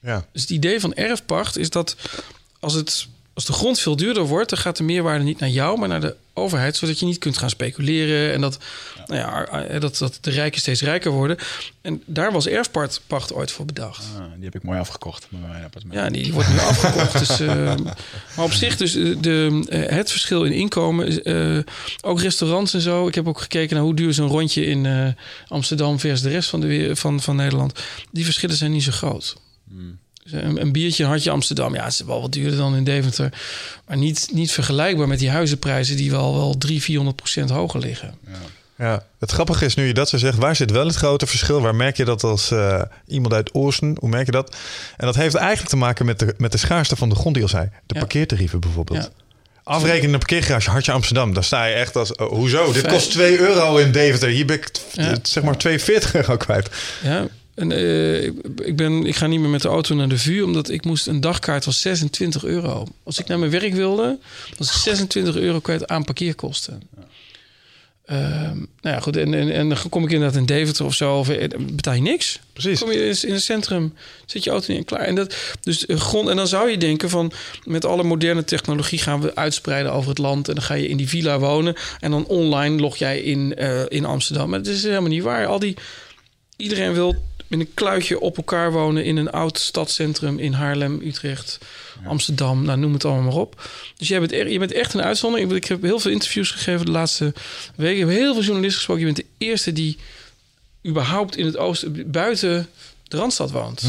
Ja. 0.00 0.26
Dus 0.32 0.42
het 0.42 0.50
idee 0.50 0.80
van 0.80 0.94
erfpacht 0.94 1.58
is 1.58 1.70
dat 1.70 1.96
als 2.60 2.74
het 2.74 3.08
Als 3.36 3.44
de 3.44 3.52
grond 3.52 3.78
veel 3.80 3.96
duurder 3.96 4.26
wordt, 4.26 4.50
dan 4.50 4.58
gaat 4.58 4.76
de 4.76 4.82
meerwaarde 4.82 5.24
niet 5.24 5.38
naar 5.38 5.48
jou, 5.48 5.78
maar 5.78 5.88
naar 5.88 6.00
de 6.00 6.16
overheid, 6.34 6.76
zodat 6.76 6.98
je 6.98 7.06
niet 7.06 7.18
kunt 7.18 7.38
gaan 7.38 7.50
speculeren 7.50 8.32
en 8.32 8.40
dat, 8.40 8.58
nou 9.06 9.20
ja, 9.20 9.46
eh, 9.46 9.80
dat, 9.80 9.98
dat 9.98 10.18
de 10.20 10.30
rijken 10.30 10.60
steeds 10.60 10.82
rijker 10.82 11.10
worden. 11.10 11.36
En 11.80 12.02
daar 12.06 12.32
was 12.32 12.46
erfpacht 12.46 13.32
ooit 13.32 13.50
voor 13.50 13.64
bedacht. 13.64 14.04
Ah, 14.16 14.24
die 14.34 14.44
heb 14.44 14.54
ik 14.54 14.62
mooi 14.62 14.78
afgekocht. 14.78 15.28
Ja, 15.90 16.08
die, 16.10 16.22
die 16.22 16.32
wordt 16.32 16.48
nu 16.48 16.58
afgekocht. 16.58 17.18
Dus, 17.18 17.40
eh, 17.40 17.74
maar 18.36 18.44
op 18.44 18.52
zich, 18.52 18.76
dus 18.76 18.94
eh, 18.94 19.16
de, 19.20 19.64
eh, 19.68 19.96
het 19.96 20.10
verschil 20.10 20.44
in 20.44 20.52
inkomen, 20.52 21.22
eh, 21.24 21.58
ook 22.00 22.20
restaurants 22.20 22.74
en 22.74 22.80
zo. 22.80 23.08
Ik 23.08 23.14
heb 23.14 23.28
ook 23.28 23.40
gekeken 23.40 23.74
naar 23.76 23.84
hoe 23.84 23.94
duur 23.94 24.14
zo'n 24.14 24.28
rondje 24.28 24.64
in 24.64 24.86
eh, 24.86 25.08
Amsterdam 25.48 25.98
versus 26.00 26.22
de 26.22 26.30
rest 26.30 26.48
van, 26.48 26.60
de, 26.60 26.96
van, 26.96 27.20
van 27.20 27.36
Nederland. 27.36 27.80
Die 28.10 28.24
verschillen 28.24 28.56
zijn 28.56 28.70
niet 28.70 28.82
zo 28.82 28.92
groot. 28.92 29.36
Dus 29.64 29.84
Een, 30.30 30.60
een 30.60 30.72
biertje 30.72 31.02
een 31.02 31.08
hartje 31.08 31.30
Amsterdam, 31.30 31.74
ja, 31.74 31.84
het 31.84 31.92
is 31.92 32.00
wel 32.00 32.20
wat 32.20 32.32
duurder 32.32 32.58
dan 32.58 32.76
in 32.76 32.84
Deventer. 32.84 33.32
Maar 33.86 33.96
niet, 33.96 34.28
niet 34.32 34.52
vergelijkbaar 34.52 35.08
met 35.08 35.18
die 35.18 35.30
huizenprijzen 35.30 35.96
die 35.96 36.10
wel, 36.10 36.34
wel 36.34 36.58
300, 36.58 36.84
400 36.84 37.16
procent 37.16 37.50
hoger 37.50 37.80
liggen. 37.80 38.14
Ja, 38.78 39.02
het 39.18 39.30
grappige 39.30 39.64
is 39.64 39.74
nu 39.74 39.86
je 39.86 39.94
dat 39.94 40.08
zo 40.08 40.16
zegt, 40.18 40.36
waar 40.38 40.56
zit 40.56 40.70
wel 40.70 40.86
het 40.86 40.94
grote 40.96 41.26
verschil? 41.26 41.60
Waar 41.60 41.74
merk 41.74 41.96
je 41.96 42.04
dat 42.04 42.22
als 42.24 42.50
eh, 42.50 42.82
iemand 43.06 43.34
uit 43.34 43.54
Oosten? 43.54 43.96
Hoe 44.00 44.08
merk 44.08 44.26
je 44.26 44.32
dat? 44.32 44.56
En 44.96 45.06
dat 45.06 45.14
heeft 45.14 45.34
eigenlijk 45.34 45.68
te 45.68 45.76
maken 45.76 46.06
met 46.06 46.18
de, 46.18 46.34
met 46.38 46.52
de 46.52 46.58
schaarste 46.58 46.96
van 46.96 47.08
de 47.08 47.14
grond 47.14 47.34
die 47.34 47.42
al 47.42 47.48
zei. 47.50 47.68
De 47.86 47.94
Ja. 47.94 48.00
parkeertarieven 48.00 48.60
bijvoorbeeld. 48.60 49.02
Ja. 49.02 49.08
Afrekenen 49.64 50.12
een 50.12 50.18
parkeergarage, 50.18 50.70
Hartje 50.70 50.92
Amsterdam. 50.92 51.34
Daar 51.34 51.44
sta 51.44 51.64
je 51.64 51.74
echt 51.74 51.96
als, 51.96 52.14
oh, 52.14 52.28
hoezo? 52.28 52.72
Dit 52.72 52.86
kost 52.86 53.10
2 53.10 53.38
euro 53.38 53.76
in 53.76 53.92
Deventer. 53.92 54.28
Hier 54.28 54.46
ben 54.46 54.56
ik 54.56 54.68
t- 54.68 54.80
Ja. 54.92 55.14
zeg 55.22 55.42
maar 55.42 55.56
42 55.56 56.14
euro 56.14 56.36
kwijt. 56.36 56.70
Ja, 57.02 57.26
en, 57.56 57.72
eh, 57.72 58.24
ik, 58.24 58.32
ik, 58.64 58.76
ben, 58.76 59.06
ik 59.06 59.16
ga 59.16 59.26
niet 59.26 59.40
meer 59.40 59.48
met 59.48 59.62
de 59.62 59.68
auto 59.68 59.94
naar 59.94 60.08
de 60.08 60.18
vuur, 60.18 60.44
omdat 60.44 60.68
ik 60.68 60.84
moest 60.84 61.06
een 61.06 61.20
dagkaart 61.20 61.64
was 61.64 61.80
26 61.80 62.44
euro. 62.44 62.86
Als 63.02 63.18
ik 63.18 63.26
naar 63.26 63.38
mijn 63.38 63.50
werk 63.50 63.74
wilde, 63.74 64.18
was 64.58 64.68
ik 64.68 64.74
26 64.74 65.36
euro 65.36 65.60
kwijt 65.60 65.86
aan 65.86 66.04
parkeerkosten. 66.04 66.82
Ehm, 68.04 68.56
nou 68.56 68.94
ja, 68.94 69.00
goed. 69.00 69.16
En, 69.16 69.34
en, 69.34 69.52
en 69.52 69.68
dan 69.68 69.78
kom 69.88 70.04
ik 70.04 70.10
inderdaad 70.10 70.38
in 70.38 70.46
Deventer 70.46 70.84
of 70.84 70.94
zo, 70.94 71.18
of, 71.18 71.28
eh, 71.28 71.48
betaal 71.58 71.94
je 71.94 72.00
niks. 72.00 72.40
Precies. 72.52 72.80
Kom 72.80 72.92
je 72.92 73.20
in 73.26 73.32
het 73.32 73.42
centrum, 73.42 73.94
zet 74.26 74.44
je 74.44 74.50
auto 74.50 74.66
neer 74.68 74.78
en 74.78 74.84
klaar. 74.84 75.00
En, 75.00 75.14
dat, 75.14 75.36
dus 75.60 75.86
eh, 75.86 75.96
grond, 75.96 76.28
en 76.28 76.36
dan 76.36 76.48
zou 76.48 76.70
je 76.70 76.78
denken 76.78 77.10
van... 77.10 77.32
met 77.64 77.84
alle 77.84 78.02
moderne 78.02 78.44
technologie 78.44 78.98
gaan 78.98 79.20
we 79.20 79.34
uitspreiden 79.34 79.92
over 79.92 80.08
het 80.08 80.18
land... 80.18 80.48
en 80.48 80.54
dan 80.54 80.64
ga 80.64 80.74
je 80.74 80.88
in 80.88 80.96
die 80.96 81.08
villa 81.08 81.38
wonen... 81.38 81.74
en 82.00 82.10
dan 82.10 82.26
online 82.26 82.80
log 82.80 82.96
jij 82.96 83.20
in, 83.20 83.54
in 83.88 84.04
Amsterdam. 84.04 84.50
Maar 84.50 84.62
dat 84.62 84.72
is 84.72 84.82
helemaal 84.82 85.08
niet 85.08 85.22
waar. 85.22 85.46
Al 85.46 85.58
die, 85.58 85.76
iedereen 86.56 86.92
wil 86.92 87.14
met 87.46 87.60
een 87.60 87.70
kluitje 87.74 88.20
op 88.20 88.36
elkaar 88.36 88.72
wonen... 88.72 89.04
in 89.04 89.16
een 89.16 89.30
oud 89.30 89.58
stadscentrum 89.58 90.38
in 90.38 90.52
Haarlem, 90.52 91.00
Utrecht, 91.04 91.58
Amsterdam. 92.06 92.64
Nou, 92.64 92.78
noem 92.78 92.92
het 92.92 93.04
allemaal 93.04 93.22
maar 93.22 93.40
op. 93.40 93.68
Dus 93.96 94.08
jij 94.08 94.20
bent, 94.20 94.32
er, 94.32 94.48
je 94.50 94.58
bent 94.58 94.72
echt 94.72 94.94
een 94.94 95.02
uitzondering. 95.02 95.52
Ik 95.52 95.64
heb 95.64 95.82
heel 95.82 95.98
veel 95.98 96.10
interviews 96.10 96.50
gegeven 96.50 96.86
de 96.86 96.92
laatste 96.92 97.32
weken. 97.74 97.94
Ik 98.02 98.08
heb 98.08 98.18
heel 98.18 98.32
veel 98.32 98.42
journalisten 98.42 98.76
gesproken. 98.76 99.06
Je 99.06 99.12
bent 99.12 99.26
de 99.38 99.44
eerste 99.46 99.72
die 99.72 99.98
überhaupt 100.86 101.36
in 101.36 101.46
het 101.46 101.56
oosten... 101.56 102.10
buiten 102.10 102.68
de 103.08 103.16
Randstad 103.16 103.50
woont. 103.50 103.82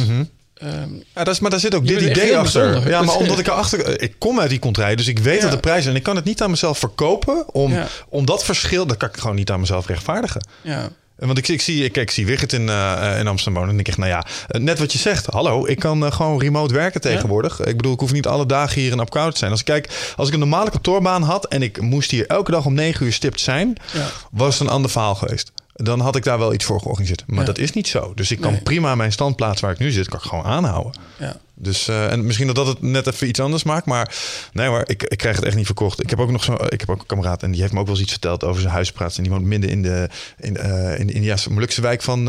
Ehm, 0.53 0.89
Ja, 1.15 1.23
dat 1.23 1.27
is, 1.33 1.39
maar 1.39 1.51
daar 1.51 1.59
zit 1.59 1.75
ook 1.75 1.87
dit 1.87 2.01
idee 2.01 2.37
achter. 2.37 2.61
bijzonder. 2.61 2.89
Ja, 2.91 3.01
maar 3.01 3.15
omdat 3.15 3.39
ik 3.39 3.47
erachter... 3.47 4.01
Ik 4.01 4.15
kom 4.17 4.39
uit 4.39 4.49
die 4.49 4.59
contraille, 4.59 4.95
dus 4.95 5.07
ik 5.07 5.19
weet 5.19 5.35
Ja. 5.35 5.41
dat 5.41 5.51
de 5.51 5.57
prijs... 5.59 5.85
en 5.85 5.95
ik 5.95 6.03
kan 6.03 6.15
het 6.15 6.25
niet 6.25 6.41
aan 6.41 6.49
mezelf 6.49 6.79
verkopen 6.79 7.53
om, 7.53 7.71
Ja. 7.71 7.87
om 8.09 8.25
dat 8.25 8.43
verschil... 8.43 8.85
dat 8.87 8.97
kan 8.97 9.09
ik 9.09 9.17
gewoon 9.17 9.35
niet 9.35 9.51
aan 9.51 9.59
mezelf 9.59 9.87
rechtvaardigen. 9.87 10.47
ja. 10.61 10.89
Want 11.17 11.37
ik, 11.37 11.47
ik 11.47 11.61
zie, 11.61 11.83
ik, 11.83 11.97
ik 11.97 12.11
zie 12.11 12.25
Wigert 12.25 12.53
in, 12.53 12.69
eh, 12.69 13.19
in 13.19 13.27
Amsterdam 13.27 13.53
wonen. 13.53 13.69
En 13.69 13.75
denk 13.75 13.79
ik 13.79 13.87
echt, 13.87 13.97
nou 13.97 14.09
ja, 14.09 14.25
eh, 14.47 14.61
net 14.61 14.79
wat 14.79 14.91
je 14.91 14.97
zegt. 14.97 15.25
Hallo, 15.25 15.65
ik 15.65 15.79
kan 15.79 16.05
eh, 16.05 16.11
gewoon 16.11 16.39
remote 16.39 16.73
werken 16.73 17.01
tegenwoordig. 17.01 17.59
Ik 17.59 17.77
bedoel, 17.77 17.93
ik 17.93 17.99
hoef 17.99 18.11
niet 18.11 18.27
alle 18.27 18.45
dagen 18.45 18.81
hier 18.81 18.91
in 18.91 18.99
Apkoude 18.99 19.31
te 19.31 19.37
zijn. 19.37 19.51
Als 19.51 19.59
ik 19.59 19.65
kijk, 19.65 20.13
als 20.15 20.27
ik 20.27 20.33
een 20.33 20.39
normale 20.39 20.69
kantoorbaan 20.69 21.21
had... 21.21 21.47
en 21.47 21.61
ik 21.61 21.81
moest 21.81 22.11
hier 22.11 22.27
elke 22.27 22.51
dag 22.51 22.65
om 22.65 22.73
negen 22.73 23.05
uur 23.05 23.13
stipt 23.13 23.39
zijn... 23.39 23.75
Ja. 23.93 24.09
was 24.31 24.59
het 24.59 24.67
een 24.67 24.73
ander 24.73 24.91
verhaal 24.91 25.15
geweest. 25.15 25.51
Dan 25.83 25.99
had 25.99 26.15
ik 26.15 26.23
daar 26.23 26.37
wel 26.39 26.53
iets 26.53 26.65
voor 26.65 26.79
georganiseerd. 26.81 27.23
Maar 27.27 27.39
Ja. 27.39 27.45
dat 27.45 27.57
is 27.57 27.71
niet 27.71 27.87
zo. 27.87 28.11
Dus 28.15 28.31
ik 28.31 28.41
kan 28.41 28.51
Nee. 28.51 28.61
prima 28.61 28.95
mijn 28.95 29.11
standplaats 29.11 29.61
waar 29.61 29.71
ik 29.71 29.77
nu 29.79 29.91
zit... 29.91 30.07
kan 30.09 30.19
ik 30.19 30.25
gewoon 30.25 30.45
aanhouden. 30.45 30.93
ja. 31.19 31.37
Dus, 31.59 31.87
eh, 31.87 32.11
en 32.11 32.25
misschien 32.25 32.47
dat 32.47 32.55
dat 32.55 32.67
het 32.67 32.81
net 32.81 33.07
even 33.07 33.27
iets 33.27 33.39
anders 33.39 33.63
maakt. 33.63 33.85
Maar 33.85 34.15
nee 34.53 34.67
hoor, 34.67 34.83
ik, 34.85 35.03
ik 35.03 35.17
krijg 35.17 35.35
het 35.35 35.45
echt 35.45 35.55
niet 35.55 35.65
verkocht. 35.65 36.03
Ik 36.03 36.09
heb 36.09 36.19
ook 36.19 36.31
nog 36.31 36.43
zo, 36.43 36.53
ik 36.69 36.79
heb 36.79 36.89
ook 36.89 36.99
een 36.99 37.05
kameraad 37.05 37.43
en 37.43 37.51
die 37.51 37.61
heeft 37.61 37.73
me 37.73 37.79
ook 37.79 37.85
wel 37.85 37.93
eens 37.95 38.03
iets 38.03 38.11
verteld 38.11 38.43
over 38.43 38.61
zijn 38.61 38.73
huispraat. 38.73 39.15
En 39.17 39.23
die 39.23 39.31
woont 39.31 39.45
midden 39.45 39.69
in 39.69 39.81
de, 39.81 40.09
in, 40.39 40.57
eh 40.57 40.99
in 40.99 41.07
de 41.07 41.13
Indiaanse, 41.13 41.47
moeilijkste 41.47 41.81
wijk 41.81 42.01
van... 42.01 42.19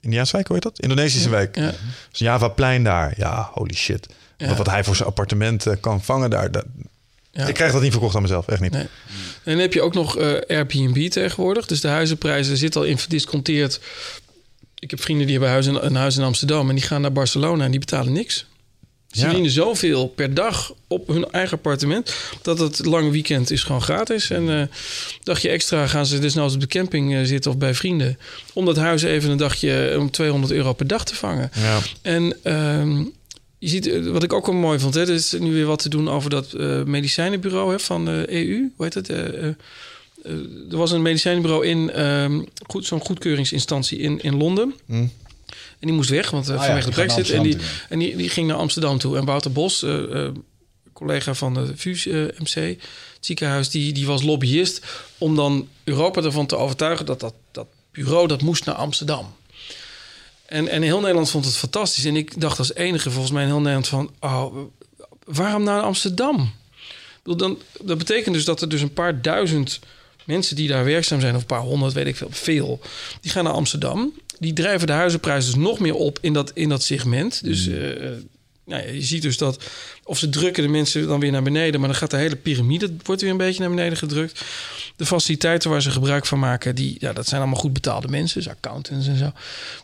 Indiaanse 0.00 0.32
wijk, 0.32 0.46
hoe 0.46 0.54
heet 0.56 0.62
dat? 0.64 0.80
Indonesische 0.80 1.28
wijk. 1.28 1.56
Ja. 1.56 1.72
Dus 2.10 2.18
Javaplein 2.18 2.84
daar. 2.84 3.12
Ja, 3.16 3.50
holy 3.52 3.74
shit. 3.74 4.06
Wat, 4.38 4.56
wat 4.56 4.66
hij 4.70 4.84
voor 4.84 4.96
zijn 4.96 5.08
appartement 5.08 5.66
eh, 5.66 5.74
kan 5.80 6.02
vangen 6.02 6.30
daar. 6.30 6.50
dat-. 6.50 6.64
Ik 7.32 7.54
krijg 7.54 7.72
dat 7.72 7.82
niet 7.82 7.92
verkocht 7.92 8.14
aan 8.14 8.22
mezelf, 8.22 8.48
echt 8.48 8.60
niet. 8.60 8.72
Nee. 8.72 8.86
En 9.50 9.56
dan 9.56 9.64
heb 9.64 9.72
je 9.74 9.82
ook 9.82 9.94
nog 9.94 10.16
eh, 10.16 10.32
Airbnb 10.48 11.08
tegenwoordig. 11.08 11.66
Dus 11.66 11.80
de 11.80 11.88
huizenprijzen 11.88 12.56
zitten 12.56 12.80
al 12.80 12.86
in 12.86 12.98
verdisconteerd. 12.98 13.80
Ik 14.78 14.90
heb 14.90 15.00
vrienden 15.02 15.26
die 15.26 15.34
hebben 15.34 15.52
huis 15.54 15.66
in, 15.66 15.74
een 15.74 15.94
huis 15.94 16.16
in 16.16 16.22
Amsterdam... 16.22 16.68
en 16.68 16.74
die 16.74 16.84
gaan 16.84 17.00
naar 17.00 17.12
Barcelona 17.12 17.64
en 17.64 17.70
die 17.70 17.80
betalen 17.80 18.12
niks. 18.12 18.36
Ze 18.36 19.18
Ja. 19.18 19.24
verdienen 19.24 19.50
zoveel 19.50 20.06
per 20.08 20.34
dag 20.34 20.72
op 20.88 21.08
hun 21.08 21.30
eigen 21.30 21.56
appartement... 21.56 22.14
dat 22.42 22.58
het 22.58 22.84
lange 22.84 23.10
weekend 23.10 23.50
is 23.50 23.62
gewoon 23.62 23.82
gratis. 23.82 24.30
En 24.30 24.50
eh 24.60 24.62
dagje 25.22 25.48
extra 25.48 25.86
gaan 25.86 26.06
ze 26.06 26.18
dus 26.18 26.34
nou 26.34 26.52
op 26.52 26.60
de 26.60 26.66
camping 26.66 27.14
eh, 27.14 27.22
zitten 27.24 27.50
of 27.50 27.58
bij 27.58 27.74
vrienden... 27.74 28.18
om 28.52 28.64
dat 28.64 28.76
huis 28.76 29.02
even 29.02 29.30
een 29.30 29.36
dagje 29.36 29.96
om 29.98 30.10
200 30.10 30.52
euro 30.52 30.72
per 30.72 30.86
dag 30.86 31.04
te 31.04 31.14
vangen. 31.14 31.50
Ja. 31.54 31.78
En 32.02 32.36
ehm, 32.42 33.04
je 33.60 33.68
ziet, 33.68 33.86
eh, 33.86 34.06
wat 34.06 34.22
ik 34.22 34.32
ook 34.32 34.46
wel 34.46 34.54
mooi 34.54 34.78
vond, 34.78 34.94
hè, 34.94 35.00
er 35.00 35.08
is 35.08 35.32
nu 35.32 35.52
weer 35.52 35.66
wat 35.66 35.82
te 35.82 35.88
doen 35.88 36.08
over 36.08 36.30
dat 36.30 36.52
eh, 36.52 36.82
medicijnenbureau 36.82 37.70
hè, 37.70 37.78
van 37.78 38.04
de 38.04 38.24
EU. 38.28 38.70
Hoe 38.76 38.84
heet 38.84 38.94
het? 38.94 39.08
Eh, 39.08 39.18
eh, 39.18 39.54
eh, 40.22 40.32
er 40.70 40.76
was 40.76 40.90
een 40.90 41.02
medicijnenbureau 41.02 41.66
in 41.66 41.90
ehm, 41.90 42.42
goed, 42.66 42.86
zo'n 42.86 43.00
goedkeuringsinstantie 43.00 43.98
in, 43.98 44.20
in 44.20 44.36
Londen. 44.36 44.74
Hm. 44.86 45.06
En 45.80 45.86
die 45.86 45.92
moest 45.92 46.10
weg, 46.10 46.30
want 46.30 46.48
uh, 46.48 46.56
Ah 46.56 46.64
vanwege 46.64 46.86
de 46.86 46.94
brexit. 46.94 47.30
En 47.30 47.42
die, 47.42 47.56
en 47.88 47.98
die, 47.98 48.16
die 48.16 48.28
ging 48.28 48.46
naar 48.46 48.56
Amsterdam 48.56 48.98
toe. 48.98 49.16
En 49.16 49.24
Wouter 49.24 49.52
Bos, 49.52 49.82
eh, 49.82 50.24
eh, 50.24 50.32
collega 50.92 51.34
van 51.34 51.54
de 51.54 51.60
eh, 51.60 52.40
MC, 52.42 52.54
het 52.54 52.78
ziekenhuis, 53.20 53.68
die, 53.68 53.92
die 53.92 54.06
was 54.06 54.22
lobbyist 54.22 54.84
om 55.18 55.36
dan 55.36 55.68
Europa 55.84 56.22
ervan 56.22 56.46
te 56.46 56.56
overtuigen 56.56 57.06
dat 57.06 57.20
dat, 57.20 57.34
dat 57.52 57.66
bureau 57.92 58.26
dat 58.26 58.42
moest 58.42 58.64
naar 58.64 58.74
Amsterdam. 58.74 59.34
En, 60.50 60.68
en 60.68 60.82
heel 60.82 61.00
Nederland 61.00 61.30
vond 61.30 61.44
het 61.44 61.56
fantastisch. 61.56 62.04
En 62.04 62.16
ik 62.16 62.40
dacht 62.40 62.58
als 62.58 62.74
enige 62.74 63.10
volgens 63.10 63.32
mij 63.32 63.42
in 63.42 63.48
heel 63.48 63.58
Nederland 63.58 63.88
van... 63.88 64.10
Oh, 64.20 64.56
waarom 65.24 65.62
naar 65.62 65.82
Amsterdam? 65.82 66.40
Ik 66.40 67.20
bedoel, 67.22 67.36
Dan, 67.36 67.58
dat 67.80 67.98
betekent 67.98 68.34
dus 68.34 68.44
dat 68.44 68.60
er 68.60 68.68
dus 68.68 68.80
een 68.80 68.92
paar 68.92 69.22
duizend 69.22 69.78
mensen 70.24 70.56
die 70.56 70.68
daar 70.68 70.84
werkzaam 70.84 71.20
zijn... 71.20 71.34
of 71.34 71.40
een 71.40 71.46
paar 71.46 71.60
honderd, 71.60 71.92
weet 71.92 72.06
ik 72.06 72.16
veel, 72.16 72.28
veel... 72.30 72.80
die 73.20 73.30
gaan 73.30 73.44
naar 73.44 73.52
Amsterdam. 73.52 74.12
Die 74.38 74.52
drijven 74.52 74.86
de 74.86 74.92
huizenprijzen 74.92 75.52
dus 75.52 75.62
nog 75.62 75.78
meer 75.78 75.94
op 75.94 76.18
in 76.20 76.32
dat, 76.32 76.50
in 76.54 76.68
dat 76.68 76.82
segment. 76.82 77.44
Dus 77.44 77.66
eh, 77.66 78.08
nou 78.64 78.82
ja, 78.82 78.92
je 78.92 79.02
ziet 79.02 79.22
dus 79.22 79.36
dat... 79.38 79.64
of 80.10 80.18
ze 80.18 80.28
drukken 80.28 80.62
de 80.62 80.68
mensen 80.68 81.06
dan 81.06 81.20
weer 81.20 81.30
naar 81.30 81.42
beneden... 81.42 81.80
maar 81.80 81.88
dan 81.88 81.98
gaat 81.98 82.10
de 82.10 82.16
hele 82.16 82.36
piramide 82.36 82.90
wordt 83.04 83.20
weer 83.22 83.30
een 83.30 83.36
beetje 83.36 83.60
naar 83.60 83.68
beneden 83.68 83.98
gedrukt. 83.98 84.44
De 84.96 85.06
faciliteiten 85.06 85.70
waar 85.70 85.82
ze 85.82 85.90
gebruik 85.90 86.26
van 86.26 86.38
maken... 86.38 86.74
Die, 86.74 86.96
ja, 86.98 87.12
dat 87.12 87.26
zijn 87.26 87.40
allemaal 87.40 87.60
goed 87.60 87.72
betaalde 87.72 88.08
mensen, 88.08 88.40
dus 88.42 88.48
accountants 88.52 89.06
en 89.06 89.16
zo. 89.16 89.32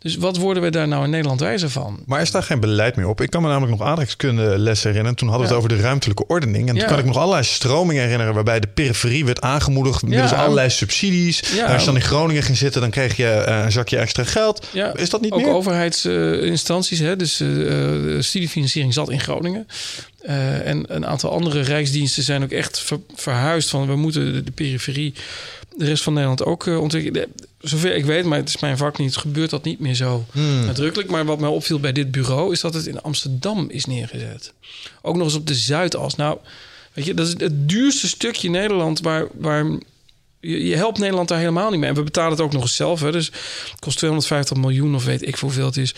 Dus 0.00 0.16
wat 0.16 0.36
worden 0.36 0.62
we 0.62 0.70
daar 0.70 0.88
nou 0.88 1.04
in 1.04 1.10
Nederland 1.10 1.40
wijzer 1.40 1.70
van? 1.70 2.00
Maar 2.06 2.20
is 2.20 2.30
daar 2.30 2.42
geen 2.42 2.60
beleid 2.60 2.96
meer 2.96 3.08
op? 3.08 3.20
Ik 3.20 3.30
kan 3.30 3.42
me 3.42 3.48
namelijk 3.48 3.78
nog 3.78 3.88
aardrijkskunde 3.88 4.58
lessen 4.58 4.86
herinneren. 4.88 5.18
Toen 5.18 5.28
hadden 5.28 5.46
we 5.46 5.52
Ja. 5.54 5.58
het 5.60 5.68
over 5.70 5.78
de 5.82 5.84
ruimtelijke 5.88 6.26
ordening. 6.26 6.68
En 6.68 6.74
Ja. 6.74 6.80
toen 6.80 6.88
kan 6.90 6.98
ik 6.98 7.04
nog 7.04 7.16
allerlei 7.16 7.44
stromingen 7.44 8.02
herinneren... 8.02 8.34
waarbij 8.34 8.60
de 8.60 8.66
periferie 8.68 9.24
werd 9.24 9.40
aangemoedigd 9.40 10.02
middels 10.02 10.32
allerlei 10.32 10.70
subsidies. 10.70 11.40
Ja. 11.54 11.66
En 11.66 11.72
als 11.72 11.80
je 11.80 11.86
dan 11.86 11.96
in 11.96 12.02
Groningen 12.02 12.42
ging 12.42 12.56
zitten... 12.56 12.80
dan 12.80 12.90
kreeg 12.90 13.16
je 13.16 13.28
eh, 13.28 13.62
een 13.64 13.72
zakje 13.72 13.96
extra 13.98 14.24
geld. 14.24 14.66
Ja, 14.72 14.94
Is 14.96 15.10
dat 15.10 15.20
niet 15.20 15.32
ook 15.32 15.42
meer? 15.42 15.52
overheidsinstanties. 15.54 16.98
hè? 16.98 17.16
Dus 17.16 17.36
de 17.36 18.16
studiefinanciering 18.20 18.94
zat 18.94 19.10
in 19.10 19.20
Groningen. 19.20 19.66
Eh, 20.26 20.66
en 20.68 20.84
een 20.94 21.06
aantal 21.06 21.30
andere 21.30 21.60
rijksdiensten 21.60 22.22
zijn 22.22 22.42
ook 22.42 22.50
echt 22.50 22.80
ver- 22.80 23.00
verhuisd 23.14 23.68
van... 23.68 23.86
we 23.86 23.96
moeten 23.96 24.32
de, 24.32 24.42
de 24.42 24.50
periferie, 24.50 25.14
de 25.76 25.84
rest 25.84 26.02
van 26.02 26.12
Nederland 26.12 26.44
ook 26.44 26.66
eh, 26.66 26.80
ontwikkelen. 26.80 27.32
Zover 27.60 27.94
ik 27.94 28.04
weet, 28.04 28.24
maar 28.24 28.38
het 28.38 28.48
is 28.48 28.58
mijn 28.60 28.76
vak 28.76 28.98
niet... 28.98 29.16
gebeurt 29.16 29.50
dat 29.50 29.64
niet 29.64 29.80
meer 29.80 29.94
zo 29.94 30.24
Hmm. 30.32 30.64
nadrukkelijk. 30.66 31.10
Maar 31.10 31.24
wat 31.24 31.40
mij 31.40 31.48
opviel 31.48 31.80
bij 31.80 31.92
dit 31.92 32.10
bureau... 32.10 32.52
is 32.52 32.60
dat 32.60 32.74
het 32.74 32.86
in 32.86 33.02
Amsterdam 33.02 33.66
is 33.70 33.84
neergezet. 33.84 34.52
Ook 35.02 35.16
nog 35.16 35.24
eens 35.24 35.34
op 35.36 35.46
de 35.46 35.54
Zuidas. 35.54 36.14
Nou, 36.14 36.38
weet 36.92 37.04
je, 37.04 37.14
dat 37.14 37.26
is 37.26 37.34
het 37.38 37.68
duurste 37.68 38.08
stukje 38.08 38.50
Nederland... 38.50 39.00
waar, 39.00 39.26
waar 39.38 39.64
je, 40.40 40.66
je 40.66 40.76
helpt 40.76 40.98
Nederland 40.98 41.28
daar 41.28 41.38
helemaal 41.38 41.70
niet 41.70 41.80
mee. 41.80 41.88
En 41.88 41.94
we 41.96 42.02
betalen 42.02 42.30
het 42.30 42.40
ook 42.40 42.52
nog 42.52 42.62
eens 42.62 42.76
zelf. 42.76 43.00
Hè. 43.00 43.12
Dus 43.12 43.26
het 43.70 43.80
kost 43.80 43.98
250 43.98 44.56
miljoen 44.56 44.94
of 44.94 45.04
weet 45.04 45.26
ik 45.26 45.34
hoeveel 45.36 45.66
het 45.66 45.76
is. 45.76 45.94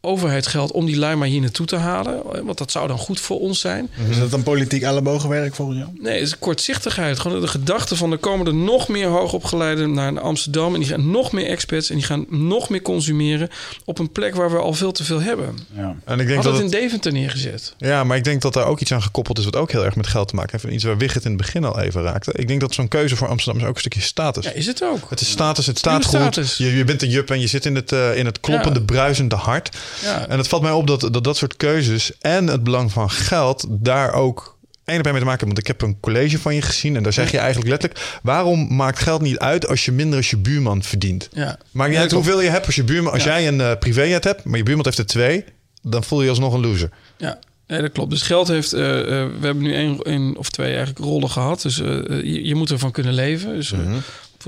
Overheidsgeld 0.00 0.72
om 0.72 0.86
die 0.86 0.96
lui 0.98 1.16
maar 1.16 1.28
hier 1.28 1.40
naartoe 1.40 1.66
te 1.66 1.76
halen. 1.76 2.22
Want 2.44 2.58
dat 2.58 2.70
zou 2.70 2.88
dan 2.88 2.98
goed 2.98 3.20
voor 3.20 3.40
ons 3.40 3.60
zijn. 3.60 3.90
Is 4.10 4.18
dat 4.18 4.32
een 4.32 4.42
politiek 4.42 4.82
ellebogenwerk 4.82 5.54
volgens 5.54 5.78
jou? 5.78 5.90
Nee, 6.00 6.12
het 6.18 6.22
is 6.22 6.38
kortzichtigheid. 6.38 7.18
Gewoon 7.18 7.40
de 7.40 7.46
gedachte 7.48 7.96
van 7.96 8.12
er 8.12 8.18
komen 8.18 8.46
er 8.46 8.54
nog 8.54 8.88
meer 8.88 9.06
hoogopgeleiden 9.08 9.92
naar 9.92 10.20
Amsterdam. 10.20 10.74
En 10.74 10.80
die 10.80 10.88
gaan 10.88 11.10
nog 11.10 11.32
meer 11.32 11.46
experts 11.46 11.90
en 11.90 11.96
die 11.96 12.04
gaan 12.04 12.26
nog 12.28 12.68
meer 12.68 12.82
consumeren 12.82 13.48
op 13.84 13.98
een 13.98 14.12
plek 14.12 14.34
waar 14.34 14.50
we 14.50 14.56
al 14.58 14.72
veel 14.72 14.92
te 14.92 15.04
veel 15.04 15.20
hebben. 15.20 15.58
Ja. 15.76 15.96
En 16.04 16.20
ik 16.20 16.26
denk 16.26 16.42
Had 16.42 16.44
dat 16.44 16.62
het 16.62 16.62
in 16.72 16.80
Deventer 16.80 17.12
neergezet. 17.12 17.74
ja, 17.78 18.04
maar 18.04 18.16
ik 18.16 18.24
denk 18.24 18.42
dat 18.42 18.52
daar 18.52 18.66
ook 18.66 18.80
iets 18.80 18.92
aan 18.92 19.02
gekoppeld 19.02 19.38
is 19.38 19.44
wat 19.44 19.56
ook 19.56 19.72
heel 19.72 19.84
erg 19.84 19.96
met 19.96 20.06
geld 20.06 20.28
te 20.28 20.34
maken 20.34 20.50
heeft. 20.52 20.64
En 20.64 20.72
iets 20.74 20.84
waar 20.84 20.98
Wigget 20.98 21.24
in 21.24 21.30
het 21.30 21.40
begin 21.40 21.64
al 21.64 21.80
even 21.80 22.02
raakte. 22.02 22.32
Ik 22.34 22.48
denk 22.48 22.60
dat 22.60 22.74
zo'n 22.74 22.88
keuze 22.88 23.16
voor 23.16 23.28
Amsterdam 23.28 23.62
is 23.62 23.68
ook 23.68 23.74
een 23.74 23.80
stukje 23.80 24.00
status. 24.00 24.44
Ja, 24.44 24.52
is 24.52 24.66
het 24.66 24.82
ook. 24.84 25.10
Het 25.10 25.20
is 25.20 25.30
status, 25.30 25.66
het 25.66 25.78
staat 25.78 26.04
goed. 26.04 26.54
Je, 26.56 26.76
je 26.76 26.84
bent 26.84 27.02
een 27.02 27.08
jup 27.10 27.30
en 27.30 27.40
je 27.40 27.46
zit 27.46 27.66
in 27.66 27.74
het, 27.74 27.92
eh, 27.92 28.16
in 28.16 28.26
het 28.26 28.40
kloppende, 28.40 28.78
Ja. 28.78 28.84
bruisende 28.84 29.34
hart. 29.34 29.76
Ja. 30.02 30.28
En 30.28 30.38
het 30.38 30.48
valt 30.48 30.62
mij 30.62 30.72
op 30.72 30.86
dat, 30.86 31.00
dat 31.00 31.24
dat 31.24 31.36
soort 31.36 31.56
keuzes 31.56 32.12
en 32.20 32.46
het 32.46 32.62
belang 32.62 32.92
van 32.92 33.10
geld 33.10 33.66
daar 33.68 34.12
ook 34.12 34.56
één 34.84 34.98
op 34.98 35.04
één 35.04 35.12
mee 35.14 35.22
te 35.22 35.28
maken 35.28 35.46
hebben. 35.46 35.46
Want 35.46 35.58
ik 35.58 35.66
heb 35.66 35.82
een 35.82 36.00
college 36.00 36.38
van 36.38 36.54
je 36.54 36.62
gezien 36.62 36.96
en 36.96 37.02
daar 37.02 37.12
zeg 37.12 37.30
je 37.30 37.38
eigenlijk 37.38 37.68
letterlijk... 37.70 38.18
waarom 38.22 38.76
maakt 38.76 38.98
geld 38.98 39.20
niet 39.20 39.38
uit 39.38 39.66
als 39.68 39.84
je 39.84 39.92
minder 39.92 40.16
als 40.16 40.30
je 40.30 40.36
buurman 40.36 40.82
verdient? 40.82 41.28
Ja. 41.32 41.58
Maakt 41.70 41.90
niet 41.90 41.98
uit 41.98 42.12
hoeveel 42.12 42.40
je 42.42 42.48
hebt 42.50 42.66
als 42.66 42.74
je 42.74 42.84
buurman. 42.84 43.12
Als 43.12 43.24
Ja. 43.24 43.28
jij 43.38 43.48
een 43.48 43.60
eh 43.60 43.72
privéjet 43.78 44.24
hebt, 44.24 44.44
maar 44.44 44.58
je 44.58 44.64
buurman 44.64 44.84
heeft 44.84 44.98
er 44.98 45.06
twee... 45.06 45.44
dan 45.82 46.04
voel 46.04 46.18
je 46.18 46.24
je 46.24 46.30
alsnog 46.30 46.54
een 46.54 46.60
loser. 46.60 46.90
Ja, 47.16 47.38
nee, 47.66 47.80
dat 47.80 47.92
klopt. 47.92 48.10
Dus 48.10 48.22
geld 48.22 48.48
heeft... 48.48 48.72
eh, 48.72 49.00
eh, 49.00 49.06
we 49.40 49.46
hebben 49.46 49.62
nu 49.62 49.74
één, 49.74 50.02
één 50.02 50.36
of 50.36 50.50
twee 50.50 50.68
eigenlijk 50.68 50.98
rollen 50.98 51.30
gehad. 51.30 51.62
Dus 51.62 51.76
je, 51.76 52.40
je 52.44 52.54
moet 52.54 52.70
ervan 52.70 52.90
kunnen 52.92 53.14
leven. 53.14 53.54
Dus, 53.54 53.72
eh, 53.72 53.78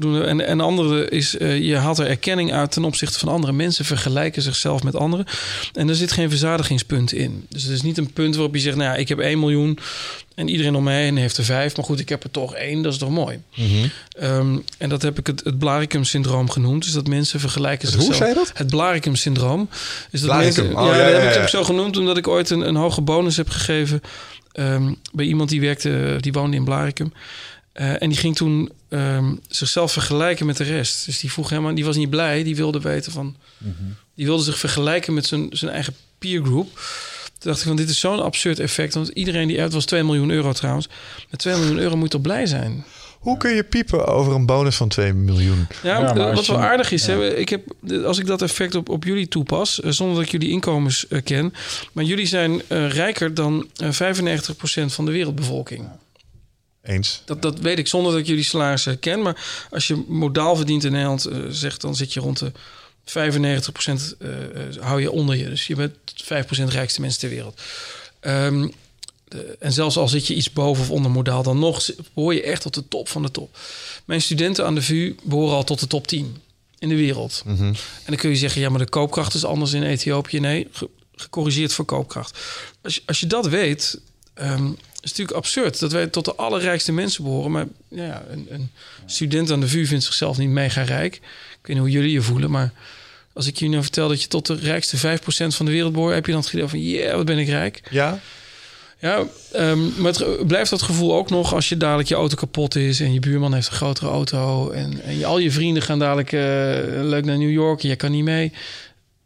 voldoende. 0.00 0.26
En, 0.26 0.46
en 0.46 0.58
de 0.58 0.64
andere 0.64 1.08
is, 1.08 1.36
eh, 1.36 1.58
je 1.58 1.76
haalt 1.76 1.98
er 1.98 2.06
erkenning 2.06 2.52
uit 2.52 2.72
ten 2.72 2.84
opzichte 2.84 3.18
van 3.18 3.28
andere 3.28 3.52
mensen. 3.52 3.84
Vergelijken 3.84 4.42
zichzelf 4.42 4.82
met 4.82 4.96
anderen. 4.96 5.26
En 5.72 5.88
er 5.88 5.94
zit 5.94 6.12
geen 6.12 6.28
verzadigingspunt 6.28 7.12
in. 7.12 7.46
Dus 7.48 7.62
het 7.62 7.72
is 7.72 7.82
niet 7.82 7.98
een 7.98 8.12
punt 8.12 8.34
waarop 8.34 8.54
je 8.54 8.60
zegt... 8.60 8.76
nou 8.76 8.90
ja, 8.90 8.96
ik 8.96 9.08
heb 9.08 9.18
1 9.18 9.38
miljoen 9.38 9.78
en 10.34 10.48
iedereen 10.48 10.74
om 10.74 10.84
mij 10.84 11.02
heen 11.02 11.16
heeft 11.16 11.36
er 11.36 11.44
vijf. 11.44 11.76
Maar 11.76 11.84
goed, 11.84 12.00
ik 12.00 12.08
heb 12.08 12.24
er 12.24 12.30
toch 12.30 12.54
één. 12.54 12.82
Dat 12.82 12.92
is 12.92 12.98
toch 12.98 13.10
mooi. 13.10 13.42
Ehm, 14.18 14.58
en 14.78 14.88
dat 14.88 15.02
heb 15.02 15.18
ik 15.18 15.26
het, 15.26 15.44
het 15.44 15.58
Blaricum-syndroom 15.58 16.50
genoemd. 16.50 16.82
Dus 16.82 16.92
dat 16.92 17.06
mensen 17.06 17.40
vergelijken 17.40 17.88
Het 17.88 17.96
hoe 17.96 18.04
zichzelf... 18.04 18.28
zei 18.28 18.38
je 18.38 18.46
dat? 18.46 18.58
Het 18.58 18.70
Blaricum-syndroom. 18.70 19.68
Is 20.10 20.20
dat 20.20 20.30
Blaricum. 20.30 20.64
mensen, 20.64 20.82
Oh, 20.82 20.94
ja, 20.94 21.08
ja, 21.08 21.20
dat 21.20 21.34
heb 21.34 21.42
ik 21.42 21.48
zo 21.48 21.64
genoemd... 21.64 21.96
omdat 21.96 22.16
ik 22.16 22.28
ooit 22.28 22.50
een, 22.50 22.68
een 22.68 22.76
hoge 22.76 23.00
bonus 23.00 23.36
heb 23.36 23.48
gegeven... 23.48 24.00
ehm, 24.52 24.92
bij 25.12 25.26
iemand 25.26 25.48
die 25.48 25.60
werkte, 25.60 26.16
die 26.20 26.32
woonde 26.32 26.56
in 26.56 26.64
Blaricum. 26.64 27.12
Eh, 27.80 28.02
en 28.02 28.08
die 28.08 28.18
ging 28.18 28.36
toen 28.36 28.70
ehm, 28.88 29.34
zichzelf 29.48 29.92
vergelijken 29.92 30.46
met 30.46 30.56
de 30.56 30.64
rest. 30.64 31.06
Dus 31.06 31.20
die 31.20 31.32
vroeg 31.32 31.48
helemaal, 31.48 31.74
die 31.74 31.84
was 31.84 31.96
niet 31.96 32.10
blij. 32.10 32.42
Die 32.42 32.56
wilde 32.56 32.80
weten 32.80 33.12
van, 33.12 33.36
die 34.14 34.26
wilde 34.26 34.42
zich 34.42 34.58
vergelijken 34.58 35.14
met 35.14 35.26
zijn, 35.26 35.46
zijn 35.50 35.70
eigen 35.70 35.94
peergroep. 36.18 36.74
Toen 37.38 37.50
dacht 37.50 37.60
ik 37.60 37.66
van, 37.66 37.76
dit 37.76 37.88
is 37.88 38.00
zo'n 38.00 38.22
absurd 38.22 38.58
effect. 38.58 38.94
Want 38.94 39.08
iedereen 39.08 39.48
die 39.48 39.60
uit 39.60 39.72
was 39.72 39.84
2 39.84 40.02
miljoen 40.02 40.30
euro 40.30 40.52
trouwens. 40.52 40.88
Met 41.30 41.40
2 41.40 41.56
miljoen 41.56 41.78
euro 41.78 41.94
moet 41.96 42.04
je 42.04 42.10
toch 42.10 42.20
blij 42.20 42.46
zijn. 42.46 42.84
Hoe 43.18 43.36
kun 43.36 43.50
je 43.54 43.64
piepen 43.64 44.06
over 44.06 44.34
een 44.34 44.46
bonus 44.46 44.76
van 44.76 44.88
2 44.88 45.12
miljoen? 45.12 45.66
Ja, 45.82 45.98
Ja, 46.00 46.12
maar 46.14 46.34
wat 46.34 46.46
wel 46.46 46.58
je- 46.58 46.64
aardig 46.64 46.90
is, 46.90 47.06
hè, 47.06 47.36
ik 47.36 47.48
heb, 47.48 47.62
als 48.04 48.18
ik 48.18 48.26
dat 48.26 48.42
effect 48.42 48.74
op, 48.74 48.88
op 48.88 49.04
jullie 49.04 49.28
toepas, 49.28 49.80
eh, 49.80 49.90
zonder 49.90 50.16
dat 50.16 50.24
ik 50.24 50.30
jullie 50.30 50.48
inkomens 50.50 51.06
eh, 51.08 51.22
ken, 51.24 51.52
maar 51.92 52.04
jullie 52.04 52.26
zijn 52.26 52.62
eh, 52.66 52.90
rijker 52.90 53.34
dan 53.34 53.68
eh 53.76 53.90
95% 53.92 54.92
van 54.94 55.04
de 55.04 55.10
wereldbevolking. 55.10 55.84
Eens. 56.90 57.22
Dat, 57.24 57.42
dat 57.42 57.58
weet 57.58 57.78
ik 57.78 57.86
zonder 57.86 58.12
dat 58.12 58.20
ik 58.20 58.26
jullie 58.26 58.44
salarissen 58.44 58.98
ken. 58.98 59.22
Maar 59.22 59.66
als 59.70 59.86
je 59.86 60.04
modaal 60.08 60.56
verdient 60.56 60.84
in 60.84 60.92
Nederland, 60.92 61.24
eh, 61.24 61.38
zegt, 61.48 61.80
dan 61.80 61.96
zit 61.96 62.12
je 62.12 62.20
rond 62.20 62.38
de 62.38 62.52
95% 63.04 64.14
eh, 64.18 64.44
eh, 64.44 64.76
hou 64.80 65.00
je 65.00 65.10
onder 65.10 65.36
je. 65.36 65.48
Dus 65.48 65.66
je 65.66 65.74
bent 65.74 65.94
5% 66.24 66.68
rijkste 66.68 67.00
mensen 67.00 67.20
ter 67.20 67.28
wereld. 67.28 67.60
Ehm, 68.20 68.68
de- 69.28 69.56
en 69.58 69.72
zelfs 69.72 69.96
al 69.96 70.08
zit 70.08 70.26
je 70.26 70.34
iets 70.34 70.52
boven 70.52 70.82
of 70.82 70.90
onder 70.90 71.10
modaal, 71.10 71.42
dan 71.42 71.58
nog 71.58 71.90
behoor 72.14 72.34
je 72.34 72.42
echt 72.42 72.62
tot 72.62 72.74
de 72.74 72.88
top 72.88 73.08
van 73.08 73.22
de 73.22 73.30
top. 73.30 73.58
Mijn 74.04 74.22
studenten 74.22 74.66
aan 74.66 74.74
de 74.74 74.82
VU 74.82 75.14
behoren 75.22 75.56
al 75.56 75.64
tot 75.64 75.80
de 75.80 75.86
top 75.86 76.06
10 76.06 76.36
in 76.78 76.88
de 76.88 76.96
wereld. 76.96 77.42
En 77.46 77.76
dan 78.06 78.16
kun 78.16 78.30
je 78.30 78.36
zeggen, 78.36 78.60
ja, 78.60 78.68
maar 78.68 78.78
de 78.78 78.88
koopkracht 78.88 79.34
is 79.34 79.44
anders 79.44 79.72
in 79.72 79.82
Ethiopië. 79.82 80.40
Nee, 80.40 80.68
ge- 80.72 80.88
gecorrigeerd 81.14 81.72
voor 81.72 81.84
koopkracht. 81.84 82.38
Als 82.82 82.94
je, 82.94 83.02
als 83.06 83.20
je 83.20 83.26
dat 83.26 83.48
weet, 83.48 84.00
ehm, 84.34 84.70
is 85.00 85.10
natuurlijk 85.10 85.36
absurd 85.36 85.78
dat 85.78 85.92
wij 85.92 86.06
tot 86.06 86.24
de 86.24 86.34
allerrijkste 86.34 86.92
mensen 86.92 87.24
behoren. 87.24 87.50
Maar 87.50 87.66
ja, 87.88 88.24
een, 88.30 88.46
een 88.50 88.70
student 89.06 89.50
aan 89.50 89.60
de 89.60 89.68
VU 89.68 89.86
vindt 89.86 90.04
zichzelf 90.04 90.38
niet 90.38 90.48
mega 90.48 90.82
rijk. 90.82 91.14
Ik 91.14 91.66
weet 91.66 91.76
niet 91.76 91.78
hoe 91.78 91.90
jullie 91.90 92.12
je 92.12 92.22
voelen, 92.22 92.50
maar 92.50 92.72
als 93.32 93.46
ik 93.46 93.56
je 93.56 93.68
nu 93.68 93.82
vertel 93.82 94.08
dat 94.08 94.22
je 94.22 94.28
tot 94.28 94.46
de 94.46 94.54
rijkste 94.54 95.18
5% 95.18 95.22
van 95.56 95.66
de 95.66 95.72
wereld 95.72 95.92
behoort, 95.92 96.14
heb 96.14 96.26
je 96.26 96.32
dan 96.32 96.40
het 96.40 96.50
gevoel 96.50 96.68
van, 96.68 96.82
yeah, 96.82 97.16
wat 97.16 97.26
ben 97.26 97.38
ik 97.38 97.48
rijk. 97.48 97.82
Ja? 97.90 98.20
Ja, 98.98 99.24
ehm, 99.52 100.02
maar 100.02 100.12
het 100.12 100.46
blijft 100.46 100.70
dat 100.70 100.82
gevoel 100.82 101.14
ook 101.14 101.30
nog 101.30 101.54
als 101.54 101.68
je 101.68 101.76
dadelijk 101.76 102.08
je 102.08 102.14
auto 102.14 102.36
kapot 102.36 102.76
is 102.76 103.00
en 103.00 103.12
je 103.12 103.20
buurman 103.20 103.54
heeft 103.54 103.66
een 103.66 103.72
grotere 103.72 104.10
auto 104.10 104.70
en, 104.70 105.02
en 105.02 105.18
je, 105.18 105.26
al 105.26 105.38
je 105.38 105.50
vrienden 105.50 105.82
gaan 105.82 105.98
dadelijk 105.98 106.32
eh, 106.32 106.40
leuk 107.02 107.24
naar 107.24 107.38
New 107.38 107.50
York 107.50 107.82
en 107.82 107.88
jij 107.88 107.96
kan 107.96 108.10
niet 108.10 108.24
mee. 108.24 108.44
Ik 108.44 108.52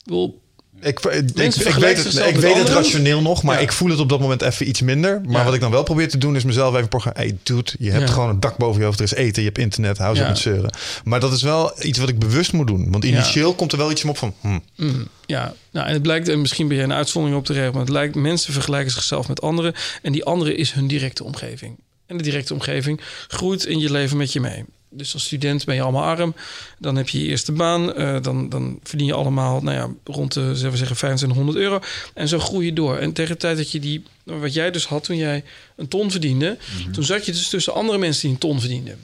bedoel, 0.05 0.43
Ik, 0.85 1.01
ik, 1.01 1.15
ik, 1.35 1.75
weet, 1.75 2.05
het, 2.05 2.27
ik 2.27 2.37
weet 2.37 2.57
het 2.57 2.69
rationeel 2.69 3.21
nog, 3.23 3.43
maar 3.43 3.55
Ja. 3.57 3.61
ik 3.63 3.73
voel 3.73 3.91
het 3.91 3.99
op 3.99 4.09
dat 4.09 4.21
moment 4.21 4.43
even 4.43 4.69
iets 4.69 4.81
minder. 4.81 5.21
Maar 5.25 5.39
Ja. 5.39 5.45
wat 5.45 5.55
ik 5.55 5.61
dan 5.61 5.71
wel 5.71 5.83
probeer 5.83 6.09
te 6.09 6.19
doen 6.19 6.37
is 6.37 6.45
mezelf 6.45 6.75
even 6.77 6.89
programmeren. 6.89 7.27
Hey 7.29 7.39
dude, 7.43 7.71
je 7.79 7.91
hebt 7.91 8.09
Ja. 8.09 8.15
gewoon 8.15 8.29
een 8.29 8.41
dak 8.41 8.57
boven 8.57 8.81
je 8.81 8.87
hoofd, 8.87 8.99
er 8.99 9.05
is 9.05 9.15
eten, 9.15 9.43
je 9.43 9.49
hebt 9.49 9.61
internet, 9.61 9.99
hou 9.99 10.17
ze 10.17 10.23
met 10.23 10.39
zeuren. 10.39 10.75
Maar 11.05 11.21
dat 11.21 11.33
is 11.33 11.43
wel 11.43 11.73
iets 11.85 11.99
wat 11.99 12.09
ik 12.09 12.19
bewust 12.19 12.53
moet 12.53 12.67
doen. 12.67 12.91
Want 12.91 13.05
initieel 13.05 13.55
komt 13.55 13.73
er 13.73 13.79
wel 13.79 13.91
iets 13.91 14.05
op 14.05 14.19
van... 14.19 14.35
Hm, 14.41 14.59
Mm, 14.77 15.09
ja, 15.27 15.55
nou, 15.73 15.87
en 15.87 15.93
het 15.93 16.03
blijkt, 16.03 16.29
en 16.29 16.41
misschien 16.41 16.69
ben 16.69 16.77
jij 16.77 16.85
een 16.87 16.93
uitzondering 16.93 17.39
op 17.41 17.47
te 17.47 17.53
regelen, 17.53 17.73
maar 17.75 17.83
het 17.83 17.93
lijkt, 17.93 18.15
mensen 18.15 18.53
vergelijken 18.53 18.93
zichzelf 18.93 19.29
met 19.29 19.41
anderen. 19.43 19.75
En 20.03 20.13
die 20.13 20.25
andere 20.25 20.55
is 20.55 20.73
hun 20.73 20.87
directe 20.87 21.25
omgeving. 21.25 21.77
En 22.07 22.17
de 22.17 22.23
directe 22.23 22.53
omgeving 22.55 23.01
groeit 23.29 23.65
in 23.65 23.79
je 23.79 23.91
leven 23.93 24.17
met 24.17 24.33
je 24.33 24.41
mee. 24.41 24.65
Dus 24.97 25.15
als 25.15 25.25
student 25.25 25.65
ben 25.65 25.75
je 25.75 25.83
allemaal 25.83 26.05
arm. 26.05 26.35
Dan 26.79 26.97
heb 26.97 27.09
je 27.09 27.19
je 27.19 27.27
eerste 27.27 27.53
baan. 27.53 27.95
eh, 27.95 28.23
dan, 28.23 28.49
dan 28.49 28.79
verdien 28.83 29.07
je 29.07 29.15
allemaal 29.15 29.61
nou 29.61 29.77
ja, 29.77 30.13
rond 30.13 30.33
de 30.33 30.41
zullen 30.41 30.71
we 30.71 30.77
zeggen, 30.77 30.97
2500 30.97 31.59
euro. 31.59 31.81
En 32.15 32.29
zo 32.29 32.39
groei 32.39 32.67
je 32.67 32.73
door. 32.73 32.97
En 32.97 33.13
tegen 33.13 33.33
de 33.33 33.39
tijd 33.39 33.57
dat 33.57 33.71
je 33.71 33.81
die, 33.81 34.03
wat 34.23 34.55
jij 34.55 34.71
dus 34.71 34.87
had 34.87 35.05
toen 35.05 35.17
jij 35.17 35.45
een 35.77 35.89
ton 35.89 36.11
verdiende, 36.11 36.59
toen 36.93 37.05
zat 37.05 37.27
je 37.27 37.33
dus 37.33 37.49
tussen 37.49 37.75
andere 37.75 37.99
mensen 37.99 38.23
die 38.23 38.31
een 38.31 38.39
ton 38.39 38.61
verdienden. 38.61 38.99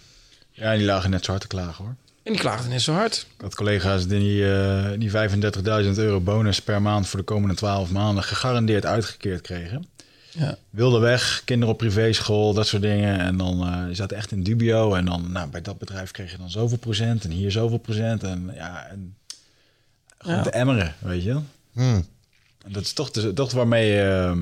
Ja, 0.52 0.76
die 0.76 0.84
lagen 0.84 1.10
net 1.10 1.24
zo 1.24 1.30
hard 1.30 1.42
te 1.42 1.48
klagen 1.48 1.84
hoor. 1.84 1.94
En 2.22 2.32
die 2.32 2.40
klaagden 2.40 2.70
net 2.70 2.82
zo 2.82 2.92
hard. 2.92 3.26
Had 3.40 3.54
collega's 3.54 4.06
die, 4.06 4.52
eh, 4.52 4.90
die 4.98 5.10
35.000 5.10 5.98
euro 5.98 6.20
bonus 6.20 6.60
per 6.60 6.82
maand 6.82 7.08
voor 7.08 7.18
de 7.18 7.24
komende 7.24 7.54
12 7.54 7.90
maanden 7.90 8.24
gegarandeerd 8.24 8.86
uitgekeerd 8.86 9.40
kregen. 9.40 9.86
Ja. 10.32 10.56
Wilde 10.70 10.98
weg, 10.98 11.42
kinderen 11.44 11.72
op 11.74 11.78
privéschool, 11.80 12.54
dat 12.54 12.66
soort 12.66 12.82
dingen. 12.82 13.18
En 13.20 13.36
dan 13.36 13.66
uh, 13.66 13.84
die 13.86 13.94
zaten 13.94 14.16
echt 14.16 14.32
in 14.32 14.42
dubio. 14.42 14.94
En 14.94 15.04
dan 15.04 15.32
nou, 15.32 15.50
bij 15.50 15.60
dat 15.62 15.78
bedrijf 15.78 16.10
kreeg 16.10 16.30
je 16.30 16.36
dan 16.38 16.50
zoveel 16.50 16.78
procent 16.78 17.24
en 17.24 17.30
hier 17.30 17.50
zoveel 17.52 17.78
procent. 17.78 18.22
En 18.22 18.50
ja, 18.54 18.86
en 18.86 19.16
gewoon 20.18 20.36
Ja. 20.36 20.42
te 20.42 20.50
emmeren, 20.50 20.94
weet 20.98 21.22
je. 21.22 21.40
hm. 21.72 22.00
En 22.64 22.72
dat 22.72 22.82
is 22.82 22.92
toch, 22.92 23.10
de, 23.10 23.32
toch 23.32 23.52
waarmee 23.52 24.02
uh, 24.04 24.30
wat 24.30 24.36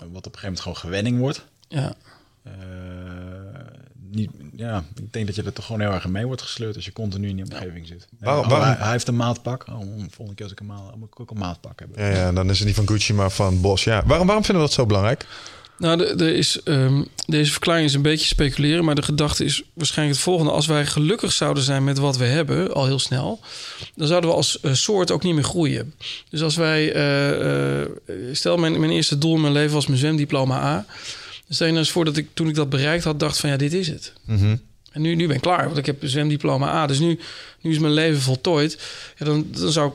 op 0.00 0.04
een 0.04 0.12
gegeven 0.22 0.40
moment 0.42 0.60
gewoon 0.60 0.76
gewenning 0.76 1.18
wordt. 1.18 1.44
Ja. 1.68 1.94
Uh, 2.46 2.52
niet, 4.14 4.30
ja, 4.56 4.84
ik 4.96 5.12
denk 5.12 5.26
dat 5.26 5.34
je 5.34 5.42
er 5.42 5.52
toch 5.52 5.66
gewoon 5.66 5.80
heel 5.80 5.90
erg 5.90 6.06
mee 6.06 6.26
wordt 6.26 6.42
gesleurd 6.42 6.76
als 6.76 6.84
je 6.84 6.92
continu 6.92 7.28
in 7.28 7.36
die 7.36 7.44
omgeving 7.44 7.86
zit. 7.86 8.06
Waarom- 8.20 8.44
oh, 8.44 8.50
waarom- 8.50 8.68
hij, 8.68 8.76
hij 8.78 8.90
heeft 8.90 9.08
een 9.08 9.16
maatpak. 9.16 9.64
Oh, 9.68 9.78
volgende 10.10 10.34
keer 10.34 10.44
als 10.44 10.52
ik 10.52 10.60
een 10.60 10.66
maat, 10.66 10.96
moet 10.96 11.08
ik 11.08 11.20
ook 11.20 11.30
een 11.30 11.38
maatpak 11.38 11.78
hebben. 11.78 12.02
Ja, 12.02 12.10
ja, 12.10 12.32
dan 12.32 12.50
is 12.50 12.58
het 12.58 12.66
niet 12.66 12.76
van 12.76 12.88
Gucci, 12.88 13.12
maar 13.14 13.30
van 13.30 13.60
Bos. 13.60 13.84
Ja. 13.84 14.02
Waarom, 14.06 14.26
waarom 14.26 14.44
vinden 14.44 14.62
we 14.62 14.68
dat 14.68 14.78
zo 14.78 14.86
belangrijk? 14.86 15.26
Nou, 15.78 15.96
de, 15.96 16.16
de 16.16 16.34
is, 16.34 16.60
um, 16.64 17.06
deze 17.26 17.50
verklaring 17.52 17.86
is 17.86 17.94
een 17.94 18.02
beetje 18.02 18.26
speculeren, 18.26 18.84
maar 18.84 18.94
de 18.94 19.02
gedachte 19.02 19.44
is 19.44 19.62
waarschijnlijk 19.72 20.16
het 20.16 20.26
volgende. 20.26 20.52
Als 20.52 20.66
wij 20.66 20.86
gelukkig 20.86 21.32
zouden 21.32 21.62
zijn 21.62 21.84
met 21.84 21.98
wat 21.98 22.16
we 22.16 22.24
hebben, 22.24 22.74
al 22.74 22.86
heel 22.86 22.98
snel, 22.98 23.40
dan 23.94 24.06
zouden 24.06 24.30
we 24.30 24.36
als 24.36 24.58
uh, 24.62 24.72
soort 24.72 25.10
ook 25.10 25.22
niet 25.22 25.34
meer 25.34 25.44
groeien. 25.44 25.94
Dus 26.30 26.42
als 26.42 26.56
wij, 26.56 26.94
uh, 26.96 27.80
uh, 27.80 27.86
stel 28.32 28.56
mijn, 28.56 28.80
mijn 28.80 28.92
eerste 28.92 29.18
doel 29.18 29.34
in 29.34 29.40
mijn 29.40 29.52
leven 29.52 29.74
was 29.74 29.86
mijn 29.86 29.98
zwemdiploma 29.98 30.62
A. 30.62 30.84
Stel 31.54 31.66
je 31.66 31.72
nou 31.72 31.84
eens 31.84 31.94
voor 31.94 32.04
dat 32.04 32.16
ik 32.16 32.28
toen 32.34 32.48
ik 32.48 32.54
dat 32.54 32.70
bereikt 32.70 33.04
had, 33.04 33.20
dacht 33.20 33.38
van 33.38 33.50
ja, 33.50 33.56
dit 33.56 33.72
is 33.72 33.88
het. 33.88 34.12
Mm 34.24 34.38
-hmm. 34.38 34.60
En 34.90 35.00
nu, 35.00 35.14
nu 35.14 35.26
ben 35.26 35.36
ik 35.36 35.42
klaar, 35.42 35.64
want 35.64 35.78
ik 35.78 35.86
heb 35.86 36.02
een 36.02 36.08
zwemdiploma 36.08 36.68
A. 36.68 36.86
Dus 36.86 36.98
nu, 36.98 37.18
nu 37.60 37.70
is 37.70 37.78
mijn 37.78 37.92
leven 37.92 38.20
voltooid. 38.20 38.78
Ja, 39.16 39.24
dan, 39.24 39.46
dan, 39.50 39.72
zou 39.72 39.88
ik, 39.88 39.94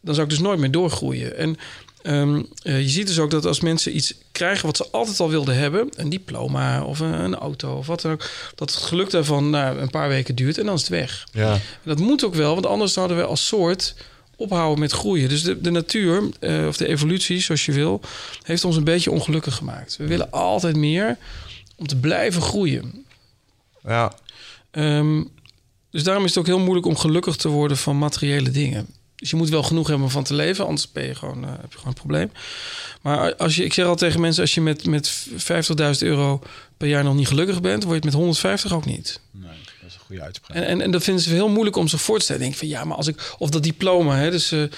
dan 0.00 0.14
zou 0.14 0.26
ik 0.26 0.32
dus 0.32 0.42
nooit 0.42 0.58
meer 0.58 0.70
doorgroeien. 0.70 1.36
En 1.36 1.56
Um, 2.02 2.46
uh, 2.62 2.80
je 2.80 2.88
ziet 2.88 3.06
dus 3.06 3.18
ook 3.18 3.30
dat 3.30 3.46
als 3.46 3.60
mensen 3.60 3.96
iets 3.96 4.14
krijgen 4.32 4.66
wat 4.66 4.76
ze 4.76 4.88
altijd 4.90 5.20
al 5.20 5.30
wilden 5.30 5.56
hebben, 5.56 5.88
een 5.96 6.08
diploma 6.08 6.84
of 6.84 7.00
een, 7.00 7.12
een 7.12 7.34
auto 7.34 7.76
of 7.76 7.86
wat 7.86 8.00
dan 8.00 8.12
ook, 8.12 8.30
dat 8.54 8.74
het 8.74 8.82
geluk 8.82 9.10
daarvan 9.10 9.50
nou, 9.50 9.78
een 9.78 9.90
paar 9.90 10.08
weken 10.08 10.34
duurt 10.34 10.58
en 10.58 10.64
dan 10.64 10.74
is 10.74 10.80
het 10.80 10.90
weg. 10.90 11.26
Ja. 11.32 11.52
En 11.52 11.60
dat 11.84 11.98
moet 11.98 12.24
ook 12.24 12.34
wel, 12.34 12.54
want 12.54 12.66
anders 12.66 12.92
zouden 12.92 13.16
we 13.16 13.24
als 13.24 13.46
soort 13.46 13.94
ophouden 14.40 14.78
met 14.78 14.92
groeien. 14.92 15.28
Dus 15.28 15.42
de, 15.42 15.60
de 15.60 15.70
natuur, 15.70 16.22
uh, 16.40 16.66
of 16.66 16.76
de 16.76 16.86
evolutie, 16.86 17.40
zoals 17.40 17.64
je 17.64 17.72
wil, 17.72 18.00
heeft 18.42 18.64
ons 18.64 18.76
een 18.76 18.84
beetje 18.84 19.10
ongelukkig 19.10 19.54
gemaakt. 19.54 19.96
We 19.96 20.06
willen 20.06 20.30
altijd 20.30 20.76
meer 20.76 21.16
om 21.76 21.86
te 21.86 21.96
blijven 21.96 22.42
groeien. 22.42 23.04
Ja. 23.82 24.12
Um, 24.72 25.30
dus 25.90 26.02
daarom 26.02 26.24
is 26.24 26.30
het 26.30 26.38
ook 26.38 26.46
heel 26.46 26.58
moeilijk 26.58 26.86
om 26.86 26.96
gelukkig 26.96 27.36
te 27.36 27.48
worden 27.48 27.76
van 27.76 27.98
materiële 27.98 28.50
dingen. 28.50 28.86
Dus 29.16 29.30
je 29.30 29.36
moet 29.36 29.48
wel 29.48 29.62
genoeg 29.62 29.86
hebben 29.86 30.06
om 30.06 30.12
van 30.12 30.24
te 30.24 30.34
leven, 30.34 30.64
anders 30.66 30.92
ben 30.92 31.06
je 31.06 31.14
gewoon, 31.14 31.44
eh, 31.44 31.50
heb 31.50 31.72
je 31.72 31.78
gewoon 31.78 31.88
een 31.88 32.00
probleem. 32.00 32.30
Maar 33.00 33.36
als 33.36 33.56
je, 33.56 33.64
ik 33.64 33.72
zeg 33.72 33.86
al 33.86 33.96
tegen 33.96 34.20
mensen, 34.20 34.42
als 34.42 34.54
je 34.54 34.60
met, 34.60 34.86
met 34.86 35.26
50.000 35.30 35.98
euro 35.98 36.42
per 36.76 36.88
jaar 36.88 37.04
nog 37.04 37.14
niet 37.14 37.28
gelukkig 37.28 37.60
bent, 37.60 37.82
word 37.82 37.88
je 37.88 37.94
het 37.94 38.04
met 38.04 38.14
150 38.14 38.72
ook 38.72 38.84
niet. 38.84 39.20
Nee, 39.30 39.50
is 39.90 39.94
een 39.98 40.06
goede 40.06 40.22
uitspraak. 40.22 40.56
En, 40.56 40.64
en, 40.66 40.80
en 40.80 40.90
dat 40.90 41.02
vinden 41.02 41.22
ze 41.22 41.30
heel 41.30 41.48
moeilijk 41.48 41.76
om 41.76 41.88
zich 41.88 42.00
voor 42.00 42.18
te 42.18 42.24
stellen. 42.24 42.42
Denk 42.42 42.54
van 42.54 42.68
ja, 42.68 42.84
maar 42.84 42.96
als 42.96 43.06
ik 43.06 43.34
of 43.38 43.50
dat 43.50 43.62
diploma, 43.62 44.16
hè, 44.16 44.30
dus 44.30 44.52
eh, 44.52 44.62
eh, 44.62 44.68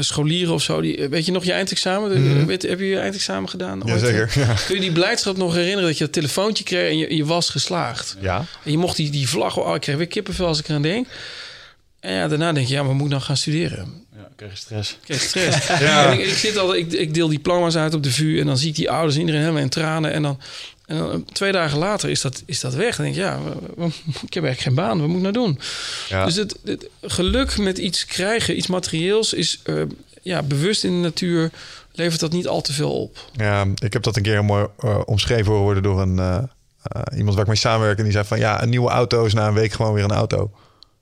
scholieren 0.00 0.54
of 0.54 0.62
zo, 0.62 0.80
die, 0.80 0.96
eh, 0.96 1.08
weet 1.08 1.26
je 1.26 1.32
nog 1.32 1.44
je 1.44 1.52
eindexamen? 1.52 2.10
De- 2.10 2.18
Mhm. 2.18 2.46
weet, 2.46 2.62
heb 2.62 2.78
je 2.78 2.86
je 2.86 2.98
eindexamen 2.98 3.48
gedaan? 3.48 3.90
ooit? 3.90 4.00
Jazeker. 4.00 4.32
Ja. 4.34 4.54
Kun 4.66 4.74
je 4.74 4.80
die 4.80 4.92
blijdschap 4.92 5.36
nog 5.36 5.54
herinneren 5.54 5.84
dat 5.88 5.98
je 5.98 6.04
dat 6.04 6.12
telefoontje 6.12 6.64
kreeg 6.64 6.90
en 6.90 6.98
je, 6.98 7.16
je 7.16 7.24
was 7.24 7.48
geslaagd? 7.50 8.16
ja. 8.20 8.44
En 8.64 8.70
je 8.70 8.78
mocht 8.78 8.96
die, 8.96 9.10
die 9.10 9.28
vlag, 9.28 9.56
oh, 9.58 9.74
ik 9.74 9.80
kreeg 9.80 9.96
weer 9.96 10.06
kippenvel 10.06 10.46
als 10.46 10.58
ik 10.58 10.68
eraan 10.68 10.82
denk. 10.82 11.06
En 12.00 12.12
ja, 12.14 12.28
daarna 12.28 12.52
denk 12.52 12.66
je, 12.66 12.74
ja, 12.74 12.82
maar 12.82 12.94
moet 12.94 13.04
ik 13.04 13.10
dan 13.10 13.22
gaan 13.22 13.36
studeren? 13.36 14.00
Ja, 14.16 14.28
krijg 14.36 14.52
je 14.52 14.58
stress. 14.58 14.90
Ik 14.90 14.98
kreeg 15.04 15.20
stress. 15.20 15.66
Ja. 15.80 16.10
Ik, 16.10 16.26
ik, 16.26 16.34
zit 16.36 16.56
al, 16.58 16.74
ik, 16.76 16.92
ik 16.92 17.14
deel 17.14 17.28
diploma's 17.28 17.76
uit 17.76 17.94
op 17.94 18.02
de 18.02 18.10
VU 18.12 18.40
en 18.40 18.46
dan 18.46 18.58
zie 18.58 18.68
ik 18.68 18.74
die 18.74 18.90
ouders, 18.90 19.16
iedereen 19.18 19.40
helemaal 19.40 19.62
in 19.62 19.68
tranen. 19.68 20.12
En 20.12 20.22
dan, 20.22 20.40
en 20.92 20.98
dan 20.98 21.12
eh, 21.12 21.18
twee 21.32 21.52
dagen 21.52 21.78
later 21.78 22.10
is 22.10 22.20
dat, 22.20 22.42
is 22.46 22.60
dat 22.60 22.74
weg. 22.74 22.96
Dan 22.96 23.04
denk 23.04 23.16
ik, 23.16 23.22
ja, 23.22 23.38
ik 24.28 24.34
heb 24.34 24.44
eigenlijk 24.44 24.60
geen 24.60 24.74
baan, 24.74 24.98
wat 24.98 25.08
moet 25.08 25.16
ik 25.16 25.22
nou 25.22 25.32
doen? 25.32 25.58
Ja. 26.08 26.24
Dus 26.24 26.34
het, 26.34 26.56
het 26.64 26.88
geluk 27.02 27.58
met 27.58 27.78
iets 27.78 28.06
krijgen, 28.06 28.56
iets 28.56 28.66
materieels, 28.66 29.32
is 29.32 29.60
eh, 29.64 29.82
ja, 30.22 30.42
bewust 30.42 30.84
in 30.84 30.90
de 30.90 31.08
natuur, 31.08 31.50
levert 31.92 32.20
dat 32.20 32.32
niet 32.32 32.48
al 32.48 32.60
te 32.60 32.72
veel 32.72 33.00
op. 33.00 33.18
Ja, 33.32 33.66
ik 33.74 33.92
heb 33.92 34.02
dat 34.02 34.16
een 34.16 34.22
keer 34.22 34.44
mooi 34.44 34.66
eh, 34.78 35.00
omschreven 35.04 35.52
worden 35.52 35.82
door 35.82 36.00
een, 36.00 36.48
iemand 37.16 37.34
waar 37.34 37.42
ik 37.42 37.46
mee 37.46 37.56
samenwerk. 37.56 37.98
En 37.98 38.04
die 38.04 38.12
zei 38.12 38.24
van 38.24 38.38
ja, 38.38 38.62
een 38.62 38.68
nieuwe 38.68 38.90
auto 38.90 39.24
is 39.24 39.34
na 39.34 39.48
een 39.48 39.54
week 39.54 39.72
gewoon 39.72 39.92
weer 39.92 40.04
een 40.04 40.10
auto. 40.10 40.50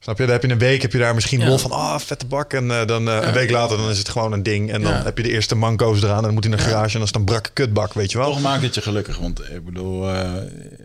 Snap 0.02 0.18
je? 0.18 0.22
Dan 0.24 0.32
heb 0.32 0.42
je 0.42 0.48
een 0.50 0.58
week, 0.58 0.82
heb 0.82 0.92
je 0.92 0.98
daar 0.98 1.14
misschien 1.14 1.40
Ja. 1.40 1.46
lol 1.46 1.58
van, 1.58 1.70
ah, 1.70 1.98
vette 1.98 2.26
bak. 2.26 2.52
En 2.52 2.70
eh, 2.70 2.86
dan 2.86 3.08
eh, 3.08 3.18
een 3.22 3.32
week 3.32 3.50
later, 3.50 3.76
dan 3.76 3.90
is 3.90 3.98
het 3.98 4.08
gewoon 4.08 4.32
een 4.32 4.42
ding. 4.42 4.70
En 4.72 4.82
dan 4.82 4.92
Ja. 4.92 5.02
heb 5.02 5.16
je 5.16 5.22
de 5.22 5.30
eerste 5.30 5.54
manco's 5.54 6.02
eraan. 6.02 6.16
En 6.16 6.22
dan 6.22 6.32
moet 6.34 6.44
hij 6.44 6.52
in 6.52 6.58
een 6.58 6.64
garage 6.64 6.86
en 6.86 6.92
dan 6.92 7.02
is 7.02 7.06
het 7.08 7.16
een 7.16 7.24
brakke 7.24 7.50
kutbak, 7.52 7.92
weet 7.92 8.10
je 8.12 8.18
wel. 8.18 8.30
Toch 8.32 8.40
maakt 8.40 8.62
het 8.62 8.74
je 8.74 8.80
gelukkig. 8.82 9.18
Want 9.18 9.40
ik 9.50 9.64
bedoel, 9.64 10.08
eh, 10.14 10.32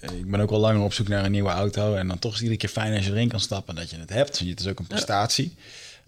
ik 0.01 0.31
ben 0.31 0.39
ook 0.39 0.51
al 0.51 0.59
langer 0.59 0.81
op 0.81 0.93
zoek 0.93 1.07
naar 1.07 1.25
een 1.25 1.31
nieuwe 1.31 1.49
auto. 1.49 1.95
En 1.95 2.07
dan 2.07 2.19
toch 2.19 2.31
is 2.31 2.37
het 2.39 2.47
iedere 2.49 2.59
keer 2.59 2.81
fijn 2.83 2.95
als 2.95 3.05
je 3.05 3.11
erin 3.11 3.27
kan 3.27 3.39
stappen 3.39 3.75
en 3.75 3.81
dat 3.81 3.89
je 3.89 3.97
het 3.99 4.09
hebt. 4.09 4.37
Want 4.39 4.49
het 4.51 4.59
is 4.59 4.67
ook 4.67 4.79
een 4.79 4.87
prestatie. 4.87 5.55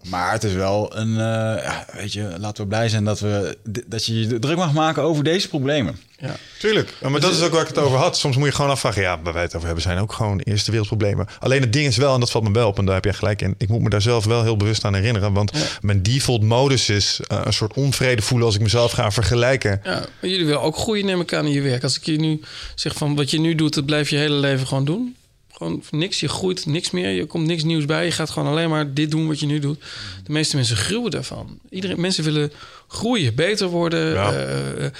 Maar 0.04 0.32
het 0.32 0.44
is 0.44 0.52
wel 0.52 0.96
een, 0.96 1.10
eh, 1.10 1.62
ja, 1.64 1.86
weet 1.92 2.12
je, 2.12 2.34
laten 2.38 2.62
we 2.62 2.68
blij 2.68 2.88
zijn 2.88 3.04
dat, 3.04 3.20
we, 3.20 3.58
dat 3.86 4.04
je 4.04 4.20
je 4.20 4.38
druk 4.38 4.56
mag 4.56 4.72
maken 4.72 5.02
over 5.02 5.24
deze 5.24 5.48
problemen. 5.48 5.98
Ja. 6.20 6.36
Tuurlijk. 6.58 6.94
Maar 7.02 7.20
dat 7.20 7.32
is 7.32 7.42
ook 7.42 7.52
waar 7.52 7.60
ik 7.60 7.68
het 7.68 7.78
over 7.78 7.98
had. 7.98 8.18
Soms 8.18 8.36
moet 8.36 8.46
je 8.46 8.54
gewoon 8.54 8.70
afvragen, 8.70 9.02
ja, 9.02 9.20
waar 9.22 9.32
wij 9.32 9.42
het 9.42 9.54
over 9.54 9.66
hebben 9.66 9.84
zijn 9.84 9.98
ook 9.98 10.12
gewoon 10.12 10.38
eerste 10.38 10.70
wereldproblemen. 10.70 11.26
Alleen 11.38 11.60
het 11.60 11.72
ding 11.72 11.86
is 11.86 11.96
wel, 11.96 12.14
en 12.14 12.20
dat 12.20 12.30
valt 12.30 12.44
me 12.44 12.52
wel 12.52 12.68
op, 12.68 12.78
en 12.78 12.84
daar 12.84 12.94
heb 12.94 13.04
jij 13.04 13.12
gelijk 13.12 13.42
in. 13.42 13.54
Ik 13.58 13.68
moet 13.68 13.80
me 13.80 13.88
daar 13.88 14.02
zelf 14.02 14.24
wel 14.24 14.42
heel 14.42 14.56
bewust 14.56 14.84
aan 14.84 14.94
herinneren. 14.94 15.32
Want 15.32 15.52
mijn 15.80 16.02
default 16.02 16.42
modus 16.42 16.88
is 16.88 17.20
eh, 17.26 17.40
een 17.44 17.52
soort 17.52 17.72
onvrede 17.74 18.22
voelen 18.22 18.46
als 18.46 18.54
ik 18.54 18.60
mezelf 18.60 18.92
ga 18.92 19.10
vergelijken. 19.10 19.80
Ja, 19.84 19.94
maar 20.20 20.30
jullie 20.30 20.46
willen 20.46 20.62
ook 20.62 20.76
groeien, 20.76 21.06
neem 21.06 21.20
ik 21.20 21.34
aan, 21.34 21.46
in 21.46 21.52
je 21.52 21.60
werk. 21.62 21.82
Als 21.82 21.96
ik 21.96 22.04
je 22.04 22.16
nu 22.16 22.40
zeg 22.74 22.94
van 22.94 23.14
wat 23.14 23.30
je 23.30 23.40
nu 23.40 23.54
doet, 23.54 23.74
dat 23.74 23.86
blijf 23.86 24.10
je 24.10 24.16
hele 24.16 24.34
leven 24.34 24.66
gewoon 24.66 24.84
doen. 24.84 25.16
Gewoon 25.58 25.82
niks, 25.90 26.20
je 26.20 26.28
groeit 26.28 26.66
niks 26.66 26.90
meer, 26.90 27.10
je 27.10 27.26
komt 27.26 27.46
niks 27.46 27.64
nieuws 27.64 27.84
bij. 27.84 28.04
Je 28.04 28.10
gaat 28.10 28.30
gewoon 28.30 28.48
alleen 28.48 28.68
maar 28.68 28.94
dit 28.94 29.10
doen 29.10 29.26
wat 29.26 29.40
je 29.40 29.46
nu 29.46 29.58
doet. 29.58 29.80
De 30.24 30.32
meeste 30.32 30.56
mensen 30.56 30.76
gruwen 30.76 31.10
daarvan. 31.10 31.58
Iedereen, 31.70 32.00
mensen 32.00 32.24
willen 32.24 32.52
groeien, 32.88 33.34
beter 33.34 33.68
worden. 33.68 34.12
Ja. 34.12 34.32
Eh, 34.32 34.86
eh, 34.86 34.92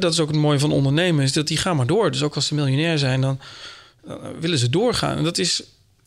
dat 0.00 0.12
is 0.12 0.20
ook 0.20 0.28
het 0.28 0.36
mooie 0.36 0.58
van 0.58 0.72
ondernemen, 0.72 1.24
is 1.24 1.32
dat 1.32 1.48
die 1.48 1.56
gaan 1.56 1.76
maar 1.76 1.86
door. 1.86 2.10
Dus 2.10 2.22
ook 2.22 2.34
als 2.34 2.46
ze 2.46 2.54
miljonair 2.54 2.98
zijn, 2.98 3.20
dan, 3.20 3.40
willen 4.40 4.58
ze 4.58 4.70
doorgaan. 4.70 5.16
En 5.16 5.24
dat 5.24 5.38
is 5.38 5.62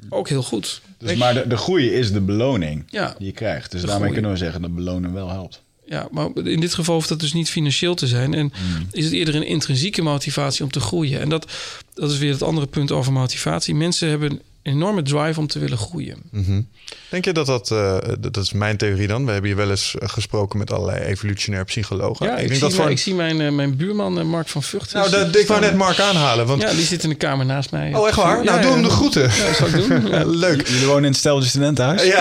ook 0.10 0.30
heel 0.30 0.44
goed. 0.44 0.82
Dus, 0.98 1.18
maar 1.18 1.34
de, 1.34 1.48
de 1.48 1.58
groei 1.58 1.91
is 1.91 2.12
de 2.12 2.22
beloning 2.22 2.84
Ja. 2.89 3.16
die 3.18 3.28
je 3.28 3.34
krijgt. 3.34 3.72
Dus 3.72 3.82
daarmee 3.82 3.98
groei. 3.98 4.14
kunnen 4.14 4.32
we 4.32 4.38
zeggen 4.38 4.62
dat 4.62 4.76
belonen 4.76 5.14
wel 5.14 5.30
helpt. 5.30 5.62
Ja, 5.86 6.08
maar 6.12 6.30
in 6.44 6.60
dit 6.60 6.74
geval 6.74 6.96
hoeft 6.96 7.10
dat 7.10 7.20
dus 7.20 7.34
niet 7.34 7.50
financieel 7.50 7.96
te 7.96 8.08
zijn. 8.08 8.34
En 8.34 8.54
is 8.92 9.04
het 9.04 9.14
eerder 9.14 9.36
een 9.36 9.48
intrinsieke 9.48 10.02
motivatie 10.02 10.64
om 10.64 10.72
te 10.72 10.80
groeien. 10.80 11.20
En 11.20 11.30
dat, 11.30 11.52
dat 11.94 12.12
is 12.12 12.18
weer 12.18 12.32
het 12.32 12.44
andere 12.44 12.68
punt 12.68 12.92
over 12.92 13.14
motivatie. 13.14 13.76
Mensen 13.76 14.10
hebben 14.10 14.42
enorme 14.64 15.01
drive 15.01 15.39
om 15.39 15.47
te 15.47 15.59
willen 15.59 15.78
groeien. 15.78 16.18
Mhm. 16.32 16.61
Denk 17.09 17.26
je 17.26 17.32
dat 17.34 17.45
dat, 17.45 17.72
eh, 17.72 17.97
dat 18.20 18.34
dat 18.34 18.43
is 18.43 18.53
mijn 18.53 18.78
theorie 18.78 19.07
dan? 19.07 19.26
We 19.26 19.32
hebben 19.32 19.49
hier 19.49 19.59
wel 19.59 19.70
eens 19.70 19.95
eh, 19.99 20.09
gesproken 20.09 20.59
met 20.59 20.72
allerlei 20.72 21.03
evolutionair 21.03 21.66
psychologen. 21.66 22.26
Ja, 22.26 22.32
ik, 22.32 22.38
denk 22.38 22.51
zie, 22.51 22.59
dat 22.59 22.70
mijn, 22.70 22.82
voor 22.82 22.91
ik 22.91 22.99
zie 22.99 23.14
mijn, 23.16 23.41
eh, 23.41 23.51
mijn 23.51 23.76
buurman 23.76 24.28
Mark 24.28 24.47
van 24.47 24.64
Vught. 24.64 24.93
Nou, 24.93 25.09
dat, 25.09 25.36
ik 25.36 25.47
wou 25.47 25.61
net 25.61 25.76
Mark 25.76 25.99
aanhalen. 25.99 26.45
Want... 26.45 26.61
Ja, 26.61 26.72
die 26.72 26.86
zit 26.86 27.03
in 27.03 27.09
de 27.09 27.16
kamer 27.16 27.45
naast 27.45 27.72
mij. 27.72 27.93
Oh, 27.93 28.07
echt 28.07 28.18
waar? 28.18 28.43
Ja, 28.43 28.43
nou, 28.43 28.61
doe 28.61 28.70
ja. 28.70 28.76
hem 28.76 28.84
de 28.84 28.89
groeten. 28.89 29.22
Ja, 29.22 29.66
ik 29.66 29.88
doen. 29.88 29.91
Ja. 30.14 30.24
Leuk. 30.26 30.68
Jullie 30.68 30.86
wonen 30.86 31.03
in 31.03 31.09
het 31.09 31.20
steltje 31.20 31.49
studentenhuis? 31.49 32.01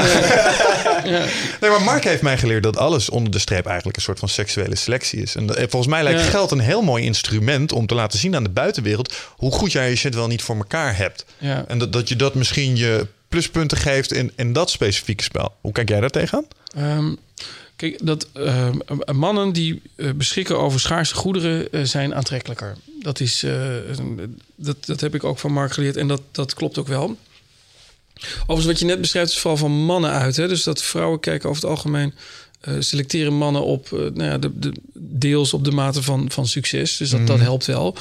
Ja. 1.04 1.24
Nee, 1.60 1.70
maar 1.70 1.82
Mark 1.82 2.04
heeft 2.04 2.22
mij 2.22 2.38
geleerd 2.38 2.62
dat 2.62 2.76
alles 2.76 3.10
onder 3.10 3.32
de 3.32 3.38
streep 3.38 3.66
eigenlijk 3.66 3.96
een 3.96 4.02
soort 4.02 4.18
van 4.18 4.28
seksuele 4.28 4.76
selectie 4.76 5.22
is. 5.22 5.36
En 5.36 5.48
volgens 5.54 5.86
mij 5.86 6.02
lijkt 6.02 6.20
Ja. 6.20 6.26
geld 6.26 6.50
een 6.50 6.60
heel 6.60 6.82
mooi 6.82 7.04
instrument 7.04 7.72
om 7.72 7.86
te 7.86 7.94
laten 7.94 8.18
zien 8.18 8.36
aan 8.36 8.42
de 8.42 8.48
buitenwereld 8.48 9.14
hoe 9.36 9.52
goed 9.52 9.72
jij 9.72 9.88
je 9.90 9.96
shit 9.96 10.14
wel 10.14 10.26
niet 10.26 10.42
voor 10.42 10.56
elkaar 10.56 10.96
hebt. 10.96 11.24
Ja. 11.38 11.64
En 11.68 11.78
dat, 11.78 11.92
dat 11.92 12.08
je 12.08 12.16
dat 12.16 12.31
misschien 12.34 12.76
je 12.76 13.06
pluspunten 13.32 13.78
geeft 13.78 14.12
in, 14.12 14.32
in 14.36 14.52
dat 14.52 14.70
specifieke 14.70 15.22
spel. 15.22 15.54
Hoe 15.60 15.72
kijk 15.72 15.88
jij 15.88 16.00
daar 16.00 16.10
tegenaan? 16.10 16.44
Ehm, 16.74 17.14
kijk, 17.76 18.06
dat 18.06 18.28
ehm, 18.32 18.78
eh, 18.86 19.14
mannen 19.14 19.52
die 19.52 19.82
eh, 19.96 20.10
beschikken 20.10 20.58
over 20.58 20.80
schaarse 20.80 21.14
goederen 21.14 21.72
eh, 21.72 21.82
zijn 21.82 22.14
aantrekkelijker. 22.14 22.76
Dat, 23.00 23.20
is, 23.20 23.42
eh, 23.42 23.66
dat, 24.54 24.86
dat 24.86 25.00
heb 25.00 25.14
ik 25.14 25.24
ook 25.24 25.38
van 25.38 25.52
Mark 25.52 25.72
geleerd 25.72 25.96
en 25.96 26.08
dat, 26.08 26.22
dat 26.30 26.54
klopt 26.54 26.78
ook 26.78 26.88
wel. 26.88 27.16
Overigens, 28.40 28.66
wat 28.66 28.78
je 28.78 28.84
net 28.84 29.00
beschrijft, 29.00 29.30
is 29.30 29.38
vooral 29.38 29.58
van 29.58 29.84
mannen 29.84 30.10
uit. 30.10 30.36
Hè? 30.36 30.48
Dus 30.48 30.62
dat 30.62 30.82
vrouwen 30.82 31.20
kijken 31.20 31.48
over 31.48 31.62
het 31.62 31.70
algemeen, 31.70 32.14
selecteren 32.78 33.34
mannen 33.34 33.64
op 33.64 33.90
nou 33.90 34.24
ja, 34.24 34.38
de, 34.38 34.58
de, 34.58 34.72
deels 34.94 35.54
op 35.54 35.64
de 35.64 35.70
mate 35.70 36.02
van, 36.02 36.30
van 36.30 36.46
succes. 36.46 36.96
Dus 36.96 37.10
dat, 37.10 37.26
dat 37.26 37.40
helpt 37.40 37.66
wel. 37.66 37.96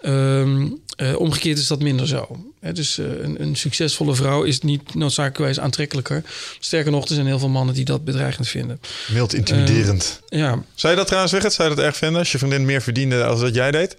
Ehm, 0.00 0.68
eh, 1.02 1.20
omgekeerd 1.20 1.58
is 1.58 1.66
dat 1.66 1.80
minder 1.80 2.08
zo. 2.08 2.36
Hè? 2.60 2.72
Dus 2.72 2.98
eh, 2.98 3.06
een, 3.06 3.42
een 3.42 3.56
succesvolle 3.56 4.14
vrouw 4.14 4.42
is 4.42 4.60
niet 4.60 4.94
noodzakelijkerwijs 4.94 5.60
aantrekkelijker. 5.60 6.22
Sterker 6.58 6.90
nog, 6.90 7.08
er 7.08 7.14
zijn 7.14 7.26
heel 7.26 7.38
veel 7.38 7.48
mannen 7.48 7.74
die 7.74 7.84
dat 7.84 8.04
bedreigend 8.04 8.48
vinden. 8.48 8.80
Mild 9.12 9.34
intimiderend. 9.34 10.20
Ja, 10.28 10.62
Zou 10.74 10.92
je 10.92 10.98
dat 10.98 11.06
trouwens 11.06 11.32
zeggen? 11.32 11.50
Zou 11.50 11.68
je 11.68 11.74
dat 11.74 11.84
erg 11.84 11.96
vinden 11.96 12.18
als 12.18 12.32
je 12.32 12.38
vriendin 12.38 12.64
meer 12.64 12.82
verdiende 12.82 13.24
als 13.24 13.40
dat 13.40 13.54
jij 13.54 13.70
deed? 13.70 13.96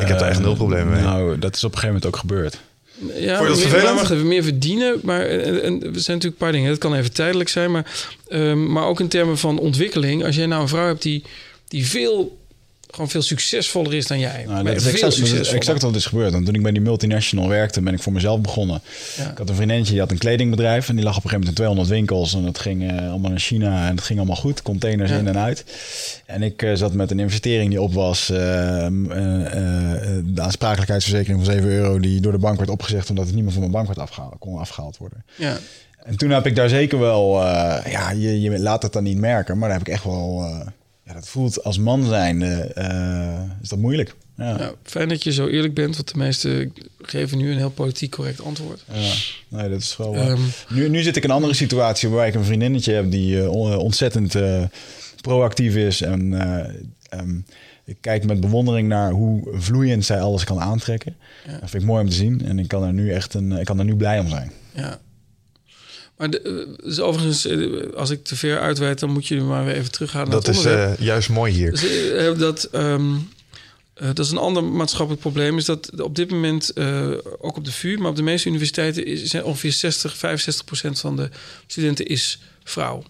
Ik 0.00 0.06
heb 0.06 0.18
daar 0.18 0.28
echt 0.28 0.40
nul 0.40 0.54
problemen 0.54 0.92
mee. 0.92 1.02
Nou, 1.02 1.38
dat 1.38 1.54
is 1.56 1.64
op 1.64 1.72
een 1.72 1.78
gegeven 1.78 1.94
moment 1.94 2.06
ook 2.06 2.20
gebeurd. 2.20 2.58
Ja, 3.14 3.38
Vond 3.38 3.58
je 3.58 3.70
dat 3.70 3.94
meer, 3.94 4.02
even, 4.02 4.28
meer 4.28 4.42
verdienen. 4.42 5.00
Maar 5.02 5.20
eh, 5.20 5.46
en, 5.46 5.62
en, 5.62 5.72
er 5.72 5.80
zijn 5.80 5.92
natuurlijk 5.92 6.24
een 6.24 6.34
paar 6.34 6.52
dingen. 6.52 6.70
Het 6.70 6.78
kan 6.78 6.94
even 6.94 7.12
tijdelijk 7.12 7.48
zijn, 7.48 7.70
maar, 7.70 8.06
ehm, 8.28 8.72
maar 8.72 8.84
ook 8.84 9.00
in 9.00 9.08
termen 9.08 9.38
van 9.38 9.58
ontwikkeling. 9.58 10.24
Als 10.24 10.36
jij 10.36 10.46
nou 10.46 10.62
een 10.62 10.68
vrouw 10.68 10.86
hebt 10.86 11.02
die, 11.02 11.24
die 11.68 11.86
veel, 11.86 12.38
gewoon 12.94 13.10
veel 13.10 13.22
succesvoller 13.22 13.94
is 13.94 14.06
dan 14.06 14.18
jij. 14.18 14.44
Nou, 14.48 14.64
dat 14.64 14.76
is 14.76 14.86
exact, 14.86 15.52
exact 15.52 15.82
wat 15.82 15.94
is 15.94 16.06
gebeurd. 16.06 16.32
Want 16.32 16.44
toen 16.46 16.54
ik 16.54 16.62
bij 16.62 16.72
die 16.72 16.80
multinational 16.80 17.48
werkte, 17.48 17.80
ben 17.80 17.94
ik 17.94 18.02
voor 18.02 18.12
mezelf 18.12 18.40
begonnen. 18.40 18.80
Ja. 19.16 19.30
Ik 19.30 19.38
had 19.38 19.48
een 19.48 19.54
vriendinnetje, 19.54 19.92
die 19.92 20.00
had 20.00 20.10
een 20.10 20.18
kledingbedrijf. 20.18 20.88
En 20.88 20.94
die 20.96 21.04
lag 21.04 21.16
op 21.16 21.24
een 21.24 21.30
gegeven 21.30 21.54
moment 21.54 21.78
in 21.78 21.86
200 21.86 21.88
winkels. 21.88 22.34
En 22.34 22.44
dat 22.44 22.58
ging 22.58 22.90
eh, 22.90 23.10
allemaal 23.10 23.30
naar 23.30 23.38
China. 23.40 23.88
En 23.88 23.96
dat 23.96 24.04
ging 24.04 24.18
allemaal 24.18 24.36
goed. 24.36 24.62
Containers 24.62 25.10
Ja. 25.10 25.16
in 25.18 25.28
en 25.28 25.38
uit. 25.38 25.64
En 26.26 26.42
ik 26.42 26.62
eh, 26.62 26.74
zat 26.74 26.92
met 26.92 27.10
een 27.10 27.18
investering 27.20 27.70
die 27.70 27.80
op 27.82 27.92
was. 27.94 28.30
eh, 28.30 28.86
eh, 28.86 28.92
de 30.24 30.40
aansprakelijkheidsverzekering 30.40 31.44
van 31.44 31.54
7 31.54 31.70
euro. 31.70 31.98
Die 32.00 32.20
door 32.20 32.32
de 32.32 32.38
bank 32.38 32.56
werd 32.58 32.70
opgezegd. 32.70 33.10
Omdat 33.10 33.24
het 33.26 33.34
niet 33.34 33.42
meer 33.44 33.52
van 33.52 33.60
mijn 33.60 33.72
bank 33.72 33.86
werd 33.86 33.98
afgehaald, 33.98 34.34
kon 34.38 34.58
afgehaald 34.58 34.96
worden. 34.96 35.24
Ja. 35.36 35.56
En 36.04 36.16
toen 36.16 36.30
heb 36.30 36.46
ik 36.46 36.56
daar 36.56 36.68
zeker 36.68 36.98
wel... 36.98 37.40
ja, 37.88 38.10
je, 38.10 38.40
je 38.40 38.58
laat 38.58 38.82
het 38.82 38.92
dan 38.92 39.02
niet 39.02 39.18
merken. 39.18 39.58
Maar 39.58 39.68
daar 39.68 39.78
heb 39.78 39.86
ik 39.86 39.92
echt 39.94 40.04
wel... 40.04 40.44
ja, 41.06 41.12
dat 41.12 41.28
voelt 41.28 41.64
als 41.64 41.78
man 41.78 42.04
zijn 42.04 42.42
eh, 42.42 43.40
is 43.62 43.68
dat 43.68 43.78
moeilijk. 43.78 44.14
Ja. 44.36 44.58
Ja, 44.58 44.72
fijn 44.82 45.08
dat 45.08 45.22
je 45.22 45.32
zo 45.32 45.46
eerlijk 45.46 45.74
bent, 45.74 45.96
want 45.96 46.12
de 46.12 46.18
meesten 46.18 46.74
geven 47.02 47.38
nu 47.38 47.50
een 47.50 47.56
heel 47.56 47.70
politiek 47.70 48.10
correct 48.10 48.44
antwoord. 48.44 48.84
Ja, 48.92 49.12
nee, 49.48 49.68
dat 49.68 49.80
is 49.80 49.96
wel. 49.96 50.14
eh, 50.14 50.26
Ehm. 50.30 50.40
nu, 50.68 50.88
nu 50.88 51.02
zit 51.02 51.16
ik 51.16 51.24
in 51.24 51.28
een 51.30 51.34
andere 51.36 51.54
situatie 51.54 52.08
waarbij 52.08 52.28
ik 52.28 52.34
een 52.34 52.44
vriendinnetje 52.44 52.92
heb 52.92 53.10
die 53.10 53.40
eh, 53.42 53.50
on- 53.50 53.76
ontzettend 53.76 54.34
proactief 55.20 55.74
is. 55.74 56.00
En 56.00 56.32
ehm, 57.10 57.36
ik 57.84 57.96
kijk 58.00 58.24
met 58.24 58.40
bewondering 58.40 58.88
naar 58.88 59.10
hoe 59.10 59.48
vloeiend 59.52 60.04
zij 60.04 60.20
alles 60.20 60.44
kan 60.44 60.60
aantrekken. 60.60 61.16
Ja. 61.46 61.58
Dat 61.58 61.70
vind 61.70 61.82
ik 61.82 61.88
mooi 61.88 62.02
om 62.02 62.08
te 62.08 62.16
zien. 62.16 62.44
En 62.44 62.58
ik 62.58 62.68
kan 62.68 62.82
er 62.82 62.92
nu 62.92 63.12
echt 63.12 63.34
een, 63.34 63.52
ik 63.52 63.64
kan 63.64 63.78
er 63.78 63.84
nu 63.84 63.96
blij 63.96 64.18
om 64.18 64.28
zijn. 64.28 64.52
Ja. 64.74 64.98
Maar 66.16 66.30
de, 66.30 66.74
dus 66.82 67.00
overigens, 67.00 67.46
eh, 67.46 67.92
als 67.96 68.10
ik 68.10 68.24
te 68.24 68.36
ver 68.36 68.60
uitweid, 68.60 68.98
dan 68.98 69.10
moet 69.10 69.26
je 69.26 69.40
maar 69.40 69.64
weer 69.64 69.74
even 69.74 69.92
terughalen 69.92 70.28
naar 70.30 70.40
Dat 70.40 70.54
is 70.54 70.64
eh, 70.64 70.96
juist 70.98 71.28
mooi 71.28 71.52
hier. 71.52 71.70
Dus, 71.70 72.38
dat, 72.38 72.64
ehm, 72.64 73.14
eh, 73.94 74.06
dat 74.06 74.18
is 74.18 74.30
een 74.30 74.38
ander 74.38 74.64
maatschappelijk 74.64 75.20
probleem. 75.20 75.56
Is 75.56 75.64
dat 75.64 76.00
op 76.00 76.16
dit 76.16 76.30
moment, 76.30 76.72
ook 77.38 77.56
op 77.56 77.64
de 77.64 77.72
VU, 77.72 77.96
maar 77.96 78.10
op 78.10 78.16
de 78.16 78.22
meeste 78.22 78.48
universiteiten, 78.48 79.06
is, 79.06 79.24
zijn 79.24 79.44
ongeveer 79.44 79.72
60, 79.72 80.16
65 80.16 80.64
procent 80.64 81.00
van 81.00 81.16
de 81.16 81.28
studenten 81.66 82.06
is 82.06 82.38
vrouw. 82.64 83.02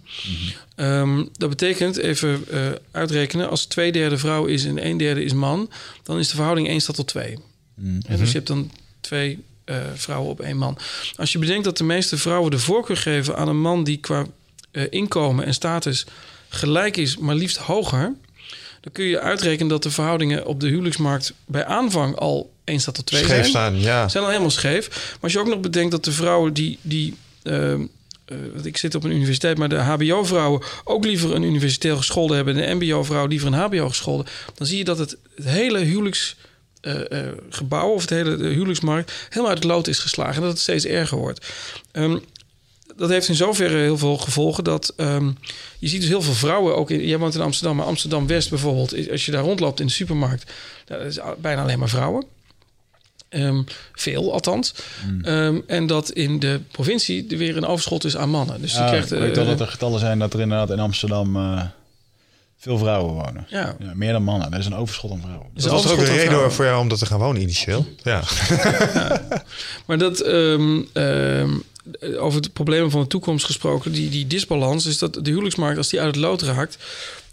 Ehm, 0.75 1.25
dat 1.33 1.49
betekent, 1.49 1.97
even 1.97 2.45
uitrekenen, 2.91 3.51
als 3.51 3.65
twee 3.65 3.93
derde 3.93 4.19
vrouw 4.19 4.45
is 4.45 4.65
en 4.65 4.87
een 4.87 4.97
derde 4.97 5.25
is 5.25 5.33
man, 5.33 5.71
dan 6.03 6.19
is 6.19 6.29
de 6.29 6.35
verhouding 6.35 6.69
1 6.69 6.81
staat 6.81 6.97
tot 6.97 7.09
2. 7.09 7.39
En 7.77 8.03
dus 8.07 8.29
je 8.29 8.37
hebt 8.37 8.47
dan 8.47 8.71
twee 9.01 9.45
eh, 9.65 9.77
vrouwen 9.95 10.31
op 10.31 10.41
één 10.41 10.57
man. 10.57 10.79
Als 11.17 11.33
je 11.33 11.39
bedenkt 11.39 11.65
dat 11.65 11.77
de 11.77 11.85
meeste 11.85 12.19
vrouwen 12.19 12.51
de 12.51 12.59
voorkeur 12.59 12.97
geven 12.97 13.37
aan 13.37 13.49
een 13.49 13.61
man 13.61 13.85
die 13.85 13.97
qua 13.97 14.27
eh, 14.71 14.83
inkomen 14.91 15.45
en 15.45 15.55
status 15.55 16.07
gelijk 16.49 16.97
is, 16.97 17.17
maar 17.17 17.35
liefst 17.35 17.57
hoger, 17.57 18.15
dan 18.81 18.93
kun 18.93 19.05
je 19.05 19.21
uitrekenen 19.21 19.69
dat 19.69 19.83
de 19.83 19.91
verhoudingen 19.91 20.47
op 20.47 20.61
de 20.61 20.69
huwelijksmarkt 20.69 21.33
bij 21.45 21.65
aanvang 21.65 22.17
al 22.17 22.53
1 22.65 22.81
staat 22.81 22.95
tot 22.95 23.07
2 23.07 23.21
Scheef 23.21 23.37
zijn. 23.37 23.49
staan, 23.49 23.81
ja. 23.81 24.09
Zijn 24.09 24.23
al 24.23 24.29
helemaal 24.31 24.51
scheef. 24.51 24.89
Maar 24.89 25.19
als 25.21 25.33
je 25.33 25.39
ook 25.39 25.47
nog 25.47 25.61
bedenkt 25.61 25.91
dat 25.91 26.05
de 26.05 26.13
vrouwen 26.13 26.53
die. 26.53 26.79
die 26.83 27.15
want 28.53 28.67
ik 28.67 28.77
zit 28.77 28.95
op 28.95 29.05
een 29.05 29.11
universiteit, 29.11 29.59
maar 29.59 29.69
de 29.69 29.77
HBO-vrouwen 29.77 30.63
ook 30.85 31.05
liever 31.05 31.35
een 31.35 31.43
universitair 31.43 31.97
geschoolde 31.97 32.35
hebben. 32.35 32.57
En 32.57 32.79
de 32.79 32.87
MBO-vrouw 32.87 33.27
liever 33.27 33.49
een 33.49 33.55
HBO-geschoolde. 33.55 34.25
Dan 34.55 34.67
zie 34.67 34.79
je 34.79 34.85
dat 34.85 34.99
het, 34.99 35.17
het 35.35 35.49
hele 35.49 35.79
huwelijksgebouw 36.85 37.89
of 37.91 38.01
het 38.01 38.11
hele 38.11 38.37
huwelijksmarkt 38.49 39.13
helemaal 39.29 39.49
uit 39.49 39.59
het 39.63 39.73
lood 39.73 39.87
is 39.89 39.99
geslagen. 39.99 40.35
En 40.35 40.41
dat 40.41 40.51
het 40.51 40.61
steeds 40.61 40.85
erger 40.85 41.19
wordt. 41.19 41.47
Ehm, 41.93 42.19
dat 42.97 43.09
heeft 43.11 43.29
in 43.29 43.35
zoverre 43.35 43.77
heel 43.77 43.99
veel 43.99 44.17
gevolgen 44.17 44.65
dat 44.65 44.93
ehm, 44.97 45.31
je 45.79 45.89
ziet 45.89 46.01
dus 46.01 46.09
heel 46.09 46.23
veel 46.23 46.33
vrouwen 46.35 46.77
ook 46.77 46.91
in. 46.91 47.07
Jij 47.07 47.19
woont 47.19 47.35
in 47.35 47.41
Amsterdam, 47.41 47.77
maar 47.77 47.87
Amsterdam 47.87 48.27
West 48.27 48.51
bijvoorbeeld, 48.51 49.11
als 49.11 49.25
je 49.25 49.33
daar 49.33 49.43
rondloopt 49.43 49.81
in 49.81 49.87
de 49.87 49.93
supermarkt, 49.93 50.53
dat 50.85 51.01
is 51.01 51.19
bijna 51.39 51.63
alleen 51.63 51.79
maar 51.79 51.89
vrouwen. 51.89 52.25
Ehm, 53.29 53.63
veel 53.93 54.33
althans. 54.33 54.75
Ehm, 55.23 55.61
en 55.67 55.87
dat 55.87 56.11
in 56.11 56.39
de 56.39 56.61
provincie 56.71 57.27
er 57.31 57.37
weer 57.37 57.57
een 57.57 57.67
overschot 57.67 58.05
is 58.05 58.17
aan 58.17 58.31
mannen. 58.31 58.61
Dus 58.61 58.73
je 58.73 58.79
Ja, 58.79 58.87
krijgt. 58.87 59.13
ik 59.13 59.19
weet 59.19 59.37
wel 59.37 59.47
dat 59.47 59.61
er 59.61 59.67
getallen 59.67 60.01
zijn 60.01 60.19
dat 60.19 60.35
er 60.35 60.41
inderdaad 60.41 60.71
in 60.71 60.79
Amsterdam 60.79 61.37
veel 62.65 62.79
vrouwen 62.79 63.15
wonen. 63.15 63.47
Ja. 63.49 63.77
meer 63.95 64.13
dan 64.13 64.23
mannen. 64.23 64.53
Er 64.53 64.59
is 64.59 64.67
een 64.67 64.75
overschot 64.75 65.11
aan 65.11 65.21
vrouwen. 65.21 65.47
dus 65.55 65.63
Dat 65.63 65.73
was 65.73 65.93
ook 65.93 65.99
een 65.99 66.05
reden 66.05 66.27
vrouwen. 66.27 66.53
voor 66.53 66.65
jou 66.65 66.81
om 66.81 66.89
dat 66.89 66.99
te 66.99 67.07
gaan 67.07 67.19
wonen 67.19 67.43
initieel. 67.43 67.87
Ja. 68.03 68.23
Maar 69.87 69.99
dat, 69.99 70.21
ehm, 70.21 70.81
ehm, 70.93 71.51
over 72.19 72.41
het 72.41 72.53
problemen 72.53 72.91
van 72.91 73.01
de 73.01 73.07
toekomst 73.07 73.45
gesproken, 73.47 73.93
die, 73.93 74.11
die 74.11 74.27
disbalans, 74.27 74.87
is 74.87 74.99
dat 74.99 75.15
de 75.15 75.31
huwelijksmarkt, 75.31 75.79
als 75.79 75.89
die 75.89 76.01
uit 76.01 76.15
het 76.15 76.25
lood 76.25 76.43
raakt. 76.43 76.79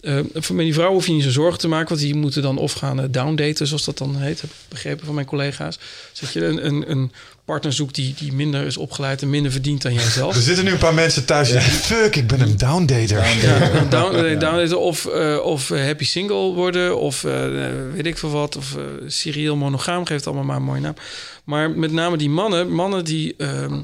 eh, 0.02 0.20
voor 0.34 0.56
met 0.56 0.66
die 0.66 0.74
vrouwen 0.74 0.98
hoef 0.98 1.08
je 1.08 1.14
niet 1.14 1.24
zo 1.24 1.30
zorgen 1.32 1.60
te 1.60 1.68
maken, 1.68 1.88
want 1.90 2.00
die 2.02 2.16
moeten 2.16 2.42
dan 2.42 2.58
of 2.58 2.74
gaan 2.74 3.00
eh, 3.02 3.06
downdaten, 3.10 3.68
zoals 3.68 3.86
dat 3.86 3.98
dan 3.98 4.16
heet, 4.16 4.42
heb 4.42 4.50
ik 4.50 4.56
begrepen 4.70 5.06
van 5.06 5.16
mijn 5.16 5.28
collega's. 5.28 5.80
Dus 6.12 6.20
dat 6.20 6.34
je 6.34 6.46
een, 6.46 6.66
een, 6.66 6.92
een 6.92 7.12
partner 7.52 7.74
zoekt 7.74 7.96
die, 7.96 8.14
die 8.18 8.34
minder 8.34 8.66
is 8.66 8.78
opgeleid 8.78 9.22
en 9.22 9.30
minder 9.30 9.52
verdient 9.52 9.82
dan 9.82 9.94
jijzelf. 9.94 10.36
Er 10.42 10.42
zitten 10.42 10.66
nu 10.66 10.72
een 10.72 10.78
paar 10.78 10.94
mensen 10.94 11.26
thuis 11.26 11.48
die 11.48 11.58
denken, 11.58 11.74
fuck, 11.74 12.16
ik 12.16 12.28
ben 12.28 12.42
een 12.42 12.58
downdater. 12.58 13.18
Ja, 13.42 13.72
een 13.74 13.90
down, 13.90 14.40
downdaten 14.40 14.80
of, 14.80 15.06
eh, 15.06 15.40
of 15.44 15.72
eh, 15.72 15.84
happy 15.84 16.04
single 16.04 16.54
worden 16.54 16.98
of 16.98 17.24
eh, 17.24 17.46
weet 17.94 18.06
ik 18.06 18.18
veel 18.18 18.30
wat. 18.30 18.56
Of 18.56 18.76
eh, 18.76 18.84
serieel 19.08 19.56
monogaam, 19.56 20.06
geeft 20.06 20.26
allemaal 20.26 20.44
maar 20.44 20.56
een 20.56 20.64
mooie 20.64 20.82
naam. 20.82 20.96
Maar 21.44 21.72
met 21.72 21.92
name 21.92 22.18
die 22.18 22.30
mannen, 22.30 22.72
mannen 22.72 23.06
die 23.06 23.36
ehm, 23.38 23.80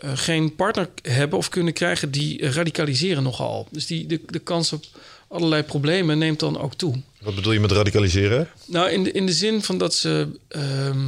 eh, 0.00 0.10
geen 0.14 0.54
partner 0.54 0.88
hebben 1.02 1.38
of 1.38 1.48
kunnen 1.48 1.72
krijgen, 1.72 2.10
die 2.10 2.50
radicaliseren 2.50 3.22
nogal. 3.22 3.68
Dus 3.70 3.86
die, 3.86 4.06
de, 4.06 4.20
de 4.26 4.38
kans 4.38 4.72
op 4.72 4.84
allerlei 5.28 5.62
problemen 5.62 6.18
neemt 6.18 6.40
dan 6.40 6.60
ook 6.60 6.74
toe. 6.74 7.02
Wat 7.20 7.34
bedoel 7.34 7.52
je 7.52 7.60
met 7.60 7.72
radicaliseren? 7.72 8.48
Nou, 8.66 8.90
in 8.90 9.04
de, 9.04 9.12
in 9.12 9.26
de 9.26 9.32
zin 9.32 9.62
van 9.62 9.78
dat 9.78 9.94
ze 9.94 10.28
ehm, 10.48 11.06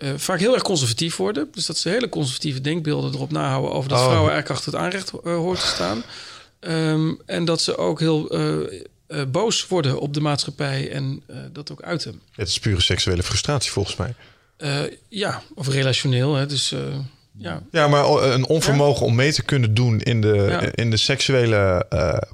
eh, 0.00 0.10
vaak 0.16 0.38
heel 0.38 0.54
erg 0.54 0.62
conservatief 0.62 1.16
worden. 1.16 1.48
Dus 1.52 1.66
dat 1.66 1.78
ze 1.78 1.88
hele 1.88 2.08
conservatieve 2.08 2.60
denkbeelden 2.60 3.14
erop 3.14 3.30
nahouden 3.30 3.72
over 3.72 3.88
dat 3.88 3.98
Oh. 3.98 4.04
vrouwen 4.04 4.32
eigenlijk 4.32 4.60
achter 4.60 4.72
het 4.72 4.82
aanrecht 4.82 5.12
eh, 5.24 5.34
hoort 5.34 5.60
te 5.60 5.66
staan. 5.66 6.02
Ehm, 6.60 7.12
en 7.26 7.44
dat 7.44 7.60
ze 7.60 7.76
ook 7.76 8.00
heel 8.00 8.28
eh, 8.30 9.22
boos 9.28 9.66
worden 9.66 10.00
op 10.00 10.14
de 10.14 10.20
maatschappij 10.20 10.90
en 10.90 11.22
dat 11.52 11.72
ook 11.72 11.82
uiten. 11.82 12.20
Het 12.34 12.48
is 12.48 12.58
pure 12.58 12.80
seksuele 12.80 13.22
frustratie 13.22 13.70
volgens 13.70 13.96
mij. 13.96 14.14
Ja, 15.08 15.42
of 15.54 15.68
relationeel. 15.68 16.34
Hè, 16.34 16.46
dus 16.46 16.74
ja. 17.38 17.62
Ja, 17.70 17.88
maar 17.88 18.04
een 18.04 18.46
onvermogen 18.46 19.06
om 19.06 19.14
mee 19.14 19.32
te 19.32 19.42
kunnen 19.42 19.74
doen 19.74 20.00
in 20.00 20.20
de, 20.20 20.46
Ja. 20.48 20.60
in 20.74 20.90
de 20.90 20.96
seksuele 20.96 21.86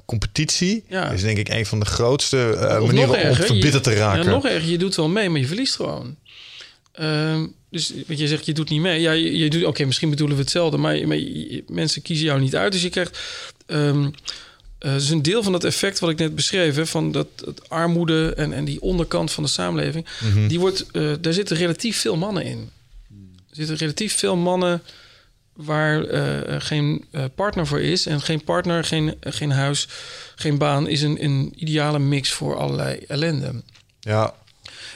competitie... 0.05 0.83
Is 1.13 1.21
denk 1.21 1.37
ik 1.37 1.49
een 1.49 1.65
van 1.65 1.79
de 1.79 1.85
grootste 1.85 2.57
manieren 2.81 3.29
om 3.29 3.35
verbitterd 3.35 3.83
te 3.83 3.93
raken. 3.93 4.23
Ja, 4.23 4.29
nog 4.29 4.45
erger, 4.45 4.69
je 4.69 4.77
doet 4.77 4.95
wel 4.95 5.09
mee, 5.09 5.29
maar 5.29 5.39
je 5.39 5.47
verliest 5.47 5.75
gewoon. 5.75 6.15
Ehm, 6.91 7.45
dus 7.69 7.93
wat 8.07 8.19
je 8.19 8.27
zegt, 8.27 8.45
je 8.45 8.53
doet 8.53 8.69
niet 8.69 8.81
mee. 8.81 9.01
Ja, 9.01 9.11
je, 9.11 9.37
je 9.37 9.49
doet, 9.49 9.65
oké, 9.65 9.85
misschien 9.85 10.09
bedoelen 10.09 10.35
we 10.35 10.41
hetzelfde, 10.41 10.77
maar, 10.77 11.07
maar 11.07 11.17
je- 11.17 11.63
mensen 11.67 12.01
kiezen 12.01 12.25
jou 12.25 12.39
niet 12.39 12.55
uit. 12.55 12.71
Dus 12.71 12.81
je 12.81 12.89
krijgt. 12.89 13.19
eh, 13.65 14.05
dus 14.79 15.09
een 15.09 15.21
deel 15.21 15.43
van 15.43 15.51
dat 15.51 15.63
effect 15.63 15.99
wat 15.99 16.09
ik 16.09 16.17
net 16.17 16.35
beschreef, 16.35 16.75
hè, 16.75 16.85
van 16.85 17.11
dat, 17.11 17.27
dat 17.35 17.69
armoede 17.69 18.33
en, 18.33 18.53
en 18.53 18.65
die 18.65 18.81
onderkant 18.81 19.31
van 19.31 19.43
de 19.43 19.49
samenleving, 19.49 20.05
Mhm. 20.23 20.47
die 20.47 20.59
wordt, 20.59 20.85
eh, 20.91 21.11
daar 21.21 21.33
zitten 21.33 21.57
relatief 21.57 21.97
veel 21.97 22.15
mannen 22.17 22.43
in. 22.43 22.69
Er 23.49 23.55
zitten 23.55 23.75
relatief 23.75 24.17
veel 24.17 24.35
mannen 24.35 24.81
waar 25.53 26.03
eh, 26.05 26.55
geen 26.61 27.05
partner 27.35 27.67
voor 27.67 27.81
is. 27.81 28.05
En 28.05 28.21
geen 28.21 28.43
partner, 28.43 28.83
geen, 28.83 29.15
geen 29.21 29.51
huis, 29.51 29.87
geen 30.35 30.57
baan 30.57 30.87
is 30.87 31.01
een, 31.01 31.23
een 31.23 31.53
ideale 31.55 31.99
mix 31.99 32.31
voor 32.31 32.57
allerlei 32.57 32.97
ellende. 33.07 33.63
Ja, 33.99 34.33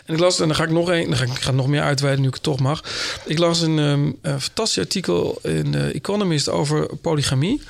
En 0.05 0.13
ik 0.13 0.19
las, 0.19 0.39
en 0.39 0.47
dan 0.47 0.55
ga 0.55 0.63
ik 0.63 0.69
nog 0.69 0.89
een, 0.89 1.09
dan 1.09 1.17
ga 1.17 1.23
ik, 1.23 1.31
ik 1.31 1.41
ga 1.41 1.51
nog 1.51 1.67
meer 1.67 1.81
uitweiden 1.81 2.21
nu 2.21 2.27
ik 2.27 2.33
het 2.33 2.43
toch 2.43 2.59
mag. 2.59 2.83
Ik 3.25 3.37
las 3.37 3.61
een, 3.61 3.77
een 3.77 4.17
fantastisch 4.21 4.83
artikel 4.83 5.39
in 5.41 5.71
The 5.71 5.91
Economist 5.93 6.49
over 6.49 6.95
polygamie. 6.95 7.61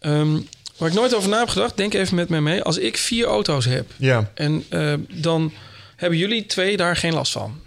Ehm, 0.00 0.38
waar 0.76 0.88
ik 0.88 0.94
nooit 0.94 1.14
over 1.14 1.28
na 1.28 1.38
heb 1.38 1.48
gedacht, 1.48 1.76
denk 1.76 1.94
even 1.94 2.14
met 2.14 2.28
mij 2.28 2.40
mee. 2.40 2.62
Als 2.62 2.78
ik 2.78 2.96
vier 2.96 3.26
auto's 3.26 3.64
heb 3.64 3.90
ja. 3.96 4.30
en 4.34 4.64
eh, 4.68 4.94
dan 5.10 5.52
hebben 5.96 6.18
jullie 6.18 6.46
twee 6.46 6.76
daar 6.76 6.96
geen 6.96 7.12
last 7.12 7.32
van. 7.32 7.60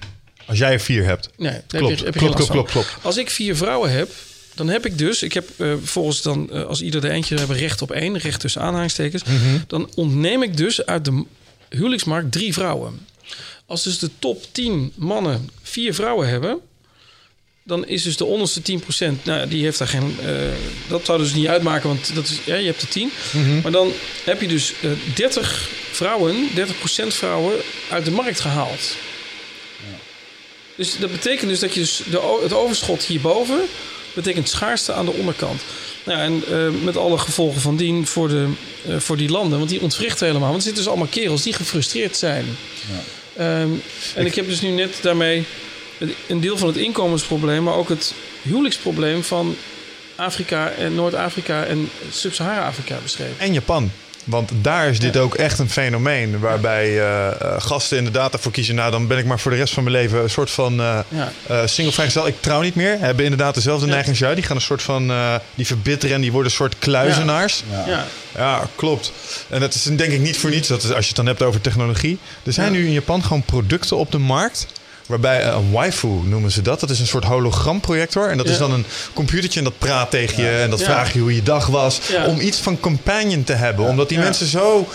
Als 0.46 0.58
jij 0.58 0.72
er 0.72 0.80
vier 0.80 1.06
hebt. 1.06 1.30
Nee, 1.38 1.62
Klopt, 1.68 1.90
heb 1.90 1.98
je, 1.98 2.06
heb 2.06 2.14
je 2.14 2.20
klopt, 2.20 2.36
klopt, 2.36 2.52
van. 2.52 2.56
klopt, 2.56 2.72
klopt. 2.72 3.06
Als 3.06 3.18
ik 3.18 3.30
vier 3.30 3.56
vrouwen 3.56 3.92
heb, 3.92 4.10
dan 4.56 4.68
heb 4.68 4.86
ik 4.86 4.98
dus... 4.98 5.24
Ik 5.24 5.34
heb 5.34 5.50
eh, 5.58 5.74
volgens 5.84 6.22
dan, 6.22 6.52
eh, 6.52 6.64
als 6.64 6.82
ieder 6.82 7.06
er 7.06 7.12
eentje 7.12 7.38
hebben, 7.38 7.58
recht 7.58 7.82
op 7.82 7.92
één. 7.92 8.18
Recht 8.18 8.40
tussen 8.40 8.62
aanhalingstekens. 8.62 9.24
Mhm. 9.24 9.58
Dan 9.68 9.90
ontneem 9.96 10.44
ik 10.44 10.58
dus 10.58 10.86
uit 10.86 11.06
de 11.06 11.24
huwelijksmarkt 11.70 12.32
drie 12.32 12.54
vrouwen. 12.54 13.08
Als 13.68 13.84
dus 13.84 14.00
de 14.00 14.10
top 14.20 14.44
10 14.52 14.92
mannen 14.96 15.50
vier 15.62 15.94
vrouwen 15.94 16.28
hebben... 16.28 16.60
dan 17.64 17.86
is 17.86 18.04
dus 18.04 18.18
de 18.18 18.26
onderste 18.26 18.62
10%... 18.62 18.84
Nou, 18.98 19.40
ja, 19.40 19.46
die 19.46 19.64
heeft 19.64 19.78
daar 19.78 19.88
geen... 19.88 20.18
eh, 20.20 20.32
dat 20.88 21.06
zou 21.06 21.20
dus 21.20 21.34
niet 21.34 21.48
uitmaken, 21.48 21.90
want 21.90 22.16
dat 22.16 22.28
is, 22.28 22.40
ja, 22.46 22.56
je 22.56 22.66
hebt 22.66 22.82
de 22.82 22.88
10. 22.88 23.12
Mhm. 23.32 23.62
Maar 23.62 23.72
dan 23.72 23.92
heb 24.24 24.42
je 24.42 24.48
dus 24.48 24.74
eh 24.82 24.92
30 25.16 25.70
vrouwen, 25.92 26.50
30% 26.56 27.08
vrouwen 27.08 27.56
uit 27.90 28.06
de 28.06 28.12
markt 28.12 28.40
gehaald. 28.40 28.96
Dus 30.76 30.98
dat 30.98 31.12
betekent 31.12 31.50
dus 31.50 31.60
dat 31.60 31.74
je 31.74 31.80
dus 31.80 32.02
de, 32.10 32.40
het 32.44 32.54
overschot 32.54 33.04
hierboven 33.04 33.60
betekent 34.14 34.50
schaarste 34.50 34.94
aan 34.94 35.06
de 35.06 35.12
onderkant. 35.12 35.62
Nou, 36.04 36.18
ja, 36.18 36.24
en 36.26 36.44
eh, 36.52 36.84
met 36.84 36.98
alle 36.98 37.18
gevolgen 37.18 37.62
van 37.62 37.76
dien 37.78 38.08
voor, 38.08 38.28
de, 38.28 38.50
eh, 38.88 38.98
voor 38.98 39.18
die 39.18 39.30
landen, 39.30 39.58
want 39.58 39.70
die 39.70 39.82
ontwrichten 39.82 40.28
helemaal. 40.28 40.50
Want 40.50 40.62
er 40.62 40.68
zitten 40.68 40.84
dus 40.84 40.92
allemaal 40.92 41.12
kerels 41.12 41.44
die 41.44 41.54
gefrustreerd 41.54 42.18
zijn. 42.18 42.46
Ehm, 43.38 43.70
en 44.16 44.26
ik 44.26 44.36
heb 44.36 44.48
dus 44.48 44.62
nu 44.62 44.70
net 44.70 45.00
daarmee 45.02 45.44
een 46.28 46.40
deel 46.40 46.58
van 46.58 46.68
het 46.68 46.78
inkomensprobleem, 46.78 47.64
maar 47.64 47.74
ook 47.74 47.90
het 47.90 48.14
huwelijksprobleem 48.42 49.24
van 49.24 49.56
Afrika 50.16 50.70
en 50.70 50.96
Noord-Afrika 50.96 51.64
en 51.64 51.90
Sub-Sahara-Afrika 52.12 52.98
beschreven. 53.04 53.40
En 53.40 53.54
Japan. 53.54 53.92
Want 54.28 54.52
daar 54.62 54.88
is 54.90 55.00
dit 55.00 55.18
ook 55.18 55.36
echt 55.36 55.60
een 55.60 55.70
fenomeen 55.70 56.40
waarbij 56.40 56.86
eh, 57.00 57.28
eh, 57.28 57.34
gasten 57.58 57.98
inderdaad 57.98 58.34
ervoor 58.34 58.52
kiezen. 58.52 58.76
Nou, 58.76 58.92
dan 58.92 59.08
ben 59.08 59.18
ik 59.18 59.26
maar 59.26 59.40
voor 59.40 59.52
de 59.52 59.58
rest 59.58 59.74
van 59.74 59.84
mijn 59.84 59.96
leven 59.96 60.24
een 60.24 60.30
soort 60.30 60.50
van 60.52 60.80
eh 60.82 61.00
Ja. 61.08 61.32
eh, 61.48 61.60
single 61.66 61.94
vrijgezel. 61.94 62.28
Ik 62.28 62.42
trouw 62.42 62.62
niet 62.62 62.76
meer. 62.76 63.00
Hebben 63.00 63.24
inderdaad 63.24 63.54
dezelfde 63.56 63.86
Ja. 63.86 63.92
neiging 63.92 64.12
als 64.16 64.26
jij. 64.26 64.36
Die 64.36 64.44
gaan 64.44 64.56
een 64.56 64.62
soort 64.62 64.82
van, 64.82 65.10
eh, 65.12 65.36
die 65.56 65.66
verbitteren 65.66 66.16
en 66.16 66.22
die 66.22 66.32
worden 66.32 66.52
een 66.52 66.58
soort 66.58 66.76
kluizenaars. 66.80 67.64
Ja. 67.88 68.06
Ja. 68.36 68.68
klopt. 68.76 69.12
En 69.50 69.60
dat 69.60 69.74
is 69.74 69.84
denk 69.84 70.12
ik 70.12 70.20
niet 70.20 70.38
voor 70.38 70.50
niets. 70.50 70.68
Dat 70.68 70.84
is, 70.84 70.90
als 70.92 71.00
je 71.00 71.08
het 71.08 71.16
dan 71.16 71.26
hebt 71.26 71.42
over 71.44 71.62
technologie. 71.62 72.18
Er 72.44 72.54
zijn 72.54 72.74
Ja. 72.74 72.80
nu 72.80 72.86
in 72.86 72.92
Japan 72.94 73.24
gewoon 73.24 73.42
producten 73.44 73.98
op 73.98 74.12
de 74.12 74.18
markt. 74.18 74.68
Waarbij 75.08 75.42
eh, 75.42 75.54
een 75.54 75.72
waifu 75.72 76.08
noemen 76.08 76.52
ze 76.52 76.62
dat. 76.62 76.80
Dat 76.80 76.90
is 76.90 77.00
een 77.00 77.08
soort 77.08 77.24
hologramprojector. 77.24 78.30
En 78.30 78.38
dat 78.38 78.50
is 78.50 78.58
dan 78.58 78.72
een 78.72 78.86
computertje 79.14 79.60
en 79.60 79.66
dat 79.66 79.78
praat 79.78 80.12
tegen 80.12 80.44
je. 80.44 80.50
En 80.50 80.70
dat 80.70 80.84
vraagt 80.84 81.14
je 81.14 81.20
hoe 81.20 81.36
je 81.36 81.44
dag 81.44 81.68
was. 81.68 82.00
Om 82.28 82.40
iets 82.40 82.60
van 82.60 82.80
companion 82.80 83.44
te 83.44 83.54
hebben. 83.54 83.86
Omdat 83.86 84.10
die 84.10 84.20
mensen 84.20 84.48
zo 84.48 84.88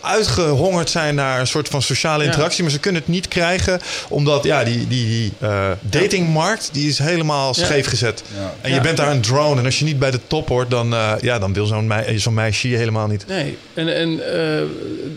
uitgehongerd 0.00 0.90
zijn 0.90 1.14
naar 1.14 1.40
een 1.40 1.46
soort 1.46 1.68
van 1.68 1.82
sociale 1.82 2.22
Ja. 2.24 2.28
interactie. 2.30 2.62
Maar 2.62 2.72
ze 2.72 2.78
kunnen 2.78 3.00
het 3.00 3.10
niet 3.10 3.28
krijgen. 3.28 3.80
Omdat 4.08 4.44
ja, 4.44 4.64
die, 4.64 4.86
die, 4.88 5.06
die 5.06 5.32
eh, 5.38 5.70
datingmarkt 5.80 6.68
die 6.72 6.88
is 6.88 6.98
helemaal 6.98 7.54
scheef 7.54 7.86
gezet. 7.86 8.22
Ja. 8.36 8.54
En 8.60 8.68
je 8.70 8.76
Ja. 8.76 8.82
bent 8.82 8.96
daar 8.96 9.10
een 9.10 9.20
drone. 9.20 9.58
En 9.60 9.64
als 9.64 9.78
je 9.78 9.84
niet 9.84 9.98
bij 9.98 10.10
de 10.10 10.20
top 10.26 10.48
hoort, 10.48 10.70
dan, 10.70 10.94
eh, 10.94 11.12
ja, 11.20 11.38
dan 11.38 11.52
wil 11.52 11.66
zo'n 11.66 11.86
mei- 11.86 12.18
zo'n 12.18 12.34
meisje 12.34 12.68
je 12.68 12.76
helemaal 12.76 13.06
niet. 13.06 13.26
Nee, 13.26 13.56
en, 13.74 13.94
en 13.96 14.34
eh, 14.58 14.62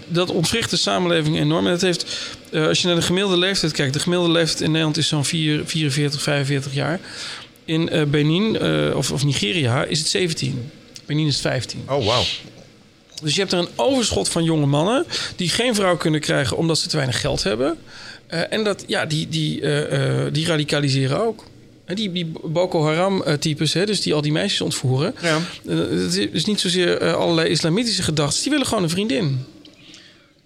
dat 0.08 0.30
ontwricht 0.32 0.70
de 0.70 0.78
samenleving 0.78 1.38
enorm. 1.40 1.66
En 1.66 1.72
het 1.72 1.82
heeft, 1.82 2.06
eh, 2.52 2.68
als 2.68 2.82
je 2.82 2.88
naar 2.88 2.96
de 2.96 3.02
gemiddelde 3.02 3.38
leeftijd 3.38 3.72
kijkt, 3.72 3.94
de 3.94 4.00
gemiddelde 4.00 4.34
leeftijd 4.34 4.62
in 4.62 4.68
Nederland 4.70 4.98
is 4.98 5.08
zo'n 5.08 5.26
4, 5.26 5.62
44, 5.66 6.22
45 6.22 6.74
jaar. 6.74 7.00
In 7.66 7.90
eh, 7.90 8.04
Benin 8.04 8.58
eh, 8.60 8.96
of, 8.96 9.12
of 9.12 9.24
Nigeria 9.24 9.84
is 9.84 10.00
het 10.00 10.08
17. 10.08 10.72
Benin 11.06 11.28
is 11.28 11.40
15. 11.40 11.84
Oh, 11.88 12.06
wauw. 12.06 12.24
Dus 13.22 13.34
je 13.34 13.40
hebt 13.40 13.52
er 13.52 13.60
een 13.60 13.70
overschot 13.76 14.30
van 14.30 14.44
jonge 14.44 14.66
mannen 14.66 15.06
die 15.36 15.50
geen 15.50 15.76
vrouw 15.76 15.98
kunnen 15.98 16.20
krijgen 16.20 16.58
omdat 16.58 16.78
ze 16.78 16.88
te 16.88 16.96
weinig 16.96 17.22
geld 17.22 17.44
hebben. 17.44 17.78
Eh, 18.28 18.54
en 18.54 18.64
dat, 18.64 18.84
ja, 18.88 19.06
die, 19.06 19.30
die, 19.30 19.62
eh, 19.62 20.26
eh, 20.26 20.34
die 20.34 20.46
radicaliseren 20.46 21.22
ook. 21.22 21.44
die, 21.86 22.12
die 22.12 22.32
Boko 22.44 22.86
Haram-types, 22.86 23.74
hè, 23.74 23.86
dus 23.86 24.02
die 24.02 24.14
al 24.14 24.22
die 24.22 24.32
meisjes 24.32 24.62
ontvoeren. 24.62 25.16
Ja. 25.22 25.40
Het 25.68 26.16
is 26.32 26.46
niet 26.46 26.60
zozeer 26.60 27.14
allerlei 27.14 27.50
islamitische 27.50 28.04
gedachten. 28.04 28.42
Die 28.42 28.52
willen 28.52 28.68
gewoon 28.68 28.84
een 28.84 28.90
vriendin. 28.90 29.46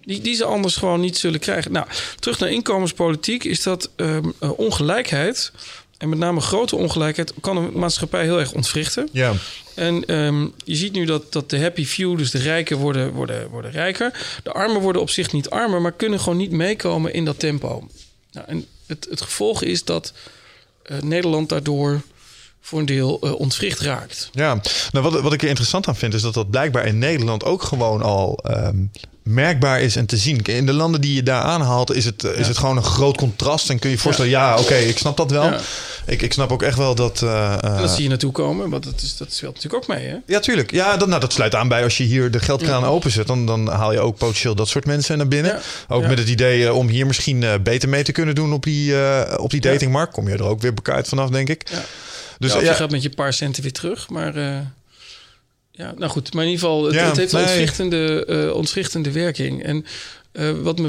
Die, 0.06 0.20
die 0.20 0.34
ze 0.34 0.44
anders 0.44 0.76
gewoon 0.76 1.00
niet 1.00 1.18
zullen 1.18 1.40
krijgen. 1.40 1.72
Nou, 1.72 1.86
terug 2.18 2.38
naar 2.38 2.50
inkomenspolitiek 2.50 3.44
is 3.44 3.62
dat 3.62 3.90
ehm, 3.96 4.30
eh, 4.38 4.58
ongelijkheid. 4.58 5.52
En 5.98 6.08
met 6.08 6.18
name 6.18 6.40
grote 6.40 6.76
ongelijkheid 6.76 7.32
kan 7.40 7.56
een 7.56 7.70
maatschappij 7.74 8.22
heel 8.22 8.38
erg 8.38 8.52
ontwrichten. 8.52 9.08
Ja. 9.12 9.32
En 9.76 10.04
ehm, 10.04 10.46
je 10.64 10.74
ziet 10.74 10.92
nu 10.92 11.04
dat, 11.04 11.32
dat 11.32 11.50
de 11.50 11.60
happy 11.60 11.84
few, 11.84 12.18
dus 12.18 12.30
de 12.30 12.38
rijken, 12.38 12.76
worden, 12.76 13.12
worden, 13.12 13.48
worden 13.48 13.70
rijker. 13.70 14.38
De 14.42 14.52
armen 14.52 14.80
worden 14.80 15.02
op 15.02 15.10
zich 15.10 15.32
niet 15.32 15.50
armer, 15.50 15.80
maar 15.80 15.92
kunnen 15.92 16.20
gewoon 16.20 16.38
niet 16.38 16.50
meekomen 16.50 17.12
in 17.12 17.24
dat 17.24 17.38
tempo. 17.38 17.88
Nou, 18.32 18.46
en 18.46 18.66
het, 18.86 19.06
het 19.10 19.20
gevolg 19.20 19.62
is 19.62 19.84
dat 19.84 20.12
eh, 20.82 21.00
Nederland 21.00 21.48
daardoor 21.48 22.00
voor 22.60 22.78
een 22.78 22.86
deel 22.86 23.20
eh, 23.20 23.34
ontwricht 23.34 23.80
raakt. 23.80 24.30
Ja, 24.32 24.60
nou, 24.90 25.10
wat, 25.10 25.20
wat 25.20 25.32
ik 25.32 25.42
er 25.42 25.48
interessant 25.48 25.88
aan 25.88 25.96
vind, 25.96 26.14
is 26.14 26.22
dat 26.22 26.34
dat 26.34 26.50
blijkbaar 26.50 26.86
in 26.86 26.98
Nederland 26.98 27.44
ook 27.44 27.62
gewoon 27.62 28.02
al 28.02 28.38
ehm, 28.42 28.76
merkbaar 29.26 29.80
is 29.80 29.96
en 29.96 30.06
te 30.06 30.16
zien. 30.16 30.42
In 30.42 30.66
de 30.66 30.72
landen 30.72 31.00
die 31.00 31.14
je 31.14 31.22
daar 31.22 31.42
aanhaalt, 31.42 31.94
is 31.94 32.04
het, 32.04 32.24
eh, 32.24 32.38
is 32.38 32.48
het 32.48 32.58
gewoon 32.58 32.76
een 32.76 32.82
groot 32.82 33.16
contrast. 33.16 33.70
En 33.70 33.78
kun 33.78 33.90
je 33.90 33.96
je 33.96 34.02
voorstellen, 34.02 34.30
ja, 34.30 34.58
oké, 34.58 34.74
ik 34.74 34.98
snap 34.98 35.16
dat 35.16 35.30
wel. 35.30 35.44
Ja. 35.44 35.60
Ik, 36.06 36.22
ik 36.22 36.32
snap 36.32 36.52
ook 36.52 36.62
echt 36.62 36.76
wel 36.76 36.94
dat. 36.94 37.22
eh, 37.22 37.78
dat 37.80 37.90
zie 37.90 38.02
je 38.02 38.08
naartoe 38.08 38.32
komen, 38.32 38.70
want 38.70 38.84
dat, 38.84 39.02
is, 39.02 39.16
dat 39.16 39.32
speelt 39.32 39.54
natuurlijk 39.54 39.82
ook 39.82 39.96
mee. 39.96 40.06
Hè? 40.06 40.16
ja, 40.26 40.40
tuurlijk. 40.40 40.70
Ja, 40.70 40.96
dat, 40.96 41.08
nou, 41.08 41.20
dat 41.20 41.32
sluit 41.32 41.54
aan 41.54 41.68
bij 41.68 41.82
als 41.82 41.96
je 41.96 42.04
hier 42.04 42.30
de 42.30 42.38
geldkraan 42.38 42.84
openzet. 42.84 43.26
Dan, 43.26 43.46
dan 43.46 43.68
haal 43.68 43.92
je 43.92 44.00
ook 44.00 44.16
potentieel 44.18 44.54
dat 44.54 44.68
soort 44.68 44.86
mensen 44.86 45.18
naar 45.18 45.28
binnen. 45.28 45.60
Ook 45.88 46.06
met 46.06 46.18
het 46.18 46.28
idee 46.28 46.72
om 46.72 46.88
hier 46.88 47.06
misschien 47.06 47.44
beter 47.62 47.88
mee 47.88 48.02
te 48.02 48.12
kunnen 48.12 48.34
doen 48.34 48.52
op 48.52 48.62
die, 48.62 48.94
op 49.38 49.50
die 49.50 49.60
datingmarkt. 49.60 50.12
Kom 50.12 50.28
je 50.28 50.34
er 50.34 50.44
ook 50.44 50.60
weer 50.60 50.74
bekijkt 50.74 51.08
vanaf, 51.08 51.30
denk 51.30 51.48
ik. 51.48 51.70
Ja. 51.70 51.84
Dus 52.38 52.52
ja, 52.52 52.60
je 52.60 52.74
gaat 52.74 52.90
met 52.90 53.02
je 53.02 53.10
paar 53.10 53.32
centen 53.32 53.62
weer 53.62 53.72
terug. 53.72 54.08
Maar 54.08 54.34
ja, 55.76 55.94
nou 55.98 56.10
goed. 56.10 56.32
Maar 56.34 56.44
in 56.44 56.50
ieder 56.50 56.64
geval, 56.66 56.84
het, 56.84 56.94
Ja, 56.94 57.06
het 57.06 57.16
heeft 57.16 57.32
een 57.32 57.38
nee. 57.38 57.48
ontwrichtende, 57.48 58.24
eh, 58.26 58.54
ontwrichtende 58.54 59.10
werking. 59.10 59.62
En 59.62 59.84
eh, 60.32 60.50
wat 60.50 60.78
me 60.78 60.88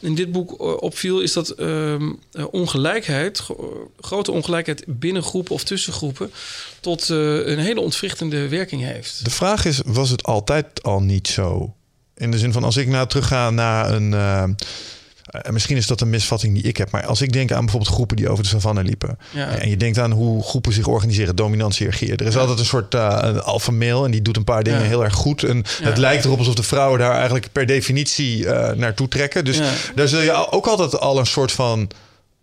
in 0.00 0.14
dit 0.14 0.32
boek 0.32 0.50
eh, 0.60 0.76
opviel, 0.82 1.20
is 1.20 1.32
dat 1.32 1.48
ehm, 1.50 2.12
eh, 2.32 2.44
ongelijkheid, 2.50 3.38
gro- 3.38 3.90
grote 4.00 4.32
ongelijkheid 4.32 4.84
binnen 4.86 5.22
groepen 5.22 5.54
of 5.54 5.64
tussen 5.64 5.92
groepen, 5.92 6.30
tot 6.80 7.08
een 7.08 7.58
hele 7.58 7.80
ontwrichtende 7.80 8.48
werking 8.48 8.82
heeft. 8.82 9.24
De 9.24 9.30
vraag 9.30 9.64
is, 9.64 9.80
was 9.84 10.10
het 10.10 10.22
altijd 10.22 10.82
al 10.82 11.00
niet 11.00 11.28
zo? 11.28 11.74
In 12.16 12.30
de 12.30 12.38
zin 12.38 12.52
van, 12.52 12.64
als 12.64 12.76
ik 12.76 12.88
nou 12.88 13.08
terugga 13.08 13.50
naar 13.50 13.92
een... 13.92 14.56
eh, 15.28 15.40
eh, 15.44 15.52
misschien 15.52 15.76
is 15.76 15.86
dat 15.86 16.00
een 16.00 16.10
misvatting 16.10 16.54
die 16.54 16.62
ik 16.62 16.76
heb. 16.76 16.90
Maar 16.90 17.06
als 17.06 17.20
ik 17.22 17.32
denk 17.32 17.52
aan 17.52 17.60
bijvoorbeeld 17.60 17.92
groepen 17.94 18.16
die 18.16 18.28
over 18.28 18.42
de 18.42 18.48
savanne 18.48 18.82
liepen. 18.82 19.18
Ja. 19.30 19.46
En 19.48 19.68
je 19.68 19.76
denkt 19.76 19.98
aan 19.98 20.10
hoe 20.10 20.42
groepen 20.42 20.72
zich 20.72 20.86
organiseren, 20.86 21.36
dominantie 21.36 21.78
hiërarchie. 21.78 22.16
Er 22.16 22.26
is 22.26 22.36
altijd 22.36 22.58
een 22.58 22.64
soort 22.64 22.94
uh, 22.94 23.18
een 23.20 23.40
alpha 23.42 23.72
male 23.72 24.04
en 24.04 24.10
die 24.10 24.22
doet 24.22 24.36
een 24.36 24.44
paar 24.44 24.62
dingen 24.62 24.80
Ja. 24.80 24.86
heel 24.86 25.04
erg 25.04 25.14
goed. 25.14 25.42
En 25.42 25.64
het 25.82 25.96
lijkt 25.96 26.24
erop 26.24 26.38
alsof 26.38 26.54
de 26.54 26.62
vrouwen 26.62 26.98
daar 26.98 27.14
eigenlijk 27.14 27.48
per 27.52 27.66
definitie 27.66 28.46
eh, 28.48 28.76
naartoe 28.76 29.08
trekken. 29.08 29.44
Dus 29.44 29.60
daar 29.94 30.08
zul 30.08 30.20
je 30.20 30.50
ook 30.50 30.66
altijd 30.66 31.00
al 31.00 31.18
een 31.18 31.26
soort 31.26 31.52
van... 31.52 31.88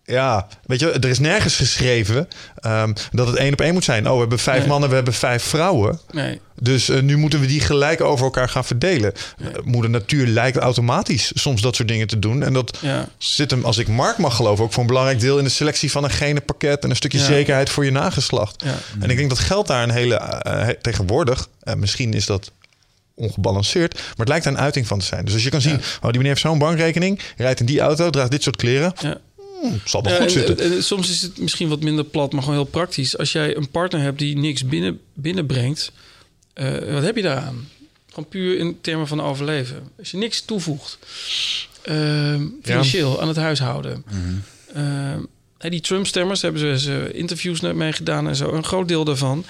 Ja, 0.08 0.48
weet 0.66 0.80
je, 0.80 0.92
er 0.92 1.10
is 1.10 1.20
nergens 1.20 1.56
geschreven 1.56 2.28
ehm, 2.60 2.94
dat 3.12 3.28
het 3.28 3.36
één 3.36 3.54
op 3.54 3.62
één 3.62 3.74
moet 3.74 3.84
zijn. 3.84 4.08
Oh, 4.08 4.14
we 4.14 4.20
hebben 4.20 4.40
vijf 4.40 4.60
Nee. 4.60 4.68
mannen, 4.68 4.90
we 4.90 4.96
hebben 4.96 5.14
vijf 5.14 5.44
vrouwen. 5.44 6.00
Nee. 6.12 6.40
Dus 6.60 6.90
eh, 6.90 7.02
nu 7.02 7.18
moeten 7.18 7.40
we 7.40 7.46
die 7.46 7.60
gelijk 7.62 8.02
over 8.02 8.26
elkaar 8.26 8.50
gaan 8.50 8.66
verdelen. 8.66 9.14
Eh, 9.38 9.48
moeder 9.64 9.92
natuur 9.92 10.28
lijkt 10.28 10.58
automatisch 10.58 11.32
soms 11.34 11.62
dat 11.62 11.76
soort 11.76 11.88
dingen 11.88 12.08
te 12.08 12.20
doen. 12.20 12.44
En 12.44 12.54
dat 12.54 12.78
Ja. 12.82 13.08
zit 13.18 13.52
hem, 13.52 13.66
als 13.66 13.78
ik 13.78 13.88
Mark 13.88 14.18
mag 14.18 14.36
geloven, 14.36 14.64
ook 14.64 14.72
voor 14.74 14.82
een 14.82 14.88
belangrijk 14.88 15.20
deel 15.20 15.38
in 15.38 15.44
de 15.44 15.50
selectie 15.50 15.92
van 15.92 16.04
een 16.04 16.10
genenpakket 16.10 16.84
en 16.84 16.90
een 16.90 16.96
stukje 16.96 17.18
Ja. 17.18 17.26
zekerheid 17.26 17.70
voor 17.70 17.86
je 17.86 17.92
nageslacht. 17.92 18.64
Ja. 18.66 18.76
En 19.00 19.10
ik 19.10 19.18
denk 19.18 19.30
dat 19.30 19.40
geld 19.40 19.68
daar 19.68 19.84
een 19.84 19.92
hele 19.92 20.16
eh, 20.16 20.68
tegenwoordig, 20.82 21.48
en 21.64 21.80
misschien 21.80 22.14
is 22.14 22.26
dat 22.26 22.52
ongebalanceerd, 23.16 23.94
maar 23.94 24.04
het 24.18 24.28
lijkt 24.28 24.44
daar 24.44 24.54
een 24.54 24.60
uiting 24.60 24.88
van 24.88 25.00
te 25.00 25.06
zijn. 25.06 25.26
Dus 25.26 25.34
als 25.34 25.44
je 25.44 25.50
kan 25.50 25.62
zien, 25.62 25.76
oh, 25.76 26.02
die 26.02 26.12
meneer 26.12 26.28
heeft 26.28 26.40
zo'n 26.42 26.60
bankrekening, 26.60 27.20
rijdt 27.38 27.60
in 27.60 27.66
die 27.66 27.80
auto, 27.80 28.10
draagt 28.10 28.32
dit 28.32 28.44
soort 28.44 28.56
kleren, 28.56 28.94
Ja. 29.02 29.18
Hmm, 29.70 29.80
zal 29.86 30.04
wel 30.04 30.12
goed 30.16 30.24
en- 30.24 30.30
zitten. 30.30 30.60
en- 30.60 30.72
en 30.72 30.84
soms 30.84 31.10
is 31.10 31.22
het 31.22 31.38
misschien 31.38 31.70
wat 31.70 31.84
minder 31.84 32.06
plat, 32.06 32.32
maar 32.32 32.42
gewoon 32.44 32.58
heel 32.58 32.66
praktisch. 32.70 33.18
Als 33.18 33.32
jij 33.32 33.56
een 33.56 33.70
partner 33.70 34.02
hebt 34.02 34.20
die 34.20 34.38
niks 34.38 34.66
binnen, 34.66 35.00
binnenbrengt, 35.14 35.92
eh, 36.54 36.94
wat 36.94 37.04
heb 37.04 37.16
je 37.16 37.22
daaraan? 37.22 37.68
Gewoon 38.10 38.30
puur 38.30 38.58
in 38.58 38.78
termen 38.82 39.08
van 39.08 39.22
overleven. 39.22 39.90
Als 40.00 40.12
je 40.12 40.18
niks 40.18 40.42
toevoegt, 40.42 40.98
eh, 41.82 42.42
financieel 42.64 43.22
aan 43.22 43.28
het 43.28 43.38
huishouden. 43.38 44.04
Eh, 44.74 44.84
hè, 45.58 45.70
die 45.70 45.82
Trump-stemmers 45.82 46.42
hebben 46.42 46.80
ze, 46.80 47.10
interviews 47.14 47.62
net 47.62 47.76
mee 47.76 47.92
gedaan 47.92 48.28
en 48.28 48.36
zo. 48.36 48.52
Een 48.52 48.64
groot 48.64 48.88
deel 48.88 49.04
daarvan 49.04 49.46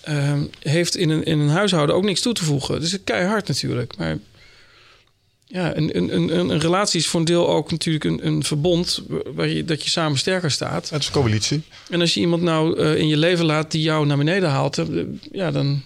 eh, 0.00 0.40
heeft 0.60 0.96
in 0.96 1.10
een, 1.10 1.24
in 1.24 1.38
een 1.38 1.48
huishouden 1.48 1.94
ook 1.94 2.04
niks 2.04 2.20
toe 2.20 2.32
te 2.32 2.44
voegen. 2.44 2.80
Dus 2.80 2.96
keihard 3.04 3.48
natuurlijk. 3.48 3.96
Maar 3.96 4.18
ja, 5.54 5.76
een, 5.76 5.96
een, 5.96 6.14
een, 6.14 6.50
een 6.50 6.58
relatie 6.60 7.00
is 7.00 7.06
voor 7.06 7.20
een 7.20 7.26
deel 7.26 7.48
ook 7.48 7.70
natuurlijk 7.70 8.04
een, 8.04 8.26
een 8.26 8.44
verbond 8.44 9.02
waar 9.34 9.48
je, 9.48 9.64
dat 9.64 9.82
je 9.84 9.90
samen 9.90 10.18
sterker 10.18 10.50
staat. 10.50 10.90
Het 10.90 11.00
is 11.00 11.06
een 11.06 11.12
coalitie. 11.12 11.62
En 11.90 12.00
als 12.00 12.14
je 12.14 12.20
iemand 12.20 12.42
nou 12.42 12.78
eh, 12.80 12.96
in 12.96 13.08
je 13.08 13.16
leven 13.16 13.44
laat 13.44 13.70
die 13.70 13.82
jou 13.82 14.06
naar 14.06 14.16
beneden 14.16 14.48
haalt, 14.48 14.78
eh, 14.78 14.86
ja, 15.32 15.50
dan 15.50 15.82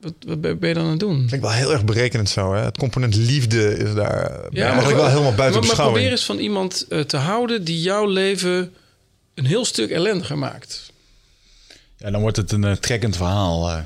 wat, 0.00 0.12
wat 0.26 0.40
ben 0.40 0.68
je 0.68 0.74
dan 0.74 0.84
aan 0.84 0.90
het 0.90 1.00
doen? 1.00 1.18
Vind 1.18 1.32
ik 1.32 1.40
wel 1.40 1.50
heel 1.52 1.72
erg 1.72 1.84
berekenend 1.84 2.28
zo. 2.28 2.54
Hè? 2.54 2.60
Het 2.64 2.78
component 2.78 3.14
liefde 3.14 3.76
is 3.76 3.94
daar 3.94 4.32
ja, 4.50 4.80
ik 4.88 4.94
wel 4.94 5.08
helemaal 5.08 5.22
buiten 5.22 5.36
maar, 5.36 5.50
maar 5.52 5.60
beschouwing. 5.60 5.96
probeer 5.96 6.10
eens 6.10 6.24
van 6.24 6.38
iemand 6.38 6.86
eh, 6.88 7.00
te 7.00 7.16
houden 7.16 7.64
die 7.64 7.80
jouw 7.80 8.06
leven 8.06 8.72
een 9.34 9.46
heel 9.46 9.64
stuk 9.64 9.90
ellendiger 9.90 10.38
maakt. 10.38 10.92
Ja, 11.96 12.10
dan 12.10 12.20
wordt 12.20 12.36
het 12.36 12.52
een 12.52 12.78
trekkend 12.80 13.16
verhaal. 13.16 13.68
eh, 13.70 13.78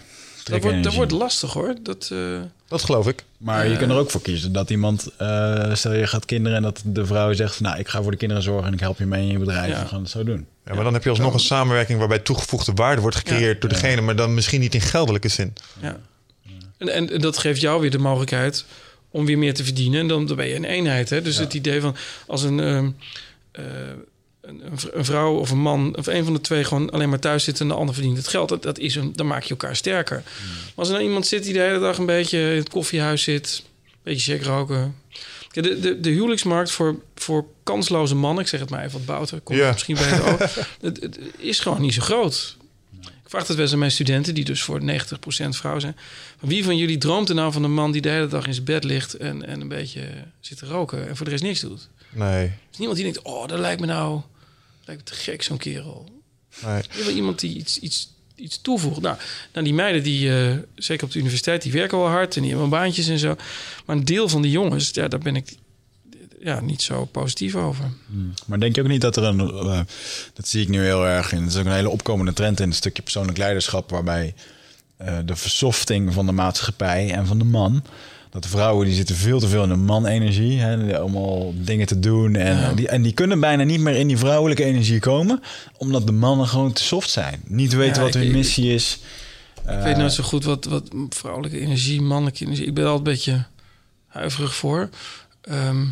Dat 0.44 0.62
wordt, 0.62 0.82
dat 0.82 0.94
wordt 0.94 1.12
lastig 1.12 1.52
hoor. 1.52 1.74
Dat, 1.82 2.08
eh, 2.12 2.40
Dat 2.70 2.84
geloof 2.84 3.08
ik. 3.08 3.24
Maar 3.38 3.68
je 3.68 3.76
kan 3.76 3.90
er 3.90 3.96
ook 3.96 4.10
voor 4.10 4.22
kiezen 4.22 4.52
dat 4.52 4.70
iemand, 4.70 5.10
eh, 5.16 5.74
stel 5.74 5.92
je 5.92 6.06
gaat 6.06 6.24
kinderen 6.24 6.56
en 6.56 6.62
dat 6.62 6.82
de 6.84 7.06
vrouw 7.06 7.32
zegt 7.32 7.54
van 7.54 7.66
nou 7.66 7.78
ik 7.78 7.88
ga 7.88 8.02
voor 8.02 8.10
de 8.10 8.16
kinderen 8.16 8.42
zorgen 8.42 8.66
en 8.66 8.72
ik 8.72 8.80
help 8.80 8.98
je 8.98 9.06
mee 9.06 9.22
in 9.22 9.32
je 9.32 9.38
bedrijf. 9.38 9.72
Ja. 9.72 9.82
We 9.82 9.88
gaan 9.88 10.00
het 10.00 10.10
zo 10.10 10.24
doen. 10.24 10.46
Ja, 10.64 10.74
maar 10.74 10.84
dan 10.84 10.92
heb 10.92 11.04
je 11.04 11.10
alsnog 11.10 11.34
een 11.34 11.40
samenwerking 11.40 11.98
waarbij 11.98 12.18
toegevoegde 12.18 12.72
waarde 12.74 13.00
wordt 13.00 13.16
gecreëerd 13.16 13.60
door 13.60 13.70
degene, 13.70 14.00
maar 14.00 14.16
dan 14.16 14.34
misschien 14.34 14.60
niet 14.60 14.74
in 14.74 14.80
geldelijke 14.80 15.28
zin. 15.28 15.52
ja. 15.80 16.00
En, 16.78 16.88
en, 16.88 17.10
en 17.10 17.20
dat 17.20 17.38
geeft 17.38 17.60
jou 17.60 17.80
weer 17.80 17.90
de 17.90 17.98
mogelijkheid 17.98 18.64
om 19.10 19.26
weer 19.26 19.38
meer 19.38 19.54
te 19.54 19.64
verdienen. 19.64 20.00
En 20.00 20.08
dan, 20.08 20.26
dan 20.26 20.36
ben 20.36 20.46
je 20.46 20.54
een 20.54 20.64
eenheid. 20.64 21.10
Hè? 21.10 21.22
Dus 21.22 21.36
het 21.36 21.54
idee 21.54 21.80
van 21.80 21.96
als 22.26 22.42
een, 22.42 22.60
ehm, 22.60 22.90
eh, 23.52 23.64
een, 24.92 25.04
vrouw 25.04 25.38
of 25.38 25.50
een 25.50 25.60
man 25.60 25.96
of 25.96 26.06
een 26.06 26.24
van 26.24 26.32
de 26.32 26.40
twee 26.40 26.64
gewoon 26.64 26.90
alleen 26.90 27.08
maar 27.08 27.18
thuis 27.18 27.44
zit 27.44 27.60
en 27.60 27.68
de 27.68 27.74
ander 27.74 27.94
verdient 27.94 28.16
het 28.16 28.28
geld, 28.28 28.48
dat, 28.48 28.62
dat 28.62 28.78
is 28.78 28.94
een, 28.94 29.12
dan 29.14 29.26
maak 29.26 29.42
je 29.42 29.50
elkaar 29.50 29.76
sterker. 29.76 30.22
Maar 30.24 30.72
als 30.74 30.88
er 30.88 30.94
nou 30.94 31.06
iemand 31.06 31.26
zit 31.26 31.42
die 31.42 31.52
de 31.52 31.58
hele 31.58 31.78
dag 31.78 31.98
een 31.98 32.06
beetje 32.06 32.38
in 32.38 32.56
het 32.56 32.68
koffiehuis 32.68 33.22
zit, 33.22 33.62
een 33.84 33.98
beetje 34.02 34.32
check 34.32 34.44
roken. 34.44 34.94
De, 35.52 35.80
de, 35.80 36.00
de 36.00 36.10
huwelijksmarkt 36.10 36.70
voor, 36.70 36.96
voor 37.14 37.44
kansloze 37.62 38.14
mannen, 38.14 38.42
ik 38.42 38.48
zeg 38.48 38.60
het 38.60 38.70
maar 38.70 38.84
even 38.84 38.92
wat 38.92 39.04
bouter, 39.04 39.40
komt 39.40 39.58
misschien 39.58 39.98
ook, 39.98 40.38
het, 40.80 41.00
het 41.00 41.18
is 41.36 41.60
gewoon 41.60 41.80
niet 41.80 41.94
zo 41.94 42.02
groot. 42.02 42.56
Ik 43.00 43.36
vraag 43.36 43.46
het 43.46 43.56
wel 43.56 43.64
eens 43.64 43.72
aan 43.72 43.78
mijn 43.80 43.90
studenten, 43.90 44.34
die 44.34 44.44
dus 44.44 44.62
voor 44.62 44.80
90% 44.80 44.84
vrouw 45.48 45.78
zijn. 45.78 45.96
Wie 46.40 46.64
van 46.64 46.76
jullie 46.76 46.98
droomt 46.98 47.28
er 47.28 47.34
nou 47.34 47.52
van 47.52 47.64
een 47.64 47.74
man 47.74 47.92
die 47.92 48.00
de 48.00 48.08
hele 48.08 48.26
dag 48.26 48.46
in 48.46 48.54
zijn 48.54 48.64
bed 48.64 48.84
ligt 48.84 49.14
en, 49.14 49.46
en 49.46 49.60
een 49.60 49.68
beetje 49.68 50.08
zit 50.40 50.58
te 50.58 50.66
roken 50.66 51.08
en 51.08 51.16
voor 51.16 51.24
de 51.24 51.30
rest 51.30 51.42
niks 51.42 51.60
doet? 51.60 51.88
Nee. 52.10 52.52
Is 52.72 52.78
niemand 52.78 52.98
die 52.98 53.12
denkt, 53.12 53.28
oh, 53.28 53.48
dat 53.48 53.58
lijkt 53.58 53.80
me 53.80 53.86
nou 53.86 54.20
lijkt 54.90 55.10
me 55.10 55.16
te 55.16 55.22
gek, 55.22 55.42
zo'n 55.42 55.58
kerel. 55.58 56.22
nee. 56.64 56.82
Je 56.96 57.04
wil 57.04 57.14
iemand 57.14 57.40
die 57.40 57.56
iets, 57.56 57.78
iets, 57.78 58.12
iets 58.34 58.60
toevoegt. 58.60 59.00
Nou, 59.00 59.16
nou, 59.52 59.64
die 59.64 59.74
meiden, 59.74 60.02
die, 60.02 60.38
eh, 60.38 60.56
zeker 60.74 61.04
op 61.04 61.12
de 61.12 61.18
universiteit, 61.18 61.62
die 61.62 61.72
werken 61.72 61.98
wel 61.98 62.08
hard 62.08 62.36
en 62.36 62.42
die 62.42 62.50
hebben 62.50 62.68
baantjes 62.68 63.08
en 63.08 63.18
zo. 63.18 63.36
Maar 63.86 63.96
een 63.96 64.04
deel 64.04 64.28
van 64.28 64.42
die 64.42 64.50
jongens, 64.50 64.90
ja, 64.92 65.08
daar 65.08 65.20
ben 65.20 65.36
ik 65.36 65.56
ja, 66.40 66.60
niet 66.60 66.82
zo 66.82 67.04
positief 67.04 67.54
over. 67.54 67.84
Maar 68.46 68.60
denk 68.60 68.74
je 68.74 68.82
ook 68.82 68.88
niet 68.88 69.00
dat 69.00 69.16
er 69.16 69.24
een, 69.24 69.40
eh, 69.40 69.80
dat 70.34 70.48
zie 70.48 70.62
ik 70.62 70.68
nu 70.68 70.82
heel 70.82 71.06
erg 71.06 71.32
in, 71.32 71.42
het 71.42 71.52
is 71.52 71.58
ook 71.58 71.66
een 71.66 71.72
hele 71.72 71.88
opkomende 71.88 72.32
trend 72.32 72.60
in 72.60 72.68
een 72.68 72.74
stukje 72.74 73.02
persoonlijk 73.02 73.38
leiderschap, 73.38 73.90
waarbij 73.90 74.34
eh, 74.96 75.18
de 75.24 75.36
versofting 75.36 76.12
van 76.12 76.26
de 76.26 76.32
maatschappij 76.32 77.10
en 77.10 77.26
van 77.26 77.38
de 77.38 77.44
man, 77.44 77.84
dat 78.30 78.42
de 78.42 78.48
vrouwen 78.48 78.86
die 78.86 78.94
zitten 78.94 79.16
veel 79.16 79.40
te 79.40 79.48
veel 79.48 79.62
in 79.62 79.68
de 79.68 79.76
man-energie, 79.76 80.76
die 80.76 80.96
allemaal 80.96 81.54
dingen 81.56 81.86
te 81.86 81.98
doen 81.98 82.34
en, 82.36 82.56
Ja. 82.56 82.72
die, 82.72 82.88
en 82.88 83.02
die 83.02 83.12
kunnen 83.12 83.40
bijna 83.40 83.62
niet 83.62 83.80
meer 83.80 83.94
in 83.96 84.06
die 84.06 84.18
vrouwelijke 84.18 84.64
energie 84.64 84.98
komen, 85.00 85.42
omdat 85.76 86.06
de 86.06 86.12
mannen 86.12 86.46
gewoon 86.46 86.72
te 86.72 86.82
soft 86.82 87.10
zijn, 87.10 87.40
niet 87.46 87.72
weten 87.72 87.94
Ja, 87.96 88.02
wat 88.02 88.14
hun 88.14 88.22
ik- 88.26 88.32
missie 88.32 88.74
is. 88.74 88.98
Ik 89.68 89.80
weet 89.82 89.96
nooit 89.96 90.12
zo 90.12 90.22
goed 90.22 90.44
wat, 90.44 90.64
wat 90.64 90.90
vrouwelijke 91.08 91.60
energie, 91.60 92.00
mannelijke 92.02 92.44
energie. 92.44 92.66
Ik 92.66 92.74
ben 92.74 92.84
er 92.84 92.90
altijd 92.90 93.06
een 93.08 93.12
beetje 93.14 93.44
huiverig 94.06 94.54
voor. 94.54 94.88
Ehm, 95.40 95.84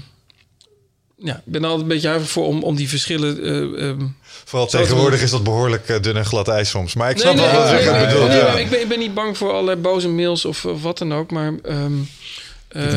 ja, 1.19 1.35
ik 1.35 1.53
ben 1.53 1.63
altijd 1.65 1.83
een 1.83 1.89
beetje 1.89 2.09
huiverig 2.09 2.33
voor 2.33 2.47
om, 2.47 2.63
om 2.63 2.77
die 2.77 2.89
verschillen. 2.89 3.43
eh, 3.43 3.89
ehm, 3.89 4.01
Vooral 4.45 4.69
tegenwoordig 4.69 5.19
te- 5.19 5.25
is 5.25 5.31
dat 5.31 5.43
behoorlijk 5.45 5.89
eh, 5.89 6.01
dun 6.03 6.17
en 6.17 6.25
glad 6.27 6.49
ijs 6.49 6.71
soms. 6.71 6.95
Maar 6.95 7.11
ik 7.11 7.19
snap 7.19 7.35
nee, 7.35 7.45
wel 7.45 7.55
wat 7.61 7.71
nee, 7.71 7.83
je 7.85 7.91
nee, 7.91 8.07
bedoelt. 8.07 8.29
nee, 8.29 8.37
ja. 8.39 8.59
ik, 8.59 8.71
ben, 8.71 8.81
ik 8.81 8.89
ben 8.89 8.99
niet 8.99 9.15
bang 9.15 9.37
voor 9.39 9.51
allerlei 9.53 9.77
boze 9.77 10.09
mails 10.09 10.45
of, 10.45 10.65
of 10.65 10.83
wat 10.83 10.99
dan 10.99 11.15
ook. 11.15 11.31
Maar 11.31 11.53
ehm, 11.63 11.93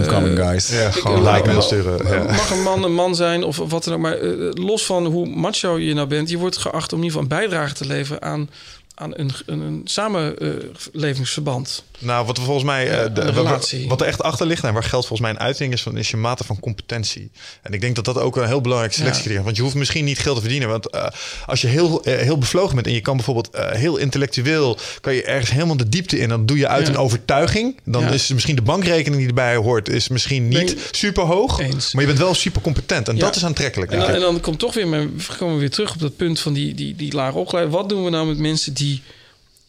coming, 0.08 0.38
guys. 0.40 0.70
Ja, 0.70 0.88
Ik- 0.88 0.94
gewoon 0.94 1.28
eh, 1.28 1.34
like 1.36 1.54
mag- 1.54 1.64
sturen. 1.64 2.08
Ja. 2.08 2.24
Mag 2.24 2.52
een 2.52 2.62
man 2.62 2.84
een 2.84 2.94
man 2.94 3.16
zijn 3.16 3.44
of 3.44 3.58
wat 3.58 3.84
dan 3.84 3.94
ook. 3.94 4.00
Maar 4.00 4.18
eh, 4.18 4.32
los 4.52 4.86
van 4.86 5.06
hoe 5.06 5.28
macho 5.28 5.80
je 5.80 5.94
nou 5.94 6.08
bent... 6.08 6.30
je 6.30 6.38
wordt 6.38 6.58
geacht 6.58 6.94
om 6.94 7.00
in 7.00 7.06
ieder 7.06 7.20
geval 7.20 7.38
een 7.38 7.42
bijdrage 7.48 7.74
te 7.74 7.86
leveren... 7.86 8.22
aan, 8.22 8.50
aan 8.96 9.12
een, 9.16 9.32
een, 9.46 9.60
een 9.62 9.82
samenlevingsverband. 9.84 11.84
Nou, 12.02 12.26
wat 12.26 12.40
volgens 12.40 12.64
mij 12.66 12.90
eh, 12.90 13.14
de- 13.14 13.24
wa- 13.24 13.30
relatie. 13.32 13.88
wat 13.88 14.02
er 14.02 14.08
echt 14.08 14.22
achter 14.22 14.46
ligt 14.48 14.64
en 14.64 14.74
waar 14.74 14.84
geld 14.84 15.08
volgens 15.08 15.20
mij 15.22 15.30
een 15.30 15.46
uiting 15.46 15.74
is, 15.74 15.82
van, 15.82 15.98
is 15.98 16.10
je 16.10 16.18
mate 16.18 16.44
van 16.44 16.60
competentie. 16.60 17.32
En 17.62 17.74
ik 17.74 17.82
denk 17.82 17.96
dat 17.96 18.06
dat 18.06 18.18
ook 18.18 18.36
een 18.38 18.48
heel 18.48 18.62
belangrijk 18.62 18.94
selectiecriterium 18.94 19.40
is. 19.40 19.46
Want 19.46 19.56
je 19.58 19.64
hoeft 19.64 19.76
misschien 19.76 20.06
niet 20.06 20.20
geld 20.20 20.36
te 20.36 20.42
verdienen. 20.42 20.70
Want 20.70 20.90
eh, 20.90 21.06
als 21.46 21.62
je 21.62 21.68
heel, 21.68 22.04
eh, 22.04 22.18
heel 22.18 22.38
bevlogen 22.38 22.76
bent 22.76 22.88
en 22.88 22.94
je 22.94 23.02
kan 23.02 23.16
bijvoorbeeld 23.16 23.50
heel 23.56 23.98
intellectueel, 23.98 24.78
kan 25.02 25.14
je 25.14 25.24
ergens 25.24 25.52
helemaal 25.52 25.78
de 25.78 25.90
diepte 25.90 26.18
in. 26.20 26.30
Dan 26.30 26.46
doe 26.46 26.58
je 26.58 26.68
uit 26.68 26.88
een 26.88 26.98
overtuiging. 26.98 27.80
Dan 27.86 28.14
is 28.14 28.28
misschien 28.28 28.56
de 28.56 28.62
bankrekening 28.62 29.18
die 29.20 29.28
erbij 29.28 29.56
hoort, 29.56 29.90
is 29.90 30.08
misschien 30.08 30.48
niet 30.48 30.76
Nee. 30.76 30.78
super 30.92 31.24
hoog. 31.24 31.60
Eens. 31.60 31.94
Maar 31.94 32.02
je 32.02 32.08
bent 32.08 32.20
wel 32.20 32.34
super 32.34 32.62
competent. 32.62 33.08
En 33.08 33.18
dat 33.18 33.36
is 33.36 33.46
aantrekkelijk. 33.46 33.92
En 33.92 34.00
dan, 34.00 34.10
en 34.10 34.20
dan 34.20 34.40
komt 34.40 34.60
toch 34.60 34.74
weer, 34.74 34.88
mijn, 34.88 35.22
komen 35.38 35.54
we 35.54 35.60
weer 35.60 35.70
terug 35.70 35.94
op 35.94 36.00
dat 36.00 36.16
punt 36.16 36.40
van 36.40 36.54
die, 36.54 36.74
die, 36.74 36.96
die 36.96 37.14
laag 37.14 37.34
opgeleid. 37.34 37.70
Wat 37.70 37.90
doen 37.90 38.04
we 38.04 38.10
nou 38.10 38.28
met 38.28 38.38
mensen 38.38 38.74
die 38.74 39.02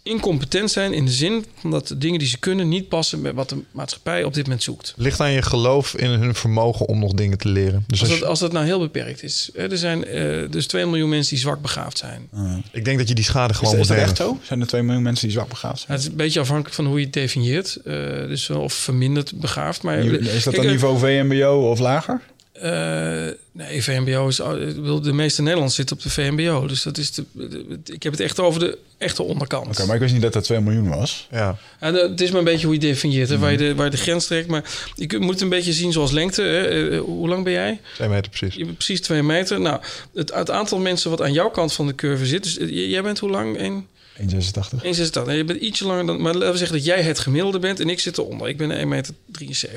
incompetent 0.04 0.70
zijn 0.70 0.92
in 0.92 1.04
de 1.04 1.10
zin 1.10 1.44
van 1.60 1.70
dat 1.70 1.88
de 1.88 1.98
dingen 1.98 2.18
die 2.18 2.28
ze 2.28 2.38
kunnen 2.38 2.68
niet 2.68 2.88
passen 2.88 3.20
met 3.20 3.34
wat 3.34 3.48
de 3.48 3.56
maatschappij 3.72 4.24
op 4.24 4.34
dit 4.34 4.44
moment 4.44 4.62
zoekt? 4.62 4.94
Ligt 4.96 5.20
aan 5.20 5.32
je 5.32 5.42
geloof 5.42 5.94
in 5.94 6.10
hun 6.10 6.34
vermogen 6.34 6.88
om 6.88 6.98
nog 6.98 7.12
dingen 7.12 7.38
te 7.38 7.48
leren. 7.48 7.84
Dus 7.86 8.00
Als 8.00 8.10
als 8.10 8.18
dat, 8.20 8.28
als 8.28 8.38
dat 8.38 8.52
nou 8.52 8.64
heel 8.64 8.78
beperkt 8.78 9.22
is. 9.22 9.50
Hè, 9.54 9.70
Er 9.70 9.78
zijn 9.78 10.04
eh, 10.04 10.50
dus 10.50 10.66
2 10.66 10.86
miljoen 10.86 11.08
mensen 11.08 11.30
die 11.34 11.38
zwak 11.42 11.62
begaafd 11.62 11.98
zijn. 11.98 12.28
ik 12.72 12.84
denk 12.84 12.98
dat 12.98 13.08
je 13.08 13.14
die 13.14 13.24
schade 13.24 13.52
Is, 13.52 13.58
gewoon 13.58 13.78
is 13.78 13.86
dat 13.86 13.96
moet 13.96 14.06
echt 14.06 14.18
nemen. 14.18 14.34
zo? 14.40 14.46
Zijn 14.46 14.60
er 14.60 14.66
2 14.66 14.82
miljoen 14.82 15.02
mensen 15.02 15.26
die 15.26 15.36
zwak 15.36 15.48
begaafd 15.48 15.78
zijn? 15.80 15.92
Het 15.92 16.00
is 16.00 16.06
een 16.06 16.16
beetje 16.16 16.40
afhankelijk 16.40 16.74
van 16.74 16.86
hoe 16.86 16.98
je 16.98 17.04
het 17.04 17.12
definieert. 17.14 17.76
Eh, 17.84 17.94
dus 18.28 18.50
of 18.50 18.72
verminderd 18.72 19.40
begaafd. 19.40 19.82
Maar, 19.82 19.98
Is 19.98 20.44
dat 20.44 20.52
Kijk, 20.54 20.56
dan 20.64 20.72
niveau 20.72 20.98
VMBO 20.98 21.70
of 21.70 21.78
lager? 21.78 22.20
Eh, 22.62 23.34
nee, 23.52 23.82
VMBO 23.82 24.28
is... 24.28 24.36
De 24.36 25.12
meeste 25.12 25.40
Nederlanders 25.40 25.76
zitten 25.76 25.96
op 25.96 26.02
de 26.02 26.10
VMBO. 26.10 26.66
Dus 26.66 26.82
dat 26.82 26.98
is 26.98 27.10
de, 27.12 27.24
de- 27.32 27.80
ik 27.92 28.02
heb 28.02 28.12
het 28.12 28.20
echt 28.20 28.40
over 28.40 28.60
de 28.60 28.78
echte 28.98 29.22
onderkant. 29.22 29.66
Oké, 29.66 29.84
maar 29.86 29.94
ik 29.94 30.00
wist 30.00 30.12
niet 30.12 30.22
dat 30.22 30.32
dat 30.32 30.44
2 30.44 30.60
miljoen 30.60 30.88
was. 30.88 31.28
Ja. 31.30 31.58
En, 31.78 31.96
eh, 31.96 32.08
het 32.10 32.20
is 32.20 32.30
maar 32.30 32.38
een 32.38 32.44
beetje 32.44 32.64
hoe 32.66 32.74
je 32.74 32.80
definieert, 32.80 33.28
hè, 33.28 33.38
waar, 33.38 33.50
je 33.52 33.56
de, 33.58 33.74
waar 33.74 33.84
je 33.84 33.90
de 33.90 33.96
grens 33.96 34.26
trekt. 34.26 34.48
Maar 34.48 34.64
je 34.94 35.18
moet 35.18 35.32
het 35.32 35.40
een 35.40 35.48
beetje 35.48 35.72
zien 35.72 35.92
zoals 35.92 36.10
lengte. 36.10 36.42
Hè. 36.42 36.88
Eh, 36.90 37.00
hoe 37.00 37.28
lang 37.28 37.44
ben 37.44 37.52
jij? 37.52 37.80
Twee 37.94 38.08
meter 38.08 38.30
precies. 38.30 38.54
Je 38.54 38.64
bent 38.64 38.76
precies 38.76 39.00
twee 39.00 39.22
meter. 39.22 39.60
Nou, 39.60 39.80
het, 40.14 40.34
het 40.34 40.50
aantal 40.50 40.78
mensen 40.78 41.10
wat 41.10 41.22
aan 41.22 41.32
jouw 41.32 41.50
kant 41.50 41.72
van 41.72 41.86
de 41.86 41.94
curve 41.94 42.26
zit. 42.26 42.42
Dus 42.42 42.58
eh, 42.58 42.90
jij 42.90 43.02
bent 43.02 43.18
hoe 43.18 43.30
lang? 43.30 43.56
1, 43.58 43.86
1,86. 44.16 44.24
1,86. 44.24 45.26
Nee, 45.26 45.36
je 45.36 45.44
bent 45.44 45.60
ietsje 45.60 45.86
langer 45.86 46.06
dan... 46.06 46.20
Maar 46.20 46.34
laten 46.34 46.52
we 46.52 46.58
zeggen 46.58 46.76
dat 46.76 46.86
jij 46.86 47.02
het 47.02 47.18
gemiddelde 47.18 47.58
bent 47.58 47.80
en 47.80 47.88
ik 47.88 48.00
zit 48.00 48.18
eronder. 48.18 48.48
Ik 48.48 48.56
ben 48.56 48.70
1,73 48.70 48.86
meter. 48.86 49.14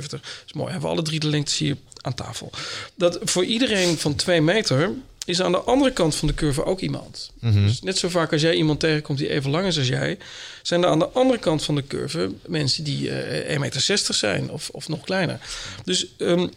Dat 0.10 0.20
is 0.46 0.54
mooi. 0.54 0.72
Hebben 0.72 0.90
we 0.90 0.96
alle 0.96 1.06
drie 1.06 1.20
de 1.20 1.28
lengtes 1.28 1.58
hier 1.58 1.78
aan 2.02 2.14
tafel. 2.14 2.50
Dat 2.96 3.20
voor 3.24 3.46
iedereen 3.46 3.98
van 3.98 4.16
2 4.16 4.42
meter 4.42 4.94
is 5.26 5.42
aan 5.42 5.52
de 5.52 5.58
andere 5.58 5.92
kant 5.92 6.16
van 6.16 6.28
de 6.28 6.34
curve 6.34 6.66
ook 6.66 6.80
iemand. 6.80 7.32
Mhm. 7.40 7.66
Dus 7.66 7.82
net 7.82 7.98
zo 7.98 8.10
vaak 8.10 8.32
als 8.32 8.42
jij 8.42 8.56
iemand 8.56 8.80
tegenkomt 8.80 9.18
die 9.18 9.30
even 9.30 9.52
lang 9.52 9.66
is 9.66 9.78
als 9.78 9.88
jij... 9.88 10.18
zijn 10.62 10.84
er 10.84 10.90
aan 10.90 11.00
de 11.00 11.10
andere 11.10 11.40
kant 11.40 11.64
van 11.64 11.76
de 11.76 11.88
curve 11.88 12.32
mensen 12.46 12.84
die 12.84 13.10
eh 13.10 13.56
1,60 13.56 13.60
meter 13.60 13.82
zijn 14.14 14.50
of, 14.50 14.70
of 14.70 14.88
nog 14.88 15.04
kleiner. 15.04 15.40
Dus 15.84 16.08
ehm, 16.18 16.48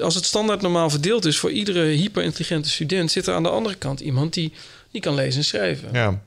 als 0.00 0.14
het 0.14 0.24
standaard 0.24 0.60
normaal 0.60 0.90
verdeeld 0.90 1.24
is... 1.24 1.38
voor 1.38 1.50
iedere 1.50 1.84
hyperintelligente 1.84 2.70
student... 2.70 3.10
zit 3.10 3.26
er 3.26 3.34
aan 3.34 3.42
de 3.42 3.48
andere 3.48 3.74
kant 3.74 4.00
iemand 4.00 4.34
die, 4.34 4.52
die 4.90 5.00
kan 5.00 5.14
lezen 5.14 5.38
en 5.38 5.44
schrijven. 5.44 5.88
Ja. 5.92 6.22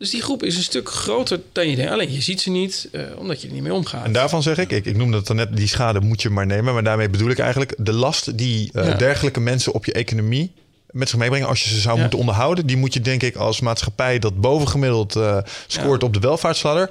Dus 0.00 0.10
die 0.10 0.22
groep 0.22 0.42
is 0.42 0.56
een 0.56 0.62
stuk 0.62 0.88
groter 0.88 1.40
dan 1.52 1.68
je 1.68 1.76
denkt. 1.76 1.92
Alleen 1.92 2.12
je 2.12 2.20
ziet 2.20 2.40
ze 2.40 2.50
niet, 2.50 2.88
eh, 2.92 3.02
omdat 3.18 3.40
je 3.42 3.46
er 3.48 3.52
niet 3.54 3.62
mee 3.62 3.74
omgaat. 3.74 4.04
En 4.04 4.12
daarvan 4.12 4.42
zeg 4.42 4.58
ik, 4.58 4.70
ik, 4.70 4.84
ik 4.84 4.96
noemde 4.96 5.16
het 5.16 5.28
net, 5.32 5.56
die 5.56 5.68
schade 5.68 6.00
moet 6.00 6.22
je 6.22 6.30
maar 6.30 6.46
nemen. 6.46 6.74
Maar 6.74 6.84
daarmee 6.84 7.10
bedoel 7.10 7.30
ik 7.30 7.38
eigenlijk 7.38 7.74
de 7.78 7.92
last 7.92 8.38
die 8.38 8.70
eh, 8.72 8.86
Ja. 8.88 8.94
dergelijke 8.94 9.40
mensen 9.40 9.72
op 9.72 9.84
je 9.84 9.92
economie 9.92 10.52
met 10.90 11.08
zich 11.08 11.18
meebrengen. 11.18 11.48
Als 11.48 11.62
je 11.64 11.68
ze 11.68 11.80
zou 11.80 11.94
Ja. 11.94 12.00
moeten 12.00 12.18
onderhouden, 12.18 12.66
die 12.66 12.76
moet 12.76 12.94
je 12.94 13.00
denk 13.00 13.22
ik 13.22 13.36
als 13.36 13.60
maatschappij 13.60 14.18
dat 14.18 14.40
bovengemiddeld 14.40 15.16
eh, 15.16 15.38
scoort 15.66 16.00
Ja. 16.00 16.06
op 16.06 16.14
de 16.14 16.20
welvaartsladder. 16.20 16.90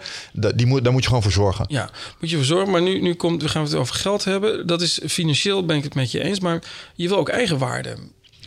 Die 0.55 0.65
moet, 0.65 0.83
daar 0.83 0.91
moet 0.93 1.01
je 1.01 1.07
gewoon 1.07 1.23
voor 1.23 1.31
zorgen. 1.31 1.65
Ja, 1.67 1.89
moet 2.19 2.29
je 2.29 2.35
voor 2.35 2.45
zorgen. 2.45 2.71
Maar 2.71 2.81
nu, 2.81 3.01
nu 3.01 3.13
komt, 3.13 3.41
we 3.41 3.49
gaan 3.49 3.63
het 3.63 3.73
over 3.75 3.95
geld 3.95 4.23
hebben. 4.23 4.67
Dat 4.67 4.81
is 4.81 4.99
financieel, 5.07 5.65
ben 5.65 5.77
ik 5.77 5.83
het 5.83 5.95
met 5.95 6.11
je 6.11 6.23
eens. 6.23 6.39
Maar 6.39 6.63
je 6.95 7.07
wil 7.07 7.17
ook 7.17 7.29
eigenwaarde. 7.29 7.95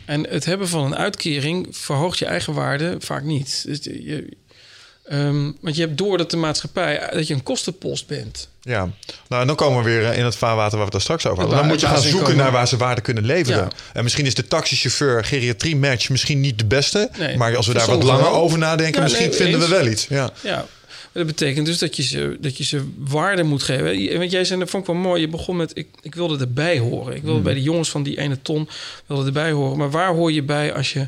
En 0.04 0.26
het 0.28 0.44
hebben 0.44 0.68
van 0.68 0.84
een 0.84 0.96
uitkering 0.96 1.66
verhoogt 1.70 2.18
je 2.18 2.24
eigen 2.26 2.52
waarde 2.54 2.96
vaak 2.98 3.22
niet. 3.24 3.64
Dus 3.66 3.78
je, 3.84 4.36
ehm, 5.04 5.50
want 5.60 5.76
je 5.76 5.82
hebt 5.82 5.98
door 5.98 6.18
dat 6.18 6.30
de 6.30 6.36
maatschappij, 6.36 7.10
dat 7.12 7.26
je 7.26 7.34
een 7.34 7.42
kostenpost 7.42 8.06
bent. 8.06 8.48
Ja, 8.60 8.88
nou 9.28 9.40
en 9.40 9.46
dan 9.46 9.56
komen 9.56 9.84
we 9.84 9.90
weer 9.90 10.04
eh, 10.04 10.18
in 10.18 10.24
het 10.24 10.36
vaarwater 10.36 10.78
waar 10.78 10.78
we 10.78 10.84
het 10.84 10.92
daar 10.92 11.00
straks 11.00 11.26
over 11.26 11.38
hadden. 11.38 11.58
Dan 11.58 11.66
moet 11.66 11.80
je 11.80 11.86
gaan 11.86 12.00
zoeken 12.02 12.36
naar 12.36 12.52
waar 12.52 12.68
ze 12.68 12.76
waarde 12.76 13.00
kunnen 13.00 13.24
leveren. 13.24 13.60
Ja. 13.60 13.70
En 13.92 14.02
misschien 14.02 14.26
is 14.26 14.34
de 14.34 14.48
taxichauffeur 14.48 15.24
geriatrie 15.24 15.76
match 15.76 16.08
misschien 16.08 16.40
niet 16.40 16.58
de 16.58 16.64
beste. 16.64 17.10
Nee, 17.18 17.36
maar 17.36 17.56
als 17.56 17.66
we 17.66 17.72
daar 17.72 17.86
wat 17.86 18.02
langer 18.02 18.22
wel. 18.22 18.34
over 18.34 18.58
nadenken, 18.58 18.94
Ja, 18.94 19.02
misschien 19.02 19.28
nee, 19.28 19.36
vinden 19.36 19.60
we 19.60 19.68
wel 19.68 19.86
iets. 19.86 20.06
Ja. 20.06 20.30
Ja, 20.42 20.66
dat 21.12 21.26
betekent 21.26 21.66
dus 21.66 21.78
dat 21.78 21.96
je 21.96 22.02
ze, 22.02 22.36
dat 22.40 22.56
je 22.56 22.64
ze 22.64 22.88
waarde 22.98 23.42
moet 23.42 23.62
geven. 23.62 24.08
En 24.10 24.18
Want 24.18 24.30
jij 24.30 24.44
zei, 24.44 24.60
dat 24.60 24.70
vond 24.70 24.88
ik 24.88 24.92
wel 24.92 25.02
mooi. 25.02 25.20
Je 25.20 25.28
begon 25.28 25.56
met, 25.56 25.70
ik, 25.74 25.88
ik 26.02 26.14
wilde 26.14 26.38
erbij 26.38 26.78
horen. 26.78 27.16
Ik 27.16 27.22
wilde 27.22 27.40
bij 27.40 27.54
de 27.54 27.62
jongens 27.62 27.90
van 27.90 28.02
die 28.02 28.18
ene 28.18 28.42
ton 28.42 28.68
wilde 29.06 29.26
erbij 29.26 29.50
horen. 29.50 29.78
Maar 29.78 29.90
waar 29.90 30.14
hoor 30.14 30.32
je 30.32 30.42
bij 30.42 30.74
als 30.74 30.92
je 30.92 31.06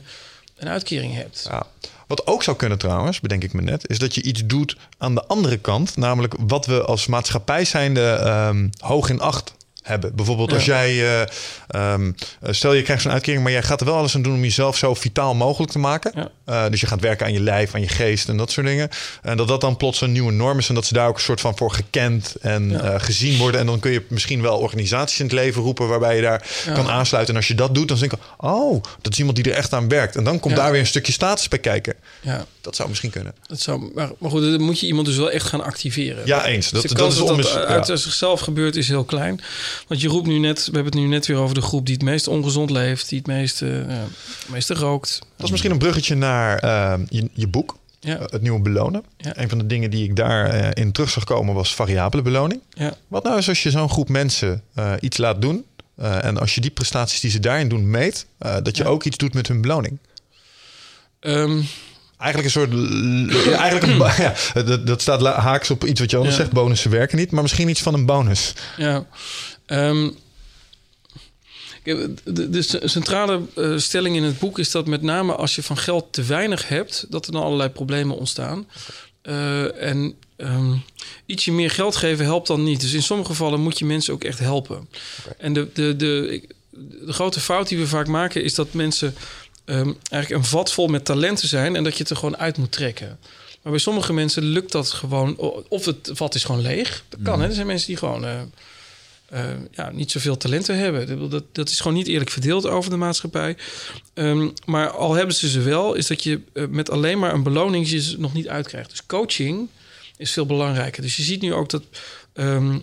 een 0.56 0.68
uitkering 0.68 1.14
hebt? 1.14 1.46
Ja. 1.50 1.66
Wat 2.06 2.26
ook 2.26 2.42
zou 2.42 2.56
kunnen 2.56 2.78
trouwens, 2.78 3.20
bedenk 3.20 3.44
ik 3.44 3.52
me 3.52 3.62
net, 3.62 3.88
is 3.88 3.98
dat 3.98 4.14
je 4.14 4.22
iets 4.22 4.46
doet 4.46 4.76
aan 4.98 5.14
de 5.14 5.26
andere 5.26 5.58
kant. 5.58 5.96
Namelijk 5.96 6.34
wat 6.46 6.66
we 6.66 6.84
als 6.84 7.06
maatschappij 7.06 7.64
zijnde 7.64 8.10
ehm, 8.10 8.68
hoog 8.78 9.08
in 9.08 9.20
acht 9.20 9.54
hebben. 9.84 10.14
Bijvoorbeeld 10.16 10.52
als 10.52 10.64
Ja. 10.64 10.86
jij, 10.86 11.26
ehm, 11.68 12.12
stel 12.50 12.72
je 12.72 12.82
krijgt 12.82 13.02
zo'n 13.02 13.12
uitkering, 13.12 13.42
maar 13.42 13.52
jij 13.52 13.62
gaat 13.62 13.80
er 13.80 13.86
wel 13.86 13.96
alles 13.96 14.14
aan 14.14 14.22
doen 14.22 14.34
om 14.34 14.42
jezelf 14.42 14.76
zo 14.76 14.94
vitaal 14.94 15.34
mogelijk 15.34 15.72
te 15.72 15.78
maken. 15.78 16.12
Ja. 16.14 16.28
Eh, 16.64 16.70
dus 16.70 16.80
je 16.80 16.86
gaat 16.86 17.00
werken 17.00 17.26
aan 17.26 17.32
je 17.32 17.40
lijf, 17.40 17.74
aan 17.74 17.80
je 17.80 17.88
geest 17.88 18.28
en 18.28 18.36
dat 18.36 18.50
soort 18.50 18.66
dingen. 18.66 18.88
En 19.22 19.36
dat 19.36 19.48
dat 19.48 19.60
dan 19.60 19.76
plots 19.76 20.00
een 20.00 20.12
nieuwe 20.12 20.32
norm 20.32 20.58
is 20.58 20.68
en 20.68 20.74
dat 20.74 20.86
ze 20.86 20.92
daar 20.94 21.08
ook 21.08 21.14
een 21.16 21.20
soort 21.22 21.40
van 21.40 21.56
voor 21.56 21.70
gekend 21.72 22.34
en 22.40 22.70
Ja. 22.70 22.98
gezien 22.98 23.38
worden. 23.38 23.60
En 23.60 23.66
dan 23.66 23.80
kun 23.80 23.90
je 23.92 24.04
misschien 24.08 24.42
wel 24.42 24.58
organisaties 24.58 25.18
in 25.18 25.24
het 25.24 25.34
leven 25.34 25.62
roepen 25.62 25.88
waarbij 25.88 26.16
je 26.16 26.22
daar 26.22 26.46
kan 26.74 26.88
aansluiten. 26.90 27.34
En 27.34 27.40
als 27.40 27.48
je 27.48 27.54
dat 27.54 27.74
doet, 27.74 27.88
dan 27.88 27.98
denk 27.98 28.12
ik, 28.12 28.18
oh, 28.36 28.82
dat 29.02 29.12
is 29.12 29.18
iemand 29.18 29.36
die 29.36 29.44
er 29.50 29.56
echt 29.56 29.72
aan 29.72 29.88
werkt. 29.88 30.16
En 30.16 30.24
dan 30.24 30.40
komt 30.40 30.56
daar 30.56 30.70
weer 30.70 30.80
een 30.80 30.86
stukje 30.86 31.12
status 31.12 31.48
bij 31.48 31.58
kijken. 31.58 31.94
Ja, 32.20 32.44
Dat 32.64 32.76
zou 32.76 32.88
misschien 32.88 33.10
kunnen. 33.10 33.34
dat 33.46 33.60
zou, 33.60 33.90
maar, 33.94 34.10
maar 34.18 34.30
goed, 34.30 34.42
dan 34.42 34.62
moet 34.62 34.80
je 34.80 34.86
iemand 34.86 35.06
dus 35.06 35.16
wel 35.16 35.30
echt 35.30 35.46
gaan 35.46 35.64
activeren. 35.64 36.26
Ja, 36.26 36.46
eens. 36.46 36.70
Dat, 36.70 36.82
Dus 36.82 36.90
dat 36.90 37.00
kans 37.00 37.14
is 37.14 37.26
dat 37.26 37.36
dat 37.36 37.48
ja. 37.52 37.64
uit 37.64 37.86
zichzelf 37.86 38.40
gebeurt 38.40 38.76
is 38.76 38.88
heel 38.88 39.04
klein. 39.04 39.40
Want 39.88 40.00
je 40.00 40.08
roept 40.08 40.26
nu 40.26 40.38
net, 40.38 40.58
we 40.58 40.72
hebben 40.74 40.84
het 40.84 40.94
nu 40.94 41.06
net 41.06 41.26
weer 41.26 41.36
over 41.36 41.54
de 41.54 41.60
groep 41.62 41.86
die 41.86 41.94
het 41.94 42.04
meest 42.04 42.28
ongezond 42.28 42.70
leeft, 42.70 43.08
die 43.08 43.18
het 43.18 43.26
meeste, 43.26 43.64
het 43.66 44.48
meeste 44.48 44.74
rookt. 44.74 45.18
Dat 45.36 45.44
is 45.46 45.50
misschien 45.50 45.70
een 45.72 45.78
bruggetje 45.78 46.14
naar 46.14 46.58
eh, 46.58 46.94
je, 47.08 47.28
je 47.32 47.46
boek, 47.48 47.76
Ja, 48.00 48.16
eh, 48.18 48.24
het 48.28 48.42
nieuwe 48.42 48.60
belonen. 48.60 49.04
Ja. 49.16 49.32
Een 49.38 49.48
van 49.48 49.58
de 49.58 49.66
dingen 49.66 49.90
die 49.90 50.04
ik 50.04 50.16
daarin 50.16 50.72
in 50.72 50.92
terug 50.92 51.10
zag 51.10 51.24
komen 51.24 51.54
was 51.54 51.74
variabele 51.74 52.22
beloning. 52.22 52.60
ja. 52.70 52.94
Wat 53.08 53.24
nou 53.24 53.38
is 53.38 53.48
als 53.48 53.62
je 53.62 53.70
zo'n 53.70 53.90
groep 53.90 54.08
mensen 54.08 54.62
eh, 54.74 54.92
iets 55.00 55.16
laat 55.16 55.42
doen... 55.42 55.64
eh, 55.96 56.24
en 56.24 56.38
als 56.38 56.54
je 56.54 56.60
die 56.60 56.70
prestaties 56.70 57.20
die 57.20 57.30
ze 57.30 57.40
daarin 57.40 57.68
doen 57.68 57.90
meet... 57.90 58.26
eh, 58.38 58.56
dat 58.62 58.76
je 58.76 58.84
ook 58.84 59.04
iets 59.04 59.16
doet 59.16 59.34
met 59.34 59.48
hun 59.48 59.60
beloning. 59.60 59.98
Ehm, 61.20 61.60
Eigenlijk 62.18 62.54
een 62.54 62.60
soort... 62.60 62.72
ja, 63.44 63.58
eigenlijk 63.58 63.92
een, 63.92 64.24
ja, 64.54 64.62
dat, 64.62 64.86
dat 64.86 65.00
staat 65.00 65.22
haaks 65.26 65.70
op 65.70 65.84
iets 65.84 66.00
wat 66.00 66.10
je 66.10 66.16
anders 66.16 66.36
Ja. 66.36 66.40
zegt. 66.42 66.54
Bonussen 66.54 66.90
werken 66.90 67.18
niet, 67.18 67.30
maar 67.30 67.42
misschien 67.42 67.68
iets 67.68 67.82
van 67.82 67.94
een 67.94 68.06
bonus. 68.06 68.52
Ja. 68.76 69.06
Ehm, 69.66 70.10
kijk, 71.82 72.08
de, 72.24 72.80
centrale 72.84 73.40
eh, 73.54 73.76
stelling 73.76 74.16
in 74.16 74.22
het 74.22 74.38
boek 74.38 74.58
is 74.58 74.70
dat 74.70 74.86
met 74.86 75.02
name 75.02 75.34
als 75.34 75.54
je 75.54 75.62
van 75.62 75.78
geld 75.78 76.12
te 76.12 76.22
weinig 76.22 76.68
hebt, 76.68 77.06
dat 77.08 77.26
er 77.26 77.32
dan 77.32 77.42
allerlei 77.42 77.68
problemen 77.68 78.16
ontstaan. 78.16 78.66
Eh, 79.22 79.82
en 79.82 80.14
ehm, 80.36 80.72
ietsje 81.26 81.52
meer 81.52 81.70
geld 81.70 81.96
geven 81.96 82.24
helpt 82.24 82.46
dan 82.46 82.62
niet. 82.62 82.80
Dus 82.80 82.92
in 82.92 83.02
sommige 83.02 83.30
gevallen 83.30 83.60
moet 83.60 83.78
je 83.78 83.84
mensen 83.84 84.14
ook 84.14 84.24
echt 84.24 84.38
helpen. 84.38 84.88
En 85.38 85.52
de, 85.52 85.68
de, 85.72 85.96
de 85.96 86.42
grote 87.06 87.40
fout 87.40 87.68
die 87.68 87.78
we 87.78 87.86
vaak 87.86 88.06
maken 88.06 88.44
is 88.44 88.54
dat 88.54 88.72
mensen 88.72 89.14
ehm, 89.64 89.92
eigenlijk 90.10 90.42
een 90.44 90.48
vat 90.50 90.72
vol 90.72 90.86
met 90.86 91.04
talenten 91.04 91.48
zijn 91.48 91.76
en 91.76 91.84
dat 91.84 91.92
je 91.92 91.98
het 91.98 92.10
er 92.10 92.16
gewoon 92.16 92.36
uit 92.36 92.56
moet 92.56 92.72
trekken. 92.72 93.18
Maar 93.62 93.72
bij 93.72 93.80
sommige 93.82 94.12
mensen 94.12 94.42
lukt 94.42 94.72
dat 94.72 94.90
gewoon. 94.90 95.36
Of 95.68 95.84
het 95.84 96.10
vat 96.12 96.34
is 96.34 96.44
gewoon 96.44 96.60
leeg. 96.60 97.04
Dat 97.08 97.20
kan, 97.22 97.40
hè. 97.40 97.46
Er 97.48 97.54
zijn 97.54 97.66
mensen 97.66 97.86
die 97.86 97.96
gewoon 97.96 98.24
eh, 98.24 98.40
eh, 99.28 99.44
ja, 99.70 99.90
niet 99.92 100.10
zoveel 100.10 100.36
talenten 100.36 100.78
hebben. 100.78 101.30
Dat- 101.30 101.44
Dat, 101.52 101.68
is 101.68 101.80
gewoon 101.80 101.96
niet 101.96 102.06
eerlijk 102.08 102.30
verdeeld 102.30 102.66
over 102.66 102.90
de 102.90 102.96
maatschappij. 102.96 103.56
Ehm, 104.14 104.48
maar 104.64 104.90
al 104.90 105.14
hebben 105.14 105.34
ze 105.34 105.48
ze 105.48 105.60
wel, 105.60 105.94
is 105.94 106.06
dat 106.06 106.22
je 106.22 106.40
eh, 106.52 106.64
met 106.68 106.90
alleen 106.90 107.18
maar 107.18 107.34
een 107.34 107.42
beloning 107.42 107.90
je 107.90 108.00
ze 108.02 108.20
nog 108.20 108.34
niet 108.34 108.48
uitkrijgt. 108.48 108.90
Dus 108.90 109.06
coaching 109.06 109.68
is 110.16 110.30
veel 110.32 110.46
belangrijker. 110.46 111.02
Dus 111.02 111.16
je 111.16 111.22
ziet 111.22 111.40
nu 111.42 111.52
ook 111.54 111.70
dat 111.70 111.82
ehm, 112.32 112.78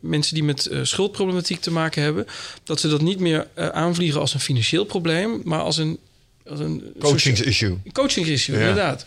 mensen 0.00 0.34
die 0.34 0.44
met 0.44 0.70
schuldproblematiek 0.82 1.60
te 1.60 1.70
maken 1.70 2.02
hebben, 2.02 2.26
dat 2.64 2.80
ze 2.80 2.88
dat 2.88 3.00
niet 3.00 3.18
meer 3.20 3.46
aanvliegen 3.72 4.20
als 4.20 4.34
een 4.34 4.40
financieel 4.40 4.84
probleem, 4.84 5.40
maar 5.44 5.60
als 5.60 5.76
een, 5.76 5.98
als 6.48 6.60
een 6.60 6.92
Coachingsissue. 6.98 7.78
coaching 7.92 8.26
issue, 8.26 8.54
Ja. 8.56 8.60
inderdaad. 8.60 9.04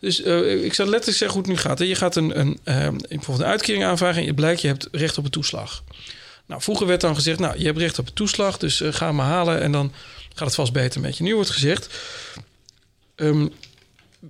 Dus 0.00 0.22
eh, 0.22 0.64
ik 0.64 0.74
zou 0.74 0.88
letterlijk 0.88 1.18
zeggen 1.18 1.38
hoe 1.38 1.38
het 1.48 1.56
nu 1.56 1.56
gaat. 1.56 1.78
hè. 1.78 1.84
Je 1.84 1.94
gaat 1.94 2.16
een, 2.16 2.38
een, 2.40 2.58
eh, 2.64 2.74
bijvoorbeeld 2.88 3.38
een 3.40 3.44
uitkering 3.44 3.84
aanvragen 3.84 4.20
en 4.20 4.26
je 4.26 4.34
blijkt 4.34 4.60
je 4.60 4.66
hebt 4.68 4.88
recht 4.92 5.18
op 5.18 5.24
een 5.24 5.30
toeslag. 5.30 5.82
Nou, 6.46 6.62
vroeger 6.62 6.86
werd 6.86 7.00
dan 7.00 7.14
gezegd, 7.14 7.38
nou, 7.38 7.58
je 7.58 7.64
hebt 7.64 7.78
recht 7.78 7.98
op 7.98 8.06
een 8.06 8.12
toeslag, 8.12 8.58
dus 8.58 8.80
eh, 8.80 8.92
ga 8.92 9.12
maar 9.12 9.26
halen 9.26 9.60
en 9.60 9.72
dan 9.72 9.92
gaat 10.34 10.46
het 10.46 10.54
vast 10.54 10.72
beter 10.72 11.00
met 11.00 11.16
je. 11.16 11.22
Nu 11.24 11.34
wordt 11.34 11.50
gezegd, 11.50 11.88
ehm, 13.14 13.46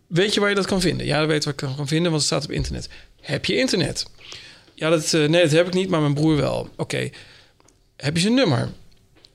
weet 0.07 0.35
je 0.35 0.41
waar 0.41 0.49
je 0.49 0.55
dat 0.55 0.67
kan 0.67 0.81
vinden? 0.81 1.07
Ja, 1.07 1.19
dat 1.19 1.29
weet 1.29 1.45
waar 1.45 1.53
ik 1.55 1.61
dat 1.61 1.75
kan 1.77 1.89
vinden, 1.89 2.11
want 2.11 2.23
het 2.23 2.33
staat 2.33 2.45
op 2.45 2.51
internet. 2.51 2.89
Heb 3.21 3.45
je 3.45 3.57
internet? 3.57 4.07
Ja, 4.75 4.91
dat, 4.91 5.13
nee, 5.13 5.43
dat 5.43 5.51
heb 5.51 5.67
ik 5.67 5.75
niet, 5.75 5.89
maar 5.89 6.01
mijn 6.01 6.15
broer 6.15 6.37
wel. 6.37 6.69
Oké, 6.77 7.11
heb 7.97 8.15
je 8.17 8.21
zijn 8.23 8.35
nummer? 8.35 8.69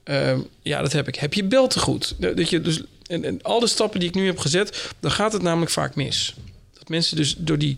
Ehm, 0.04 0.40
ja, 0.62 0.80
dat 0.82 0.92
heb 0.92 1.08
ik. 1.08 1.14
Heb 1.16 1.34
je 1.34 1.44
beltegoed? 1.44 2.14
Dat 2.18 2.50
je 2.50 2.60
dus 2.60 2.82
en, 3.06 3.24
en 3.24 3.42
al 3.42 3.60
de 3.60 3.66
stappen 3.66 4.00
die 4.00 4.08
ik 4.08 4.14
nu 4.14 4.26
heb 4.26 4.38
gezet, 4.38 4.92
dan 5.00 5.10
gaat 5.10 5.32
het 5.32 5.42
namelijk 5.42 5.70
vaak 5.70 5.94
mis. 5.94 6.34
Dat 6.72 6.88
mensen 6.88 7.16
dus 7.16 7.34
door 7.38 7.58
die, 7.58 7.76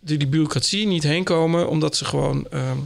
door 0.00 0.18
die 0.18 0.28
bureaucratie 0.28 0.86
niet 0.86 1.02
heen 1.02 1.24
komen, 1.24 1.68
omdat 1.68 1.96
ze 1.96 2.04
gewoon 2.04 2.46
ehm, 2.50 2.78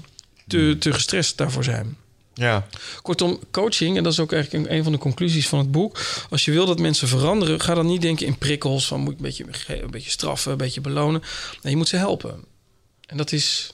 te, 0.46 0.76
te 0.78 0.92
gestrest 0.92 1.36
daarvoor 1.36 1.64
zijn. 1.64 1.96
Ja, 2.34 2.66
Kortom, 3.02 3.38
coaching, 3.50 3.96
en 3.96 4.02
dat 4.02 4.12
is 4.12 4.20
ook 4.20 4.32
eigenlijk 4.32 4.64
een, 4.64 4.76
een 4.76 4.82
van 4.82 4.92
de 4.92 4.98
conclusies 4.98 5.48
van 5.48 5.58
het 5.58 5.70
boek. 5.70 5.98
Als 6.30 6.44
je 6.44 6.50
wil 6.50 6.66
dat 6.66 6.78
mensen 6.78 7.08
veranderen, 7.08 7.60
ga 7.60 7.74
dan 7.74 7.86
niet 7.86 8.02
denken 8.02 8.26
in 8.26 8.38
prikkels 8.38 8.86
van 8.86 9.00
moet 9.00 9.12
ik 9.12 9.18
een 9.18 9.24
beetje, 9.24 9.82
een 9.82 9.90
beetje 9.90 10.10
straffen, 10.10 10.52
een 10.52 10.58
beetje 10.58 10.80
belonen. 10.80 11.22
Nee, 11.62 11.72
je 11.72 11.78
moet 11.78 11.88
ze 11.88 11.96
helpen. 11.96 12.44
En 13.06 13.16
dat 13.16 13.32
is 13.32 13.72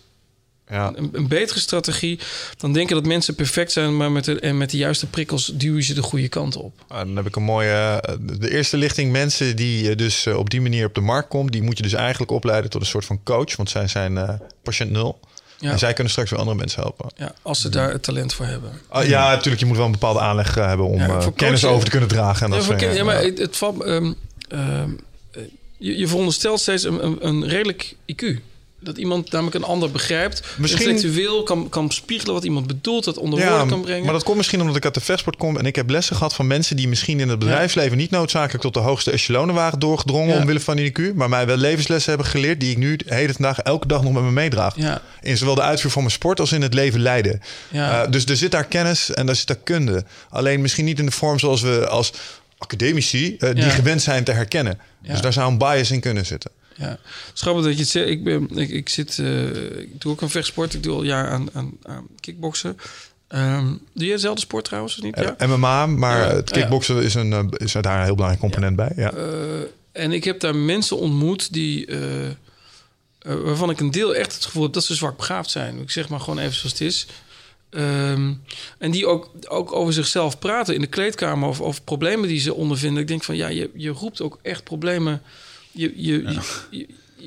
ja. 0.70 0.92
een, 0.94 1.09
een 1.12 1.28
betere 1.28 1.60
strategie 1.60 2.18
dan 2.56 2.72
denken 2.72 2.94
dat 2.94 3.06
mensen 3.06 3.34
perfect 3.34 3.72
zijn, 3.72 3.97
maar 3.97 4.12
met 4.12 4.24
de, 4.24 4.40
en 4.40 4.59
met 4.59 4.70
de 4.70 4.76
juiste 4.76 5.06
prikkels 5.06 5.52
duw 5.55 5.76
je 5.76 5.82
ze 5.82 5.94
de 5.94 6.02
goede 6.02 6.28
kant 6.28 6.56
op. 6.56 6.72
Ah, 6.88 6.98
Dan 6.98 7.16
heb 7.16 7.26
ik 7.26 7.36
een 7.36 7.42
mooie. 7.42 7.70
eh, 7.72 8.14
De 8.38 8.51
eerste 8.51 8.76
lichting 8.76 9.12
mensen 9.12 9.56
die 9.56 9.90
eh, 9.90 9.97
dus 9.97 10.26
eh, 10.26 10.36
op 10.36 10.51
die 10.51 10.60
manier 10.60 10.86
op 10.86 10.94
de 10.94 11.01
markt 11.01 11.28
komt, 11.28 11.52
die 11.52 11.62
moet 11.62 11.76
je 11.76 11.82
dus 11.82 11.92
eigenlijk 11.92 12.30
opleiden 12.30 12.70
tot 12.70 12.80
een 12.80 12.86
soort 12.86 13.05
van 13.05 13.20
coach, 13.24 13.56
want 13.56 13.70
zij 13.70 13.88
zijn 13.88 14.40
patiënt 14.62 14.90
nul. 14.90 15.20
Ja. 15.59 15.70
En 15.70 15.78
zij 15.78 15.92
kunnen 15.92 16.12
straks 16.12 16.30
weer 16.30 16.38
andere 16.38 16.56
mensen 16.59 16.80
helpen. 16.82 17.10
Ja, 17.16 17.34
als 17.42 17.60
ze 17.60 17.68
daar 17.68 17.90
het 17.92 18.02
talent 18.02 18.34
voor 18.34 18.47
hebben. 18.47 18.70
Ah, 18.88 19.06
ja, 19.06 19.30
natuurlijk. 19.30 19.60
Je 19.60 19.66
moet 19.66 19.76
wel 19.76 19.86
een 19.86 19.92
bepaalde 19.92 20.20
aanleg 20.20 20.55
hebben 20.55 20.86
om 20.86 20.98
Ja, 20.98 21.30
kennis 21.36 21.64
over 21.64 21.84
te 21.84 21.90
kunnen 21.90 22.09
dragen. 22.09 22.44
En 22.47 22.51
dat 22.51 22.64
soort 22.64 22.78
kind- 22.78 22.90
ja, 22.90 22.97
dingen. 22.98 23.14
maar 23.14 23.22
het, 23.24 23.38
het 23.38 23.56
valt. 23.56 23.82
ehm, 23.82 24.12
ehm, 24.48 24.90
eh, 25.32 25.42
je, 25.78 25.98
je 25.98 26.06
veronderstelt 26.09 26.60
steeds 26.60 26.82
een, 26.84 27.05
een, 27.05 27.26
een 27.26 27.48
redelijk 27.48 27.94
IQ. 28.12 28.36
Dat 28.82 28.97
iemand 28.98 29.32
namelijk 29.32 29.57
een 29.57 29.65
ander 29.65 29.90
begrijpt. 29.90 30.43
Misschien- 30.59 30.89
Intellectueel 30.89 31.43
kan, 31.43 31.69
kan 31.69 31.90
spiegelen 31.90 32.35
wat 32.35 32.44
iemand 32.44 32.66
bedoelt. 32.66 33.05
Dat 33.05 33.16
onder 33.19 33.39
woorden 33.48 33.69
kan 33.69 33.81
brengen. 33.81 34.05
maar 34.05 34.12
dat 34.12 34.23
komt 34.23 34.36
misschien 34.36 34.61
omdat 34.61 34.77
ik 34.77 34.85
uit 34.85 34.94
de 34.94 35.01
vechtsport 35.01 35.36
kom 35.36 35.57
en 35.57 35.66
ik 35.66 35.77
heb 35.77 35.90
lessen 35.90 36.16
gehad 36.16 36.35
van 36.35 36.47
mensen 36.47 36.77
die 36.77 36.89
misschien 36.89 37.20
in 37.20 37.28
het 37.28 37.39
bedrijfsleven 37.39 37.97
niet 37.97 38.11
noodzakelijk 38.11 38.62
tot 38.62 38.74
de 38.74 38.81
hoogste 38.81 39.11
echelonen 39.11 39.55
waren 39.55 39.78
doorgedrongen 39.78 40.35
Ja. 40.35 40.40
omwille 40.40 40.61
van 40.61 40.77
die 40.77 40.90
IQ, 40.93 41.15
maar 41.15 41.28
mij 41.28 41.47
wel 41.47 41.57
levenslessen 41.57 42.09
hebben 42.11 42.31
geleerd 42.31 42.61
die 42.61 42.70
ik 42.70 42.77
nu 42.77 42.97
de 42.97 43.05
hele 43.15 43.35
dag 43.39 43.59
elke 43.59 43.86
dag 43.86 44.02
nog 44.02 44.12
met 44.12 44.23
me 44.23 44.31
meedraag. 44.31 44.74
In 45.20 45.36
zowel 45.36 45.55
de 45.55 45.62
uitvoer 45.62 45.90
van 45.90 46.02
mijn 46.02 46.15
sport 46.15 46.40
als 46.40 46.52
in 46.52 46.62
het 46.62 46.74
leven 46.74 47.01
leiden. 47.01 47.40
Ja. 47.69 48.02
Eh, 48.05 48.11
dus 48.11 48.24
er 48.24 48.36
zit 48.36 48.51
daar 48.51 48.65
kennis 48.65 49.11
en 49.11 49.27
daar 49.27 49.36
zit 49.36 49.47
daar 49.47 49.57
kunde. 49.65 50.05
Alleen 50.31 50.61
misschien 50.61 50.85
niet 50.85 50.98
in 50.98 51.07
de 51.07 51.12
vorm 51.12 51.39
zoals 51.39 51.61
we 51.62 51.89
als 51.89 52.12
academici 52.59 53.36
eh, 53.39 53.55
die 53.55 53.65
gewend 53.70 54.02
zijn 54.02 54.24
te 54.24 54.32
herkennen. 54.32 54.78
Dus 55.02 55.20
daar 55.20 55.32
zou 55.32 55.51
een 55.51 55.59
bias 55.59 55.90
in 55.90 56.01
kunnen 56.01 56.27
zitten. 56.27 56.51
Ja, 56.81 56.98
schappig 57.32 57.65
dat 57.65 57.73
je 57.73 57.81
het 57.81 57.89
zegt. 57.89 58.09
Ik, 58.09 58.24
ben, 58.24 58.48
ik, 58.59 58.70
ik, 58.70 58.89
zit, 58.89 59.19
eh, 59.19 59.78
ik 59.78 60.01
doe 60.01 60.12
ook 60.12 60.20
een 60.20 60.31
vechtsport. 60.31 60.74
Ik 60.74 60.82
doe 60.82 60.94
al 60.94 61.02
jaar 61.02 61.28
aan, 61.28 61.48
aan, 61.52 61.73
aan 61.82 62.07
kickboksen. 62.20 62.77
Ehm, 63.28 63.66
doe 63.94 64.07
je 64.07 64.12
dezelfde 64.12 64.40
sport 64.40 64.65
trouwens, 64.65 64.97
of 64.97 65.02
niet? 65.05 65.16
Ja. 65.19 65.36
Eh, 65.36 65.48
MMA, 65.48 65.86
maar 65.86 66.19
Ja. 66.28 66.35
het 66.35 66.51
kickboksen 66.51 67.02
is, 67.02 67.15
een, 67.15 67.32
eh, 67.32 67.44
is 67.57 67.73
daar 67.73 67.98
een 67.98 68.05
heel 68.05 68.15
belangrijk 68.15 68.40
component 68.40 68.77
bij. 68.77 68.93
Ja. 68.97 69.12
En 69.93 70.12
ik 70.12 70.24
heb 70.24 70.40
daar 70.40 70.57
mensen 70.57 70.97
ontmoet 70.97 71.52
die, 71.52 71.89
waarvan 73.23 73.70
ik 73.70 73.81
een 73.81 73.90
deel 73.90 74.15
echt 74.15 74.35
het 74.35 74.44
gevoel 74.44 74.62
heb 74.62 74.73
dat 74.73 74.85
ze 74.85 74.94
zwak 74.94 75.16
begaafd 75.16 75.51
zijn. 75.51 75.78
Ik 75.81 75.90
zeg 75.90 76.09
maar 76.09 76.20
gewoon 76.20 76.39
even 76.39 76.55
zoals 76.55 76.73
het 76.73 76.81
is. 76.81 77.07
Ehm, 77.70 78.32
en 78.78 78.90
die 78.90 79.07
ook, 79.07 79.31
ook 79.48 79.73
over 79.73 79.93
zichzelf 79.93 80.39
praten 80.39 80.74
in 80.74 80.81
de 80.81 80.86
kleedkamer 80.86 81.48
of, 81.48 81.61
of 81.61 81.85
problemen 81.85 82.28
die 82.28 82.40
ze 82.40 82.55
ondervinden. 82.55 83.02
Ik 83.02 83.09
denk 83.09 83.24
van 83.24 83.36
ja, 83.36 83.48
je, 83.48 83.70
je 83.74 83.90
roept 83.90 84.20
ook 84.23 84.39
echt 84.43 84.65
problemen. 84.65 85.23
Je, 85.72 85.92
je, 85.97 86.22
je, 86.22 86.38
je, 86.70 86.86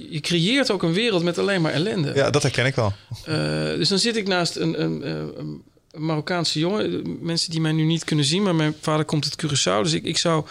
je 0.10 0.20
creëert 0.20 0.72
ook 0.72 0.84
een 0.84 0.94
wereld 0.94 1.24
met 1.24 1.38
alleen 1.38 1.61
maar 1.61 1.72
ellende. 1.74 2.11
ja, 2.15 2.30
dat 2.30 2.41
herken 2.44 2.65
ik 2.65 2.76
wel. 2.76 2.94
Eh, 3.26 3.36
dus 3.78 3.90
dan 3.90 3.99
zit 3.99 4.15
ik 4.15 4.28
naast 4.28 4.56
een, 4.56 4.82
een, 4.82 5.10
een, 5.10 5.32
een 5.40 5.61
Marokkaanse 6.06 6.60
jongen. 6.60 7.18
Mensen 7.22 7.52
die 7.52 7.61
mij 7.61 7.72
nu 7.72 7.84
niet 7.84 8.03
kunnen 8.03 8.26
zien, 8.26 8.44
maar 8.44 8.56
mijn 8.56 8.76
vader 8.82 9.06
komt 9.06 9.24
uit 9.26 9.45
Curaçao. 9.45 9.82
Dus 9.84 9.94
ik, 9.94 10.03
ik 10.03 10.18
zou 10.18 10.45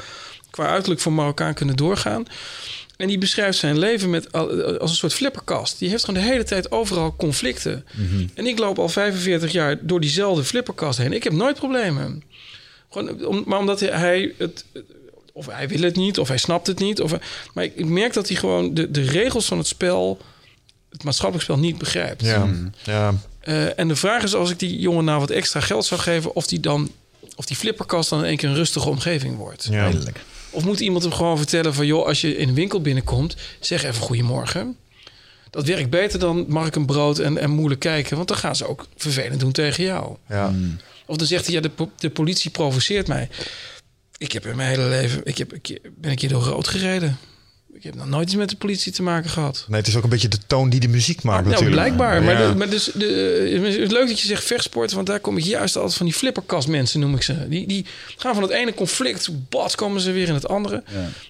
qua 0.50 0.66
uiterlijk 0.66 1.00
voor 1.00 1.12
Marokkaan 1.12 1.54
kunnen 1.54 1.76
doorgaan. 1.76 2.24
En 2.96 3.08
die 3.08 3.18
beschrijft 3.18 3.58
zijn 3.58 3.78
leven 3.78 4.10
met, 4.10 4.32
al- 4.32 4.78
als 4.78 4.90
een 4.90 4.96
soort 4.96 5.14
flipperkast. 5.14 5.78
Die 5.78 5.88
heeft 5.88 6.04
gewoon 6.04 6.20
de 6.22 6.26
hele 6.28 6.44
tijd 6.44 6.70
overal 6.72 7.16
conflicten. 7.16 7.84
En 8.34 8.46
ik 8.46 8.58
loop 8.58 8.78
al 8.78 8.88
45 8.88 9.52
jaar 9.52 9.86
door 9.86 10.00
diezelfde 10.00 10.44
flipperkast 10.44 10.98
heen. 10.98 11.12
Ik 11.12 11.22
heb 11.24 11.32
nooit 11.32 11.56
problemen. 11.56 12.22
Gewoon, 12.90 13.26
om, 13.26 13.42
maar 13.46 13.58
omdat 13.58 13.80
hij 13.80 14.34
het... 14.38 14.64
Of 15.32 15.46
hij 15.46 15.68
wil 15.68 15.80
het 15.82 15.96
niet, 15.96 16.18
of 16.18 16.28
hij 16.28 16.38
snapt 16.38 16.66
het 16.66 16.78
niet. 16.78 17.00
Of, 17.00 17.14
maar 17.54 17.64
ik, 17.64 17.72
ik 17.74 17.86
merk 17.86 18.12
dat 18.12 18.28
hij 18.28 18.36
gewoon 18.36 18.74
de, 18.74 18.90
de 18.90 19.02
regels 19.02 19.46
van 19.46 19.58
het 19.58 19.66
spel... 19.66 20.18
het 20.90 21.04
maatschappelijk 21.04 21.44
spel 21.44 21.58
niet 21.58 21.78
begrijpt. 21.78 22.22
Ja, 22.22 22.48
ja. 22.82 23.14
Eh, 23.40 23.78
en 23.78 23.88
de 23.88 23.96
vraag 23.96 24.22
is, 24.22 24.34
als 24.34 24.50
ik 24.50 24.58
die 24.58 24.78
jongen 24.80 25.04
nou 25.04 25.20
wat 25.20 25.30
extra 25.30 25.60
geld 25.60 25.84
zou 25.84 26.00
geven, 26.00 26.34
of 26.34 26.46
die 26.46 26.60
dan, 26.60 26.90
of 27.36 27.44
die 27.44 27.56
flipperkast 27.56 28.10
dan 28.10 28.18
in 28.18 28.24
één 28.24 28.36
keer 28.36 28.48
een 28.48 28.54
rustige 28.54 28.88
omgeving 28.88 29.36
wordt. 29.36 29.68
ja. 29.70 29.90
Of 30.50 30.64
moet 30.64 30.80
iemand 30.80 31.02
hem 31.02 31.12
gewoon 31.12 31.36
vertellen 31.36 31.74
van, 31.74 31.86
joh, 31.86 32.06
als 32.06 32.20
je 32.20 32.36
in 32.36 32.48
een 32.48 32.54
winkel 32.54 32.80
binnenkomt, 32.80 33.36
zeg 33.60 33.84
even 33.84 34.02
goedemorgen. 34.02 34.76
Dat 35.50 35.66
werkt 35.66 35.90
beter 35.90 36.18
dan 36.18 36.44
mag 36.48 36.66
ik 36.66 36.76
een 36.76 36.86
brood 36.86 37.18
en, 37.18 37.38
en 37.38 37.50
moeilijk 37.50 37.80
kijken, 37.80 38.16
want 38.16 38.28
dan 38.28 38.36
gaan 38.36 38.56
ze 38.56 38.68
ook 38.68 38.86
vervelend 38.96 39.40
doen 39.40 39.52
tegen 39.52 39.84
jou. 39.84 40.16
ja. 40.28 40.52
Of 41.06 41.16
dan 41.16 41.26
zegt 41.26 41.46
hij, 41.46 41.54
ja, 41.54 41.60
de, 41.60 41.70
de 41.98 42.10
politie 42.10 42.50
provoceert 42.50 43.08
mij. 43.08 43.28
Ik 44.22 44.32
heb 44.32 44.46
in 44.46 44.56
mijn 44.56 44.68
hele 44.68 44.88
leven, 44.88 45.20
ik 45.24 45.38
heb, 45.38 45.52
ik 45.52 45.78
ben 45.96 46.10
een 46.10 46.16
keer 46.16 46.28
door 46.28 46.42
rood 46.42 46.68
gereden. 46.68 47.18
Ik 47.74 47.82
heb 47.82 47.94
nog 47.94 48.06
nooit 48.06 48.26
iets 48.26 48.36
met 48.36 48.50
de 48.50 48.56
politie 48.56 48.92
te 48.92 49.02
maken 49.02 49.30
gehad. 49.30 49.64
Nee, 49.68 49.78
het 49.78 49.88
is 49.88 49.96
ook 49.96 50.02
een 50.04 50.08
beetje 50.08 50.28
de 50.28 50.38
toon 50.46 50.70
die 50.70 50.80
de 50.80 50.88
muziek 50.88 51.22
maakt 51.22 51.38
Nou, 51.46 51.50
natuurlijk. 51.50 51.76
blijkbaar. 51.80 52.22
Maar, 52.22 52.40
Ja. 52.42 52.48
de- 52.50 52.56
maar 52.56 52.68
dus, 52.70 52.84
de, 52.94 53.04
het 53.52 53.78
is 53.78 53.90
leuk 53.90 54.08
dat 54.08 54.20
je 54.20 54.26
zegt 54.26 54.44
vechtsport, 54.44 54.92
want 54.92 55.06
daar 55.06 55.20
kom 55.20 55.36
ik 55.36 55.44
juist 55.44 55.76
altijd 55.76 55.94
van 55.94 56.06
die 56.06 56.14
flipperkast 56.14 56.68
mensen, 56.68 57.00
noem 57.00 57.14
ik 57.14 57.22
ze. 57.22 57.48
Die, 57.48 57.66
die 57.66 57.84
gaan 58.16 58.34
van 58.34 58.42
het 58.42 58.52
ene 58.52 58.74
conflict, 58.74 59.28
bad, 59.48 59.74
komen 59.74 60.00
ze 60.00 60.10
weer 60.12 60.28
in 60.28 60.34
het 60.34 60.48
andere. 60.48 60.82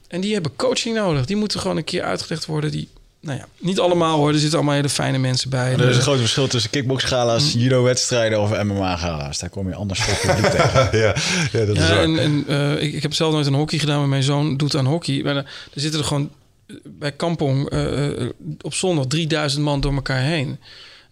En 0.08 0.20
die 0.20 0.32
hebben 0.32 0.56
coaching 0.56 0.94
nodig. 0.96 1.26
Die 1.26 1.36
moeten 1.36 1.60
gewoon 1.60 1.76
een 1.76 1.84
keer 1.84 2.02
uitgelegd 2.02 2.46
worden. 2.46 2.70
Die, 2.70 2.88
nou 3.22 3.38
ja, 3.38 3.46
niet 3.58 3.80
allemaal 3.80 4.16
hoor. 4.16 4.28
Er 4.28 4.38
zitten 4.38 4.58
allemaal 4.58 4.74
hele 4.74 4.88
fijne 4.88 5.18
mensen 5.18 5.50
bij. 5.50 5.72
Er 5.72 5.88
is 5.88 5.96
een 5.96 6.02
groot 6.02 6.18
verschil 6.18 6.46
tussen 6.46 6.70
kickboxgala's, 6.70 7.52
judo-wedstrijden 7.52 8.40
of 8.40 8.62
MMA-gala's. 8.62 9.38
Daar 9.38 9.50
kom 9.50 9.68
je 9.68 9.74
anders 9.74 10.02
voor 10.02 10.34
tegen. 10.34 10.98
ja, 10.98 11.14
ja, 11.52 11.64
dat 11.64 11.76
is 11.76 11.88
waar. 11.88 11.98
en, 11.98 12.18
en 12.18 12.44
eh, 12.48 12.82
ik, 12.82 12.92
ik 12.92 13.02
heb 13.02 13.14
zelf 13.14 13.32
nooit 13.32 13.46
een 13.46 13.54
hockey 13.54 13.78
gedaan, 13.78 13.98
maar 13.98 14.08
mijn 14.08 14.22
zoon 14.22 14.56
doet 14.56 14.76
aan 14.76 14.86
hockey. 14.86 15.22
Maar 15.22 15.36
er, 15.36 15.44
er 15.74 15.80
zitten 15.80 16.00
er 16.00 16.06
gewoon 16.06 16.30
eh, 16.66 16.76
bij 16.84 17.12
Kampong 17.12 17.68
eh, 17.68 18.28
op 18.60 18.74
zondag 18.74 19.06
3000 19.06 19.62
man 19.62 19.80
door 19.80 19.94
elkaar 19.94 20.22
heen. 20.22 20.58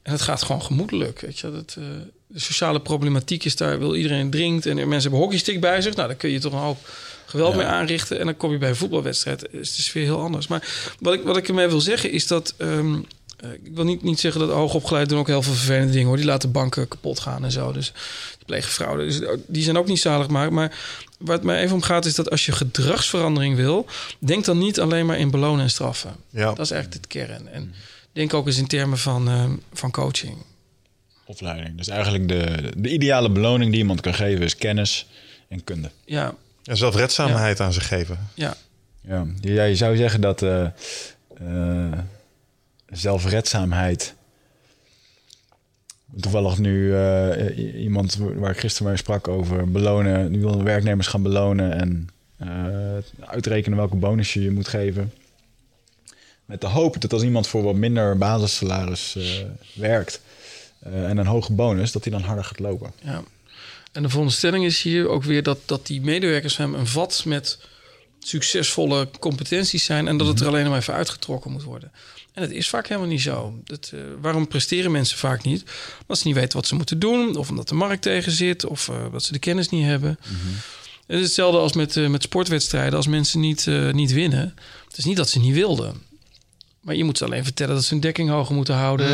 En 0.02 0.12
het 0.12 0.20
gaat 0.20 0.42
gewoon 0.42 0.62
gemoedelijk. 0.62 1.20
Weet 1.20 1.38
je? 1.38 1.50
Dat, 1.50 1.76
eh, 1.78 1.84
de 2.26 2.40
sociale 2.40 2.80
problematiek 2.80 3.44
is 3.44 3.56
daar, 3.56 3.78
wil 3.78 3.96
iedereen 3.96 4.30
drinkt 4.30 4.66
en 4.66 4.76
mensen 4.76 5.00
hebben 5.00 5.20
hockeystick 5.20 5.60
bij 5.60 5.80
zich. 5.80 5.94
Nou, 5.94 6.08
daar 6.08 6.16
kun 6.16 6.30
je 6.30 6.38
toch 6.38 6.52
een 6.52 6.58
hoop 6.58 6.88
geweld 7.30 7.56
mee 7.56 7.66
aanrichten. 7.66 8.18
En 8.18 8.24
dan 8.24 8.36
kom 8.36 8.52
je 8.52 8.58
bij 8.58 8.68
een 8.68 8.76
voetbalwedstrijd, 8.76 9.52
is 9.52 9.76
het 9.76 9.92
weer 9.92 10.04
heel 10.04 10.20
anders. 10.20 10.46
Maar 10.46 10.94
wat 10.98 11.14
ik, 11.14 11.22
wat 11.22 11.36
ik 11.36 11.48
ermee 11.48 11.68
wil 11.68 11.80
zeggen 11.80 12.10
is 12.12 12.26
dat. 12.26 12.54
ehm, 12.56 12.94
eh, 13.40 13.52
ik 13.52 13.70
wil 13.74 13.84
niet, 13.84 14.02
niet 14.02 14.20
zeggen 14.20 14.40
dat 14.40 14.50
hoogopgeleid 14.50 15.08
doen 15.08 15.18
ook 15.18 15.26
heel 15.26 15.42
veel 15.42 15.52
vervelende 15.52 15.92
dingen 15.92 16.06
hoor. 16.06 16.16
Die 16.16 16.24
laten 16.26 16.52
banken 16.52 16.88
kapot 16.88 17.20
gaan 17.20 17.44
en 17.44 17.52
zo. 17.52 17.72
Dus 17.72 17.92
die 18.36 18.46
plegen 18.46 18.70
fraude. 18.70 19.04
Dus 19.04 19.20
die 19.46 19.62
zijn 19.62 19.78
ook 19.78 19.86
niet 19.86 20.00
zalig 20.00 20.28
maar. 20.28 20.52
Maar 20.52 20.78
waar 21.18 21.36
het 21.36 21.44
mij 21.44 21.60
even 21.62 21.74
om 21.74 21.82
gaat 21.82 22.04
is 22.04 22.14
dat 22.14 22.30
als 22.30 22.46
je 22.46 22.52
gedragsverandering 22.52 23.56
wil, 23.56 23.86
denk 24.18 24.44
dan 24.44 24.58
niet 24.58 24.80
alleen 24.80 25.06
maar 25.06 25.18
in 25.18 25.30
belonen 25.30 25.62
en 25.64 25.70
straffen. 25.70 26.14
Ja. 26.30 26.46
Dat 26.46 26.64
is 26.64 26.70
eigenlijk 26.70 27.02
het 27.02 27.12
kern. 27.12 27.48
En 27.48 27.74
denk 28.12 28.34
ook 28.34 28.46
eens 28.46 28.58
in 28.58 28.66
termen 28.66 28.98
van, 28.98 29.28
ehm, 29.28 29.52
van 29.72 29.90
coaching. 29.90 30.36
Opleiding. 31.26 31.76
Dus 31.76 31.88
eigenlijk 31.88 32.28
de, 32.28 32.72
de 32.76 32.88
ideale 32.88 33.30
beloning 33.30 33.70
die 33.70 33.80
iemand 33.80 34.00
kan 34.00 34.14
geven 34.14 34.42
is 34.44 34.56
kennis 34.56 35.06
en 35.48 35.64
kunde. 35.64 35.90
Ja, 36.04 36.34
En 36.64 36.76
zelfredzaamheid 36.76 37.60
aan 37.60 37.72
ze 37.72 37.80
geven. 37.80 38.28
ja. 38.34 38.56
Ja, 39.02 39.26
je, 39.40 39.52
ja, 39.52 39.64
je 39.64 39.76
zou 39.76 39.96
zeggen 39.96 40.20
dat 40.20 40.42
eh, 40.42 40.66
eh, 41.38 41.98
zelfredzaamheid. 42.86 44.14
Toevallig 46.20 46.58
nu 46.58 46.96
eh, 46.96 47.82
iemand 47.82 48.16
waar 48.16 48.50
ik 48.50 48.58
gisteren 48.60 48.88
mee 48.88 48.96
sprak 48.96 49.28
over 49.28 49.70
belonen. 49.70 50.30
Nu 50.30 50.40
willen 50.40 50.64
werknemers 50.64 51.06
gaan 51.06 51.22
belonen 51.22 51.72
en 51.72 52.08
eh, 52.36 53.28
uitrekenen 53.28 53.78
welke 53.78 53.96
bonus 53.96 54.32
je 54.32 54.42
je 54.42 54.50
moet 54.50 54.68
geven. 54.68 55.12
Met 56.44 56.60
de 56.60 56.66
hoop 56.66 57.00
dat 57.00 57.12
als 57.12 57.22
iemand 57.22 57.46
voor 57.46 57.62
wat 57.62 57.74
minder 57.74 58.18
basissalaris 58.18 59.16
eh, 59.16 59.24
werkt 59.74 60.20
eh, 60.80 61.08
en 61.08 61.16
een 61.16 61.26
hoge 61.26 61.52
bonus, 61.52 61.92
dat 61.92 62.04
hij 62.04 62.12
dan 62.12 62.22
harder 62.22 62.44
gaat 62.44 62.58
lopen. 62.58 62.92
Ja. 63.02 63.22
En 63.92 64.02
de 64.02 64.08
volgende 64.08 64.34
stelling 64.34 64.64
is 64.64 64.82
hier 64.82 65.08
ook 65.08 65.22
weer 65.22 65.42
dat, 65.42 65.58
dat 65.64 65.86
die 65.86 66.00
medewerkers 66.00 66.56
hem 66.56 66.74
een 66.74 66.86
vat 66.86 67.22
met 67.24 67.58
succesvolle 68.18 69.08
competenties 69.18 69.84
zijn 69.84 70.08
en 70.08 70.16
dat 70.16 70.26
het 70.26 70.40
er 70.40 70.46
alleen 70.46 70.68
maar 70.68 70.78
even 70.78 70.94
uitgetrokken 70.94 71.50
moet 71.50 71.62
worden. 71.62 71.92
En 72.32 72.42
dat 72.42 72.50
is 72.50 72.68
vaak 72.68 72.88
helemaal 72.88 73.08
niet 73.08 73.20
zo. 73.20 73.60
Dat, 73.64 73.90
eh, 73.94 74.00
waarom 74.20 74.48
presteren 74.48 74.90
mensen 74.90 75.18
vaak 75.18 75.42
niet? 75.42 75.64
Omdat 76.00 76.18
ze 76.18 76.26
niet 76.26 76.36
weten 76.36 76.56
wat 76.56 76.66
ze 76.66 76.74
moeten 76.74 76.98
doen, 76.98 77.36
of 77.36 77.50
omdat 77.50 77.68
de 77.68 77.74
markt 77.74 78.02
tegen 78.02 78.32
zit, 78.32 78.64
of 78.64 78.88
uh, 78.88 79.12
dat 79.12 79.24
ze 79.24 79.32
de 79.32 79.38
kennis 79.38 79.68
niet 79.68 79.84
hebben. 79.84 80.18
Het 81.06 81.18
is 81.18 81.24
hetzelfde 81.24 81.58
als 81.58 81.72
met, 81.72 81.96
uh, 81.96 82.08
met 82.08 82.22
sportwedstrijden. 82.22 82.96
Als 82.96 83.06
mensen 83.06 83.40
niet, 83.40 83.66
niet 83.92 84.12
winnen, 84.12 84.54
het 84.88 84.98
is 84.98 85.04
niet 85.04 85.16
dat 85.16 85.28
ze 85.28 85.38
niet 85.38 85.54
wilden. 85.54 86.02
Maar 86.80 86.94
je 86.94 87.04
moet 87.04 87.18
ze 87.18 87.24
alleen 87.24 87.44
vertellen 87.44 87.74
dat 87.74 87.84
ze 87.84 87.92
hun 87.92 88.02
dekking 88.02 88.28
hoger 88.28 88.54
moeten 88.54 88.74
houden. 88.74 89.06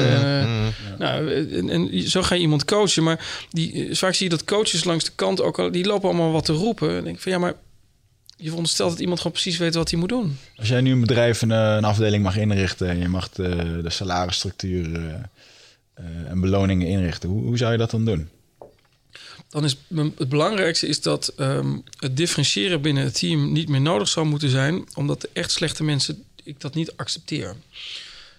Mm, 0.48 0.72
nou, 0.98 1.32
en, 1.32 1.70
en, 1.70 2.08
zo 2.08 2.22
ga 2.22 2.34
je 2.34 2.40
iemand 2.40 2.64
coachen. 2.64 3.02
Maar 3.02 3.46
die, 3.50 3.96
vaak 3.96 4.14
zie 4.14 4.24
je 4.24 4.36
dat 4.36 4.44
coaches 4.44 4.84
langs 4.84 5.04
de 5.04 5.12
kant 5.14 5.42
ook 5.42 5.58
al, 5.58 5.70
die 5.70 5.86
lopen 5.86 6.08
allemaal 6.08 6.32
wat 6.32 6.44
te 6.44 6.52
roepen. 6.52 6.96
En 6.96 7.04
denk 7.04 7.16
ik 7.16 7.22
van 7.22 7.32
ja, 7.32 7.38
maar 7.38 7.54
je 8.36 8.46
veronderstelt 8.46 8.90
dat 8.90 9.00
iemand 9.00 9.18
gewoon 9.18 9.32
precies 9.32 9.58
weet 9.58 9.74
wat 9.74 9.90
hij 9.90 9.98
moet 9.98 10.08
doen. 10.08 10.38
Als 10.56 10.68
jij 10.68 10.80
nu 10.80 10.92
een 10.92 11.00
bedrijf 11.00 11.42
een, 11.42 11.50
een 11.50 11.84
afdeling 11.84 12.22
mag 12.22 12.36
inrichten 12.36 12.88
en 12.88 12.98
je 12.98 13.08
mag 13.08 13.30
de, 13.30 13.80
de 13.82 13.90
salarisstructuur 13.90 14.98
uh, 14.98 16.30
en 16.30 16.40
beloningen 16.40 16.86
inrichten, 16.86 17.28
hoe, 17.28 17.42
hoe, 17.42 17.56
zou 17.56 17.72
je 17.72 17.78
dat 17.78 17.90
dan 17.90 18.04
doen? 18.04 18.28
Dan 19.48 19.64
is 19.64 19.76
het 20.16 20.28
belangrijkste 20.28 20.86
is 20.86 21.00
dat 21.00 21.32
um, 21.38 21.82
het 21.98 22.16
differentiëren 22.16 22.80
binnen 22.80 23.04
het 23.04 23.18
team 23.18 23.52
niet 23.52 23.68
meer 23.68 23.80
nodig 23.80 24.08
zou 24.08 24.26
moeten 24.26 24.48
zijn, 24.48 24.84
omdat 24.94 25.20
de 25.20 25.28
echt 25.32 25.50
slechte 25.50 25.84
mensen 25.84 26.24
ik 26.46 26.60
dat 26.60 26.74
niet 26.74 26.96
accepteer. 26.96 27.56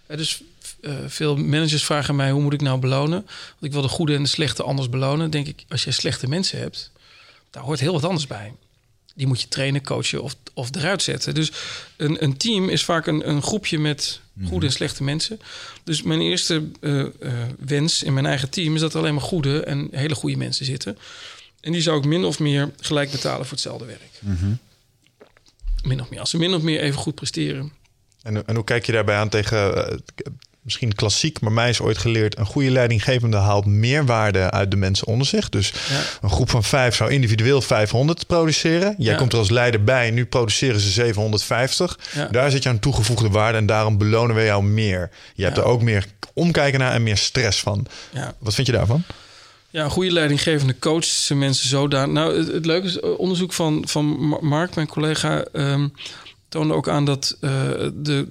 Uh, 0.08 0.18
dus 0.18 0.42
veel 1.08 1.36
managers 1.36 1.84
vragen 1.84 2.16
mij 2.16 2.32
hoe 2.32 2.42
moet 2.42 2.54
ik 2.54 2.62
nou 2.62 2.80
belonen? 2.80 3.22
Want 3.22 3.62
ik 3.62 3.72
wil 3.72 3.82
de 3.82 3.88
goede 3.88 4.16
en 4.16 4.24
de 4.24 4.30
slechte 4.30 4.64
anders 4.64 4.90
belonen. 4.90 5.30
Denk 5.30 5.48
ik, 5.48 5.66
als 5.70 5.84
je 5.84 5.92
slechte 5.92 6.28
mensen 6.28 6.60
hebt, 6.60 6.92
daar 7.50 7.64
hoort 7.64 7.80
heel 7.80 7.94
wat 7.94 8.04
anders 8.04 8.28
bij 8.28 8.54
die 9.18 9.28
moet 9.28 9.42
je 9.42 9.48
trainen, 9.48 9.84
coachen 9.84 10.24
of, 10.24 10.36
of 10.54 10.76
eruit 10.76 11.02
zetten. 11.02 11.36
Dus 11.36 11.52
een, 11.96 12.24
een 12.24 12.38
team 12.38 12.70
is 12.70 12.84
vaak 12.84 13.08
een, 13.08 13.30
een 13.30 13.42
groepje 13.42 13.80
met 13.80 14.20
goede 14.46 14.66
en 14.66 14.72
slechte 14.72 15.04
mensen. 15.04 15.40
Dus 15.84 16.02
mijn 16.02 16.22
eerste 16.22 16.64
uh, 16.82 16.98
uh, 17.00 17.10
wens 17.60 18.04
in 18.04 18.14
mijn 18.14 18.26
eigen 18.26 18.50
team 18.50 18.76
is 18.76 18.82
dat 18.82 18.94
er 18.94 19.00
alleen 19.00 19.14
maar 19.14 19.24
goede 19.24 19.64
en 19.64 19.88
hele 19.92 20.16
goede 20.16 20.38
mensen 20.38 20.66
zitten. 20.66 20.98
En 21.60 21.72
die 21.72 21.82
zou 21.82 21.98
ik 21.98 22.06
min 22.06 22.24
of 22.24 22.40
meer 22.40 22.72
gelijk 22.80 23.12
betalen 23.12 23.46
voor 23.46 23.52
hetzelfde 23.52 23.86
werk. 23.86 24.20
Mhm. 24.20 24.52
Min 25.84 26.02
of 26.02 26.10
meer. 26.10 26.20
Als 26.20 26.30
ze 26.30 26.38
min 26.38 26.54
of 26.54 26.62
meer 26.62 26.80
even 26.80 27.00
goed 27.00 27.16
presteren. 27.16 27.72
En, 28.23 28.45
en 28.48 28.56
hoe 28.56 28.64
kijk 28.64 28.85
je 28.85 28.91
daarbij 28.91 29.15
aan 29.15 29.30
tegen 29.30 29.77
uh, 29.77 29.98
misschien 30.61 30.95
klassiek, 30.95 31.39
maar 31.39 31.52
mij 31.52 31.69
is 31.69 31.81
ooit 31.81 31.98
geleerd: 31.98 32.38
een 32.38 32.45
goede 32.45 32.72
leidinggevende 32.72 33.38
haalt 33.38 33.65
meer 33.65 34.06
waarde 34.06 34.52
uit 34.52 34.72
de 34.72 34.77
mensen 34.77 35.07
onder 35.07 35.27
zich. 35.27 35.49
Dus 35.49 35.69
ja. 35.89 36.02
een 36.22 36.30
groep 36.30 36.49
van 36.49 36.64
vijf 36.64 36.95
zou 36.95 37.11
individueel 37.11 37.61
500 37.61 38.27
produceren. 38.27 38.95
Jij 38.98 39.11
Ja. 39.14 39.18
komt 39.18 39.34
er 39.34 39.39
als 39.39 39.49
leider 39.49 39.84
bij, 39.84 40.11
nu 40.11 40.26
produceren 40.26 40.80
ze 40.80 40.89
750. 40.89 41.99
Ja. 42.14 42.26
Daar 42.27 42.52
zit 42.52 42.64
je 42.64 42.69
aan 42.69 42.80
toegevoegde 42.80 43.30
waarde 43.30 43.57
en 43.57 43.65
daarom 43.65 43.98
belonen 43.98 44.35
we 44.35 44.44
jou 44.44 44.64
meer. 44.64 45.10
Je 45.35 45.44
hebt 45.44 45.57
er 45.57 45.64
ook 45.64 45.81
meer 45.81 46.06
omkijken 46.34 46.80
naar 46.80 46.91
en 46.94 47.03
meer 47.03 47.18
stress 47.18 47.60
van. 47.60 47.85
Wat 48.39 48.53
vind 48.56 48.68
je 48.68 48.73
daarvan? 48.73 49.03
Ja, 49.69 49.84
een 49.84 49.89
goede 49.89 50.11
leidinggevende 50.11 50.80
coach 50.80 51.03
zijn 51.03 51.39
mensen 51.39 51.69
zodanig. 51.69 52.14
Nou, 52.14 52.38
het, 52.38 52.48
het 52.48 52.65
leuke 52.65 52.88
is, 52.88 52.99
eh, 52.99 53.19
onderzoek 53.19 53.53
van, 53.53 53.84
van 53.88 54.27
Ma- 54.27 54.38
Mark, 54.41 54.76
mijn 54.76 54.88
collega, 54.88 55.44
ehm, 55.53 55.88
toonde 56.49 56.74
ook 56.74 56.90
aan 56.90 57.06
dat 57.06 57.38
eh, 57.41 57.52
de 57.94 58.28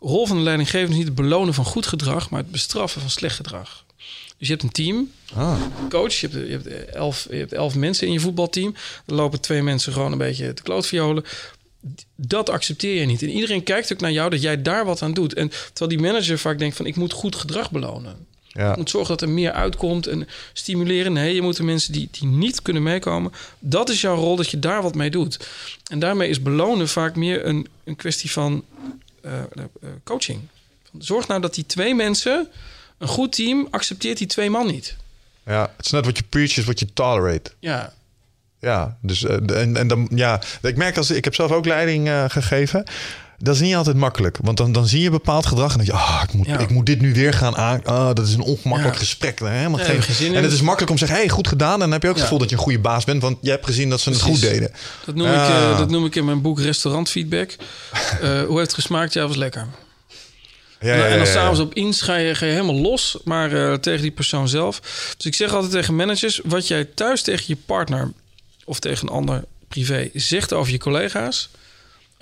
rol 0.00 0.26
van 0.26 0.36
de 0.36 0.42
leidinggevende 0.42 0.92
is 0.92 0.98
niet 0.98 1.06
het 1.06 1.16
belonen 1.16 1.54
van 1.54 1.64
goed 1.64 1.86
gedrag, 1.86 2.30
maar 2.30 2.40
het 2.40 2.50
bestraffen 2.50 3.00
van 3.00 3.10
slecht 3.10 3.36
gedrag. 3.36 3.84
Dus 4.38 4.48
je 4.48 4.52
hebt 4.52 4.62
een 4.62 4.72
team, 4.72 5.10
Ah. 5.34 5.60
coach, 5.88 6.14
je 6.14 6.28
hebt, 6.28 6.46
je 6.46 6.52
hebt, 6.52 6.90
elf, 6.90 7.26
je 7.30 7.36
hebt 7.36 7.52
elf 7.52 7.74
mensen 7.74 8.06
in 8.06 8.12
je 8.12 8.20
voetbalteam. 8.20 8.74
Er 9.06 9.14
lopen 9.14 9.40
twee 9.40 9.62
mensen 9.62 9.92
gewoon 9.92 10.12
een 10.12 10.18
beetje 10.18 10.54
te 10.54 10.62
klootviolen. 10.62 11.24
Dat 12.16 12.50
accepteer 12.50 13.00
je 13.00 13.06
niet. 13.06 13.22
En 13.22 13.28
iedereen 13.30 13.62
kijkt 13.62 13.92
ook 13.92 14.00
naar 14.00 14.12
jou 14.12 14.30
dat 14.30 14.42
jij 14.42 14.62
daar 14.62 14.84
wat 14.84 15.02
aan 15.02 15.14
doet. 15.14 15.34
En 15.34 15.48
terwijl 15.72 15.90
die 16.00 16.10
manager 16.10 16.38
vaak 16.38 16.58
denkt 16.58 16.76
van 16.76 16.86
ik 16.86 16.96
moet 16.96 17.12
goed 17.12 17.36
gedrag 17.36 17.70
belonen. 17.70 18.26
Ja. 18.54 18.70
Je 18.70 18.76
moet 18.76 18.90
zorgen 18.90 19.08
dat 19.08 19.22
er 19.22 19.34
meer 19.34 19.52
uitkomt 19.52 20.06
en 20.06 20.28
stimuleren. 20.52 21.12
Nee, 21.12 21.34
je 21.34 21.42
moet 21.42 21.56
de 21.56 21.62
mensen 21.62 21.92
die, 21.92 22.08
die 22.10 22.28
niet 22.28 22.62
kunnen 22.62 22.82
meekomen. 22.82 23.32
Dat 23.58 23.88
is 23.88 24.00
jouw 24.00 24.16
rol, 24.16 24.36
dat 24.36 24.50
je 24.50 24.58
daar 24.58 24.82
wat 24.82 24.94
mee 24.94 25.10
doet. 25.10 25.48
En 25.90 25.98
daarmee 25.98 26.28
is 26.28 26.42
belonen 26.42 26.88
vaak 26.88 27.16
meer 27.16 27.46
een, 27.46 27.68
een 27.84 27.96
kwestie 27.96 28.30
van 28.30 28.64
eh, 29.20 29.38
eh, 29.38 29.64
coaching. 30.04 30.40
Zorg 30.98 31.28
nou 31.28 31.40
dat 31.40 31.54
die 31.54 31.66
twee 31.66 31.94
mensen, 31.94 32.48
een 32.98 33.08
goed 33.08 33.32
team, 33.32 33.68
accepteert 33.70 34.18
die 34.18 34.26
twee 34.26 34.50
man 34.50 34.66
niet. 34.66 34.96
ja, 35.46 35.72
het 35.76 35.86
is 35.86 35.92
net 35.92 36.04
wat 36.04 36.16
je 36.16 36.24
preach 36.28 36.56
is 36.56 36.64
wat 36.64 36.78
je 36.78 36.92
tolerate. 36.92 37.50
Ja, 37.58 37.92
Ja, 38.64 38.96
dus 39.00 39.24
eh, 39.24 39.60
en, 39.60 39.76
en 39.76 39.88
dan 39.88 40.08
ja, 40.14 40.40
ik 40.62 40.76
merk 40.76 40.96
als 40.96 41.10
ik 41.10 41.24
heb 41.24 41.34
zelf 41.34 41.50
ook 41.50 41.66
leiding 41.66 42.08
eh, 42.08 42.24
gegeven. 42.28 42.84
Dat 43.44 43.54
is 43.54 43.60
niet 43.60 43.74
altijd 43.74 43.96
makkelijk, 43.96 44.38
want 44.42 44.56
dan, 44.56 44.72
dan 44.72 44.86
zie 44.86 45.00
je 45.00 45.10
bepaald 45.10 45.46
gedrag 45.46 45.70
en 45.72 45.76
dan 45.76 45.86
denk 45.86 45.98
je, 45.98 46.04
ah, 46.04 46.22
ik 46.28 46.32
moet, 46.32 46.46
Ja. 46.46 46.58
ik 46.58 46.70
moet 46.70 46.86
dit 46.86 47.00
nu 47.00 47.14
weer 47.14 47.32
gaan 47.32 47.56
aan. 47.56 47.84
Ah, 47.84 48.06
dat 48.14 48.26
is 48.26 48.34
een 48.34 48.40
ongemakkelijk 48.40 48.94
Ja. 48.94 49.00
gesprek. 49.00 49.38
Helemaal 49.38 49.78
Nee, 49.86 50.00
geen, 50.02 50.34
en 50.34 50.42
het 50.42 50.52
is 50.52 50.60
makkelijk 50.60 50.90
om 50.90 50.96
te 50.98 51.04
zeggen, 51.06 51.24
hey, 51.24 51.34
goed 51.34 51.48
gedaan. 51.48 51.72
En 51.72 51.78
dan 51.78 51.92
heb 51.92 52.02
je 52.02 52.08
ook 52.08 52.14
het 52.14 52.22
gevoel 52.22 52.38
dat 52.38 52.48
je 52.50 52.56
een 52.56 52.62
goede 52.62 52.78
baas 52.78 53.04
bent, 53.04 53.22
want 53.22 53.38
je 53.40 53.50
hebt 53.50 53.64
gezien 53.66 53.90
dat 53.90 54.00
ze 54.00 54.10
het 54.10 54.20
goed 54.20 54.40
deden. 54.40 54.70
dat 55.04 55.14
noem, 55.14 55.26
ik, 55.26 55.32
Ah. 55.34 55.70
eh, 55.70 55.78
dat 55.78 55.90
noem 55.90 56.04
ik 56.04 56.14
in 56.16 56.24
mijn 56.24 56.40
boek 56.42 56.60
Restaurantfeedback. 56.60 57.50
Eh 58.20 58.42
hoe 58.42 58.56
heeft 58.58 58.70
het 58.70 58.74
gesmaakt? 58.74 59.12
Ja, 59.12 59.26
was 59.26 59.36
lekker. 59.36 59.66
Ja, 60.80 60.92
en, 60.92 60.98
ja, 60.98 61.04
en 61.04 61.10
ja, 61.10 61.16
dan 61.16 61.26
s'avonds 61.26 61.60
op 61.60 61.72
ga 61.76 62.16
je, 62.16 62.34
ga 62.34 62.46
je 62.46 62.52
helemaal 62.52 62.74
los, 62.80 63.16
maar 63.24 63.52
eh, 63.52 63.74
tegen 63.74 64.02
die 64.02 64.10
persoon 64.10 64.48
zelf. 64.48 64.80
Dus 65.16 65.26
ik 65.26 65.34
zeg 65.34 65.52
altijd 65.52 65.72
tegen 65.72 65.96
managers: 65.96 66.40
wat 66.44 66.68
jij 66.68 66.84
thuis 66.84 67.22
tegen 67.22 67.44
je 67.46 67.56
partner 67.66 68.12
of 68.64 68.78
tegen 68.78 69.06
een 69.08 69.14
ander 69.14 69.44
privé 69.68 70.08
zegt 70.14 70.52
over 70.52 70.72
je 70.72 70.78
collega's, 70.78 71.48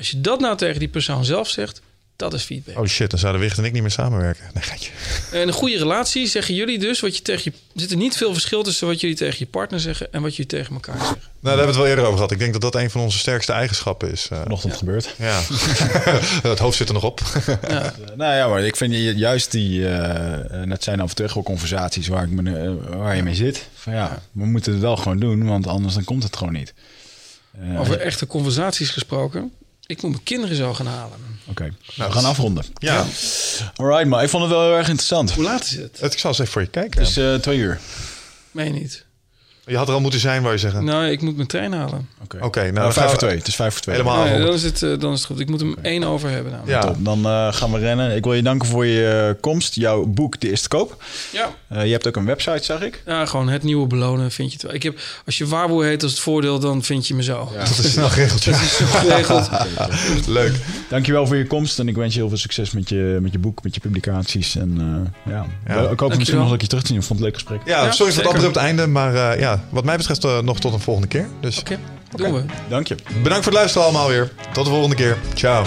als 0.03 0.11
je 0.11 0.21
dat 0.21 0.41
nou 0.41 0.57
tegen 0.57 0.79
die 0.79 0.89
persoon 0.89 1.25
zelf 1.25 1.49
zegt, 1.49 1.81
dat 2.17 2.35
is 2.35 2.43
feedback. 2.43 2.79
Oh 2.79 2.87
shit, 2.87 3.11
dan 3.11 3.19
zouden 3.19 3.41
Wicht 3.41 3.59
en 3.59 3.65
ik 3.65 3.73
niet 3.73 3.83
meer 3.83 3.91
samenwerken. 3.91 4.45
Nee, 4.55 4.63
geintje. 4.63 4.91
En 5.33 5.49
een 5.49 5.53
goede 5.55 5.77
relatie 5.77 6.27
zeggen 6.27 6.55
jullie 6.55 6.79
dus 6.79 7.01
wat 7.01 7.17
je 7.17 7.23
tegen 7.23 7.43
je. 7.45 7.51
Er 7.75 7.81
zit 7.81 7.91
er 7.91 7.97
niet 7.97 8.17
veel 8.17 8.33
verschil 8.33 8.63
tussen 8.63 8.87
wat 8.87 9.01
jullie 9.01 9.17
tegen 9.17 9.37
je 9.39 9.47
partner 9.47 9.81
zeggen 9.81 10.13
en 10.13 10.23
wat 10.23 10.31
jullie 10.37 10.51
tegen 10.51 10.75
elkaar 10.75 10.97
zeggen. 10.99 11.17
Nou, 11.19 11.29
daar 11.41 11.57
hebben 11.57 11.65
we 11.65 11.71
het 11.73 11.77
wel 11.81 11.87
eerder 11.87 12.05
over 12.05 12.15
gehad. 12.17 12.31
Ik 12.31 12.39
denk 12.39 12.53
dat 12.53 12.63
dat 12.63 12.75
een 12.75 12.91
van 12.91 13.01
onze 13.01 13.19
sterkste 13.19 13.53
eigenschappen 13.53 14.11
is. 14.13 14.29
eh. 14.31 14.43
Vanochtend 14.43 14.77
gebeurd. 14.77 15.15
ja, 15.19 15.41
het 16.51 16.59
hoofd 16.59 16.77
zit 16.77 16.89
er 16.89 16.95
nog 16.95 17.05
op. 17.05 17.21
Ja, 17.69 17.95
Nou 18.17 18.35
ja, 18.35 18.49
maar 18.49 18.63
ik 18.63 18.77
vind 18.77 18.93
je- 18.93 19.15
juist 19.17 19.51
die, 19.51 19.89
eh, 19.89 20.35
eh, 20.61 20.67
net 20.67 20.85
zijn 20.85 21.01
af 21.01 21.09
en 21.09 21.15
toe 21.17 21.25
echt 21.25 21.35
wel 21.35 21.43
conversaties 21.43 22.09
waar, 22.09 22.25
ik 22.25 22.31
me, 22.31 22.59
eh, 22.59 22.97
waar 22.99 23.17
je 23.17 23.23
mee 23.23 23.35
zit. 23.35 23.67
Van 23.75 23.93
ja, 23.93 24.23
we 24.33 24.47
moeten 24.47 24.73
het 24.73 24.81
wel 24.81 24.97
gewoon 24.97 25.19
doen, 25.19 25.47
want 25.47 25.67
anders 25.67 25.95
dan 25.95 26.05
komt 26.05 26.23
het 26.23 26.37
gewoon 26.37 26.53
niet. 26.53 26.75
Eh, 27.61 27.81
over 27.81 28.01
echte 28.01 28.27
conversaties 28.27 28.91
gesproken. 28.91 29.53
Ik 29.93 30.03
moet 30.03 30.11
mijn 30.11 30.23
kinderen 30.23 30.57
zo 30.57 30.75
gaan 30.75 30.87
halen. 30.87 31.19
Oké, 31.47 31.63
Nou, 31.97 32.11
we 32.11 32.17
gaan 32.17 32.25
afronden. 32.25 32.65
Ja, 32.79 33.07
Alright, 33.77 34.07
maar 34.07 34.23
ik 34.23 34.29
vond 34.29 34.43
het 34.43 34.53
wel 34.53 34.63
heel 34.63 34.77
erg 34.77 34.89
interessant. 34.89 35.33
Hoe 35.33 35.45
laat 35.45 35.65
is 35.65 35.71
het? 35.71 36.01
het, 36.01 36.13
ik 36.13 36.19
zal 36.19 36.31
eens 36.31 36.39
even 36.39 36.53
voor 36.53 36.63
je 36.63 36.69
kijken. 36.69 37.01
Het 37.01 37.09
is 37.09 37.17
eh, 37.17 37.35
twee 37.35 37.59
uur. 37.59 37.81
Meen 38.51 38.67
je 38.75 38.81
niet. 38.81 39.05
Je 39.67 39.77
had 39.77 39.89
er 39.89 39.95
al 39.95 40.01
moeten 40.01 40.21
zijn, 40.21 40.41
wou 40.43 40.55
je 40.55 40.61
zeggen. 40.61 40.85
Nou, 40.85 41.07
ik 41.07 41.21
moet 41.23 41.37
mijn 41.37 41.49
trein 41.49 41.73
halen. 41.73 42.09
Oké, 42.23 42.37
Oké, 42.45 42.61
nou, 42.61 42.73
nou, 42.73 42.85
dan 42.85 42.93
vijf 42.93 42.95
gaan 42.95 43.05
voor 43.05 43.13
we- 43.13 43.19
twee. 43.27 43.37
Het 43.39 43.47
is 43.47 43.55
vijf 43.55 43.73
voor 43.73 43.83
twee. 43.83 43.95
Helemaal. 43.97 44.25
Nee, 44.25 44.39
dan, 44.41 44.53
is 44.55 44.63
het, 44.63 44.83
eh, 44.83 44.99
dan 44.99 45.13
is 45.13 45.19
het 45.19 45.27
goed. 45.27 45.41
Ik 45.41 45.49
moet 45.49 45.61
hem 45.61 45.75
één 45.83 46.05
over 46.05 46.31
hebben. 46.31 46.53
Nou. 46.53 46.69
Ja. 46.69 46.81
Top. 46.81 46.97
Dan 46.99 47.27
eh, 47.27 47.53
gaan 47.53 47.73
we 47.73 47.79
rennen. 47.79 48.17
Ik 48.17 48.25
wil 48.25 48.35
je 48.35 48.43
danken 48.43 48.69
voor 48.69 48.87
je 48.87 49.27
eh, 49.35 49.41
komst. 49.41 49.75
Jouw 49.75 50.05
boek, 50.07 50.41
De 50.41 50.51
Eerste 50.51 50.69
Koop. 50.69 51.03
Ja. 51.33 51.51
Eh, 51.69 51.85
je 51.87 51.93
hebt 51.93 52.07
ook 52.07 52.17
een 52.17 52.25
website, 52.25 52.65
zag 52.65 52.81
ik. 52.83 53.03
ja, 53.07 53.27
gewoon 53.27 53.49
het 53.49 53.63
nieuwe 53.63 53.87
belonen 53.87 54.31
vind 54.31 54.49
je 54.49 54.55
het 54.55 54.63
wel. 54.67 54.75
Ik 54.75 54.83
heb, 54.83 54.99
als 55.27 55.39
je 55.39 55.47
waarboer 55.47 55.85
heet 55.85 56.03
als 56.03 56.13
het 56.13 56.21
voordeel, 56.21 56.59
dan 56.59 56.83
vind 56.83 57.07
je 57.07 57.15
me 57.15 57.23
zo. 57.23 57.49
Dat 57.59 57.69
is 57.69 57.93
snel 57.93 58.09
geregeld. 58.15 58.45
ja. 58.45 58.53
Dat 58.53 58.61
is 58.61 58.77
zo 58.77 58.85
geregeld. 58.87 59.49
Leuk. 60.27 60.55
Dankjewel 60.89 61.27
voor 61.27 61.37
je 61.37 61.47
komst. 61.47 61.79
En 61.79 61.89
ik 61.89 61.97
wens 61.97 62.15
je 62.15 62.21
heel 62.21 62.29
veel 62.29 62.39
succes 62.39 62.71
met 62.71 62.89
je, 62.89 63.19
met 63.23 63.33
je 63.33 63.39
boek, 63.39 63.63
met 63.63 63.75
je 63.75 63.81
publicaties. 63.81 64.57
En 64.57 64.77
eh, 65.25 65.33
ja, 65.33 65.47
Ja. 65.67 65.89
ik 65.91 66.01
hoop 66.01 66.17
misschien 66.17 66.39
nog 66.39 66.51
een 66.53 66.59
keer 66.59 66.69
terug 66.69 66.83
te 66.85 66.89
zien. 66.91 66.99
Ik 67.01 67.05
vond 67.07 67.19
het 67.19 67.29
een 67.29 67.35
leuk 67.35 67.43
gesprek. 67.47 67.75
Ja, 67.75 67.85
Ja, 67.85 67.91
sorry 67.93 68.13
voor 68.13 68.23
het 68.25 68.33
abrupt 68.35 68.57
einde. 68.57 68.87
Maar 68.87 69.15
eh, 69.33 69.41
ja, 69.53 69.65
wat 69.69 69.85
mij 69.85 69.97
betreft 69.97 70.25
eh, 70.25 70.39
nog 70.39 70.61
tot 70.61 70.73
een 70.73 70.81
volgende 70.81 71.09
keer. 71.09 71.29
Dus 71.41 71.59
Oké, 71.61 71.79
doen 72.17 72.33
we. 72.33 72.45
Dank 72.69 72.87
je. 72.89 72.95
bedankt 73.23 73.45
voor 73.45 73.53
het 73.53 73.55
luisteren 73.61 73.87
allemaal 73.87 74.09
weer. 74.09 74.33
Tot 74.53 74.65
de 74.65 74.71
volgende 74.71 74.97
keer. 74.97 75.17
Ciao. 75.35 75.65